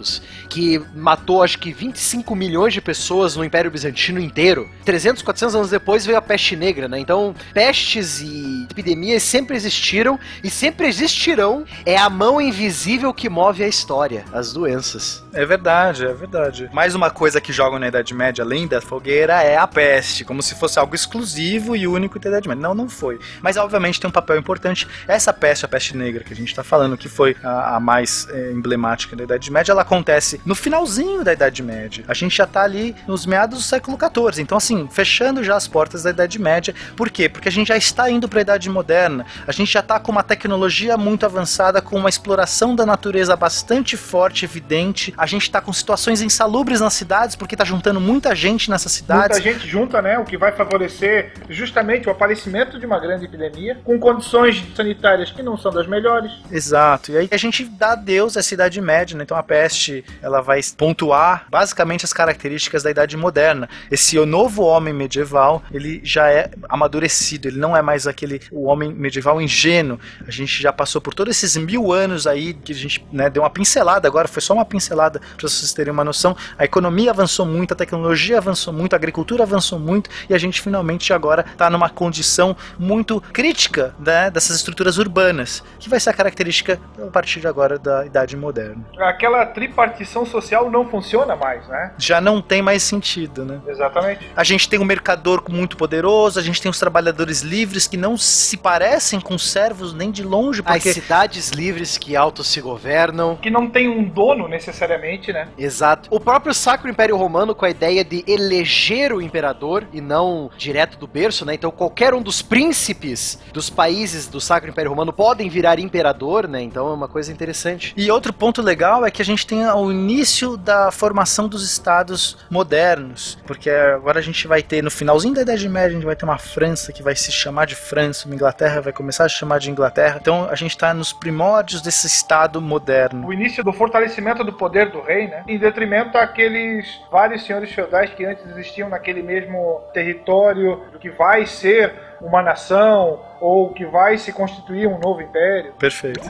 que 0.50 0.82
matou 0.96 1.44
acho 1.44 1.60
que 1.60 1.72
25 1.72 2.36
milhões 2.36 2.74
de 2.74 2.82
pessoas 2.82 3.36
no 3.36 3.44
Império 3.44 3.72
Bizantino 3.72 4.20
inteiro. 4.20 4.70
300, 4.86 5.22
400 5.22 5.56
anos 5.56 5.70
depois 5.70 6.06
veio 6.06 6.18
a 6.18 6.22
peste 6.22 6.56
negra, 6.56 6.88
né? 6.88 7.00
Então, 7.00 7.36
pestes 7.54 8.22
e 8.22 8.68
epidemias 8.70 9.24
sempre 9.24 9.56
existiram 9.56 10.20
e 10.44 10.50
sempre 10.50 10.88
existirão. 10.88 11.66
É 11.86 11.98
a 11.98 12.10
mão 12.10 12.40
invisível 12.42 13.14
que 13.14 13.30
move 13.30 13.64
a 13.64 13.68
história, 13.68 14.26
as 14.32 14.54
doenças. 14.54 15.24
É 15.34 15.46
verdade, 15.46 16.06
é 16.06 16.14
verdade. 16.14 16.70
Mais 16.74 16.96
uma 16.96 17.10
coisa 17.10 17.40
que 17.40 17.54
jogam 17.54 17.80
na 17.80 17.88
Idade 17.88 18.14
Média, 18.14 18.44
além 18.44 18.68
da 18.68 18.82
fogueira, 18.82 19.42
é 19.44 19.58
a 19.58 19.68
peste, 19.68 20.24
como 20.24 20.42
se 20.42 20.56
fosse 20.56 20.80
algo 20.80 20.96
exclusivo 20.96 21.76
e 21.76 21.88
único 21.88 22.20
da 22.20 22.30
Idade 22.30 22.48
Média. 22.48 22.62
Não, 22.62 22.74
não 22.74 22.90
foi. 22.90 23.20
Mas 23.42 23.58
obviamente 23.58 24.00
tem 24.00 24.08
um 24.08 24.12
papel 24.12 24.38
importante. 24.38 24.88
Essa 25.08 25.34
peste, 25.34 25.66
a 25.66 25.68
peste 25.68 25.96
negra 25.96 26.24
que 26.24 26.34
a 26.34 26.36
gente 26.36 26.50
está 26.50 26.64
falando, 26.64 26.98
que 26.98 27.08
foi 27.08 27.36
a, 27.44 27.76
a 27.76 27.80
mais 27.80 28.28
é, 28.30 28.52
emblemática 28.52 29.16
da 29.16 29.24
Idade 29.24 29.52
Média, 29.52 29.72
ela 29.72 29.86
acontece 29.88 30.40
no 30.46 30.54
finalzinho 30.54 31.24
da 31.24 31.34
Idade 31.34 31.64
Média. 31.64 32.04
A 32.08 32.14
gente 32.14 32.36
já 32.36 32.44
está 32.44 32.62
ali 32.62 32.96
nos 33.08 33.26
meados 33.26 33.58
do 33.58 33.64
século 33.64 33.98
XIV. 33.98 34.42
Então, 34.42 34.58
assim, 34.58 34.88
fechando 34.92 35.44
já 35.44 35.56
as 35.56 35.68
portas 35.68 36.04
da 36.04 36.10
Idade 36.10 36.40
Média. 36.40 36.76
Por 36.96 37.10
quê? 37.10 37.30
Porque 37.30 37.48
a 37.48 37.52
gente 37.52 37.70
já 37.70 37.78
está 37.78 38.10
indo 38.10 38.28
para 38.28 38.40
a 38.40 38.42
Idade 38.42 38.70
Moderna. 38.70 39.26
A 39.48 39.52
gente 39.52 39.72
já 39.72 39.80
está 39.80 40.00
com 40.00 40.12
uma 40.12 40.24
tecnologia 40.24 40.98
muito 40.98 41.26
avançada, 41.26 41.82
com 41.82 41.98
uma 41.98 42.10
exploração 42.10 42.76
da 42.76 42.86
natureza 42.86 43.36
bastante 43.36 43.96
forte, 43.96 44.46
evidente. 44.46 45.14
A 45.18 45.26
gente 45.26 45.44
está 45.44 45.62
com 45.62 45.72
situações 45.72 46.22
insalubres 46.22 46.82
nas 46.82 46.94
cidades, 46.94 47.36
porque 47.36 47.56
está 47.56 47.66
juntando 47.66 48.02
muita 48.02 48.36
gente 48.36 48.70
nessas 48.70 48.92
cidades. 48.92 49.38
Muita 49.40 49.54
gente 49.54 49.68
junta, 49.68 50.02
né? 50.02 50.20
O 50.20 50.26
que 50.26 50.38
vai 50.38 50.52
favorecer 50.52 51.34
justamente 51.50 52.08
o 52.08 52.12
aparecimento 52.12 52.78
de 52.80 52.86
uma 52.86 53.00
grande 53.00 53.26
epidemia, 53.26 53.80
com 53.84 53.98
condições 54.00 54.64
sanitárias 54.76 55.32
que 55.32 55.42
não 55.42 55.58
são 55.58 55.72
das 55.72 55.88
melhores. 55.88 56.32
Exato. 56.52 57.12
E 57.12 57.18
aí 57.18 57.30
a 57.32 57.38
gente 57.38 57.64
dá 57.64 57.94
adeus 57.94 58.36
à 58.36 58.42
Idade 58.52 58.82
Média, 58.82 59.18
né? 59.18 59.24
Então 59.24 59.38
a 59.38 59.44
peste, 59.44 59.77
ela 60.22 60.42
vai 60.42 60.60
pontuar 60.78 61.48
basicamente 61.50 62.06
as 62.06 62.14
características 62.14 62.84
da 62.84 62.92
Idade 62.92 63.16
Moderna. 63.16 63.70
Esse 63.92 64.18
novo 64.26 64.64
homem 64.64 64.94
medieval, 64.94 65.64
ele 65.72 66.02
já 66.04 66.30
é 66.30 66.50
amadurecido, 66.68 67.48
ele 67.48 67.60
não 67.60 67.76
é 67.76 67.82
mais 67.82 68.08
aquele 68.08 68.42
o 68.52 68.66
homem 68.66 68.94
medieval 68.94 69.42
ingênuo. 69.42 70.00
A 70.28 70.32
gente 70.32 70.62
já 70.62 70.74
passou 70.74 71.02
por 71.02 71.14
todos 71.14 71.36
esses 71.36 71.56
mil 71.58 71.92
anos 71.92 72.28
aí 72.28 72.54
que 72.54 72.72
a 72.72 72.76
gente 72.76 73.06
né, 73.12 73.30
deu 73.30 73.44
uma 73.44 73.50
pincelada 73.50 74.08
agora, 74.08 74.28
foi 74.28 74.42
só 74.42 74.54
uma 74.54 74.66
pincelada 74.66 75.20
para 75.20 75.48
vocês 75.48 75.74
terem 75.74 75.94
uma 75.94 76.04
noção. 76.04 76.36
A 76.58 76.66
economia 76.66 77.12
avançou 77.12 77.46
muito, 77.46 77.74
a 77.74 77.78
tecnologia 77.78 78.38
avançou 78.38 78.74
muito, 78.74 78.94
a 78.94 78.96
agricultura 78.96 79.44
avançou 79.44 79.80
muito 79.80 80.10
e 80.30 80.34
a 80.34 80.38
gente 80.38 80.62
finalmente 80.62 81.14
agora 81.14 81.46
está 81.52 81.70
numa 81.70 81.90
condição 81.90 82.56
muito 82.78 83.22
crítica 83.34 83.94
né, 84.00 84.30
dessas 84.30 84.56
estruturas 84.56 84.98
urbanas, 84.98 85.64
que 85.80 85.90
vai 85.90 86.00
ser 86.00 86.10
a 86.10 86.14
característica 86.14 86.80
a 87.02 87.12
partir 87.12 87.40
de 87.40 87.48
agora 87.48 87.78
da 87.78 88.06
Idade 88.06 88.36
Moderna. 88.36 88.86
Aquela 89.00 89.46
tripartição 89.68 90.26
social 90.26 90.72
não 90.72 90.88
funciona 90.88 91.36
mais, 91.36 91.68
né? 91.68 91.92
Já 91.98 92.22
não 92.22 92.42
tem 92.42 92.62
mais 92.62 92.84
sentido, 92.84 93.46
né? 93.46 93.60
Exatamente. 93.68 94.26
A 94.36 94.44
gente 94.44 94.70
tem 94.70 94.80
um 94.80 94.86
mercador 94.86 95.44
muito 95.50 95.78
poderoso, 95.78 96.40
a 96.40 96.44
gente 96.44 96.62
tem 96.62 96.70
os 96.70 96.80
trabalhadores 96.80 97.42
livres 97.42 97.88
que 97.88 97.98
não 97.98 98.18
se 98.18 98.58
parecem 98.58 99.20
com 99.20 99.38
servos 99.38 99.94
nem 99.94 100.12
de 100.12 100.24
longe, 100.24 100.62
As 100.66 100.74
porque 100.74 100.94
cidades 100.94 101.52
livres 101.52 101.98
que 101.98 102.16
auto 102.16 102.44
se 102.44 102.62
governam. 102.62 103.36
Que 103.36 103.50
não 103.50 103.70
tem 103.70 103.88
um 103.88 104.04
dono 104.04 104.48
necessariamente, 104.48 105.34
né? 105.34 105.50
Exato. 105.58 106.08
O 106.12 106.20
próprio 106.20 106.54
Sacro 106.54 106.90
Império 106.90 107.18
Romano 107.18 107.54
com 107.54 107.66
a 107.66 107.70
ideia 107.70 108.04
de 108.04 108.24
eleger 108.28 109.14
o 109.14 109.22
imperador 109.22 109.86
e 109.92 110.00
não 110.02 110.50
direto 110.58 110.98
do 110.98 111.08
berço, 111.08 111.46
né? 111.46 111.54
Então 111.54 111.72
qualquer 111.72 112.14
um 112.14 112.22
dos 112.22 112.42
príncipes 112.42 113.40
dos 113.52 113.70
países 113.70 114.28
do 114.28 114.40
Sacro 114.40 114.70
Império 114.70 114.90
Romano 114.90 115.12
podem 115.12 115.50
virar 115.50 115.80
imperador, 115.80 116.48
né? 116.48 116.62
Então 116.62 116.88
é 116.88 116.94
uma 116.94 117.08
coisa 117.08 117.32
interessante. 117.32 117.94
E 117.98 118.10
outro 118.12 118.32
ponto 118.32 118.62
legal 118.62 119.06
é 119.06 119.12
que 119.12 119.22
a 119.22 119.26
gente 119.26 119.46
tem 119.48 119.66
o 119.66 119.92
início 119.92 120.58
da 120.58 120.92
formação 120.92 121.48
dos 121.48 121.64
estados 121.64 122.38
modernos, 122.50 123.38
porque 123.48 123.70
agora 123.70 124.20
a 124.20 124.22
gente 124.22 124.48
vai 124.48 124.62
ter 124.62 124.84
no 124.84 124.92
finalzinho 124.92 125.34
da 125.34 125.42
Idade 125.42 125.70
Média, 125.70 125.90
a 125.90 125.94
gente 125.94 126.06
vai 126.06 126.16
ter 126.16 126.26
uma 126.26 126.38
França 126.38 126.92
que 126.92 127.02
vai 127.02 127.16
se 127.16 127.32
chamar 127.32 127.66
de 127.66 127.76
França, 127.76 128.26
uma 128.26 128.36
Inglaterra 128.36 128.82
vai 128.82 128.94
começar 128.94 129.26
a 129.26 129.30
se 129.30 129.36
chamar 129.36 129.60
de 129.60 129.72
Inglaterra. 129.72 130.18
Então 130.22 130.48
a 130.50 130.56
gente 130.56 130.72
está 130.72 130.94
nos 130.94 131.14
primórdios 131.14 131.82
desse 131.82 132.08
estado 132.08 132.62
moderno. 132.62 133.26
O 133.26 133.34
início 133.34 133.64
do 133.64 133.72
fortalecimento 133.72 134.44
do 134.44 134.54
poder 134.54 134.92
do 134.92 135.02
rei, 135.02 135.28
né? 135.28 135.44
Em 135.48 135.58
detrimento 135.58 136.18
àqueles 136.18 137.00
vários 137.10 137.46
senhores 137.46 137.72
feudais 137.72 138.10
que 138.12 138.26
antes 138.26 138.46
existiam 138.48 138.90
naquele 138.90 139.22
mesmo 139.22 139.82
território 139.94 140.82
do 140.92 141.00
que 141.00 141.10
vai 141.10 141.46
ser 141.46 141.94
uma 142.22 142.42
nação 142.42 143.22
ou 143.40 143.74
que 143.74 143.86
vai 143.86 144.18
se 144.18 144.34
constituir 144.34 144.88
um 144.88 145.00
novo 145.00 145.22
império. 145.22 145.74
Perfeito. 145.80 146.30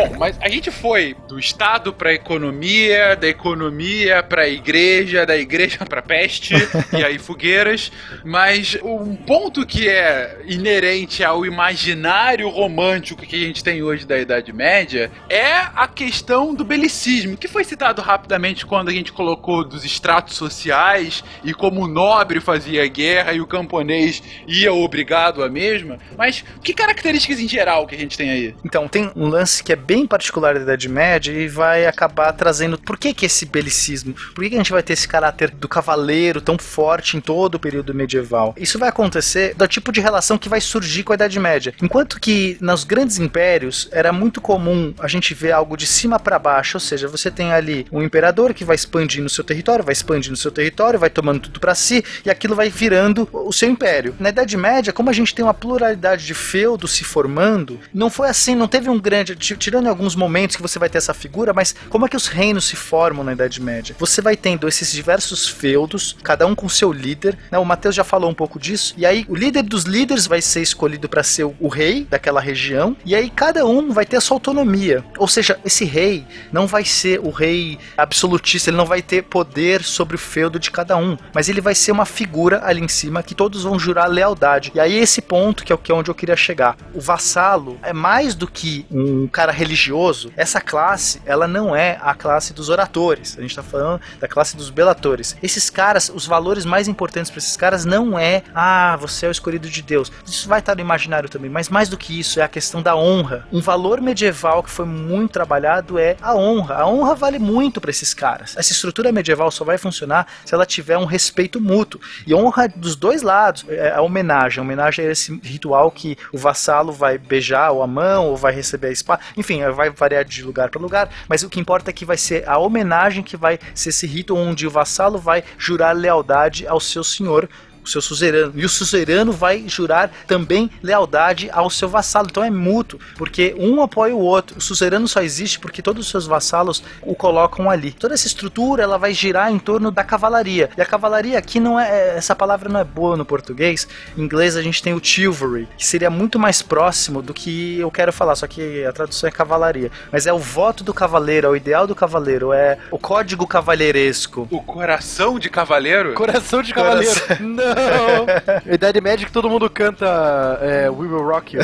Bom, 0.00 0.16
mas 0.18 0.38
a 0.40 0.48
gente 0.48 0.70
foi 0.70 1.14
do 1.28 1.38
Estado 1.38 1.92
pra 1.92 2.14
economia, 2.14 3.14
da 3.14 3.28
economia 3.28 4.22
pra 4.22 4.48
igreja, 4.48 5.26
da 5.26 5.36
igreja 5.36 5.84
pra 5.84 6.00
peste, 6.00 6.54
e 6.96 7.04
aí 7.04 7.18
fogueiras. 7.18 7.92
Mas 8.24 8.78
um 8.82 9.14
ponto 9.14 9.66
que 9.66 9.90
é 9.90 10.40
inerente 10.46 11.22
ao 11.22 11.44
imaginário 11.44 12.48
romântico 12.48 13.26
que 13.26 13.36
a 13.36 13.46
gente 13.46 13.62
tem 13.62 13.82
hoje 13.82 14.06
da 14.06 14.18
Idade 14.18 14.54
Média 14.54 15.10
é 15.28 15.52
a 15.52 15.86
questão 15.86 16.54
do 16.54 16.64
belicismo, 16.64 17.36
que 17.36 17.46
foi 17.46 17.62
citado 17.62 18.00
rapidamente 18.00 18.64
quando 18.64 18.88
a 18.88 18.92
gente 18.92 19.12
colocou 19.12 19.68
dos 19.68 19.84
estratos 19.84 20.34
sociais 20.34 21.22
e 21.44 21.52
como 21.52 21.82
o 21.82 21.88
nobre 21.88 22.40
fazia 22.40 22.86
guerra 22.88 23.34
e 23.34 23.40
o 23.42 23.46
camponês 23.46 24.22
ia 24.46 24.72
obrigado 24.72 25.44
à 25.44 25.48
mesma. 25.50 25.98
Mas 26.16 26.42
que 26.62 26.72
características 26.72 27.38
em 27.38 27.48
geral 27.48 27.86
que 27.86 27.94
a 27.94 27.98
gente 27.98 28.16
tem 28.16 28.30
aí? 28.30 28.54
Então, 28.64 28.88
tem 28.88 29.10
um 29.14 29.28
lance 29.28 29.62
que 29.62 29.72
é 29.74 29.76
bem 29.90 30.06
particular 30.06 30.54
da 30.54 30.60
Idade 30.60 30.88
Média 30.88 31.32
e 31.32 31.48
vai 31.48 31.84
acabar 31.84 32.32
trazendo. 32.32 32.78
Por 32.78 32.96
que, 32.96 33.12
que 33.12 33.26
esse 33.26 33.44
belicismo? 33.44 34.14
Por 34.32 34.44
que, 34.44 34.50
que 34.50 34.54
a 34.54 34.58
gente 34.58 34.70
vai 34.70 34.84
ter 34.84 34.92
esse 34.92 35.08
caráter 35.08 35.50
do 35.50 35.66
cavaleiro 35.66 36.40
tão 36.40 36.56
forte 36.56 37.16
em 37.16 37.20
todo 37.20 37.56
o 37.56 37.58
período 37.58 37.92
medieval? 37.92 38.54
Isso 38.56 38.78
vai 38.78 38.88
acontecer 38.88 39.52
do 39.56 39.66
tipo 39.66 39.90
de 39.90 40.00
relação 40.00 40.38
que 40.38 40.48
vai 40.48 40.60
surgir 40.60 41.02
com 41.02 41.12
a 41.12 41.16
Idade 41.16 41.40
Média. 41.40 41.74
Enquanto 41.82 42.20
que 42.20 42.56
nos 42.60 42.84
grandes 42.84 43.18
impérios 43.18 43.88
era 43.90 44.12
muito 44.12 44.40
comum 44.40 44.94
a 44.96 45.08
gente 45.08 45.34
ver 45.34 45.50
algo 45.50 45.76
de 45.76 45.88
cima 45.88 46.20
para 46.20 46.38
baixo, 46.38 46.76
ou 46.76 46.80
seja, 46.80 47.08
você 47.08 47.28
tem 47.28 47.52
ali 47.52 47.84
um 47.90 48.00
imperador 48.00 48.54
que 48.54 48.64
vai 48.64 48.76
expandindo 48.76 49.26
o 49.26 49.30
seu 49.30 49.42
território, 49.42 49.84
vai 49.84 49.92
expandindo 49.92 50.34
o 50.34 50.40
seu 50.40 50.52
território, 50.52 51.00
vai 51.00 51.10
tomando 51.10 51.40
tudo 51.40 51.58
para 51.58 51.74
si 51.74 52.04
e 52.24 52.30
aquilo 52.30 52.54
vai 52.54 52.70
virando 52.70 53.28
o 53.32 53.52
seu 53.52 53.68
império. 53.68 54.14
Na 54.20 54.28
Idade 54.28 54.56
Média, 54.56 54.92
como 54.92 55.10
a 55.10 55.12
gente 55.12 55.34
tem 55.34 55.44
uma 55.44 55.52
pluralidade 55.52 56.24
de 56.24 56.34
feudos 56.34 56.92
se 56.92 57.02
formando, 57.02 57.80
não 57.92 58.08
foi 58.08 58.28
assim, 58.28 58.54
não 58.54 58.68
teve 58.68 58.88
um 58.88 59.00
grande. 59.00 59.34
Tirando 59.34 59.79
em 59.82 59.88
alguns 59.88 60.14
momentos 60.14 60.56
que 60.56 60.62
você 60.62 60.78
vai 60.78 60.88
ter 60.88 60.98
essa 60.98 61.14
figura, 61.14 61.52
mas 61.52 61.74
como 61.88 62.06
é 62.06 62.08
que 62.08 62.16
os 62.16 62.26
reinos 62.26 62.66
se 62.66 62.76
formam 62.76 63.24
na 63.24 63.32
Idade 63.32 63.60
Média? 63.60 63.94
Você 63.98 64.20
vai 64.20 64.36
tendo 64.36 64.68
esses 64.68 64.92
diversos 64.92 65.48
feudos, 65.48 66.16
cada 66.22 66.46
um 66.46 66.54
com 66.54 66.68
seu 66.68 66.92
líder. 66.92 67.38
Né? 67.50 67.58
O 67.58 67.64
Mateus 67.64 67.94
já 67.94 68.04
falou 68.04 68.30
um 68.30 68.34
pouco 68.34 68.58
disso. 68.58 68.94
E 68.96 69.04
aí, 69.06 69.24
o 69.28 69.34
líder 69.34 69.62
dos 69.62 69.84
líderes 69.84 70.26
vai 70.26 70.40
ser 70.40 70.62
escolhido 70.62 71.08
para 71.08 71.22
ser 71.22 71.44
o, 71.44 71.54
o 71.60 71.68
rei 71.68 72.06
daquela 72.08 72.40
região. 72.40 72.96
E 73.04 73.14
aí, 73.14 73.30
cada 73.30 73.66
um 73.66 73.92
vai 73.92 74.04
ter 74.04 74.16
a 74.16 74.20
sua 74.20 74.36
autonomia. 74.36 75.04
Ou 75.18 75.28
seja, 75.28 75.58
esse 75.64 75.84
rei 75.84 76.26
não 76.52 76.66
vai 76.66 76.84
ser 76.84 77.20
o 77.20 77.30
rei 77.30 77.78
absolutista, 77.96 78.70
ele 78.70 78.76
não 78.76 78.86
vai 78.86 79.02
ter 79.02 79.22
poder 79.22 79.82
sobre 79.82 80.16
o 80.16 80.18
feudo 80.18 80.58
de 80.58 80.70
cada 80.70 80.96
um, 80.96 81.16
mas 81.32 81.48
ele 81.48 81.60
vai 81.60 81.74
ser 81.74 81.92
uma 81.92 82.04
figura 82.04 82.60
ali 82.64 82.80
em 82.80 82.88
cima 82.88 83.22
que 83.22 83.34
todos 83.34 83.62
vão 83.62 83.78
jurar 83.78 84.06
lealdade. 84.06 84.72
E 84.74 84.80
aí 84.80 84.96
esse 84.96 85.20
ponto 85.20 85.64
que 85.64 85.72
é 85.72 85.74
o 85.74 85.78
que 85.78 85.92
é 85.92 85.94
onde 85.94 86.10
eu 86.10 86.14
queria 86.14 86.36
chegar. 86.36 86.76
O 86.94 87.00
vassalo 87.00 87.78
é 87.82 87.92
mais 87.92 88.34
do 88.34 88.46
que 88.46 88.86
um 88.90 89.26
cara 89.26 89.52
religioso. 89.60 90.32
Essa 90.36 90.60
classe, 90.60 91.20
ela 91.26 91.46
não 91.46 91.76
é 91.76 91.98
a 92.00 92.14
classe 92.14 92.54
dos 92.54 92.70
oratores. 92.70 93.36
A 93.38 93.42
gente 93.42 93.54
tá 93.54 93.62
falando 93.62 94.00
da 94.18 94.26
classe 94.26 94.56
dos 94.56 94.70
belatores. 94.70 95.36
Esses 95.42 95.68
caras, 95.68 96.10
os 96.14 96.26
valores 96.26 96.64
mais 96.64 96.88
importantes 96.88 97.30
para 97.30 97.38
esses 97.38 97.56
caras 97.56 97.84
não 97.84 98.18
é, 98.18 98.42
ah, 98.54 98.96
você 98.98 99.26
é 99.26 99.28
o 99.28 99.32
escolhido 99.32 99.68
de 99.68 99.82
Deus. 99.82 100.10
Isso 100.26 100.48
vai 100.48 100.60
estar 100.60 100.74
no 100.74 100.80
imaginário 100.80 101.28
também, 101.28 101.50
mas 101.50 101.68
mais 101.68 101.88
do 101.90 101.98
que 101.98 102.18
isso 102.18 102.40
é 102.40 102.42
a 102.42 102.48
questão 102.48 102.80
da 102.80 102.96
honra. 102.96 103.46
Um 103.52 103.60
valor 103.60 104.00
medieval 104.00 104.62
que 104.62 104.70
foi 104.70 104.86
muito 104.86 105.32
trabalhado 105.32 105.98
é 105.98 106.16
a 106.22 106.34
honra. 106.34 106.76
A 106.76 106.88
honra 106.88 107.14
vale 107.14 107.38
muito 107.38 107.80
para 107.80 107.90
esses 107.90 108.14
caras. 108.14 108.56
Essa 108.56 108.72
estrutura 108.72 109.12
medieval 109.12 109.50
só 109.50 109.64
vai 109.64 109.76
funcionar 109.76 110.26
se 110.44 110.54
ela 110.54 110.64
tiver 110.64 110.96
um 110.96 111.04
respeito 111.04 111.60
mútuo. 111.60 112.00
E 112.26 112.34
honra 112.34 112.66
dos 112.68 112.96
dois 112.96 113.20
lados. 113.20 113.66
É 113.68 113.92
a 113.92 114.00
homenagem. 114.00 114.60
A 114.60 114.62
homenagem 114.62 115.04
é 115.04 115.10
esse 115.10 115.38
ritual 115.42 115.90
que 115.90 116.16
o 116.32 116.38
vassalo 116.38 116.92
vai 116.92 117.18
beijar 117.18 117.72
ou 117.72 117.82
a 117.82 117.86
mão 117.86 118.28
ou 118.28 118.36
vai 118.36 118.52
receber 118.52 118.88
a 118.88 118.92
espada. 118.92 119.20
Enfim, 119.36 119.49
vai 119.72 119.90
variar 119.90 120.24
de 120.24 120.42
lugar 120.42 120.70
para 120.70 120.80
lugar. 120.80 121.10
Mas 121.28 121.42
o 121.42 121.48
que 121.48 121.60
importa 121.60 121.90
é 121.90 121.92
que 121.92 122.04
vai 122.04 122.16
ser 122.16 122.48
a 122.48 122.58
homenagem 122.58 123.22
que 123.22 123.36
vai 123.36 123.58
ser 123.74 123.90
esse 123.90 124.06
rito 124.06 124.36
onde 124.36 124.66
o 124.66 124.70
vassalo 124.70 125.18
vai 125.18 125.42
jurar 125.58 125.92
lealdade 125.92 126.66
ao 126.66 126.80
seu 126.80 127.02
senhor 127.04 127.48
o 127.84 127.88
seu 127.88 128.00
suzerano. 128.00 128.52
E 128.54 128.64
o 128.64 128.68
suzerano 128.68 129.32
vai 129.32 129.64
jurar 129.66 130.10
também 130.26 130.70
lealdade 130.82 131.48
ao 131.52 131.70
seu 131.70 131.88
vassalo. 131.88 132.28
Então 132.30 132.44
é 132.44 132.50
mútuo, 132.50 133.00
porque 133.16 133.54
um 133.58 133.82
apoia 133.82 134.14
o 134.14 134.20
outro. 134.20 134.58
O 134.58 134.60
suzerano 134.60 135.08
só 135.08 135.20
existe 135.20 135.58
porque 135.58 135.82
todos 135.82 136.06
os 136.06 136.10
seus 136.10 136.26
vassalos 136.26 136.82
o 137.02 137.14
colocam 137.14 137.70
ali. 137.70 137.92
Toda 137.92 138.14
essa 138.14 138.26
estrutura 138.26 138.82
ela 138.82 138.98
vai 138.98 139.12
girar 139.12 139.50
em 139.50 139.58
torno 139.58 139.90
da 139.90 140.04
cavalaria. 140.04 140.70
E 140.76 140.80
a 140.80 140.86
cavalaria 140.86 141.38
aqui 141.38 141.60
não 141.60 141.78
é 141.78 142.16
essa 142.16 142.34
palavra 142.34 142.68
não 142.68 142.80
é 142.80 142.84
boa 142.84 143.16
no 143.16 143.24
português. 143.24 143.86
Em 144.16 144.22
inglês 144.22 144.56
a 144.56 144.62
gente 144.62 144.82
tem 144.82 144.94
o 144.94 145.00
chivalry, 145.02 145.68
que 145.76 145.86
seria 145.86 146.10
muito 146.10 146.38
mais 146.38 146.62
próximo 146.62 147.22
do 147.22 147.34
que 147.34 147.78
eu 147.78 147.90
quero 147.90 148.12
falar, 148.12 148.36
só 148.36 148.46
que 148.46 148.84
a 148.84 148.92
tradução 148.92 149.28
é 149.28 149.32
cavalaria. 149.32 149.90
Mas 150.12 150.26
é 150.26 150.32
o 150.32 150.38
voto 150.38 150.84
do 150.84 150.94
cavaleiro, 150.94 151.46
é 151.46 151.50
o 151.50 151.56
ideal 151.56 151.86
do 151.86 151.94
cavaleiro, 151.94 152.52
é 152.52 152.78
o 152.90 152.98
código 152.98 153.46
cavalheiresco. 153.46 154.46
O 154.50 154.62
coração 154.62 155.38
de 155.38 155.48
cavaleiro? 155.48 156.14
Coração 156.14 156.62
de 156.62 156.72
cavaleiro. 156.72 157.20
Não. 157.40 157.69
Não. 157.74 158.72
Idade 158.74 159.00
Média 159.00 159.26
que 159.26 159.32
todo 159.32 159.48
mundo 159.48 159.68
canta 159.70 160.58
é, 160.60 160.90
We 160.90 161.06
Will 161.06 161.26
Rock 161.26 161.56
You. 161.56 161.62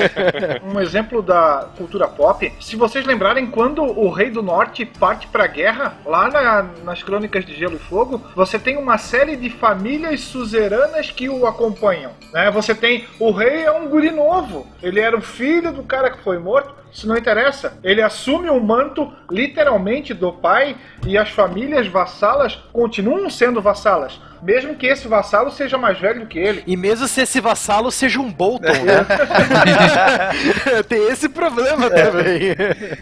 um 0.64 0.80
exemplo 0.80 1.22
da 1.22 1.68
cultura 1.76 2.08
pop, 2.08 2.52
se 2.60 2.76
vocês 2.76 3.04
lembrarem, 3.06 3.46
quando 3.46 3.82
o 3.82 4.10
Rei 4.10 4.30
do 4.30 4.42
Norte 4.42 4.84
parte 4.84 5.26
pra 5.28 5.46
guerra, 5.46 5.94
lá 6.04 6.28
na, 6.28 6.66
nas 6.84 7.02
Crônicas 7.02 7.44
de 7.44 7.54
Gelo 7.54 7.76
e 7.76 7.78
Fogo, 7.78 8.22
você 8.34 8.58
tem 8.58 8.76
uma 8.76 8.98
série 8.98 9.36
de 9.36 9.50
famílias 9.50 10.20
suzeranas 10.20 11.10
que 11.10 11.28
o 11.28 11.46
acompanham. 11.46 12.12
Né? 12.32 12.50
Você 12.50 12.74
tem 12.74 13.06
o 13.18 13.30
rei 13.30 13.64
é 13.64 13.72
um 13.72 13.88
guri 13.88 14.10
novo, 14.10 14.66
ele 14.82 15.00
era 15.00 15.16
o 15.16 15.20
filho 15.20 15.72
do 15.72 15.82
cara 15.82 16.10
que 16.10 16.22
foi 16.22 16.38
morto, 16.38 16.74
isso 16.92 17.06
não 17.06 17.16
interessa. 17.16 17.78
Ele 17.82 18.02
assume 18.02 18.50
o 18.50 18.60
manto 18.60 19.12
literalmente 19.30 20.12
do 20.12 20.32
pai 20.32 20.76
e 21.06 21.16
as 21.16 21.30
famílias 21.30 21.86
vassalas 21.86 22.56
continuam 22.72 23.30
sendo 23.30 23.62
vassalas 23.62 24.20
mesmo 24.42 24.74
que 24.74 24.86
esse 24.86 25.06
vassalo 25.08 25.50
seja 25.50 25.76
mais 25.76 25.98
velho 25.98 26.20
do 26.20 26.26
que 26.26 26.38
ele. 26.38 26.62
E 26.66 26.76
mesmo 26.76 27.06
se 27.06 27.22
esse 27.22 27.40
vassalo 27.40 27.90
seja 27.90 28.20
um 28.20 28.32
Bolton, 28.32 28.72
né? 28.72 29.06
Tem 30.88 31.08
esse 31.10 31.28
problema 31.28 31.86
é. 31.86 31.90
também. 31.90 32.40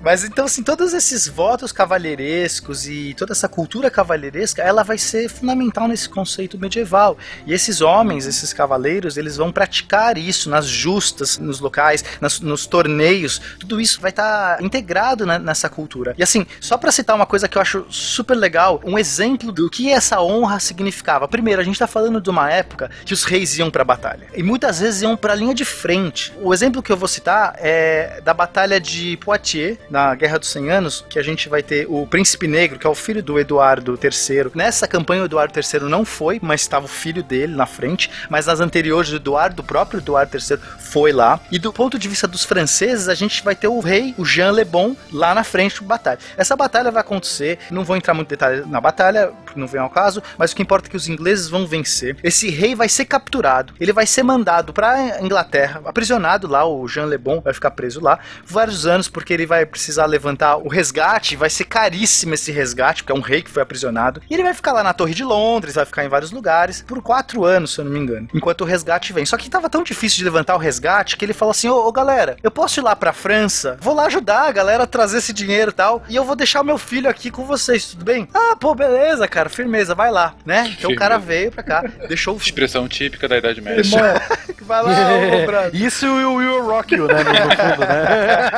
Mas 0.03 0.25
então, 0.25 0.45
assim, 0.47 0.63
todos 0.63 0.93
esses 0.95 1.29
votos 1.29 1.73
cavalheirescos 1.73 2.87
e 2.89 3.15
toda 3.15 3.33
essa 3.33 3.49
cultura 3.49 3.91
cavalheiresca, 3.91 4.63
ela 4.63 4.83
vai 4.83 4.99
ser 4.99 5.29
fundamental 5.29 5.87
nesse 5.87 6.09
conceito 6.09 6.59
medieval. 6.59 7.17
E 7.47 7.53
esses 7.53 7.81
homens, 7.81 8.27
esses 8.27 8.53
cavaleiros, 8.53 9.17
eles 9.17 9.37
vão 9.37 9.53
praticar 9.53 10.19
isso 10.19 10.51
nas 10.51 10.67
justas, 10.67 11.39
nos 11.39 11.61
locais, 11.61 12.05
nas, 12.21 12.41
nos 12.41 12.67
torneios, 12.67 13.41
tudo 13.59 13.81
isso 13.81 14.01
vai 14.01 14.11
estar 14.11 14.57
tá 14.57 14.63
integrado 14.63 15.27
né, 15.27 15.39
nessa 15.39 15.69
cultura. 15.69 16.15
E 16.17 16.23
assim, 16.23 16.47
só 16.61 16.77
para 16.77 16.91
citar 16.91 17.15
uma 17.15 17.27
coisa 17.27 17.49
que 17.49 17.57
eu 17.57 17.63
acho 17.63 17.87
super 17.91 18.35
legal, 18.35 18.81
um 18.85 18.99
exemplo 18.99 19.53
do 19.53 19.69
que 19.71 19.91
essa 19.91 20.21
honra 20.21 20.59
significava. 20.59 21.28
Primeiro, 21.29 21.61
a 21.61 21.65
gente 21.65 21.79
tá 21.79 21.87
falando 21.87 22.21
de 22.21 22.31
uma 22.31 22.51
época 22.51 22.91
que 23.05 23.13
os 23.13 23.25
reis 23.25 23.59
iam 23.59 23.71
pra 23.71 23.85
batalha. 23.85 24.27
E 24.35 24.43
muitas 24.43 24.81
vezes 24.81 25.03
iam 25.03 25.17
pra 25.17 25.35
linha 25.35 25.55
de 25.55 25.65
frente. 25.65 26.33
O 26.41 26.53
exemplo 26.53 26.83
que 26.83 26.91
eu 26.91 26.97
vou 26.97 27.09
citar 27.09 27.55
é 27.59 28.21
da 28.25 28.35
batalha 28.35 28.81
de 28.81 29.17
Poitiers, 29.19 29.79
na 29.91 30.15
Guerra 30.15 30.39
dos 30.39 30.51
100 30.51 30.71
Anos, 30.71 31.05
que 31.09 31.19
a 31.19 31.23
gente 31.23 31.49
vai 31.49 31.63
ter 31.63 31.87
o 31.89 32.07
Príncipe 32.07 32.47
Negro, 32.47 32.79
que 32.79 32.87
é 32.87 32.91
o 32.91 32.95
filho 32.95 33.23
do 33.23 33.39
Eduardo 33.39 33.99
III. 34.03 34.51
Nessa 34.55 34.87
campanha, 34.87 35.23
o 35.23 35.25
Eduardo 35.27 35.53
III 35.59 35.89
não 35.89 36.05
foi, 36.05 36.39
mas 36.43 36.61
estava 36.61 36.87
o 36.87 36.89
filho 36.89 37.23
dele 37.23 37.55
na 37.55 37.67
frente. 37.67 38.11
Mas 38.29 38.47
nas 38.47 38.61
anteriores, 38.61 39.11
o 39.11 39.17
Eduardo, 39.17 39.63
o 39.63 39.65
próprio 39.65 40.01
Eduardo 40.01 40.37
III, 40.37 40.59
foi 40.79 41.13
lá. 41.13 41.41
E 41.51 41.59
do 41.59 41.73
ponto 41.73 41.99
de 41.99 42.09
vista 42.09 42.27
dos 42.27 42.45
franceses, 42.45 43.09
a 43.09 43.15
gente 43.15 43.43
vai 43.43 43.55
ter 43.55 43.69
o 43.69 43.81
rei, 43.81 44.15
o 44.17 44.25
Jean 44.25 44.53
Le 44.53 44.65
Bon, 44.65 44.97
lá 45.13 45.35
na 45.35 45.45
frente 45.45 45.81
da 45.81 45.87
batalha. 45.87 46.19
Essa 46.37 46.57
batalha 46.57 46.91
vai 46.91 47.01
acontecer, 47.01 47.59
não 47.71 47.85
vou 47.85 47.97
entrar 47.97 48.15
muito 48.15 48.29
detalhe 48.29 48.65
na 48.67 48.81
batalha, 48.81 49.33
não 49.59 49.67
vem 49.67 49.81
ao 49.81 49.91
caso, 49.91 50.23
mas 50.37 50.53
o 50.53 50.57
que 50.57 50.63
importa 50.63 50.89
é 50.89 50.91
que 50.91 50.97
os 50.97 51.09
ingleses 51.09 51.49
vão 51.49 51.67
vencer. 51.67 52.17
Esse 52.23 52.49
rei 52.51 52.75
vai 52.75 52.89
ser 52.89 53.05
capturado, 53.05 53.75
ele 53.81 53.93
vai 53.93 54.07
ser 54.07 54.23
mandado 54.23 54.73
para 54.73 55.21
Inglaterra, 55.21 55.81
aprisionado 55.85 56.47
lá, 56.47 56.65
o 56.65 56.87
Jean 56.89 57.07
Le 57.07 57.19
Bon 57.19 57.41
vai 57.41 57.53
ficar 57.53 57.71
preso 57.73 58.01
lá 58.01 58.19
vários 58.45 58.87
anos, 58.87 59.09
porque 59.09 59.33
ele 59.33 59.47
vai 59.47 59.67
precisar 59.67 60.07
levantar 60.07 60.57
o 60.57 60.69
resgate, 60.69 61.37
vai 61.37 61.51
ser 61.51 61.65
caríssimo 61.65 62.35
esse 62.35 62.53
resgate, 62.53 63.03
porque 63.03 63.13
é 63.13 63.19
um 63.19 63.23
rei 63.23 63.43
que 63.43 63.51
foi 63.51 63.63
aprisionado, 63.63 64.23
e 64.29 64.35
ele 64.35 64.43
vai 64.43 64.55
ficar 64.55 64.73
lá 64.73 64.83
na 64.83 64.93
Torre 64.93 65.15
de 65.15 65.25
Londres, 65.25 65.75
vai 65.75 65.85
ficar 65.85 66.05
em 66.05 66.09
vários 66.09 66.31
lugares, 66.31 66.85
por 66.87 67.03
quatro 67.03 67.45
anos, 67.45 67.75
se 67.75 67.81
eu 67.81 67.85
não 67.85 67.93
me 67.93 67.99
engano, 67.99 68.29
enquanto 68.35 68.63
o 68.63 68.65
resgate 68.65 69.13
vem. 69.13 69.27
Só 69.27 69.37
que 69.37 69.51
tava 69.51 69.69
tão 69.69 69.83
difícil 69.83 70.19
de 70.19 70.25
levantar 70.25 70.55
o 70.55 70.59
resgate 70.59 71.17
que 71.17 71.25
ele 71.25 71.33
falou 71.33 71.51
assim: 71.51 71.69
ô, 71.69 71.87
ô 71.87 71.93
galera, 71.93 72.37
eu 72.43 72.51
posso 72.51 72.81
ir 72.81 72.83
lá 72.83 72.95
pra 72.95 73.13
França? 73.13 73.77
Vou 73.81 73.95
lá 73.95 74.07
ajudar 74.07 74.49
a 74.49 74.53
galera 74.53 74.85
a 74.85 74.87
trazer 74.87 75.19
esse 75.19 75.33
dinheiro 75.33 75.71
e 75.71 75.75
tal. 75.75 76.03
E 76.09 76.17
eu 76.17 76.25
vou 76.25 76.37
deixar 76.37 76.63
meu 76.63 76.79
filho 76.79 77.09
aqui 77.09 77.31
com 77.31 77.45
vocês, 77.45 77.87
tudo 77.87 78.05
bem? 78.05 78.29
Ah, 78.35 78.57
pô, 78.57 78.75
beleza, 78.75 79.27
cara. 79.27 79.48
Cara, 79.49 79.51
firmeza, 79.51 79.95
vai 79.95 80.11
lá, 80.11 80.35
né? 80.45 80.75
Então 80.79 80.93
o 80.93 80.97
cara 80.97 81.19
veio 81.19 81.51
pra 81.51 81.63
cá, 81.63 81.83
deixou 82.09 82.35
o 82.35 82.39
Expressão 82.39 82.87
típica 82.87 83.27
da 83.27 83.39
Idade 83.39 83.61
Média. 83.61 83.83
Vai 84.69 84.83
lá, 84.83 84.91
ô, 84.91 85.47
brother. 85.47 85.83
Isso 85.83 86.05
e 86.05 86.25
o 86.27 86.35
Will 86.35 86.67
Rock 86.67 86.95
You, 86.95 87.07
né? 87.07 87.25
No, 87.25 87.33
fundo, 87.57 87.81
né? 87.81 88.51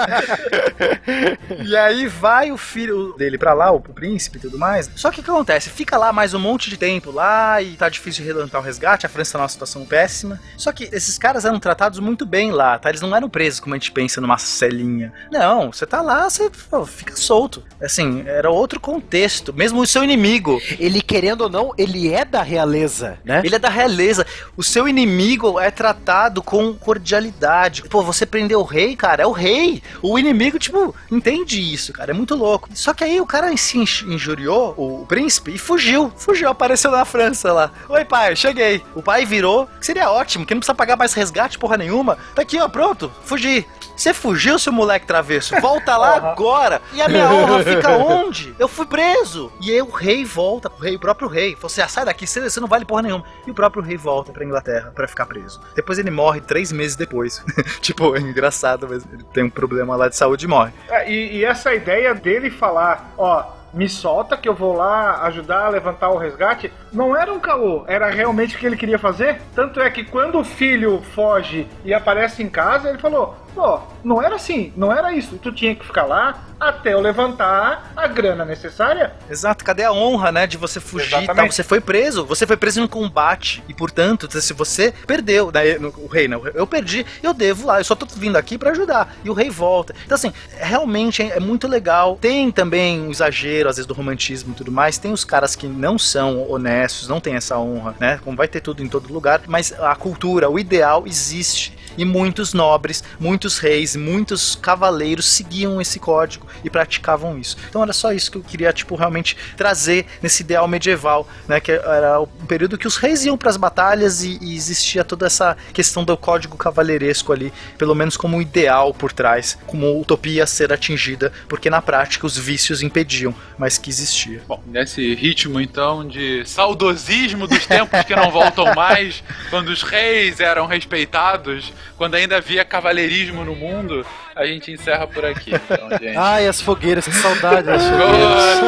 E 1.64 1.76
aí 1.76 2.08
vai 2.08 2.50
o 2.50 2.56
filho 2.56 3.14
dele 3.16 3.38
pra 3.38 3.52
lá, 3.52 3.70
o, 3.70 3.80
príncipe 3.80 4.38
e 4.38 4.40
tudo 4.40 4.58
mais. 4.58 4.90
Só 4.96 5.10
que 5.10 5.20
o 5.20 5.22
que 5.22 5.30
acontece? 5.30 5.70
Fica 5.70 5.96
lá 5.96 6.12
mais 6.12 6.34
um 6.34 6.38
monte 6.38 6.68
de 6.68 6.76
tempo 6.76 7.12
lá 7.12 7.62
e 7.62 7.76
tá 7.76 7.88
difícil 7.88 8.24
de 8.24 8.32
relantar 8.32 8.60
o 8.60 8.64
resgate. 8.64 9.06
A 9.06 9.08
França 9.08 9.32
tá 9.32 9.38
numa 9.38 9.48
situação 9.48 9.84
péssima. 9.84 10.40
Só 10.56 10.72
que 10.72 10.88
esses 10.92 11.16
caras 11.16 11.44
eram 11.44 11.60
tratados 11.60 12.00
muito 12.00 12.26
bem 12.26 12.50
lá, 12.50 12.78
tá? 12.78 12.88
Eles 12.88 13.00
não 13.00 13.14
eram 13.14 13.28
presos 13.28 13.60
como 13.60 13.74
a 13.74 13.78
gente 13.78 13.92
pensa 13.92 14.20
numa 14.20 14.38
celinha. 14.38 15.12
Não, 15.30 15.72
você 15.72 15.86
tá 15.86 16.00
lá, 16.00 16.28
você 16.28 16.50
fica 16.86 17.14
solto. 17.14 17.62
Assim, 17.80 18.24
era 18.26 18.50
outro 18.50 18.80
contexto. 18.80 19.52
Mesmo 19.52 19.80
o 19.80 19.86
seu 19.86 20.02
inimigo. 20.02 20.60
Ele, 20.80 21.00
querendo 21.02 21.42
ou 21.42 21.48
não, 21.50 21.72
ele 21.76 22.12
é 22.12 22.24
da 22.24 22.42
realeza, 22.42 23.18
né? 23.24 23.42
Ele 23.44 23.54
é 23.54 23.58
da 23.58 23.68
realeza. 23.68 24.26
O 24.56 24.62
seu 24.64 24.88
inimigo 24.88 25.60
é 25.60 25.70
tratado 25.70 26.42
com 26.42 26.72
cordialidade. 26.74 27.82
Pô, 27.82 28.02
você 28.02 28.24
prendeu 28.24 28.60
o 28.60 28.64
rei, 28.64 28.96
cara, 28.96 29.22
é 29.22 29.26
o 29.26 29.32
rei. 29.32 29.82
O 30.02 30.18
inimigo, 30.18 30.58
tipo, 30.58 30.94
entende 31.10 31.60
isso, 31.60 31.92
cara. 31.92 32.12
É 32.12 32.14
muito 32.14 32.34
louco. 32.34 32.68
Só 32.74 32.94
que 32.94 33.04
aí 33.04 33.20
o 33.20 33.26
cara 33.26 33.54
se 33.56 33.78
inj- 33.78 34.04
injuriou, 34.06 34.74
o 34.76 35.04
príncipe, 35.06 35.52
e 35.54 35.58
fugiu. 35.58 36.10
Fugiu, 36.16 36.48
apareceu 36.48 36.90
na 36.90 37.04
França 37.04 37.52
lá. 37.52 37.70
Oi, 37.88 38.04
pai, 38.04 38.34
cheguei. 38.34 38.82
O 38.94 39.02
pai 39.02 39.26
virou, 39.26 39.68
seria 39.80 40.10
ótimo, 40.10 40.46
que 40.46 40.54
não 40.54 40.60
precisa 40.60 40.74
pagar 40.74 40.96
mais 40.96 41.12
resgate, 41.12 41.58
porra 41.58 41.76
nenhuma. 41.76 42.16
Tá 42.34 42.42
aqui, 42.42 42.58
ó, 42.58 42.68
pronto, 42.68 43.12
fugi. 43.24 43.66
Você 44.00 44.14
fugiu, 44.14 44.58
seu 44.58 44.72
moleque 44.72 45.06
travesso. 45.06 45.54
Volta 45.60 45.94
lá 45.94 46.16
agora. 46.32 46.80
E 46.94 47.02
a 47.02 47.08
minha 47.08 47.30
honra 47.30 47.62
fica 47.62 47.90
onde? 48.00 48.54
Eu 48.58 48.66
fui 48.66 48.86
preso. 48.86 49.52
E 49.60 49.70
aí 49.70 49.82
o 49.82 49.90
rei 49.90 50.24
volta, 50.24 50.72
o 50.74 50.80
rei, 50.80 50.96
o 50.96 50.98
próprio 50.98 51.28
rei. 51.28 51.54
Você 51.60 51.82
ah, 51.82 51.88
sai 51.88 52.06
daqui, 52.06 52.26
você, 52.26 52.40
você 52.40 52.58
não 52.60 52.66
vale 52.66 52.86
porra 52.86 53.02
nenhuma. 53.02 53.22
E 53.46 53.50
o 53.50 53.54
próprio 53.54 53.82
rei 53.82 53.98
volta 53.98 54.32
pra 54.32 54.42
Inglaterra 54.42 54.90
pra 54.94 55.06
ficar 55.06 55.26
preso. 55.26 55.60
Depois 55.74 55.98
ele 55.98 56.10
morre 56.10 56.40
três 56.40 56.72
meses 56.72 56.96
depois. 56.96 57.44
tipo, 57.82 58.16
é 58.16 58.20
engraçado, 58.20 58.88
mas 58.88 59.04
ele 59.12 59.22
tem 59.34 59.44
um 59.44 59.50
problema 59.50 59.94
lá 59.94 60.08
de 60.08 60.16
saúde 60.16 60.46
e 60.46 60.48
morre. 60.48 60.72
É, 60.88 61.10
e, 61.10 61.36
e 61.36 61.44
essa 61.44 61.74
ideia 61.74 62.14
dele 62.14 62.50
falar, 62.50 63.12
ó, 63.18 63.60
me 63.72 63.88
solta 63.88 64.36
que 64.36 64.48
eu 64.48 64.54
vou 64.54 64.74
lá 64.74 65.22
ajudar 65.26 65.66
a 65.66 65.68
levantar 65.68 66.10
o 66.10 66.18
resgate, 66.18 66.72
não 66.92 67.16
era 67.16 67.32
um 67.32 67.38
caô, 67.38 67.84
era 67.86 68.08
realmente 68.10 68.56
o 68.56 68.58
que 68.58 68.66
ele 68.66 68.76
queria 68.76 68.98
fazer. 68.98 69.40
Tanto 69.54 69.80
é 69.80 69.88
que 69.90 70.04
quando 70.04 70.38
o 70.38 70.44
filho 70.44 71.02
foge 71.14 71.68
e 71.84 71.94
aparece 71.94 72.42
em 72.42 72.48
casa, 72.48 72.88
ele 72.88 72.98
falou: 72.98 73.36
pô, 73.54 73.80
não 74.04 74.22
era 74.22 74.36
assim, 74.36 74.72
não 74.76 74.92
era 74.92 75.12
isso. 75.12 75.38
Tu 75.42 75.52
tinha 75.52 75.74
que 75.74 75.84
ficar 75.84 76.04
lá 76.04 76.44
até 76.58 76.92
eu 76.92 77.00
levantar 77.00 77.90
a 77.96 78.06
grana 78.06 78.44
necessária. 78.44 79.14
Exato, 79.30 79.64
cadê 79.64 79.82
a 79.84 79.92
honra, 79.92 80.30
né, 80.30 80.46
de 80.46 80.58
você 80.58 80.78
fugir? 80.78 81.06
Exatamente. 81.16 81.54
Você 81.54 81.62
foi 81.62 81.80
preso, 81.80 82.24
você 82.26 82.46
foi 82.46 82.56
preso 82.56 82.80
em 82.80 82.82
um 82.82 82.88
combate 82.88 83.62
e, 83.68 83.72
portanto, 83.74 84.28
se 84.40 84.52
você 84.52 84.92
perdeu, 85.06 85.50
né, 85.50 85.78
no- 85.78 85.88
o 85.96 86.06
rei, 86.06 86.28
não, 86.28 86.46
eu 86.48 86.66
perdi, 86.66 87.06
eu 87.22 87.32
devo 87.32 87.66
lá, 87.66 87.80
eu 87.80 87.84
só 87.84 87.94
tô 87.94 88.06
vindo 88.14 88.36
aqui 88.36 88.58
pra 88.58 88.70
ajudar. 88.72 89.14
E 89.24 89.30
o 89.30 89.32
rei 89.32 89.48
volta. 89.48 89.94
Então, 90.04 90.14
assim, 90.14 90.32
realmente 90.58 91.22
é, 91.22 91.36
é 91.36 91.40
muito 91.40 91.66
legal. 91.66 92.18
Tem 92.20 92.50
também 92.50 93.00
um 93.00 93.10
exagero, 93.10 93.68
às 93.68 93.76
vezes, 93.76 93.86
do 93.86 93.94
romantismo 93.94 94.52
e 94.52 94.54
tudo 94.54 94.70
mais. 94.70 94.98
Tem 94.98 95.12
os 95.12 95.24
caras 95.24 95.56
que 95.56 95.66
não 95.66 95.98
são 95.98 96.50
honestos, 96.50 97.08
não 97.08 97.20
tem 97.20 97.34
essa 97.36 97.58
honra, 97.58 97.94
né? 97.98 98.20
Como 98.22 98.36
vai 98.36 98.46
ter 98.48 98.60
tudo 98.60 98.82
em 98.82 98.88
todo 98.88 99.12
lugar, 99.12 99.40
mas 99.46 99.72
a 99.72 99.94
cultura, 99.96 100.50
o 100.50 100.58
ideal 100.58 101.04
existe. 101.06 101.76
E 102.00 102.04
muitos 102.06 102.54
nobres, 102.54 103.04
muitos 103.18 103.58
reis, 103.58 103.94
muitos 103.94 104.56
cavaleiros 104.56 105.26
seguiam 105.26 105.78
esse 105.82 106.00
código 106.00 106.46
e 106.64 106.70
praticavam 106.70 107.38
isso. 107.38 107.58
Então 107.68 107.82
era 107.82 107.92
só 107.92 108.10
isso 108.10 108.30
que 108.30 108.38
eu 108.38 108.42
queria, 108.42 108.72
tipo, 108.72 108.96
realmente 108.96 109.36
trazer 109.54 110.06
nesse 110.22 110.42
ideal 110.42 110.66
medieval, 110.66 111.28
né? 111.46 111.60
Que 111.60 111.72
era 111.72 112.18
o 112.18 112.26
período 112.26 112.78
que 112.78 112.86
os 112.86 112.96
reis 112.96 113.26
iam 113.26 113.36
para 113.36 113.50
as 113.50 113.58
batalhas 113.58 114.24
e, 114.24 114.38
e 114.40 114.56
existia 114.56 115.04
toda 115.04 115.26
essa 115.26 115.54
questão 115.74 116.02
do 116.02 116.16
código 116.16 116.56
cavalheiresco 116.56 117.34
ali, 117.34 117.52
pelo 117.76 117.94
menos 117.94 118.16
como 118.16 118.38
um 118.38 118.40
ideal 118.40 118.94
por 118.94 119.12
trás, 119.12 119.58
como 119.66 120.00
utopia 120.00 120.44
a 120.44 120.46
ser 120.46 120.72
atingida, 120.72 121.30
porque 121.50 121.68
na 121.68 121.82
prática 121.82 122.24
os 122.24 122.38
vícios 122.38 122.82
impediam, 122.82 123.34
mas 123.58 123.76
que 123.76 123.90
existia. 123.90 124.40
Bom, 124.48 124.62
nesse 124.66 125.14
ritmo 125.14 125.60
então 125.60 126.08
de 126.08 126.46
saudosismo 126.46 127.46
dos 127.46 127.66
tempos 127.66 128.02
que 128.04 128.16
não 128.16 128.30
voltam 128.30 128.74
mais, 128.74 129.22
quando 129.50 129.68
os 129.68 129.82
reis 129.82 130.40
eram 130.40 130.64
respeitados, 130.64 131.70
quando 131.96 132.14
ainda 132.14 132.36
havia 132.36 132.64
cavalheirismo 132.64 133.44
no 133.44 133.54
mundo, 133.54 134.04
a 134.34 134.46
gente 134.46 134.72
encerra 134.72 135.06
por 135.06 135.24
aqui. 135.24 135.52
Então, 135.54 135.88
gente. 135.98 136.16
Ai, 136.16 136.46
as 136.46 136.60
fogueiras, 136.60 137.04
que 137.06 137.12
saudade 137.12 137.62
das 137.62 137.82
fogueiras. 137.82 138.60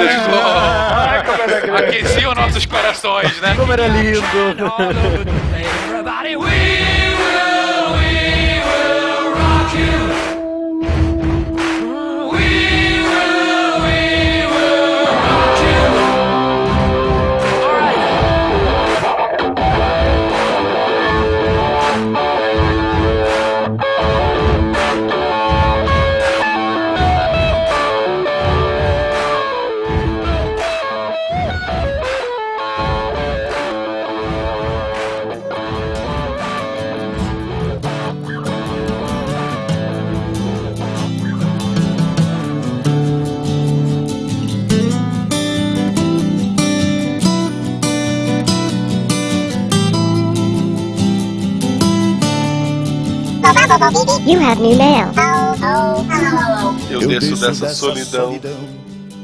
Grande. 1.62 1.84
Aqueciam 1.84 2.34
nossos 2.34 2.66
corações, 2.66 3.40
né? 3.40 3.54
Como 3.56 3.72
era 3.72 3.86
lindo. 3.88 4.20
You 54.26 54.38
have 54.40 54.60
new 54.60 54.76
mail. 54.76 55.08
Eu, 56.90 57.06
desço 57.06 57.36
dessa, 57.36 57.74
solidão, 57.74 58.38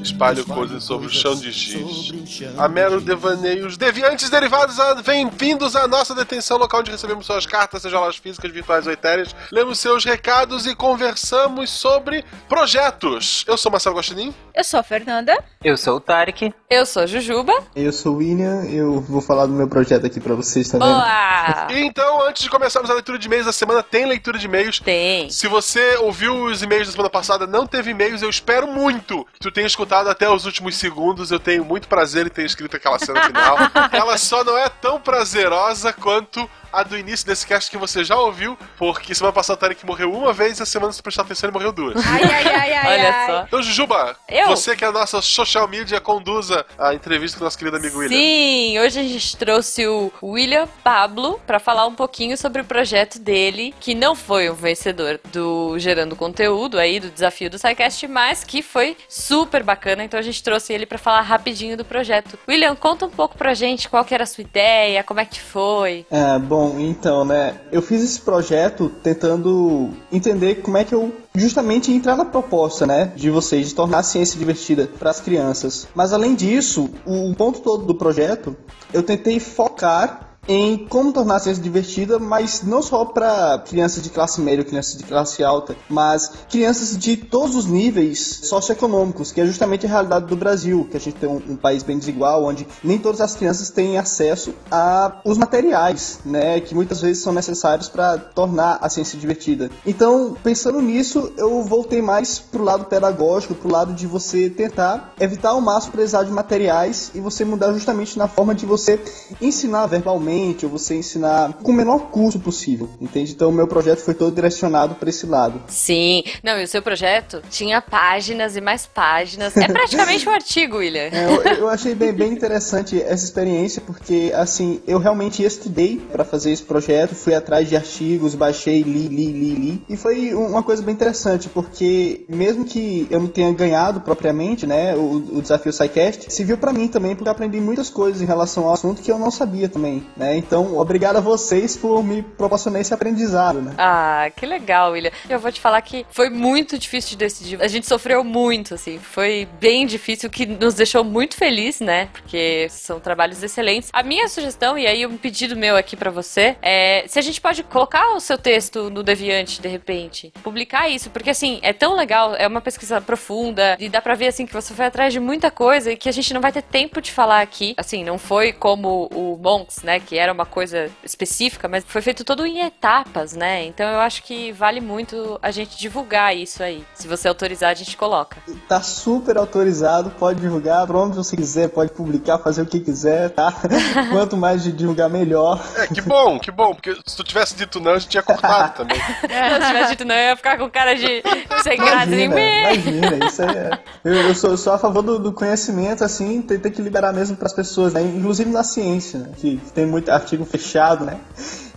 espalho 0.08 0.44
coisas 0.46 0.84
sobre 0.84 1.06
o 1.06 1.10
chão 1.10 1.34
de 1.34 1.52
giz. 1.52 2.12
A 2.56 2.68
mero 2.68 3.00
devaneios 3.00 3.76
deviantes 3.76 4.30
derivados 4.30 4.80
a 4.80 4.94
bem-vindos 4.94 5.76
à 5.76 5.86
nossa 5.86 6.14
detenção 6.14 6.56
local 6.56 6.80
onde 6.80 6.90
recebemos 6.90 7.26
suas 7.26 7.46
cartas, 7.46 7.82
seja 7.82 7.96
elas 7.96 8.16
físicas, 8.16 8.50
virtuais 8.50 8.86
ou 8.86 8.92
etéreas. 8.92 9.34
Lemos 9.52 9.78
seus 9.78 10.04
recados 10.04 10.66
e 10.66 10.74
conversamos 10.74 11.70
sobre 11.70 12.24
projetos. 12.48 13.44
Eu 13.46 13.56
sou 13.56 13.70
Marcelo 13.70 13.96
Guaxinim. 13.96 14.34
Eu 14.54 14.64
sou 14.64 14.80
a 14.80 14.82
Fernanda. 14.82 15.36
Eu 15.62 15.76
sou 15.76 15.96
o 15.96 16.00
Tarek. 16.00 16.52
Eu 16.70 16.86
sou 16.86 17.02
a 17.02 17.06
Jujuba. 17.06 17.52
Eu 17.74 17.92
sou 17.92 18.14
o 18.14 18.16
William, 18.18 18.64
eu 18.64 19.00
vou 19.00 19.20
falar 19.20 19.46
do 19.46 19.52
meu 19.52 19.68
projeto 19.68 20.06
aqui 20.06 20.20
pra 20.20 20.34
vocês? 20.34 20.70
Boa! 20.72 21.66
E 21.70 21.80
então, 21.80 22.26
antes 22.26 22.42
de 22.42 22.50
começarmos 22.50 22.90
a 22.90 22.94
leitura 22.94 23.18
de 23.18 23.26
e-mails 23.26 23.46
da 23.46 23.52
semana, 23.52 23.82
tem 23.82 24.06
leitura 24.06 24.38
de 24.38 24.46
e-mails. 24.46 24.80
Tem. 24.80 25.30
Se 25.30 25.48
você 25.48 25.96
ouviu 25.96 26.44
os 26.44 26.62
e-mails 26.62 26.86
da 26.86 26.92
semana 26.92 27.10
passada, 27.10 27.46
não 27.46 27.66
teve 27.66 27.90
e-mails, 27.90 28.22
eu 28.22 28.30
espero 28.30 28.66
muito 28.66 29.26
que 29.34 29.40
tu 29.40 29.50
tenha 29.50 29.66
escutado 29.66 29.97
até 30.06 30.28
os 30.28 30.46
últimos 30.46 30.76
segundos. 30.76 31.30
Eu 31.30 31.40
tenho 31.40 31.64
muito 31.64 31.88
prazer 31.88 32.26
em 32.26 32.30
ter 32.30 32.44
escrito 32.44 32.76
aquela 32.76 32.98
cena 32.98 33.22
final. 33.24 33.56
Ela 33.92 34.16
só 34.18 34.44
não 34.44 34.56
é 34.56 34.68
tão 34.68 35.00
prazerosa 35.00 35.92
quanto 35.92 36.48
a 36.72 36.82
do 36.82 36.96
início 36.98 37.26
desse 37.26 37.46
cast 37.46 37.70
que 37.70 37.76
você 37.76 38.04
já 38.04 38.16
ouviu, 38.16 38.56
porque 38.76 39.14
semana 39.14 39.32
passada 39.32 39.56
o 39.56 39.60
Tarek 39.60 39.84
morreu 39.86 40.12
uma 40.12 40.32
vez 40.32 40.58
e 40.58 40.62
a 40.62 40.66
semana 40.66 40.92
se 40.92 41.02
prestar 41.02 41.22
atenção 41.22 41.48
ele 41.48 41.54
morreu 41.54 41.72
duas. 41.72 41.96
Ai, 42.06 42.22
ai, 42.24 42.48
ai, 42.48 42.72
ai, 42.74 42.86
Olha 42.98 43.14
ai. 43.14 43.26
só. 43.26 43.42
Então, 43.44 43.62
Jujuba, 43.62 44.16
Eu? 44.28 44.48
você 44.48 44.76
que 44.76 44.84
é 44.84 44.88
a 44.88 44.92
nossa 44.92 45.20
social 45.22 45.66
media, 45.68 46.00
conduza 46.00 46.64
a 46.78 46.94
entrevista 46.94 47.38
com 47.38 47.44
o 47.44 47.46
nosso 47.46 47.58
querido 47.58 47.76
amigo 47.76 47.98
William. 47.98 48.16
Sim, 48.18 48.78
hoje 48.78 49.00
a 49.00 49.02
gente 49.02 49.36
trouxe 49.36 49.86
o 49.86 50.12
William 50.22 50.68
Pablo 50.84 51.40
para 51.46 51.58
falar 51.58 51.86
um 51.86 51.94
pouquinho 51.94 52.36
sobre 52.36 52.62
o 52.62 52.64
projeto 52.64 53.18
dele, 53.18 53.74
que 53.80 53.94
não 53.94 54.14
foi 54.14 54.48
o 54.48 54.54
vencedor 54.54 55.20
do 55.32 55.78
Gerando 55.78 56.16
Conteúdo 56.16 56.78
aí, 56.78 57.00
do 57.00 57.08
desafio 57.10 57.50
do 57.50 57.58
SciCast, 57.58 58.06
mas 58.08 58.44
que 58.44 58.62
foi 58.62 58.96
super 59.08 59.62
bacana, 59.62 60.04
então 60.04 60.18
a 60.18 60.22
gente 60.22 60.42
trouxe 60.42 60.72
ele 60.72 60.86
para 60.86 60.98
falar 60.98 61.20
rapidinho 61.22 61.76
do 61.76 61.84
projeto. 61.84 62.38
William, 62.48 62.74
conta 62.76 63.06
um 63.06 63.10
pouco 63.10 63.36
pra 63.36 63.54
gente 63.54 63.88
qual 63.88 64.04
que 64.04 64.14
era 64.14 64.24
a 64.24 64.26
sua 64.26 64.42
ideia, 64.42 65.02
como 65.04 65.20
é 65.20 65.24
que 65.24 65.40
foi. 65.40 66.06
Ah, 66.10 66.38
bom, 66.38 66.57
então, 66.78 67.24
né? 67.24 67.60
Eu 67.70 67.82
fiz 67.82 68.02
esse 68.02 68.20
projeto 68.20 68.90
tentando 69.02 69.90
entender 70.10 70.56
como 70.56 70.76
é 70.76 70.84
que 70.84 70.94
eu 70.94 71.12
justamente 71.34 71.92
entrar 71.92 72.16
na 72.16 72.24
proposta, 72.24 72.86
né, 72.86 73.12
de 73.14 73.30
vocês 73.30 73.68
de 73.68 73.74
tornar 73.74 73.98
a 73.98 74.02
ciência 74.02 74.38
divertida 74.38 74.88
para 74.98 75.10
as 75.10 75.20
crianças. 75.20 75.86
Mas 75.94 76.12
além 76.12 76.34
disso, 76.34 76.90
o 77.06 77.34
ponto 77.34 77.60
todo 77.60 77.84
do 77.84 77.94
projeto, 77.94 78.56
eu 78.92 79.02
tentei 79.02 79.38
focar 79.38 80.27
em 80.48 80.78
como 80.78 81.12
tornar 81.12 81.36
a 81.36 81.38
ciência 81.38 81.62
divertida, 81.62 82.18
mas 82.18 82.62
não 82.62 82.80
só 82.80 83.04
para 83.04 83.58
crianças 83.58 84.02
de 84.02 84.08
classe 84.08 84.40
média, 84.40 84.64
crianças 84.64 84.96
de 84.96 85.04
classe 85.04 85.44
alta, 85.44 85.76
mas 85.88 86.32
crianças 86.48 86.96
de 86.96 87.16
todos 87.18 87.54
os 87.54 87.66
níveis 87.66 88.40
socioeconômicos, 88.44 89.30
que 89.30 89.42
é 89.42 89.46
justamente 89.46 89.84
a 89.84 89.88
realidade 89.88 90.24
do 90.26 90.36
Brasil, 90.36 90.88
que 90.90 90.96
a 90.96 91.00
gente 91.00 91.16
tem 91.16 91.28
um, 91.28 91.42
um 91.50 91.56
país 91.56 91.82
bem 91.82 91.98
desigual, 91.98 92.44
onde 92.44 92.66
nem 92.82 92.98
todas 92.98 93.20
as 93.20 93.34
crianças 93.34 93.68
têm 93.68 93.98
acesso 93.98 94.54
a 94.70 95.20
os 95.24 95.36
materiais, 95.36 96.20
né, 96.24 96.60
que 96.60 96.74
muitas 96.74 97.02
vezes 97.02 97.22
são 97.22 97.32
necessários 97.32 97.88
para 97.88 98.16
tornar 98.16 98.78
a 98.80 98.88
ciência 98.88 99.18
divertida. 99.18 99.70
Então, 99.84 100.34
pensando 100.42 100.80
nisso, 100.80 101.30
eu 101.36 101.62
voltei 101.62 102.00
mais 102.00 102.38
pro 102.38 102.64
lado 102.64 102.86
pedagógico, 102.86 103.54
pro 103.54 103.70
lado 103.70 103.92
de 103.92 104.06
você 104.06 104.48
tentar 104.48 105.12
evitar 105.20 105.50
ao 105.50 105.60
máximo 105.60 105.92
precisar 105.92 106.22
de 106.22 106.30
materiais 106.30 107.10
e 107.14 107.20
você 107.20 107.44
mudar 107.44 107.72
justamente 107.72 108.16
na 108.16 108.28
forma 108.28 108.54
de 108.54 108.64
você 108.64 108.98
ensinar 109.42 109.86
verbalmente 109.86 110.37
ou 110.64 110.68
você 110.68 110.94
ensinar 110.94 111.52
com 111.54 111.72
o 111.72 111.74
menor 111.74 112.10
custo 112.10 112.38
possível, 112.38 112.88
entende? 113.00 113.32
Então, 113.32 113.50
o 113.50 113.52
meu 113.52 113.66
projeto 113.66 114.00
foi 114.00 114.14
todo 114.14 114.34
direcionado 114.34 114.94
para 114.94 115.08
esse 115.08 115.26
lado. 115.26 115.60
Sim. 115.68 116.22
Não, 116.42 116.58
e 116.58 116.64
o 116.64 116.68
seu 116.68 116.82
projeto 116.82 117.42
tinha 117.50 117.80
páginas 117.80 118.56
e 118.56 118.60
mais 118.60 118.86
páginas. 118.86 119.56
É 119.56 119.66
praticamente 119.66 120.28
um 120.28 120.32
artigo, 120.32 120.76
William. 120.78 121.08
É, 121.10 121.24
eu, 121.24 121.42
eu 121.54 121.68
achei 121.68 121.94
bem, 121.94 122.12
bem 122.12 122.32
interessante 122.32 123.00
essa 123.00 123.24
experiência 123.24 123.82
porque, 123.84 124.32
assim, 124.34 124.80
eu 124.86 124.98
realmente 124.98 125.42
estudei 125.42 125.96
para 125.96 126.24
fazer 126.24 126.52
esse 126.52 126.62
projeto, 126.62 127.14
fui 127.14 127.34
atrás 127.34 127.68
de 127.68 127.76
artigos, 127.76 128.34
baixei, 128.34 128.82
li, 128.82 129.08
li, 129.08 129.32
li, 129.32 129.54
li. 129.54 129.82
E 129.88 129.96
foi 129.96 130.34
uma 130.34 130.62
coisa 130.62 130.82
bem 130.82 130.94
interessante, 130.94 131.48
porque 131.48 132.24
mesmo 132.28 132.64
que 132.64 133.06
eu 133.10 133.20
não 133.20 133.28
tenha 133.28 133.52
ganhado 133.52 134.00
propriamente, 134.00 134.66
né, 134.66 134.94
o, 134.94 135.38
o 135.38 135.42
desafio 135.42 135.72
SciCast, 135.72 136.32
serviu 136.32 136.58
para 136.58 136.72
mim 136.72 136.88
também, 136.88 137.14
porque 137.14 137.28
eu 137.28 137.32
aprendi 137.32 137.60
muitas 137.60 137.90
coisas 137.90 138.22
em 138.22 138.26
relação 138.26 138.66
ao 138.66 138.74
assunto 138.74 139.02
que 139.02 139.10
eu 139.10 139.18
não 139.18 139.30
sabia 139.30 139.68
também, 139.68 140.04
né. 140.16 140.27
Então, 140.36 140.78
obrigado 140.78 141.16
a 141.16 141.20
vocês 141.20 141.76
por 141.76 142.02
me 142.02 142.22
proporcionar 142.22 142.80
esse 142.80 142.92
aprendizado, 142.92 143.60
né. 143.60 143.74
Ah, 143.78 144.30
que 144.34 144.46
legal, 144.46 144.92
William. 144.92 145.10
Eu 145.28 145.38
vou 145.38 145.52
te 145.52 145.60
falar 145.60 145.80
que 145.82 146.06
foi 146.10 146.30
muito 146.30 146.78
difícil 146.78 147.10
de 147.10 147.16
decidir. 147.16 147.62
A 147.62 147.68
gente 147.68 147.86
sofreu 147.86 148.22
muito, 148.24 148.74
assim. 148.74 148.98
Foi 148.98 149.48
bem 149.60 149.86
difícil, 149.86 150.28
o 150.28 150.32
que 150.32 150.46
nos 150.46 150.74
deixou 150.74 151.04
muito 151.04 151.36
feliz, 151.36 151.80
né? 151.80 152.08
Porque 152.12 152.66
são 152.70 153.00
trabalhos 153.00 153.42
excelentes. 153.42 153.90
A 153.92 154.02
minha 154.02 154.28
sugestão, 154.28 154.76
e 154.78 154.86
aí 154.86 155.06
um 155.06 155.16
pedido 155.16 155.56
meu 155.56 155.76
aqui 155.76 155.96
pra 155.96 156.10
você, 156.10 156.56
é 156.62 157.04
se 157.06 157.18
a 157.18 157.22
gente 157.22 157.40
pode 157.40 157.62
colocar 157.62 158.14
o 158.14 158.20
seu 158.20 158.38
texto 158.38 158.90
no 158.90 159.02
Deviante, 159.02 159.60
de 159.60 159.68
repente. 159.68 160.32
Publicar 160.42 160.88
isso, 160.88 161.10
porque 161.10 161.30
assim, 161.30 161.58
é 161.62 161.72
tão 161.72 161.94
legal, 161.94 162.34
é 162.34 162.46
uma 162.46 162.60
pesquisa 162.60 163.00
profunda, 163.00 163.76
e 163.78 163.88
dá 163.88 164.00
pra 164.00 164.14
ver, 164.14 164.28
assim, 164.28 164.46
que 164.46 164.52
você 164.52 164.74
foi 164.74 164.86
atrás 164.86 165.12
de 165.12 165.20
muita 165.20 165.50
coisa 165.50 165.92
e 165.92 165.96
que 165.96 166.08
a 166.08 166.12
gente 166.12 166.32
não 166.34 166.40
vai 166.40 166.52
ter 166.52 166.62
tempo 166.62 167.00
de 167.00 167.12
falar 167.12 167.40
aqui. 167.40 167.74
Assim, 167.76 168.04
não 168.04 168.18
foi 168.18 168.52
como 168.52 169.08
o 169.12 169.38
Monks, 169.40 169.82
né? 169.82 170.00
Que 170.08 170.16
era 170.16 170.32
uma 170.32 170.46
coisa 170.46 170.90
específica, 171.04 171.68
mas 171.68 171.84
foi 171.86 172.00
feito 172.00 172.24
todo 172.24 172.46
em 172.46 172.60
etapas, 172.60 173.34
né? 173.34 173.66
Então 173.66 173.86
eu 173.86 174.00
acho 174.00 174.22
que 174.22 174.52
vale 174.52 174.80
muito 174.80 175.38
a 175.42 175.50
gente 175.50 175.76
divulgar 175.76 176.34
isso 176.34 176.62
aí. 176.62 176.82
Se 176.94 177.06
você 177.06 177.28
autorizar, 177.28 177.70
a 177.70 177.74
gente 177.74 177.94
coloca. 177.94 178.38
Tá 178.66 178.80
super 178.80 179.36
autorizado, 179.36 180.08
pode 180.18 180.40
divulgar 180.40 180.86
pra 180.86 180.96
onde 180.96 181.14
você 181.14 181.36
quiser, 181.36 181.68
pode 181.68 181.92
publicar, 181.92 182.38
fazer 182.38 182.62
o 182.62 182.66
que 182.66 182.80
quiser, 182.80 183.28
tá? 183.28 183.52
Quanto 184.10 184.34
mais 184.34 184.62
de 184.62 184.72
divulgar, 184.72 185.10
melhor. 185.10 185.62
É, 185.76 185.86
que 185.88 186.00
bom, 186.00 186.38
que 186.38 186.50
bom, 186.50 186.74
porque 186.74 186.96
se 187.06 187.14
tu 187.14 187.22
tivesse 187.22 187.54
dito 187.54 187.78
não, 187.78 187.92
a 187.92 187.98
gente 187.98 188.08
tinha 188.08 188.22
cortado 188.22 188.76
também. 188.76 188.98
Se 189.28 189.66
tivesse 189.66 189.90
dito 189.90 190.04
não, 190.04 190.14
eu 190.14 190.28
ia 190.30 190.36
ficar 190.36 190.56
com 190.56 190.70
cara 190.70 190.94
de 190.94 191.22
sem 191.62 191.76
graça. 191.76 192.04
assim, 192.04 192.22
Imagina, 192.22 192.72
imagina, 192.72 193.26
isso 193.26 193.42
aí 193.42 193.56
é. 193.56 193.78
Eu, 194.04 194.14
eu 194.14 194.34
sou, 194.34 194.50
eu 194.50 194.56
sou 194.56 194.72
a 194.72 194.78
favor 194.78 195.02
do, 195.02 195.18
do 195.18 195.32
conhecimento, 195.32 196.02
assim, 196.04 196.40
tem, 196.40 196.58
tem 196.58 196.72
que 196.72 196.80
liberar 196.80 197.12
mesmo 197.12 197.36
pras 197.36 197.52
pessoas, 197.52 197.92
né? 197.92 198.00
Inclusive 198.02 198.50
na 198.50 198.62
ciência, 198.62 199.18
né? 199.18 199.30
Que 199.36 199.60
tem 199.74 199.86
muito 199.86 199.97
artigo 200.08 200.44
fechado, 200.44 201.04
né? 201.04 201.18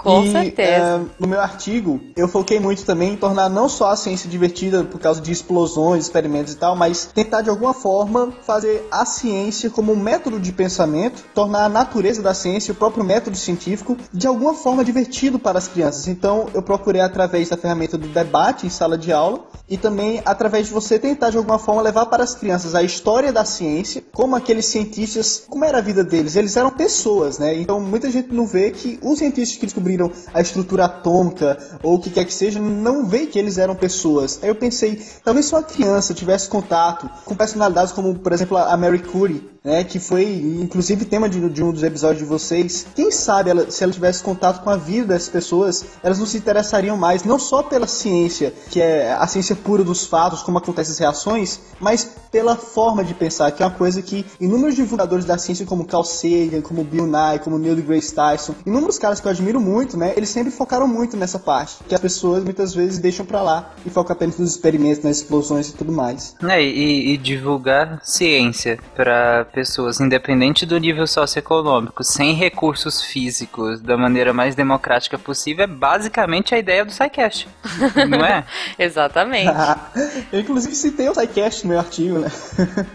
Com 0.02 0.24
e, 0.24 0.32
certeza. 0.32 1.00
eh, 1.00 1.00
no 1.20 1.28
meu 1.28 1.40
artigo, 1.40 2.02
eu 2.16 2.28
foquei 2.28 2.60
muito 2.60 2.84
também 2.84 3.14
em 3.14 3.16
tornar 3.16 3.50
não 3.50 3.70
só 3.70 3.92
a 3.92 3.96
ciência 3.96 4.28
divertida 4.28 4.84
por 4.84 5.00
causa 5.00 5.22
de 5.22 5.32
explosões, 5.32 6.06
experimentos 6.06 6.54
e 6.54 6.58
tal, 6.58 6.76
mas 6.76 7.06
tentar 7.14 7.42
de 7.42 7.52
alguma 7.52 7.74
forma 7.74 8.34
fazer 8.42 8.88
a 8.90 9.06
ciência 9.06 9.70
como 9.70 9.94
um 9.94 9.96
método 9.96 10.40
de 10.40 10.52
pensamento, 10.52 11.24
tornar 11.36 11.66
a 11.66 11.70
natureza 11.70 12.22
da 12.22 12.34
ciência, 12.34 12.72
o 12.72 12.76
próprio 12.76 13.04
método 13.04 13.38
científico, 13.38 13.96
de 14.12 14.26
alguma 14.26 14.56
forma 14.56 14.84
divertido 14.84 15.38
para 15.38 15.60
as 15.60 15.68
crianças. 15.68 16.08
Então, 16.08 16.48
eu 16.54 16.64
procurei 16.64 17.02
através 17.02 17.50
da 17.50 17.58
ferramenta 17.58 17.96
do 17.96 18.08
debate 18.08 18.66
em 18.66 18.70
sala 18.70 18.98
de 18.98 19.14
aula 19.14 19.42
e 19.70 19.78
também 19.78 20.22
através 20.26 20.68
de 20.68 20.74
você 20.74 20.98
tentar 20.98 21.30
de 21.30 21.38
alguma 21.38 21.60
forma 21.60 21.82
levar 21.82 22.08
para 22.08 22.24
as 22.24 22.34
crianças 22.34 22.74
a 22.74 22.82
história 22.84 23.32
da 23.32 23.46
ciência, 23.46 24.04
como 24.12 24.36
aqueles 24.36 24.66
cientistas, 24.66 25.44
como 25.48 25.64
era 25.64 25.78
a 25.78 25.82
vida 25.82 26.04
deles. 26.04 26.36
Eles 26.36 26.58
eram 26.58 26.72
pessoas, 26.72 27.38
né? 27.38 27.56
Então, 27.56 27.80
muita 27.80 28.10
gente 28.12 28.34
não 28.34 28.46
vê 28.46 28.72
que 28.72 29.00
os 29.02 29.20
cientistas 29.20 29.58
que 29.58 29.66
descobriram 29.66 30.12
a 30.34 30.42
estrutura 30.42 30.86
atômica 30.86 31.58
ou 31.84 31.96
o 31.96 32.00
que 32.00 32.10
quer 32.10 32.26
que 32.26 32.34
seja, 32.34 32.60
não 32.60 33.06
vê 33.06 33.26
que 33.26 33.40
eles 33.40 33.58
eram 33.58 33.76
pessoas. 33.76 34.40
Aí 34.42 34.50
eu 34.50 34.56
pensei, 34.56 35.02
talvez 35.24 35.46
se 35.46 35.54
uma 35.54 35.64
criança 35.64 36.14
tivesse 36.14 36.50
contato 36.50 37.10
com 37.26 37.36
personalidades 37.36 37.92
como, 37.92 38.18
por 38.20 38.32
exemplo, 38.32 38.58
a 38.58 38.76
Mary 38.78 39.00
Curie, 39.00 39.52
né, 39.64 39.84
que 39.84 40.00
foi 40.00 40.26
inclusive 40.26 41.06
tema 41.06 41.30
de, 41.30 41.50
de 41.50 41.64
um 41.64 41.72
dos 41.72 41.84
episódios 41.84 42.20
de 42.20 42.26
vocês, 42.26 42.88
quem 42.96 43.12
sabe 43.12 43.52
ela, 43.52 43.70
se 43.70 43.84
ela 43.84 43.94
tivesse 43.94 44.24
contato 44.24 44.64
com 44.64 44.70
a 44.70 44.76
vida 44.76 45.08
dessas 45.08 45.30
pessoas, 45.30 45.86
elas 46.02 46.18
não 46.18 46.26
se 46.26 46.38
interessariam 46.38 46.98
mais, 46.98 47.24
não 47.24 47.38
só 47.38 47.62
pela 47.62 47.86
ciência, 47.86 48.54
que 48.72 48.82
é 48.82 49.14
a 49.14 49.28
ciência 49.28 49.56
pura 49.56 49.84
dos 49.84 50.06
fatos, 50.06 50.42
como 50.42 50.58
acontecem 50.58 50.94
as 50.94 51.00
reações, 51.00 51.60
mas 51.80 52.10
pela 52.32 52.56
forma 52.56 53.04
de 53.04 53.14
pensar, 53.14 53.52
que 53.52 53.62
é 53.62 53.66
uma 53.66 53.76
coisa 53.76 54.02
que 54.02 54.26
inúmeros 54.40 54.76
divulgadores 54.76 55.26
da 55.26 55.38
ciência, 55.38 55.66
como 55.66 55.86
Carl 55.86 56.04
Sagan, 56.04 56.62
como 56.62 56.84
Bill 56.84 57.06
Nye, 57.06 57.40
como 57.40 57.60
Neil 57.60 57.76
deGrasse 57.76 58.01
Tyson, 58.10 58.56
inúmeros 58.66 58.98
caras 58.98 59.20
que 59.20 59.28
eu 59.28 59.32
admiro 59.32 59.60
muito, 59.60 59.98
né, 59.98 60.14
eles 60.16 60.30
sempre 60.30 60.52
focaram 60.52 60.88
muito 60.88 61.18
nessa 61.18 61.38
parte, 61.38 61.78
que 61.88 61.94
as 61.94 62.02
pessoas 62.02 62.44
muitas 62.44 62.74
vezes 62.74 62.98
deixam 62.98 63.26
pra 63.26 63.42
lá 63.42 63.74
e 63.86 63.90
focam 63.90 64.16
apenas 64.16 64.38
nos 64.38 64.52
experimentos, 64.52 65.04
nas 65.04 65.18
explosões 65.18 65.70
e 65.70 65.74
tudo 65.74 65.92
mais. 65.92 66.36
É, 66.44 66.62
e, 66.62 67.14
e 67.14 67.18
divulgar 67.18 68.00
ciência 68.04 68.80
para 68.96 69.46
pessoas, 69.46 70.00
independente 70.00 70.66
do 70.66 70.78
nível 70.78 71.06
socioeconômico, 71.06 72.04
sem 72.04 72.34
recursos 72.34 73.02
físicos, 73.02 73.82
da 73.82 73.98
maneira 73.98 74.34
mais 74.34 74.56
democrática 74.56 75.18
possível, 75.18 75.64
é 75.64 75.68
basicamente 75.68 76.56
a 76.56 76.58
ideia 76.58 76.86
do 76.86 76.92
SciCast. 76.92 77.48
não 78.10 78.26
é? 78.26 78.46
Exatamente. 78.78 79.52
eu 80.32 80.40
inclusive 80.40 80.76
citei 80.76 81.10
o 81.10 81.14
SciCast 81.14 81.64
no 81.64 81.70
meu 81.70 81.80
artigo, 81.80 82.20
né? 82.20 82.32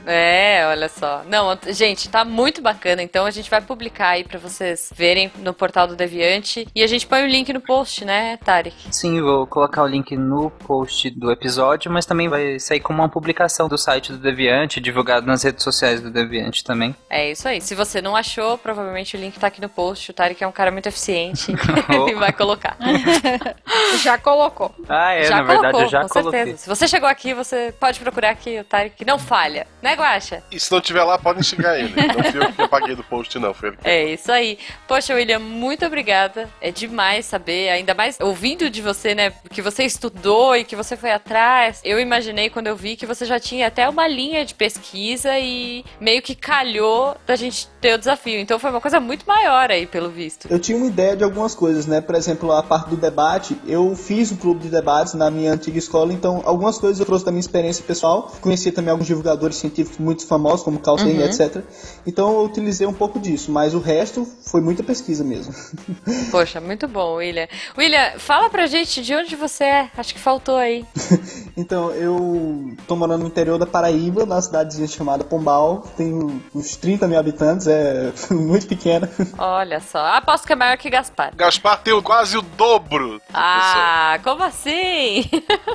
É, 0.06 0.66
olha 0.68 0.88
só. 0.88 1.22
Não, 1.28 1.58
gente, 1.68 2.08
tá 2.08 2.24
muito 2.24 2.62
bacana. 2.62 3.02
Então 3.02 3.26
a 3.26 3.30
gente 3.30 3.50
vai 3.50 3.60
publicar 3.60 4.10
aí 4.10 4.24
pra 4.24 4.38
vocês 4.38 4.90
verem 4.96 5.30
no 5.38 5.52
portal 5.52 5.86
do 5.86 5.94
Deviante. 5.94 6.66
E 6.74 6.82
a 6.82 6.86
gente 6.86 7.06
põe 7.06 7.22
o 7.22 7.26
link 7.26 7.52
no 7.52 7.60
post, 7.60 8.04
né, 8.04 8.38
Tarek? 8.38 8.74
Sim, 8.90 9.20
vou 9.20 9.46
colocar 9.46 9.82
o 9.82 9.86
link 9.86 10.16
no 10.16 10.50
post 10.50 11.10
do 11.10 11.30
episódio, 11.30 11.90
mas 11.90 12.06
também 12.06 12.28
vai 12.28 12.58
sair 12.58 12.80
como 12.80 13.00
uma 13.02 13.08
publicação 13.08 13.68
do 13.68 13.76
site 13.76 14.12
do 14.12 14.18
Deviante, 14.18 14.80
divulgado 14.80 15.26
nas 15.26 15.42
redes 15.42 15.62
sociais 15.62 16.00
do 16.00 16.10
Deviante 16.10 16.64
também. 16.64 16.94
É 17.10 17.30
isso 17.30 17.46
aí. 17.46 17.60
Se 17.60 17.74
você 17.74 18.00
não 18.00 18.16
achou, 18.16 18.56
provavelmente 18.56 19.16
o 19.16 19.20
link 19.20 19.38
tá 19.38 19.48
aqui 19.48 19.60
no 19.60 19.68
post. 19.68 20.10
O 20.10 20.14
Tarek 20.14 20.42
é 20.42 20.46
um 20.46 20.52
cara 20.52 20.70
muito 20.70 20.86
eficiente 20.86 21.52
e 22.08 22.14
vai 22.14 22.32
colocar. 22.32 22.76
Já 24.02 24.18
colocou. 24.18 24.74
Ah, 24.88 25.12
é, 25.12 25.24
já 25.24 25.36
na 25.36 25.42
verdade 25.42 25.72
colocou, 25.72 25.82
eu 25.82 25.88
já 25.88 26.02
com 26.02 26.08
coloquei. 26.08 26.38
certeza. 26.40 26.58
Se 26.62 26.68
você 26.68 26.88
chegou 26.88 27.08
aqui, 27.08 27.34
você 27.34 27.72
pode 27.78 27.98
procurar 28.00 28.30
aqui 28.30 28.58
o 28.58 28.64
Tarek 28.64 29.04
não 29.04 29.18
falha. 29.18 29.66
Né, 29.82 29.94
Guaxa? 29.94 30.42
E 30.50 30.58
se 30.58 30.70
não 30.70 30.80
tiver 30.80 31.02
lá, 31.02 31.18
podem 31.18 31.42
xingar 31.42 31.78
ele. 31.78 31.94
Não 31.94 32.22
fui 32.30 32.42
eu 32.42 32.52
que 32.52 32.62
apaguei 32.62 32.94
do 32.94 33.04
post, 33.04 33.38
não. 33.38 33.54
Foi 33.54 33.70
ele 33.70 33.78
que 33.78 33.88
É 33.88 34.12
isso 34.12 34.30
aí. 34.30 34.58
Poxa, 34.88 35.14
William, 35.14 35.40
muito 35.40 35.84
obrigada. 35.84 36.48
É 36.60 36.70
demais 36.70 37.26
saber, 37.26 37.70
ainda 37.70 37.92
mais 37.92 38.16
ouvindo 38.20 38.70
de 38.70 38.80
você, 38.80 39.16
né? 39.16 39.32
Que 39.50 39.60
você 39.60 39.82
estudou 39.82 40.54
e 40.56 40.62
que 40.64 40.76
você 40.76 40.96
foi 40.96 41.10
atrás. 41.10 41.80
Eu 41.82 41.98
imaginei 41.98 42.48
quando 42.50 42.68
eu 42.68 42.76
vi 42.76 42.94
que 42.94 43.04
você 43.04 43.24
já 43.24 43.40
tinha 43.40 43.66
até 43.66 43.88
uma 43.88 44.06
linha 44.06 44.44
de 44.44 44.54
pesquisa 44.54 45.36
e 45.40 45.84
meio 46.00 46.22
que 46.22 46.36
calhou 46.36 47.16
da 47.26 47.34
gente 47.34 47.68
ter 47.80 47.94
o 47.94 47.98
desafio. 47.98 48.38
Então 48.38 48.60
foi 48.60 48.70
uma 48.70 48.80
coisa 48.80 49.00
muito 49.00 49.26
maior 49.26 49.72
aí, 49.72 49.86
pelo 49.86 50.08
visto. 50.08 50.46
Eu 50.48 50.60
tinha 50.60 50.78
uma 50.78 50.86
ideia 50.86 51.16
de 51.16 51.24
algumas 51.24 51.52
coisas, 51.52 51.84
né? 51.86 52.00
Por 52.00 52.14
exemplo, 52.14 52.52
a 52.52 52.62
parte 52.62 52.88
do 52.90 52.96
debate, 52.96 53.56
eu 53.66 53.96
fiz 53.96 54.30
o 54.30 54.36
clube 54.36 54.60
de 54.60 54.68
debates 54.68 55.14
na 55.14 55.30
minha 55.32 55.52
antiga 55.52 55.78
escola, 55.78 56.12
então 56.12 56.42
algumas 56.44 56.78
coisas 56.78 57.00
eu 57.00 57.06
trouxe 57.06 57.24
da 57.24 57.32
minha 57.32 57.40
experiência 57.40 57.84
pessoal. 57.84 58.30
Conhecia 58.40 58.70
também 58.70 58.92
alguns 58.92 59.08
divulgadores 59.08 59.56
científicos 59.56 59.98
muito 59.98 60.24
famosos, 60.28 60.62
como 60.62 60.78
Carl 60.78 60.96
Sagan, 60.96 61.12
Uhum. 61.14 61.24
etc. 61.24 61.64
Então 62.06 62.32
eu 62.34 62.44
utilizei 62.44 62.86
um 62.86 62.92
pouco 62.92 63.18
disso, 63.18 63.50
mas 63.50 63.74
o 63.74 63.80
resto 63.80 64.24
foi 64.46 64.60
muita 64.76 64.82
pesquisa 64.82 65.24
mesmo. 65.24 65.54
Poxa, 66.30 66.60
muito 66.60 66.86
bom, 66.86 67.14
William. 67.14 67.48
William, 67.76 68.12
fala 68.18 68.50
pra 68.50 68.66
gente 68.66 69.02
de 69.02 69.14
onde 69.14 69.34
você 69.34 69.64
é. 69.64 69.90
Acho 69.96 70.12
que 70.12 70.20
faltou 70.20 70.56
aí. 70.56 70.84
Então, 71.58 71.90
eu 71.92 72.76
tô 72.86 72.94
morando 72.94 73.22
no 73.22 73.28
interior 73.28 73.58
da 73.58 73.64
Paraíba, 73.64 74.26
na 74.26 74.42
cidadezinha 74.42 74.86
chamada 74.86 75.24
Pombal. 75.24 75.86
Tenho 75.96 76.42
uns 76.54 76.76
30 76.76 77.08
mil 77.08 77.18
habitantes, 77.18 77.66
é 77.66 78.12
muito 78.30 78.66
pequena. 78.66 79.10
Olha 79.38 79.80
só. 79.80 80.04
Aposto 80.04 80.46
que 80.46 80.52
é 80.52 80.56
maior 80.56 80.76
que 80.76 80.90
Gaspar. 80.90 81.34
Gaspar 81.34 81.78
tem 81.78 81.98
quase 82.02 82.36
o 82.36 82.42
dobro. 82.42 83.22
Ah, 83.32 84.18
como 84.22 84.42
assim? 84.42 85.24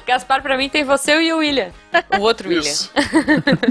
Gaspar, 0.06 0.44
pra 0.44 0.56
mim, 0.56 0.70
tem 0.70 0.84
você 0.84 1.20
e 1.20 1.34
o 1.34 1.40
William. 1.40 1.72
O 2.16 2.22
outro 2.22 2.48
William. 2.48 2.62
Isso. 2.62 2.92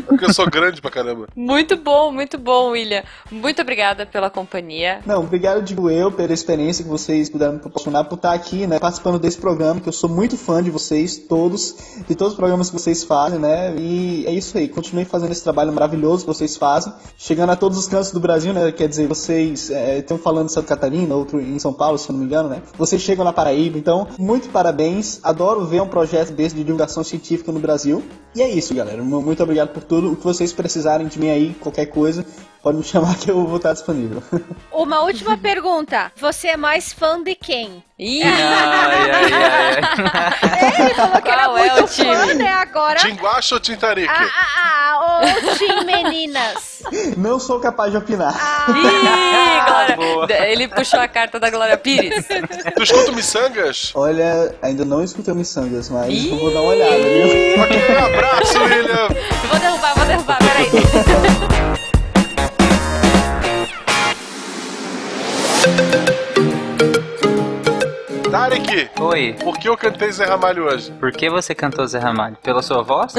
Porque 0.09 0.25
eu 0.25 0.35
sou 0.35 0.51
grande 0.51 0.83
pra 0.83 0.91
caramba. 0.91 1.29
Muito 1.37 1.77
bom, 1.77 2.11
muito 2.11 2.37
bom, 2.37 2.71
William. 2.71 3.05
Muito 3.31 3.63
obrigada 3.63 4.05
pela 4.05 4.29
companhia. 4.29 5.01
Não, 5.07 5.20
obrigado, 5.21 5.63
digo 5.63 5.91
eu, 5.91 6.11
pela 6.11 6.33
experiência 6.33 6.85
que 6.85 6.91
vocês 6.91 7.29
puderam 7.29 7.55
me 7.55 7.59
proporcionar 7.59 8.05
por 8.07 8.17
estar 8.17 8.33
aqui, 8.33 8.67
né, 8.67 8.79
participando 8.79 9.19
desse 9.19 9.39
programa, 9.39 9.81
que 9.81 9.89
eu 9.89 9.93
sou 9.93 10.09
muito 10.09 10.37
fã 10.37 10.63
de 10.63 10.71
vocês, 10.71 11.17
todos, 11.17 11.75
de 12.09 12.15
todos 12.15 12.33
os 12.33 12.37
programas 12.37 12.71
que 12.71 12.79
vocês 12.79 13.05
fazem, 13.05 13.39
né, 13.39 13.75
e 13.77 14.25
é 14.27 14.33
isso 14.33 14.57
aí, 14.59 14.69
continue 14.69 15.05
fazendo 15.05 15.33
esse 15.33 15.43
trabalho 15.43 15.73
maravilhoso 15.73 16.25
que 16.25 16.27
vocês 16.27 16.57
fazem, 16.57 16.93
chegando 17.17 17.51
a 17.51 17.57
todos 17.57 17.79
os 17.79 17.87
cantos 17.87 18.11
do 18.11 18.21
Brasil, 18.21 18.53
né, 18.53 18.73
quer 18.73 18.89
dizer, 18.89 19.07
vocês 19.07 19.71
é, 19.71 19.99
estão 19.99 20.19
falando 20.19 20.47
de 20.47 20.53
Santa 20.53 20.69
Catarina, 20.69 21.15
outro 21.15 21.41
em 21.41 21.59
São 21.59 21.73
Paulo, 21.73 21.99
se 21.99 22.09
eu 22.09 22.13
não 22.13 22.21
me 22.21 22.27
engano, 22.27 22.49
né, 22.49 22.63
vocês 22.77 23.01
chegam 23.01 23.25
na 23.25 23.33
Paraíba, 23.33 23.79
então, 23.79 24.09
muito 24.19 24.49
parabéns, 24.51 25.21
adoro 25.23 25.65
ver 25.65 25.83
um 25.83 25.89
projeto 25.89 26.33
desse 26.33 26.55
de 26.55 26.65
divulgação 26.65 27.05
científica 27.05 27.53
no 27.53 27.61
Brasil, 27.61 28.03
e 28.35 28.43
é 28.43 28.49
isso, 28.49 28.75
galera, 28.75 29.03
muito 29.03 29.43
obrigado 29.43 29.69
por 29.69 29.83
tudo, 29.83 30.13
o 30.13 30.17
que 30.17 30.25
vocês 30.25 30.53
precisarem 30.53 31.07
de 31.07 31.19
mim 31.19 31.31
aí, 31.31 31.55
qualquer 31.61 31.87
coisa, 31.87 32.25
pode 32.63 32.79
me 32.79 32.85
chamar 32.85 33.17
que 33.17 33.31
eu 33.31 33.47
vou 33.47 33.57
estar 33.57 33.73
disponível. 33.73 34.23
Uma 34.73 35.01
última 35.01 35.37
pergunta. 35.37 36.13
Você 36.17 36.49
é 36.49 36.57
mais 36.57 36.93
fã 36.93 37.23
de 37.23 37.35
quem? 37.35 37.83
Ih! 37.99 38.23
Ai, 38.25 39.11
ai, 39.11 39.33
ai. 39.33 40.85
Ele 40.87 40.95
falou 40.95 41.21
que 41.21 41.29
era 41.29 41.45
Qual 41.45 41.59
é 41.59 41.71
muito 41.71 41.85
o 41.85 41.89
time? 41.89 42.17
fã, 42.17 42.35
né? 42.35 42.49
Agora. 42.49 42.99
Tim 42.99 43.15
Guacha 43.15 43.55
ou 43.57 43.61
Tim 43.61 43.77
Tarique? 43.77 44.09
Ah, 44.11 44.25
ah, 44.25 44.97
ah, 44.97 45.21
ô 45.23 45.57
Tim 45.57 45.85
Meninas. 45.85 46.83
Não 47.19 47.39
sou 47.39 47.61
capaz 47.61 47.91
de 47.93 47.99
opinar. 47.99 48.35
Ih, 48.71 49.97
Glória. 49.97 50.47
Ele 50.51 50.67
puxou 50.69 50.99
a 50.99 51.07
carta 51.09 51.39
da 51.39 51.51
Glória 51.51 51.77
Pires. 51.77 52.27
Tu 52.75 52.83
escuta 52.83 53.11
o 53.11 53.15
Missangas? 53.15 53.93
Olha, 53.95 54.55
ainda 54.63 54.85
não 54.87 55.03
escutei 55.05 55.35
o 55.35 55.37
Missangas, 55.37 55.91
mas 55.91 56.09
Ih. 56.13 56.31
eu 56.31 56.39
vou 56.39 56.53
dar 56.55 56.63
uma 56.63 56.71
olhada, 56.71 56.97
viu? 56.97 57.63
Ok, 57.63 57.97
abraço, 57.99 58.59
William! 58.63 59.09
Vou 59.49 59.59
derrubar, 59.59 59.95
vou 59.95 60.07
derrubar, 60.07 60.39
peraí. 60.39 60.71
Tarek, 68.55 68.91
Oi, 69.01 69.37
por 69.45 69.57
que 69.59 69.69
eu 69.69 69.77
cantei 69.77 70.11
Zé 70.11 70.25
Ramalho 70.25 70.65
hoje? 70.65 70.91
por 70.99 71.13
que 71.13 71.31
você 71.31 71.55
cantou 71.55 71.87
Zé 71.87 72.01
Ramalho? 72.01 72.37
Pela 72.43 72.61
sua 72.63 72.83
voz? 72.83 73.15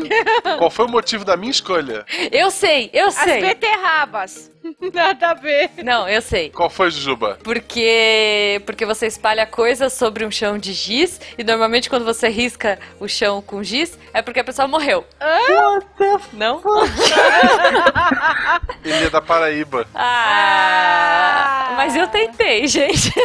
Qual 0.58 0.70
foi 0.70 0.84
o 0.84 0.88
motivo 0.88 1.24
da 1.24 1.34
minha 1.34 1.50
escolha? 1.50 2.04
Eu 2.30 2.50
sei, 2.50 2.90
eu 2.92 3.06
As 3.08 3.14
sei. 3.14 3.40
beterrabas. 3.40 4.50
Nada 4.92 5.30
a 5.30 5.34
ver. 5.34 5.70
Não, 5.84 6.08
eu 6.08 6.20
sei. 6.22 6.50
Qual 6.50 6.68
foi, 6.70 6.90
Jujuba? 6.90 7.38
Porque 7.42 8.62
porque 8.66 8.84
você 8.86 9.06
espalha 9.06 9.46
coisas 9.46 9.92
sobre 9.92 10.24
um 10.24 10.30
chão 10.30 10.58
de 10.58 10.72
giz 10.72 11.20
e 11.38 11.44
normalmente 11.44 11.88
quando 11.88 12.04
você 12.04 12.28
risca 12.28 12.78
o 13.00 13.08
chão 13.08 13.40
com 13.42 13.62
giz 13.62 13.98
é 14.12 14.22
porque 14.22 14.40
a 14.40 14.44
pessoa 14.44 14.66
morreu. 14.68 15.04
Não? 16.32 16.62
Ele 18.84 19.04
é 19.06 19.10
da 19.10 19.20
Paraíba. 19.20 19.86
Ah, 19.94 21.74
mas 21.76 21.94
eu 21.96 22.06
tentei, 22.08 22.66
gente. 22.66 23.12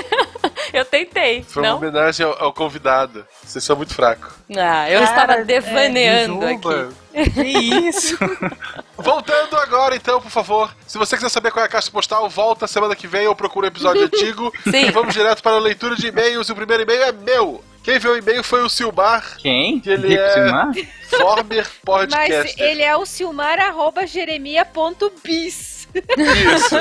Eu 0.73 0.85
tentei. 0.85 1.43
Foi 1.43 1.61
uma 1.63 1.69
Não? 1.71 1.77
homenagem 1.77 2.25
ao, 2.25 2.45
ao 2.45 2.53
convidado. 2.53 3.25
Vocês 3.43 3.61
são 3.61 3.75
muito 3.75 3.93
fracos. 3.93 4.31
Ah, 4.57 4.89
eu 4.89 5.03
estava 5.03 5.43
devaneando 5.43 6.45
aqui. 6.45 6.95
Que 7.11 7.41
isso? 7.87 8.17
Voltando 8.97 9.55
agora, 9.57 9.95
então, 9.95 10.21
por 10.21 10.31
favor. 10.31 10.73
Se 10.87 10.97
você 10.97 11.15
quiser 11.15 11.29
saber 11.29 11.51
qual 11.51 11.63
é 11.63 11.67
a 11.67 11.71
caixa 11.71 11.91
postal, 11.91 12.29
volta 12.29 12.67
semana 12.67 12.95
que 12.95 13.07
vem 13.07 13.27
ou 13.27 13.35
procura 13.35 13.65
um 13.65 13.69
episódio 13.69 14.03
antigo. 14.05 14.53
Sim. 14.63 14.87
E 14.87 14.91
vamos 14.91 15.13
direto 15.13 15.41
para 15.41 15.55
a 15.55 15.59
leitura 15.59 15.95
de 15.95 16.07
e-mails. 16.07 16.49
E 16.49 16.51
o 16.51 16.55
primeiro 16.55 16.83
e-mail 16.83 17.03
é 17.03 17.11
meu. 17.11 17.63
Quem 17.83 17.97
viu 17.97 18.11
o 18.11 18.17
e-mail 18.17 18.43
foi 18.43 18.61
o 18.61 18.69
Silmar, 18.69 19.37
Quem? 19.39 19.79
que 19.79 19.89
ele 19.89 20.09
Rico 20.09 20.21
é 20.21 20.33
Silmar? 20.33 20.71
former 21.09 21.67
Mas 21.83 22.13
podcaster. 22.13 22.53
ele 22.59 22.83
é 22.83 22.95
o 22.95 23.03
silmar.jeremia.bis. 23.07 25.81
Isso. 25.93 26.75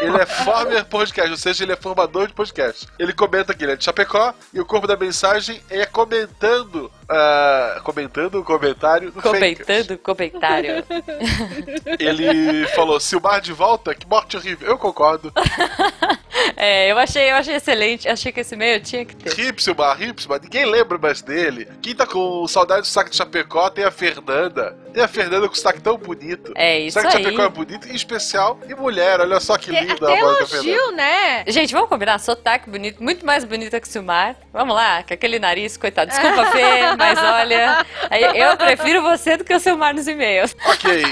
ele 0.00 0.16
é 0.20 0.26
former 0.26 0.84
podcast, 0.86 1.30
ou 1.30 1.36
seja, 1.36 1.62
ele 1.64 1.72
é 1.72 1.76
formador 1.76 2.26
de 2.26 2.32
podcast. 2.34 2.88
Ele 2.98 3.12
comenta 3.12 3.54
que 3.54 3.62
ele 3.64 3.70
é 3.72 3.76
de 3.76 3.84
Chapecó 3.84 4.34
e 4.52 4.58
o 4.60 4.64
corpo 4.66 4.86
da 4.88 4.96
mensagem 4.96 5.62
é 5.70 5.86
comentando. 5.86 6.90
Ah, 7.10 7.80
comentando 7.82 8.36
o 8.40 8.44
comentário. 8.44 9.12
Comentando 9.12 9.98
comentário. 9.98 10.84
Ele 11.98 12.66
falou: 12.68 13.00
Silmar 13.00 13.40
de 13.40 13.52
volta? 13.52 13.94
Que 13.94 14.06
morte 14.06 14.36
horrível. 14.36 14.68
Eu 14.68 14.78
concordo. 14.78 15.32
É, 16.56 16.90
eu 16.90 16.98
achei, 16.98 17.30
eu 17.30 17.36
achei 17.36 17.54
excelente. 17.54 18.08
Achei 18.08 18.30
que 18.32 18.40
esse 18.40 18.54
e-mail 18.54 18.80
tinha 18.80 19.04
que 19.04 19.16
ter. 19.16 19.38
Hip, 19.38 19.62
Silmar, 19.62 20.00
Hip, 20.00 20.20
Silmar. 20.20 20.40
Ninguém 20.42 20.66
lembra 20.66 20.98
mais 20.98 21.22
dele. 21.22 21.66
Quem 21.80 21.94
tá 21.94 22.06
com 22.06 22.46
saudade 22.46 22.82
do 22.82 22.86
saque 22.86 23.10
de 23.10 23.16
Chapecó 23.16 23.70
tem 23.70 23.84
a 23.84 23.90
Fernanda. 23.90 24.76
Tem 24.92 25.02
a 25.02 25.08
Fernanda 25.08 25.48
com 25.48 25.54
sotaque 25.54 25.80
tão 25.80 25.96
bonito. 25.96 26.52
É 26.56 26.76
O 26.76 26.80
isso 26.80 26.98
sotaque 26.98 27.16
de 27.22 27.28
aí. 27.28 27.34
Chapecó 27.34 27.44
é 27.44 27.48
bonito, 27.48 27.88
em 27.88 27.94
especial. 27.94 28.58
E 28.68 28.74
mulher, 28.74 29.20
olha 29.20 29.40
só 29.40 29.56
que 29.56 29.70
linda 29.70 30.12
a 30.12 30.16
voz 30.20 30.38
da 30.38 30.46
Fernanda. 30.46 30.92
né? 30.92 31.44
Gente, 31.46 31.72
vamos 31.72 31.88
combinar? 31.88 32.18
Sotaque 32.18 32.68
bonito, 32.68 33.02
muito 33.02 33.24
mais 33.24 33.44
bonita 33.44 33.80
que 33.80 33.86
o 33.88 33.90
Silmar. 33.90 34.36
Vamos 34.52 34.74
lá, 34.74 35.02
com 35.02 35.14
aquele 35.14 35.38
nariz, 35.38 35.76
coitado. 35.76 36.10
Desculpa, 36.10 36.46
Fê, 36.52 36.96
mas 37.00 37.18
olha, 37.18 37.86
eu 38.34 38.56
prefiro 38.56 39.02
você 39.02 39.36
do 39.36 39.44
que 39.44 39.54
o 39.54 39.58
Silmar 39.58 39.94
nos 39.94 40.06
e-mails. 40.06 40.54
Ok. 40.64 41.02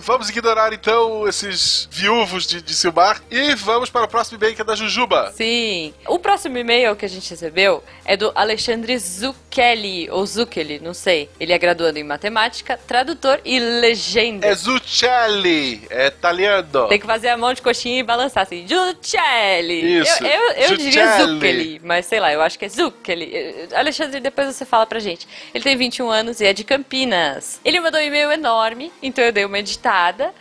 Vamos 0.00 0.28
ignorar 0.28 0.72
então 0.72 1.26
esses 1.28 1.88
viúvos 1.90 2.46
de, 2.46 2.62
de 2.62 2.74
Silmar 2.74 3.20
e 3.30 3.54
vamos 3.54 3.90
para 3.90 4.04
o 4.04 4.08
próximo 4.08 4.38
e-mail 4.38 4.54
que 4.54 4.62
é 4.62 4.64
da 4.64 4.74
Jujuba. 4.74 5.32
Sim. 5.36 5.92
O 6.06 6.18
próximo 6.18 6.56
e-mail 6.58 6.94
que 6.96 7.04
a 7.04 7.08
gente 7.08 7.28
recebeu 7.30 7.82
é 8.04 8.16
do 8.16 8.32
Alexandre 8.34 8.98
Zucchelli, 8.98 10.08
ou 10.10 10.24
Zucchelli, 10.24 10.80
não 10.80 10.94
sei. 10.94 11.28
Ele 11.38 11.52
é 11.52 11.58
graduando 11.58 11.98
em 11.98 12.04
matemática, 12.04 12.78
tradutor 12.86 13.40
e 13.44 13.58
legenda. 13.58 14.46
É 14.46 14.54
Zuccelli, 14.54 15.82
é 15.90 16.06
italiano. 16.06 16.88
Tem 16.88 16.98
que 16.98 17.06
fazer 17.06 17.28
a 17.28 17.36
mão 17.36 17.52
de 17.52 17.60
coxinha 17.62 18.00
e 18.00 18.02
balançar 18.02 18.44
assim. 18.44 18.66
Zucchelli. 18.66 20.00
Isso, 20.00 20.24
Eu, 20.24 20.30
eu, 20.30 20.52
eu 20.70 20.76
diria 20.76 21.06
Zucchelli. 21.18 21.34
Zucchelli, 21.34 21.80
mas 21.84 22.06
sei 22.06 22.20
lá, 22.20 22.32
eu 22.32 22.40
acho 22.40 22.58
que 22.58 22.64
é 22.64 22.68
Zucchelli. 22.68 23.68
Alexandre, 23.74 24.20
depois 24.20 24.54
você 24.54 24.64
fala 24.64 24.86
pra 24.86 24.98
gente. 24.98 25.26
Ele 25.52 25.64
tem 25.64 25.76
21 25.76 26.08
anos 26.08 26.40
e 26.40 26.46
é 26.46 26.52
de 26.52 26.64
Campinas. 26.64 27.60
Ele 27.64 27.80
mandou 27.80 28.00
um 28.00 28.04
e-mail 28.04 28.30
enorme, 28.30 28.92
então 29.02 29.24
eu 29.24 29.32
dei 29.32 29.44
uma 29.44 29.58
editada, 29.58 29.87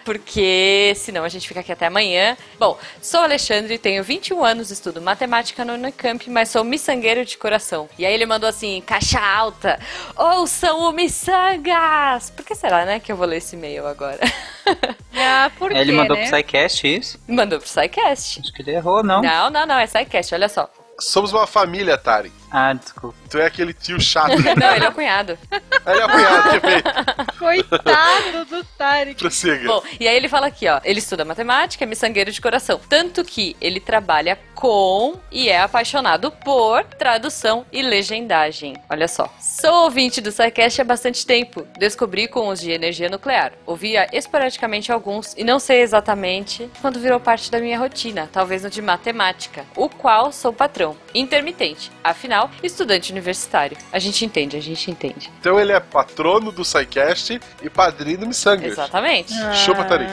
porque 0.04 0.94
senão 0.96 1.24
a 1.24 1.30
gente 1.30 1.48
fica 1.48 1.62
aqui 1.62 1.72
até 1.72 1.88
amanhã. 1.88 2.36
Bom, 2.60 2.78
sou 3.02 3.22
Alexandre, 3.22 3.78
tenho 3.78 4.04
21 4.04 4.44
anos, 4.44 4.72
estudo 4.72 5.02
matemática 5.02 5.64
no 5.64 5.74
Unicamp, 5.74 6.30
mas 6.30 6.50
sou 6.50 6.64
miçangueiro 6.64 7.24
de 7.26 7.38
coração. 7.38 7.90
E 7.98 8.06
aí 8.06 8.14
ele 8.14 8.26
mandou 8.26 8.50
assim, 8.50 8.82
caixa 8.86 9.20
alta, 9.20 9.80
ouçam 10.16 10.80
o 10.82 10.92
Missangas! 10.92 12.30
Por 12.30 12.46
que 12.46 12.56
será, 12.56 12.86
né, 12.86 13.00
que 13.00 13.12
eu 13.12 13.16
vou 13.16 13.26
ler 13.26 13.38
esse 13.38 13.56
e-mail 13.56 13.88
agora? 13.88 14.20
Ah, 15.20 15.50
por 15.58 15.72
Ele 15.72 15.92
quê, 15.92 15.98
mandou 15.98 16.16
né? 16.16 16.28
pro 16.28 16.38
SciCast 16.38 16.88
isso? 16.88 17.20
Mandou 17.28 17.60
pro 17.60 17.68
SciCast. 17.68 18.40
Acho 18.40 18.54
que 18.54 18.62
ele 18.62 18.72
errou, 18.72 19.02
não. 19.02 19.22
Não, 19.22 19.50
não, 19.50 19.66
não, 19.66 19.80
é 19.80 19.88
SciCast, 19.88 20.36
olha 20.36 20.48
só. 20.48 20.70
Somos 21.00 21.34
uma 21.34 21.48
família, 21.48 21.98
Tari. 21.98 22.32
Ah, 22.52 22.74
desculpa. 22.74 23.18
Tu 23.30 23.38
é 23.38 23.46
aquele 23.46 23.74
tio 23.74 24.00
chato. 24.00 24.38
Não, 24.58 24.76
ele 24.76 24.86
é 24.86 24.90
o 24.90 24.94
cunhado. 24.94 25.38
Ele 25.86 26.00
é 26.00 26.04
apanhado, 26.04 26.62
perfeito. 26.62 27.38
Coitado 27.38 28.46
do 28.46 28.64
Tarek. 28.78 29.20
Prossiga. 29.20 29.68
Bom, 29.68 29.84
e 30.00 30.08
aí 30.08 30.16
ele 30.16 30.30
fala 30.30 30.48
aqui, 30.48 30.68
ó. 30.68 30.80
Ele 30.84 31.00
estuda 31.00 31.26
matemática, 31.26 31.84
é 31.84 31.88
miçangueiro 31.88 32.32
de 32.32 32.42
coração. 32.42 32.80
Tanto 32.90 33.24
que 33.24 33.56
ele 33.60 33.80
trabalha 33.80 34.40
com 34.56 35.20
e 35.32 35.50
é 35.50 35.60
apaixonado 35.60 36.32
por 36.32 36.84
tradução 36.84 37.66
e 37.72 37.82
legendagem. 37.82 38.76
Olha 38.90 39.08
só. 39.08 39.32
Sou 39.40 39.84
ouvinte 39.84 40.22
do 40.22 40.32
SciCast 40.32 40.82
há 40.82 40.86
bastante 40.86 41.26
tempo. 41.26 41.68
Descobri 41.78 42.28
com 42.28 42.48
os 42.48 42.60
de 42.60 42.72
energia 42.72 43.10
nuclear. 43.10 43.54
Ouvia 43.66 44.08
esporadicamente 44.14 44.92
alguns 44.92 45.34
e 45.38 45.44
não 45.44 45.60
sei 45.60 45.82
exatamente 45.82 46.70
quando 46.82 47.00
virou 47.00 47.20
parte 47.20 47.52
da 47.52 47.60
minha 47.60 47.78
rotina. 47.78 48.30
Talvez 48.32 48.64
no 48.64 48.70
de 48.70 48.82
matemática, 48.82 49.66
o 49.76 49.90
qual 49.90 50.32
sou 50.32 50.54
patrão. 50.54 50.96
Intermitente. 51.14 51.92
Afinal, 52.04 52.37
estudante 52.62 53.12
universitário. 53.12 53.78
A 53.92 54.00
gente 54.00 54.24
entende, 54.26 54.58
a 54.58 54.62
gente 54.62 54.90
entende. 54.90 55.32
Então 55.40 55.60
ele 55.60 55.72
é 55.72 55.80
patrono 55.80 56.52
do 56.52 56.64
SciCast 56.64 57.40
e 57.62 57.70
padrinho 57.70 58.20
do 58.20 58.28
Missangas. 58.28 58.72
Exatamente. 58.72 59.34
Chupa, 59.54 59.84
Tarik. 59.84 60.12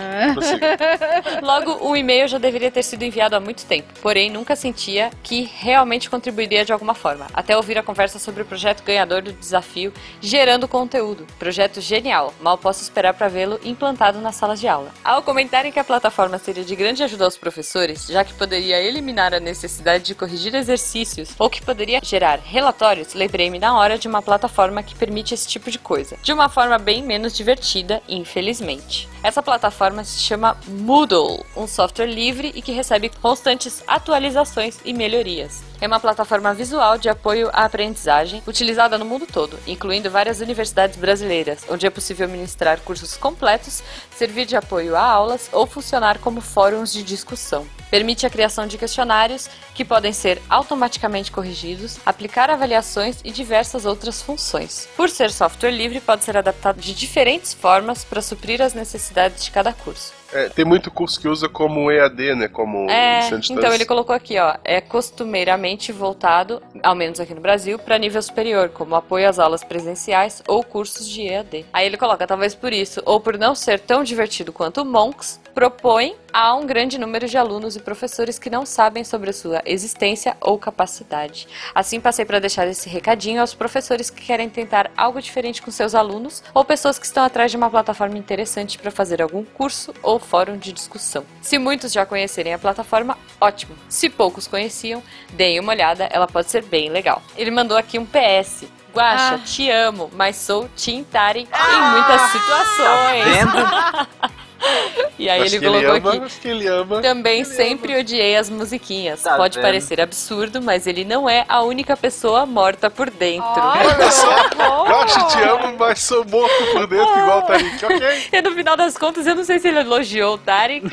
Logo, 1.43 1.89
o 1.89 1.97
e-mail 1.97 2.29
já 2.29 2.39
deveria 2.39 2.71
ter 2.71 2.83
sido 2.83 3.03
enviado 3.03 3.37
há 3.37 3.41
muito 3.41 3.65
tempo, 3.67 3.93
porém 4.01 4.31
nunca 4.31 4.57
sentia 4.57 5.11
que 5.23 5.51
realmente 5.57 6.09
contribuiria 6.09 6.65
de 6.65 6.73
alguma 6.73 6.95
forma, 6.95 7.27
até 7.33 7.57
ouvir 7.57 7.79
a 7.79 7.83
conversa 7.83 8.19
sobre 8.19 8.43
o 8.43 8.47
projeto 8.47 8.83
ganhador 8.85 9.23
do 9.23 9.33
desafio 9.33 9.93
Gerando 10.21 10.69
Conteúdo. 10.69 11.27
Projeto 11.39 11.81
genial, 11.81 12.33
mal 12.41 12.57
posso 12.57 12.83
esperar 12.83 13.15
para 13.15 13.29
vê-lo 13.29 13.61
implantado 13.65 14.21
nas 14.21 14.37
salas 14.37 14.61
de 14.61 14.69
aula. 14.69 14.91
Ao 15.05 15.23
comentarem 15.23 15.73
que 15.73 15.79
a 15.79 15.85
plataforma 15.85 16.39
seria 16.39 16.65
de 16.65 16.77
grande 16.77 17.03
ajuda 17.03 17.25
aos 17.25 17.37
professores, 17.37 18.07
já 18.07 18.25
que 18.25 18.35
poderia 18.35 18.81
eliminar 18.81 19.35
a 19.35 19.41
necessidade 19.41 20.05
de 20.05 20.15
corrigir 20.15 20.55
exercícios 20.55 21.31
ou 21.39 21.51
que 21.51 21.63
poderia 21.63 22.01
gerar 22.15 22.39
relatórios, 22.45 23.13
lembrei-me 23.13 23.59
na 23.59 23.77
hora 23.77 23.99
de 23.99 24.07
uma 24.07 24.23
plataforma 24.23 24.85
que 24.85 24.95
permite 24.95 25.35
esse 25.35 25.49
tipo 25.49 25.69
de 25.69 25.81
coisa, 25.81 26.17
de 26.23 26.33
uma 26.33 26.49
forma 26.49 26.79
bem 26.79 27.03
menos 27.03 27.37
divertida, 27.37 28.01
infelizmente. 28.09 29.09
Essa 29.25 29.43
plataforma 29.43 30.05
se 30.05 30.21
chama 30.21 30.55
Moodle, 30.69 31.47
um 31.57 31.67
software 31.67 32.05
livre 32.05 32.53
e 32.55 32.61
que 32.61 32.73
recebe 32.73 33.09
constantes 33.09 33.83
atualizações 33.87 34.79
e 34.85 34.93
melhorias. 34.93 35.63
É 35.81 35.87
uma 35.87 35.99
plataforma 35.99 36.53
visual 36.53 36.99
de 36.99 37.09
apoio 37.09 37.49
à 37.51 37.65
aprendizagem 37.65 38.43
utilizada 38.47 38.99
no 38.99 39.05
mundo 39.07 39.27
todo, 39.27 39.59
incluindo 39.67 40.11
várias 40.11 40.41
universidades 40.41 40.99
brasileiras, 40.99 41.65
onde 41.71 41.87
é 41.87 41.91
possível 41.91 42.29
ministrar 42.29 42.81
cursos 42.81 43.17
completos, 43.17 43.83
servir 44.15 44.45
de 44.45 44.57
apoio 44.57 44.95
a 44.95 45.03
aulas 45.03 45.49
ou 45.53 45.67
funcionar 45.67 46.19
como 46.19 46.43
fóruns 46.43 46.93
de 46.93 47.03
discussão. 47.03 47.67
Permite 47.91 48.27
a 48.27 48.31
criação 48.31 48.67
de 48.67 48.77
questionários 48.77 49.49
que 49.75 49.85
podem 49.85 50.13
ser 50.13 50.43
automaticamente 50.51 51.31
corrigidos, 51.31 51.99
aplicar 52.05 52.51
avaliações 52.51 53.21
e 53.25 53.31
diversas 53.31 53.87
outras 53.87 54.21
funções. 54.21 54.89
Por 54.97 55.09
ser 55.09 55.31
software 55.31 55.71
livre, 55.71 56.01
pode 56.01 56.25
ser 56.25 56.37
adaptado 56.37 56.81
de 56.81 56.93
diferentes 56.93 57.55
formas 57.55 58.05
para 58.05 58.21
suprir 58.21 58.61
as 58.61 58.75
necessidades 58.75 59.14
de 59.29 59.51
cada 59.51 59.73
curso. 59.73 60.13
É, 60.33 60.49
tem 60.49 60.65
muito 60.65 60.91
curso 60.91 61.21
que 61.21 61.29
usa 61.29 61.49
como 61.49 61.91
EAD, 61.93 62.35
né? 62.35 62.49
Como 62.49 62.91
É, 62.91 63.29
então 63.51 63.73
ele 63.73 63.85
colocou 63.85 64.15
aqui, 64.15 64.37
ó, 64.39 64.57
é 64.65 64.81
costumeiramente 64.81 65.93
voltado, 65.93 66.61
ao 66.83 66.95
menos 66.95 67.21
aqui 67.21 67.33
no 67.33 67.41
Brasil, 67.41 67.79
para 67.79 67.97
nível 67.99 68.21
superior, 68.21 68.69
como 68.71 68.97
apoio 68.97 69.29
às 69.29 69.39
aulas 69.39 69.63
presenciais 69.63 70.43
ou 70.49 70.65
cursos 70.65 71.09
de 71.09 71.23
EAD. 71.29 71.67
Aí 71.73 71.87
ele 71.87 71.97
coloca, 71.97 72.27
talvez 72.27 72.53
por 72.53 72.73
isso, 72.73 73.01
ou 73.05 73.21
por 73.21 73.39
não 73.39 73.55
ser 73.55 73.79
tão 73.79 74.03
divertido 74.03 74.53
quanto 74.53 74.83
o 74.83 74.85
Monks, 74.85 75.39
propõe 75.55 76.17
a 76.33 76.53
um 76.57 76.67
grande 76.67 76.99
número 76.99 77.29
de 77.29 77.39
alunos 77.39 77.77
e 77.77 77.81
professores 77.81 78.39
que 78.39 78.51
não 78.51 78.67
sabem 78.67 79.05
sobre 79.05 79.31
a 79.31 79.33
sua 79.33 79.63
existência 79.65 80.37
ou 80.41 80.59
capacidade. 80.59 81.47
Assim, 81.73 82.01
passei 82.01 82.25
para 82.25 82.41
deixar 82.41 82.67
esse 82.67 82.89
recadinho 82.89 83.41
aos 83.41 83.55
professores 83.55 84.11
que 84.11 84.21
querem 84.21 84.49
tentar 84.51 84.91
algo 84.97 85.23
diferente 85.23 85.63
com 85.63 85.71
seus 85.71 85.95
alunos 85.95 86.43
ou 86.53 86.65
pessoas 86.65 86.99
que 86.99 87.07
estão 87.07 87.23
atrás 87.25 87.53
de 87.53 87.57
uma 87.57 87.71
plataforma 87.71 88.19
interessante 88.19 88.77
para 88.79 88.91
fazer 88.91 89.23
algum 89.23 89.45
curso 89.45 89.95
ou 90.03 90.19
fórum 90.19 90.57
de 90.59 90.73
discussão. 90.73 91.25
Se 91.41 91.57
muitos 91.57 91.93
já 91.93 92.05
conhecerem 92.05 92.53
a 92.53 92.59
plataforma, 92.59 93.17
ótimo. 93.41 93.77
Se 93.89 94.11
poucos 94.11 94.49
conheciam, 94.49 95.01
deem 95.35 95.61
uma 95.61 95.73
olhada, 95.73 96.09
ela 96.11 96.27
pode 96.27 96.51
ser 96.51 96.65
bem 96.65 96.91
legal. 96.91 97.23
Ele 97.37 97.53
mandou 97.53 97.77
aqui 97.77 97.97
um 97.99 98.05
PS. 98.07 98.65
Guaxa, 98.93 99.35
Ah. 99.35 99.39
te 99.45 99.69
amo, 99.71 100.09
mas 100.13 100.37
sou 100.37 100.69
Team 100.77 101.03
Tarek 101.03 101.49
em 101.53 101.81
muitas 101.91 102.21
situações. 102.31 104.31
E 105.17 105.31
aí 105.31 105.39
Mas 105.41 105.53
ele 105.53 105.65
colocou 105.65 105.91
ama, 105.95 106.09
aqui. 106.11 106.21
mas 106.21 106.35
que 106.35 106.49
ele 106.49 106.67
ama. 106.67 107.01
Também 107.01 107.45
sempre 107.45 107.97
odiei 107.97 108.37
as 108.37 108.51
musiquinhas. 108.51 109.23
Tá 109.23 109.37
Pode 109.37 109.55
vendo? 109.57 109.65
parecer 109.65 110.01
absurdo, 110.01 110.61
mas 110.61 110.89
ele 110.89 111.05
não 111.05 111.29
é 111.31 111.45
a 111.49 111.63
única 111.63 111.97
pessoa 111.97 112.45
morta 112.45 112.91
por 112.91 113.09
dentro. 113.11 113.47
Olha 113.63 114.11
só, 114.11 114.49
Gosto, 114.85 115.29
te 115.29 115.41
amo, 115.45 115.77
mas 115.79 116.01
sou 116.03 116.25
morto 116.25 116.53
por 116.73 116.87
dentro 116.89 117.19
igual 117.21 117.39
o 117.39 117.43
Tarik, 117.43 117.85
ok? 117.85 118.25
E 118.33 118.43
no 118.43 118.51
final 118.53 118.77
das 118.77 118.99
contas, 118.99 119.25
eu 119.27 119.37
não 119.37 119.45
sei 119.45 119.61
se 119.61 119.69
ele 119.69 119.79
elogiou 119.81 120.35
o 120.35 120.39
Tarek, 120.39 120.85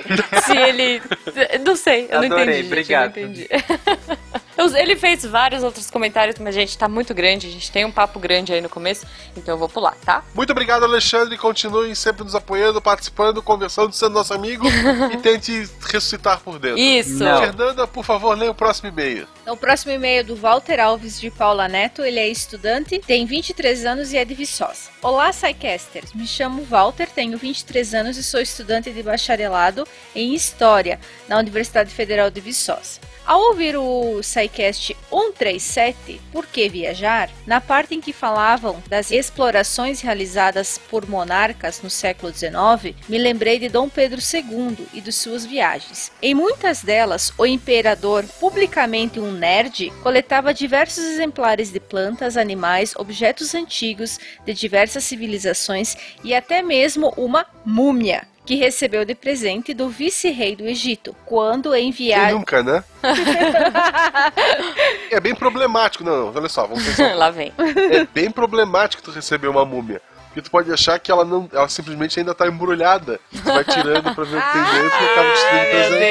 se 0.46 0.56
ele. 0.56 1.02
Não 1.66 1.76
sei, 1.76 2.08
eu 2.10 2.20
não 2.20 2.26
Adorei, 2.28 2.60
entendi. 2.60 2.68
obrigado. 2.68 3.14
Gente, 3.16 3.48
eu 3.50 3.58
não 3.60 3.74
entendi. 3.74 4.41
Ele 4.76 4.96
fez 4.96 5.26
vários 5.26 5.64
outros 5.64 5.90
comentários, 5.90 6.38
mas, 6.40 6.54
gente, 6.56 6.78
tá 6.78 6.88
muito 6.88 7.14
grande. 7.14 7.48
A 7.48 7.50
gente 7.50 7.72
tem 7.72 7.86
um 7.86 7.92
papo 7.92 8.20
grande 8.20 8.54
aí 8.54 8.62
no 8.62 8.70
começo, 8.70 9.06
então 9.36 9.56
eu 9.56 9.58
vou 9.58 9.70
pular, 9.70 9.96
tá? 10.06 10.24
Muito 10.34 10.52
obrigado, 10.52 10.84
Alexandre. 10.84 11.38
Continuem 11.38 11.94
sempre 11.96 12.24
nos 12.24 12.36
apoiando, 12.36 12.82
participando, 12.82 13.42
conversando, 13.42 13.94
sendo 13.94 14.14
nosso 14.14 14.34
amigo 14.34 14.66
e 15.12 15.18
tente 15.22 15.70
ressuscitar 15.82 16.40
por 16.42 16.60
dentro. 16.60 16.80
Isso. 16.80 17.24
Não. 17.24 17.40
Fernanda, 17.40 17.88
por 17.88 18.06
favor, 18.06 18.38
leia 18.38 18.52
o 18.52 18.56
próximo 18.56 18.90
e-mail. 18.90 19.28
O 19.48 19.58
próximo 19.58 19.92
e-mail 19.92 20.20
é 20.20 20.24
do 20.24 20.36
Walter 20.36 20.80
Alves 20.80 21.20
de 21.20 21.32
Paula 21.32 21.68
Neto. 21.68 22.04
Ele 22.04 22.20
é 22.20 22.28
estudante, 22.28 23.00
tem 23.00 23.26
23 23.26 23.86
anos 23.86 24.14
e 24.14 24.18
é 24.18 24.26
de 24.26 24.34
Viçosa. 24.34 24.90
Olá, 25.02 25.32
Psycasters. 25.32 26.14
Me 26.14 26.28
chamo 26.28 26.64
Walter, 26.64 27.08
tenho 27.10 27.38
23 27.38 27.94
anos 27.94 28.18
e 28.18 28.24
sou 28.24 28.40
estudante 28.40 28.92
de 28.92 29.02
bacharelado 29.02 29.88
em 30.16 30.34
História 30.34 31.00
na 31.28 31.38
Universidade 31.38 31.94
Federal 31.94 32.30
de 32.30 32.40
Viçosa. 32.40 33.00
Ao 33.26 33.40
ouvir 33.40 33.78
o 33.78 34.22
SciCast 34.52 34.96
137, 35.10 36.22
Por 36.32 36.46
que 36.46 36.70
Viajar? 36.70 37.30
Na 37.48 37.62
parte 37.62 37.96
em 37.96 38.02
que 38.02 38.14
falavam 38.14 38.82
das 38.88 39.12
explorações 39.12 40.02
realizadas 40.02 40.78
por 40.78 41.08
monarcas 41.08 41.82
no 41.82 41.90
século 41.90 42.32
XIX, 42.34 42.96
me 43.08 43.18
lembrei 43.18 43.58
de 43.58 43.70
Dom 43.70 43.90
Pedro 43.90 44.20
II 44.20 44.88
e 44.94 45.02
de 45.02 45.12
suas 45.12 45.46
viagens. 45.46 46.12
Em 46.22 46.36
muitas 46.36 46.84
delas, 46.84 47.34
o 47.38 47.46
imperador, 47.46 48.26
publicamente 48.40 49.20
um 49.20 49.32
nerd, 49.32 49.92
coletava 50.04 50.54
diversos 50.54 51.04
exemplares 51.04 51.72
de 51.72 51.80
plantas, 51.80 52.38
animais, 52.38 52.94
objetos 52.96 53.56
antigos 53.56 54.20
de 54.46 54.54
diversas 54.54 55.04
civilizações 55.04 55.96
e 56.24 56.34
até 56.36 56.62
mesmo 56.62 57.14
uma 57.18 57.46
múmia. 57.66 58.28
Que 58.52 58.58
recebeu 58.58 59.06
de 59.06 59.16
presente 59.16 59.74
do 59.74 59.88
vice-rei 59.88 60.58
do 60.58 60.66
Egito, 60.66 61.16
quando 61.26 61.72
Quem 61.72 61.88
enviado. 61.88 62.34
nunca, 62.34 62.62
né? 62.62 62.84
é 65.10 65.22
bem 65.22 65.34
problemático. 65.34 66.04
Não, 66.04 66.26
não, 66.26 66.34
olha 66.36 66.50
só, 66.50 66.68
vamos 66.68 66.84
pensar. 66.84 67.12
Lá 67.16 67.32
vem. 67.32 67.54
É 67.58 68.06
bem 68.14 68.30
problemático 68.30 69.02
tu 69.02 69.10
receber 69.10 69.48
uma 69.48 69.64
múmia. 69.64 70.02
Porque 70.28 70.42
tu 70.42 70.52
pode 70.52 70.70
achar 70.70 71.00
que 71.00 71.10
ela 71.10 71.24
não. 71.24 71.50
Ela 71.54 71.70
simplesmente 71.70 72.20
ainda 72.20 72.36
tá 72.36 72.46
embrulhada. 72.46 73.22
Tu 73.32 73.42
vai 73.42 73.64
tirando 73.64 74.14
pra 74.14 74.26
ver 74.26 74.38
o 74.38 74.42
que 74.42 74.52
tem 74.52 74.64
dentro 74.64 75.02
e 75.02 75.06
acaba 75.12 75.30
destruindo 75.30 75.56
o 75.56 75.60
Meu 75.72 75.88
presente. 75.88 76.02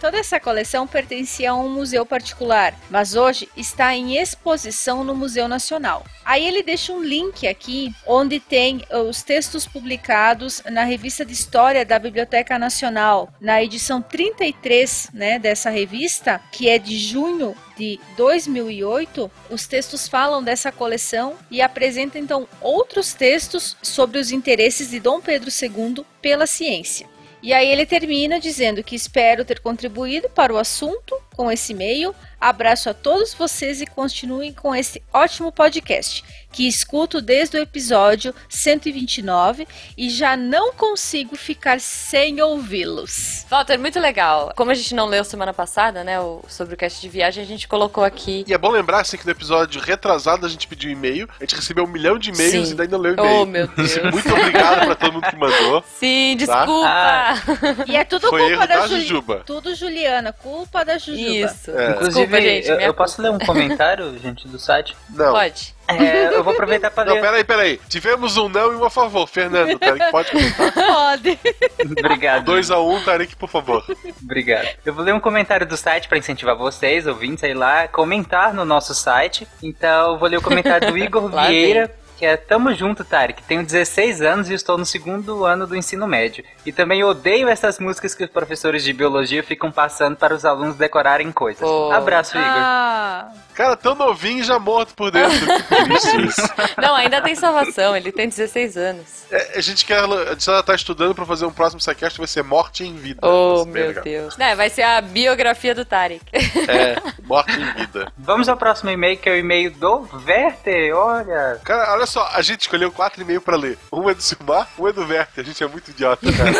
Toda 0.00 0.16
essa 0.16 0.38
coleção 0.38 0.86
pertencia 0.86 1.50
a 1.50 1.56
um 1.56 1.68
museu 1.68 2.06
particular, 2.06 2.72
mas 2.88 3.16
hoje 3.16 3.48
está 3.56 3.94
em 3.96 4.16
exposição 4.16 5.02
no 5.02 5.12
Museu 5.12 5.48
Nacional. 5.48 6.04
Aí 6.24 6.46
ele 6.46 6.62
deixa 6.62 6.92
um 6.92 7.02
link 7.02 7.48
aqui 7.48 7.92
onde 8.06 8.38
tem 8.38 8.84
eh, 8.88 8.98
os 8.98 9.22
textos 9.22 9.66
publicados 9.66 10.62
na 10.70 10.84
revista 10.84 11.24
de 11.24 11.32
História 11.32 11.84
da 11.84 11.98
Biblioteca 11.98 12.58
Nacional, 12.58 13.32
na 13.40 13.60
edição 13.62 14.00
33, 14.00 15.10
né, 15.12 15.38
dessa 15.38 15.68
revista, 15.68 16.40
que 16.52 16.68
é 16.68 16.78
de 16.78 16.96
junho 16.96 17.56
de 17.76 17.98
2008, 18.16 19.30
os 19.50 19.66
textos 19.66 20.06
falam 20.06 20.42
dessa 20.42 20.70
coleção 20.70 21.34
e 21.50 21.60
apresentam 21.60 22.20
então 22.20 22.48
outros 22.60 23.14
textos 23.14 23.76
sobre 23.82 24.18
os 24.18 24.30
interesses 24.30 24.90
de 24.90 25.00
Dom 25.00 25.20
Pedro 25.20 25.50
II 25.50 26.04
pela 26.20 26.46
ciência. 26.46 27.17
E 27.42 27.52
aí 27.52 27.68
ele 27.68 27.86
termina 27.86 28.40
dizendo 28.40 28.82
que 28.82 28.96
espero 28.96 29.44
ter 29.44 29.60
contribuído 29.60 30.28
para 30.28 30.52
o 30.52 30.58
assunto 30.58 31.16
com 31.36 31.50
esse 31.50 31.72
e-mail. 31.72 32.14
Abraço 32.40 32.88
a 32.88 32.94
todos 32.94 33.34
vocês 33.34 33.80
e 33.80 33.86
continuem 33.86 34.52
com 34.52 34.74
esse 34.74 35.02
ótimo 35.12 35.50
podcast 35.50 36.24
que 36.50 36.66
escuto 36.66 37.20
desde 37.20 37.58
o 37.58 37.60
episódio 37.62 38.34
129 38.48 39.66
e 39.96 40.08
já 40.08 40.34
não 40.36 40.72
consigo 40.72 41.36
ficar 41.36 41.78
sem 41.78 42.40
ouvi-los. 42.40 43.44
Walter, 43.50 43.78
muito 43.78 44.00
legal. 44.00 44.52
Como 44.56 44.70
a 44.70 44.74
gente 44.74 44.94
não 44.94 45.06
leu 45.06 45.24
semana 45.24 45.52
passada, 45.52 46.02
né, 46.02 46.18
o- 46.20 46.42
sobre 46.48 46.74
o 46.74 46.76
cast 46.76 47.00
de 47.02 47.08
viagem, 47.08 47.42
a 47.42 47.46
gente 47.46 47.68
colocou 47.68 48.02
aqui. 48.02 48.44
E 48.48 48.54
é 48.54 48.58
bom 48.58 48.70
lembrar 48.70 49.00
assim, 49.00 49.18
que 49.18 49.26
no 49.26 49.30
episódio 49.32 49.80
retrasado 49.80 50.46
a 50.46 50.48
gente 50.48 50.66
pediu 50.66 50.90
e-mail, 50.90 51.28
a 51.38 51.44
gente 51.44 51.54
recebeu 51.56 51.84
um 51.84 51.88
milhão 51.88 52.18
de 52.18 52.30
e-mails 52.30 52.68
Sim. 52.68 52.72
e 52.72 52.76
daí 52.76 52.88
não 52.88 52.98
leu 52.98 53.12
e-mail. 53.14 53.42
Oh, 53.42 53.44
meu 53.44 53.66
Deus. 53.76 53.96
Muito 54.10 54.32
obrigado 54.32 54.86
pra 54.86 54.94
todo 54.94 55.12
mundo 55.12 55.28
que 55.28 55.36
mandou. 55.36 55.84
Sim, 55.98 56.36
Tá? 56.46 57.34
desculpa. 57.34 57.84
E 57.86 57.96
é 57.96 58.04
tudo 58.04 58.28
Foi 58.30 58.48
culpa 58.50 58.66
da, 58.66 58.76
da 58.80 58.86
Juli- 58.86 59.00
Jujuba. 59.02 59.42
Tudo 59.44 59.74
Juliana, 59.74 60.32
culpa 60.32 60.84
da 60.84 60.96
Jujuba. 60.96 61.30
Isso. 61.30 61.70
É. 61.72 61.90
Inclusive, 61.90 62.27
Desculpa, 62.28 62.40
gente, 62.40 62.68
eu, 62.68 62.80
eu 62.80 62.94
posso 62.94 63.22
ler 63.22 63.30
um 63.30 63.38
comentário, 63.38 64.16
gente, 64.22 64.46
do 64.46 64.58
site? 64.58 64.96
Não. 65.10 65.32
Pode. 65.32 65.74
É, 65.88 66.34
eu 66.34 66.44
vou 66.44 66.52
aproveitar 66.52 66.90
para 66.90 67.06
Não, 67.06 67.14
ler. 67.14 67.22
peraí, 67.22 67.44
peraí. 67.44 67.80
Tivemos 67.88 68.36
um 68.36 68.46
não 68.48 68.72
e 68.74 68.76
um 68.76 68.84
a 68.84 68.90
favor. 68.90 69.26
Fernando, 69.26 69.78
Tarek, 69.78 70.10
pode 70.10 70.30
comentar. 70.30 70.72
Pode. 70.76 71.38
Obrigado. 71.98 72.44
2 72.44 72.70
a 72.70 72.78
1 72.78 72.94
um, 72.94 73.02
Tarek, 73.02 73.36
por 73.36 73.48
favor. 73.48 73.82
Obrigado. 74.22 74.68
Eu 74.84 74.92
vou 74.92 75.02
ler 75.02 75.14
um 75.14 75.20
comentário 75.20 75.66
do 75.66 75.78
site 75.78 76.06
para 76.06 76.18
incentivar 76.18 76.54
vocês, 76.56 77.06
ouvintes, 77.06 77.42
aí 77.42 77.54
lá, 77.54 77.88
comentar 77.88 78.52
no 78.52 78.66
nosso 78.66 78.94
site. 78.94 79.48
Então, 79.62 80.12
eu 80.12 80.18
vou 80.18 80.28
ler 80.28 80.36
o 80.36 80.42
comentário 80.42 80.90
do 80.90 80.98
Igor 80.98 81.26
Vieira. 81.30 81.90
Que 82.18 82.26
é 82.26 82.36
Tamo 82.36 82.74
junto, 82.74 83.04
Tarek. 83.04 83.44
Tenho 83.44 83.64
16 83.64 84.22
anos 84.22 84.50
e 84.50 84.54
estou 84.54 84.76
no 84.76 84.84
segundo 84.84 85.44
ano 85.44 85.68
do 85.68 85.76
ensino 85.76 86.04
médio. 86.04 86.44
E 86.66 86.72
também 86.72 87.04
odeio 87.04 87.48
essas 87.48 87.78
músicas 87.78 88.12
que 88.12 88.24
os 88.24 88.30
professores 88.30 88.82
de 88.82 88.92
biologia 88.92 89.40
ficam 89.44 89.70
passando 89.70 90.16
para 90.16 90.34
os 90.34 90.44
alunos 90.44 90.74
decorarem 90.74 91.30
coisas. 91.30 91.62
Oh. 91.62 91.92
Abraço, 91.92 92.36
Igor. 92.36 92.48
Ah, 92.48 93.30
Cara, 93.58 93.76
tão 93.76 93.96
novinho 93.96 94.38
e 94.38 94.44
já 94.44 94.56
morto 94.56 94.94
por 94.94 95.10
dentro. 95.10 95.36
Que 95.68 95.84
triste 95.84 96.26
isso. 96.26 96.48
Não, 96.80 96.94
ainda 96.94 97.20
tem 97.20 97.34
salvação, 97.34 97.96
ele 97.96 98.12
tem 98.12 98.28
16 98.28 98.76
anos. 98.76 99.24
É, 99.32 99.58
a 99.58 99.60
gente 99.60 99.84
quer. 99.84 99.98
A 99.98 100.34
gente 100.34 100.46
tá 100.64 100.74
estudando 100.76 101.12
pra 101.12 101.26
fazer 101.26 101.44
um 101.44 101.50
próximo 101.50 101.80
Psycast, 101.80 102.18
vai 102.18 102.28
ser 102.28 102.44
Morte 102.44 102.84
em 102.84 102.94
Vida. 102.94 103.18
Oh, 103.26 103.64
meu 103.64 103.88
legal. 103.88 104.04
Deus. 104.04 104.38
É, 104.38 104.54
vai 104.54 104.70
ser 104.70 104.82
a 104.82 105.00
biografia 105.00 105.74
do 105.74 105.84
Tarek. 105.84 106.24
É, 106.32 107.02
Morte 107.24 107.50
em 107.50 107.72
Vida. 107.72 108.12
Vamos 108.16 108.48
ao 108.48 108.56
próximo 108.56 108.90
e-mail, 108.90 109.18
que 109.18 109.28
é 109.28 109.32
o 109.32 109.36
e-mail 109.36 109.72
do 109.72 110.08
Werther. 110.24 110.96
Olha. 110.96 111.60
Cara, 111.64 111.92
olha 111.94 112.06
só, 112.06 112.30
a 112.32 112.40
gente 112.42 112.60
escolheu 112.60 112.92
quatro 112.92 113.20
e-mails 113.20 113.42
pra 113.42 113.56
ler. 113.56 113.76
Um 113.92 114.08
é 114.08 114.14
do 114.14 114.22
Silmar, 114.22 114.68
um 114.78 114.86
é 114.86 114.92
do 114.92 115.02
Werther. 115.02 115.42
A 115.42 115.46
gente 115.46 115.64
é 115.64 115.66
muito 115.66 115.90
idiota, 115.90 116.26
cara. 116.32 116.52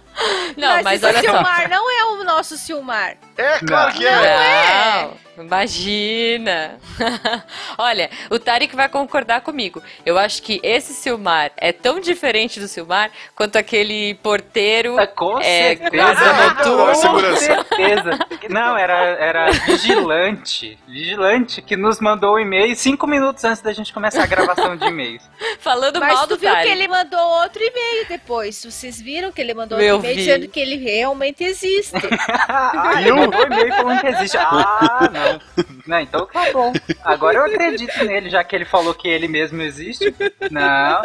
Não, 0.56 0.82
mas 0.82 1.02
olha 1.02 1.14
só. 1.14 1.20
Silmar 1.20 1.68
não 1.68 1.90
é 1.90 2.04
o 2.04 2.24
nosso 2.24 2.56
Silmar. 2.56 3.16
É, 3.36 3.58
claro 3.60 3.92
que 3.94 4.06
é. 4.06 5.08
Não, 5.36 5.44
imagina. 5.44 6.78
Olha, 7.78 8.10
o 8.28 8.38
Tarek 8.38 8.76
vai 8.76 8.88
concordar 8.88 9.40
comigo. 9.40 9.82
Eu 10.04 10.18
acho 10.18 10.42
que 10.42 10.60
esse 10.62 10.92
Silmar 10.92 11.50
é 11.56 11.72
tão 11.72 12.00
diferente 12.00 12.60
do 12.60 12.68
Silmar 12.68 13.10
quanto 13.34 13.56
aquele 13.56 14.14
porteiro. 14.16 14.96
Com 15.16 15.38
é, 15.38 15.76
certeza, 15.76 16.32
noturno. 16.44 16.86
com 16.86 17.36
certeza. 17.36 18.18
Não, 18.50 18.76
era, 18.76 18.94
era 19.18 19.50
vigilante. 19.50 20.78
Vigilante 20.86 21.62
que 21.62 21.76
nos 21.76 22.00
mandou 22.00 22.34
o 22.34 22.38
e-mail 22.38 22.76
cinco 22.76 23.06
minutos 23.06 23.42
antes 23.44 23.62
da 23.62 23.72
gente 23.72 23.92
começar 23.92 24.22
a 24.22 24.26
gravação 24.26 24.76
de 24.76 24.86
e-mails. 24.86 25.22
Falando 25.60 25.98
Mas 26.00 26.12
mal 26.12 26.26
tu 26.26 26.34
do 26.34 26.38
viu 26.38 26.50
Tarek. 26.50 26.66
que 26.66 26.72
ele 26.72 26.88
mandou 26.88 27.20
outro 27.42 27.62
e-mail 27.62 28.06
depois. 28.06 28.62
Vocês 28.64 29.00
viram 29.00 29.32
que 29.32 29.40
ele 29.40 29.54
mandou 29.54 29.78
outro 29.78 29.96
e-mail 29.96 30.09
vi. 30.10 30.16
dizendo 30.16 30.48
que 30.48 30.60
ele 30.60 30.76
realmente 30.76 31.44
existe. 31.44 31.92
Ah, 32.52 33.00
mandou 33.14 33.42
e-mail 33.42 33.72
falando 33.74 34.00
que 34.00 34.06
existe. 34.06 34.36
Ah, 34.36 35.10
não. 35.12 35.64
Não, 35.86 36.00
então 36.00 36.26
tá 36.26 36.50
bom. 36.52 36.72
Agora 37.04 37.38
eu 37.38 37.44
acredito 37.44 38.04
nele, 38.04 38.30
já 38.30 38.42
que 38.42 38.54
ele 38.54 38.64
falou 38.64 38.94
que 38.94 39.08
ele 39.08 39.28
mesmo 39.28 39.60
existe. 39.62 40.14
Não. 40.50 41.02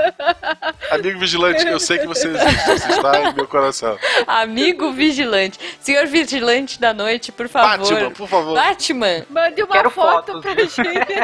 Amigo 0.91 1.19
vigilante, 1.19 1.65
eu 1.67 1.79
sei 1.79 1.99
que 1.99 2.07
você 2.07 2.29
existe, 2.29 2.65
você 2.65 2.91
está 2.91 3.21
em 3.21 3.33
meu 3.33 3.47
coração. 3.47 3.97
Amigo 4.27 4.91
vigilante. 4.91 5.59
Senhor 5.79 6.05
vigilante 6.07 6.79
da 6.79 6.93
noite, 6.93 7.31
por 7.31 7.47
favor. 7.47 7.77
Batman, 7.79 8.11
por 8.11 8.27
favor. 8.27 8.55
Batman. 8.55 9.25
Mande 9.29 9.63
uma 9.63 9.73
Quero 9.75 9.89
foto 9.89 10.33
fotos. 10.33 10.41
pra 10.41 10.53
gente. 10.55 11.15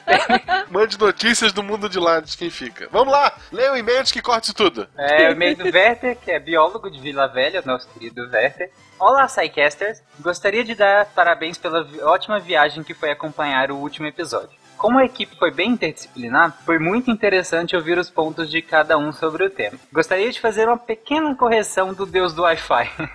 Mande 0.70 0.98
notícias 0.98 1.52
do 1.52 1.62
mundo 1.62 1.88
de 1.88 1.98
lá 1.98 2.20
de 2.20 2.36
quem 2.36 2.50
fica. 2.50 2.88
Vamos 2.90 3.12
lá, 3.12 3.34
leia 3.52 3.72
o 3.72 3.76
e-mail 3.76 4.00
antes 4.00 4.12
que 4.12 4.22
corte 4.22 4.52
tudo. 4.54 4.88
É 4.96 5.28
o 5.28 5.32
e-mail 5.32 5.56
do 5.56 5.64
Werther, 5.64 6.16
que 6.16 6.30
é 6.30 6.38
biólogo 6.38 6.90
de 6.90 6.98
Vila 7.14 7.28
Velha, 7.28 7.62
nosso 7.64 7.88
querido 7.90 8.28
Werther. 8.28 8.72
Olá, 8.98 9.26
Psycasters! 9.26 10.02
Gostaria 10.18 10.64
de 10.64 10.74
dar 10.74 11.06
parabéns 11.14 11.56
pela 11.56 11.86
ótima 12.02 12.40
viagem 12.40 12.82
que 12.82 12.92
foi 12.92 13.12
acompanhar 13.12 13.70
o 13.70 13.76
último 13.76 14.08
episódio. 14.08 14.58
Como 14.76 14.98
a 14.98 15.04
equipe 15.04 15.36
foi 15.38 15.52
bem 15.52 15.70
interdisciplinar, 15.70 16.58
foi 16.66 16.80
muito 16.80 17.12
interessante 17.12 17.76
ouvir 17.76 17.96
os 17.98 18.10
pontos 18.10 18.50
de 18.50 18.60
cada 18.60 18.98
um 18.98 19.12
sobre 19.12 19.44
o 19.44 19.50
tema. 19.50 19.78
Gostaria 19.92 20.28
de 20.32 20.40
fazer 20.40 20.66
uma 20.66 20.76
pequena 20.76 21.36
correção 21.36 21.94
do 21.94 22.04
deus 22.04 22.34
do 22.34 22.42
Wi-Fi. 22.42 22.90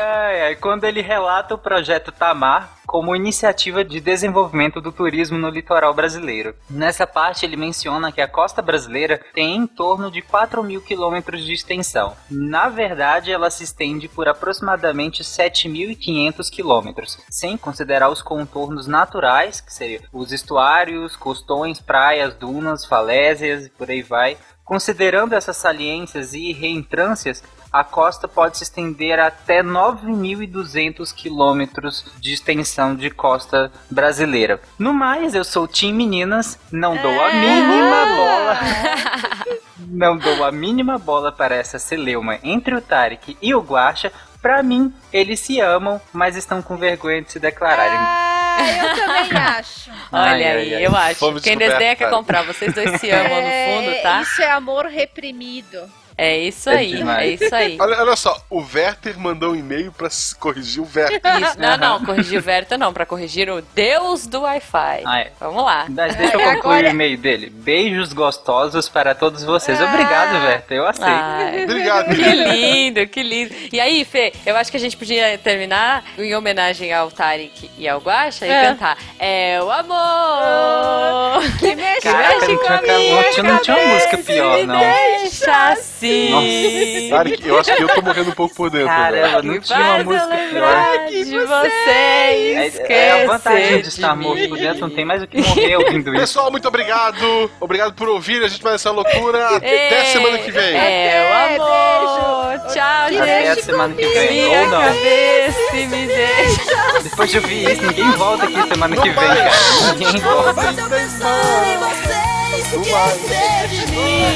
Ai, 0.00 0.42
ai, 0.42 0.56
quando 0.56 0.84
ele 0.84 1.00
relata 1.00 1.54
o 1.54 1.58
projeto 1.58 2.10
Tamar 2.10 2.77
como 2.88 3.14
iniciativa 3.14 3.84
de 3.84 4.00
desenvolvimento 4.00 4.80
do 4.80 4.90
turismo 4.90 5.36
no 5.36 5.50
litoral 5.50 5.92
brasileiro. 5.92 6.54
Nessa 6.70 7.06
parte, 7.06 7.44
ele 7.44 7.54
menciona 7.54 8.10
que 8.10 8.22
a 8.22 8.26
costa 8.26 8.62
brasileira 8.62 9.20
tem 9.34 9.56
em 9.56 9.66
torno 9.66 10.10
de 10.10 10.22
4 10.22 10.64
mil 10.64 10.80
quilômetros 10.80 11.44
de 11.44 11.52
extensão. 11.52 12.16
Na 12.30 12.70
verdade, 12.70 13.30
ela 13.30 13.50
se 13.50 13.62
estende 13.62 14.08
por 14.08 14.26
aproximadamente 14.26 15.22
7.500 15.22 16.50
quilômetros, 16.50 17.18
sem 17.28 17.58
considerar 17.58 18.08
os 18.08 18.22
contornos 18.22 18.86
naturais, 18.86 19.60
que 19.60 19.72
seriam 19.72 20.02
os 20.10 20.32
estuários, 20.32 21.14
costões, 21.14 21.82
praias, 21.82 22.32
dunas, 22.34 22.86
falésias 22.86 23.66
e 23.66 23.70
por 23.70 23.90
aí 23.90 24.00
vai. 24.00 24.38
Considerando 24.68 25.32
essas 25.32 25.56
saliências 25.56 26.34
e 26.34 26.52
reentrâncias, 26.52 27.42
a 27.72 27.82
costa 27.82 28.28
pode 28.28 28.58
se 28.58 28.64
estender 28.64 29.18
até 29.18 29.62
9.200 29.62 31.10
quilômetros 31.14 32.04
de 32.20 32.34
extensão 32.34 32.94
de 32.94 33.08
costa 33.08 33.72
brasileira. 33.90 34.60
No 34.78 34.92
mais, 34.92 35.34
eu 35.34 35.42
sou 35.42 35.66
Tim 35.66 35.94
Meninas, 35.94 36.58
não 36.70 36.94
dou 36.98 37.18
a 37.18 37.32
mínima 37.32 38.06
bola. 38.14 38.58
Não 39.90 40.18
dou 40.18 40.44
a 40.44 40.52
mínima 40.52 40.98
bola 40.98 41.32
para 41.32 41.54
essa 41.54 41.78
celeuma 41.78 42.38
entre 42.42 42.74
o 42.74 42.80
Tarek 42.80 43.38
e 43.40 43.54
o 43.54 43.60
Guaxa. 43.60 44.12
Pra 44.48 44.62
mim, 44.62 44.90
eles 45.12 45.40
se 45.40 45.60
amam, 45.60 46.00
mas 46.10 46.34
estão 46.34 46.62
com 46.62 46.74
vergonha 46.74 47.20
de 47.20 47.30
se 47.30 47.38
declararem. 47.38 47.98
Ah, 47.98 48.56
eu 48.82 48.96
também 49.28 49.38
acho. 49.38 49.90
Olha 50.10 50.22
Ai, 50.30 50.42
aí, 50.42 50.44
ai, 50.46 50.74
ai. 50.76 50.86
eu 50.86 50.96
acho. 50.96 51.14
Fomos 51.16 51.42
Quem 51.42 51.54
desdenha 51.54 51.94
quer 51.94 52.08
comprar. 52.08 52.44
Vocês 52.44 52.72
dois 52.72 52.98
se 52.98 53.10
amam 53.10 53.42
no 53.42 53.50
fundo, 53.50 54.02
tá? 54.02 54.22
Isso 54.22 54.40
é 54.40 54.50
amor 54.50 54.86
reprimido. 54.86 55.82
É 56.20 56.36
isso 56.36 56.68
aí, 56.68 57.00
é 57.00 57.26
isso 57.28 57.54
aí. 57.54 57.78
Olha, 57.80 57.96
olha 58.00 58.16
só, 58.16 58.36
o 58.50 58.58
Werther 58.60 59.16
mandou 59.16 59.52
um 59.52 59.54
e-mail 59.54 59.92
pra 59.92 60.08
corrigir 60.40 60.82
o 60.82 60.88
Werther. 60.92 61.20
Isso, 61.40 61.60
não, 61.60 61.76
não, 61.76 62.04
corrigir 62.04 62.40
o 62.40 62.42
Verta 62.42 62.76
não, 62.76 62.92
pra 62.92 63.06
corrigir 63.06 63.48
o 63.48 63.62
Deus 63.62 64.26
do 64.26 64.40
Wi-Fi. 64.40 65.02
Ah, 65.06 65.20
é. 65.20 65.30
Vamos 65.38 65.64
lá. 65.64 65.86
Mas 65.88 66.16
deixa 66.16 66.36
eu 66.36 66.40
concluir 66.40 66.86
o 66.86 66.88
e-mail 66.88 67.16
dele. 67.16 67.50
Beijos 67.50 68.12
gostosos 68.12 68.88
para 68.88 69.14
todos 69.14 69.44
vocês. 69.44 69.80
Obrigado, 69.80 70.40
Verta. 70.40 70.74
Eu 70.74 70.88
aceito. 70.88 71.08
Ai, 71.08 71.66
Que 72.08 72.32
lindo, 72.32 73.06
que 73.06 73.22
lindo. 73.22 73.54
E 73.72 73.78
aí, 73.78 74.04
Fê, 74.04 74.32
eu 74.44 74.56
acho 74.56 74.72
que 74.72 74.76
a 74.76 74.80
gente 74.80 74.96
podia 74.96 75.38
terminar 75.38 76.02
em 76.18 76.34
homenagem 76.34 76.92
ao 76.92 77.12
Tarek 77.12 77.70
e 77.78 77.88
ao 77.88 78.00
Guaxa 78.00 78.44
e 78.44 78.50
É. 78.50 78.62
cantar 78.64 78.98
É 79.20 79.60
o 79.62 79.70
amor 79.70 81.42
que 81.60 81.76
mexe, 81.76 82.00
Caraca, 82.00 82.48
não 82.48 82.58
tinha, 82.58 83.42
não 83.44 83.58
tinha 83.60 83.76
uma 83.76 83.94
música 83.94 84.18
pior, 84.18 84.66
não. 84.66 84.80
Deixa 84.80 85.72
assim. 85.72 86.07
Nossa, 86.30 87.16
Tarek, 87.16 87.46
eu 87.48 87.58
acho 87.58 87.74
que 87.76 87.82
eu 87.82 87.88
tô 87.88 88.02
morrendo 88.02 88.30
um 88.30 88.34
pouco 88.34 88.54
por 88.54 88.70
dentro. 88.70 88.88
Caramba, 88.88 89.42
não 89.42 89.60
tinha 89.60 89.78
uma 89.78 90.04
música 90.04 90.36
pior. 90.50 91.06
de 91.08 91.46
você 91.46 91.90
É, 91.90 92.72
é 92.88 93.24
a 93.24 93.26
vantagem 93.26 93.58
de 93.58 93.74
esquecer 93.74 93.88
estar 93.88 94.16
morto 94.16 94.48
por 94.48 94.58
dentro, 94.58 94.80
não 94.80 94.90
tem 94.90 95.04
mais 95.04 95.22
o 95.22 95.26
que 95.26 95.40
morrer 95.40 95.76
ouvindo 95.76 96.10
isso. 96.10 96.20
Pessoal, 96.20 96.50
muito 96.50 96.68
obrigado. 96.68 97.50
Obrigado 97.60 97.94
por 97.94 98.08
ouvir 98.08 98.42
a 98.44 98.48
gente 98.48 98.62
mais 98.62 98.76
essa 98.76 98.90
loucura. 98.90 99.56
Até 99.56 100.04
semana 100.06 100.38
que 100.38 100.50
vem. 100.50 100.76
É 100.76 101.56
o 101.58 101.62
amor. 101.62 102.58
Tchau, 102.72 103.08
gente. 103.08 103.20
Até 103.20 103.50
a 103.50 103.56
semana 103.56 103.94
que 103.94 104.06
vem, 104.06 104.32
Minha 104.46 104.60
ou 104.60 104.66
não. 104.68 104.80
cabeça 104.82 105.76
e 105.76 105.86
me 105.86 106.06
deixa. 106.06 107.02
Depois 107.02 107.30
de 107.30 107.38
ouvir 107.38 107.70
isso, 107.72 107.82
ninguém 107.82 108.10
volta 108.12 108.44
aqui 108.44 108.68
semana 108.68 108.96
que 108.96 109.08
vem, 109.10 109.14
cara. 109.14 109.50
Ninguém 109.96 110.20
volta. 110.20 110.62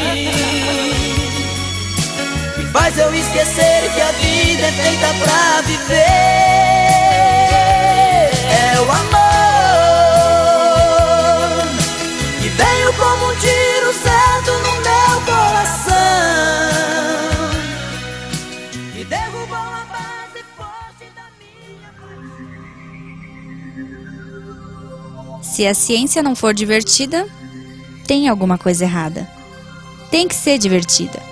Me 0.03 0.62
faz 2.73 2.99
eu 2.99 3.15
esquecer 3.15 3.93
que 3.95 4.01
a 4.01 4.13
vida 4.13 4.67
é 4.67 4.73
feita 4.73 5.07
pra 5.23 5.61
viver. 5.61 5.99
É 8.51 8.81
o 8.81 8.91
amor 8.91 9.23
que 12.41 12.49
veio 12.49 12.93
como 12.95 13.31
um 13.31 13.35
tiro 13.37 13.93
certo 14.03 14.51
no 14.53 14.73
meu 14.81 15.21
coração. 15.27 15.93
E 18.97 19.05
derrubou 19.05 19.57
a 19.57 19.85
base 19.93 20.43
forte 20.57 21.05
da 21.15 21.29
Se 25.43 25.67
a 25.67 25.75
ciência 25.75 26.23
não 26.23 26.35
for 26.35 26.55
divertida, 26.55 27.29
tem 28.07 28.29
alguma 28.29 28.57
coisa 28.57 28.85
errada. 28.85 29.29
Tem 30.11 30.27
que 30.27 30.35
ser 30.35 30.57
divertida. 30.59 31.32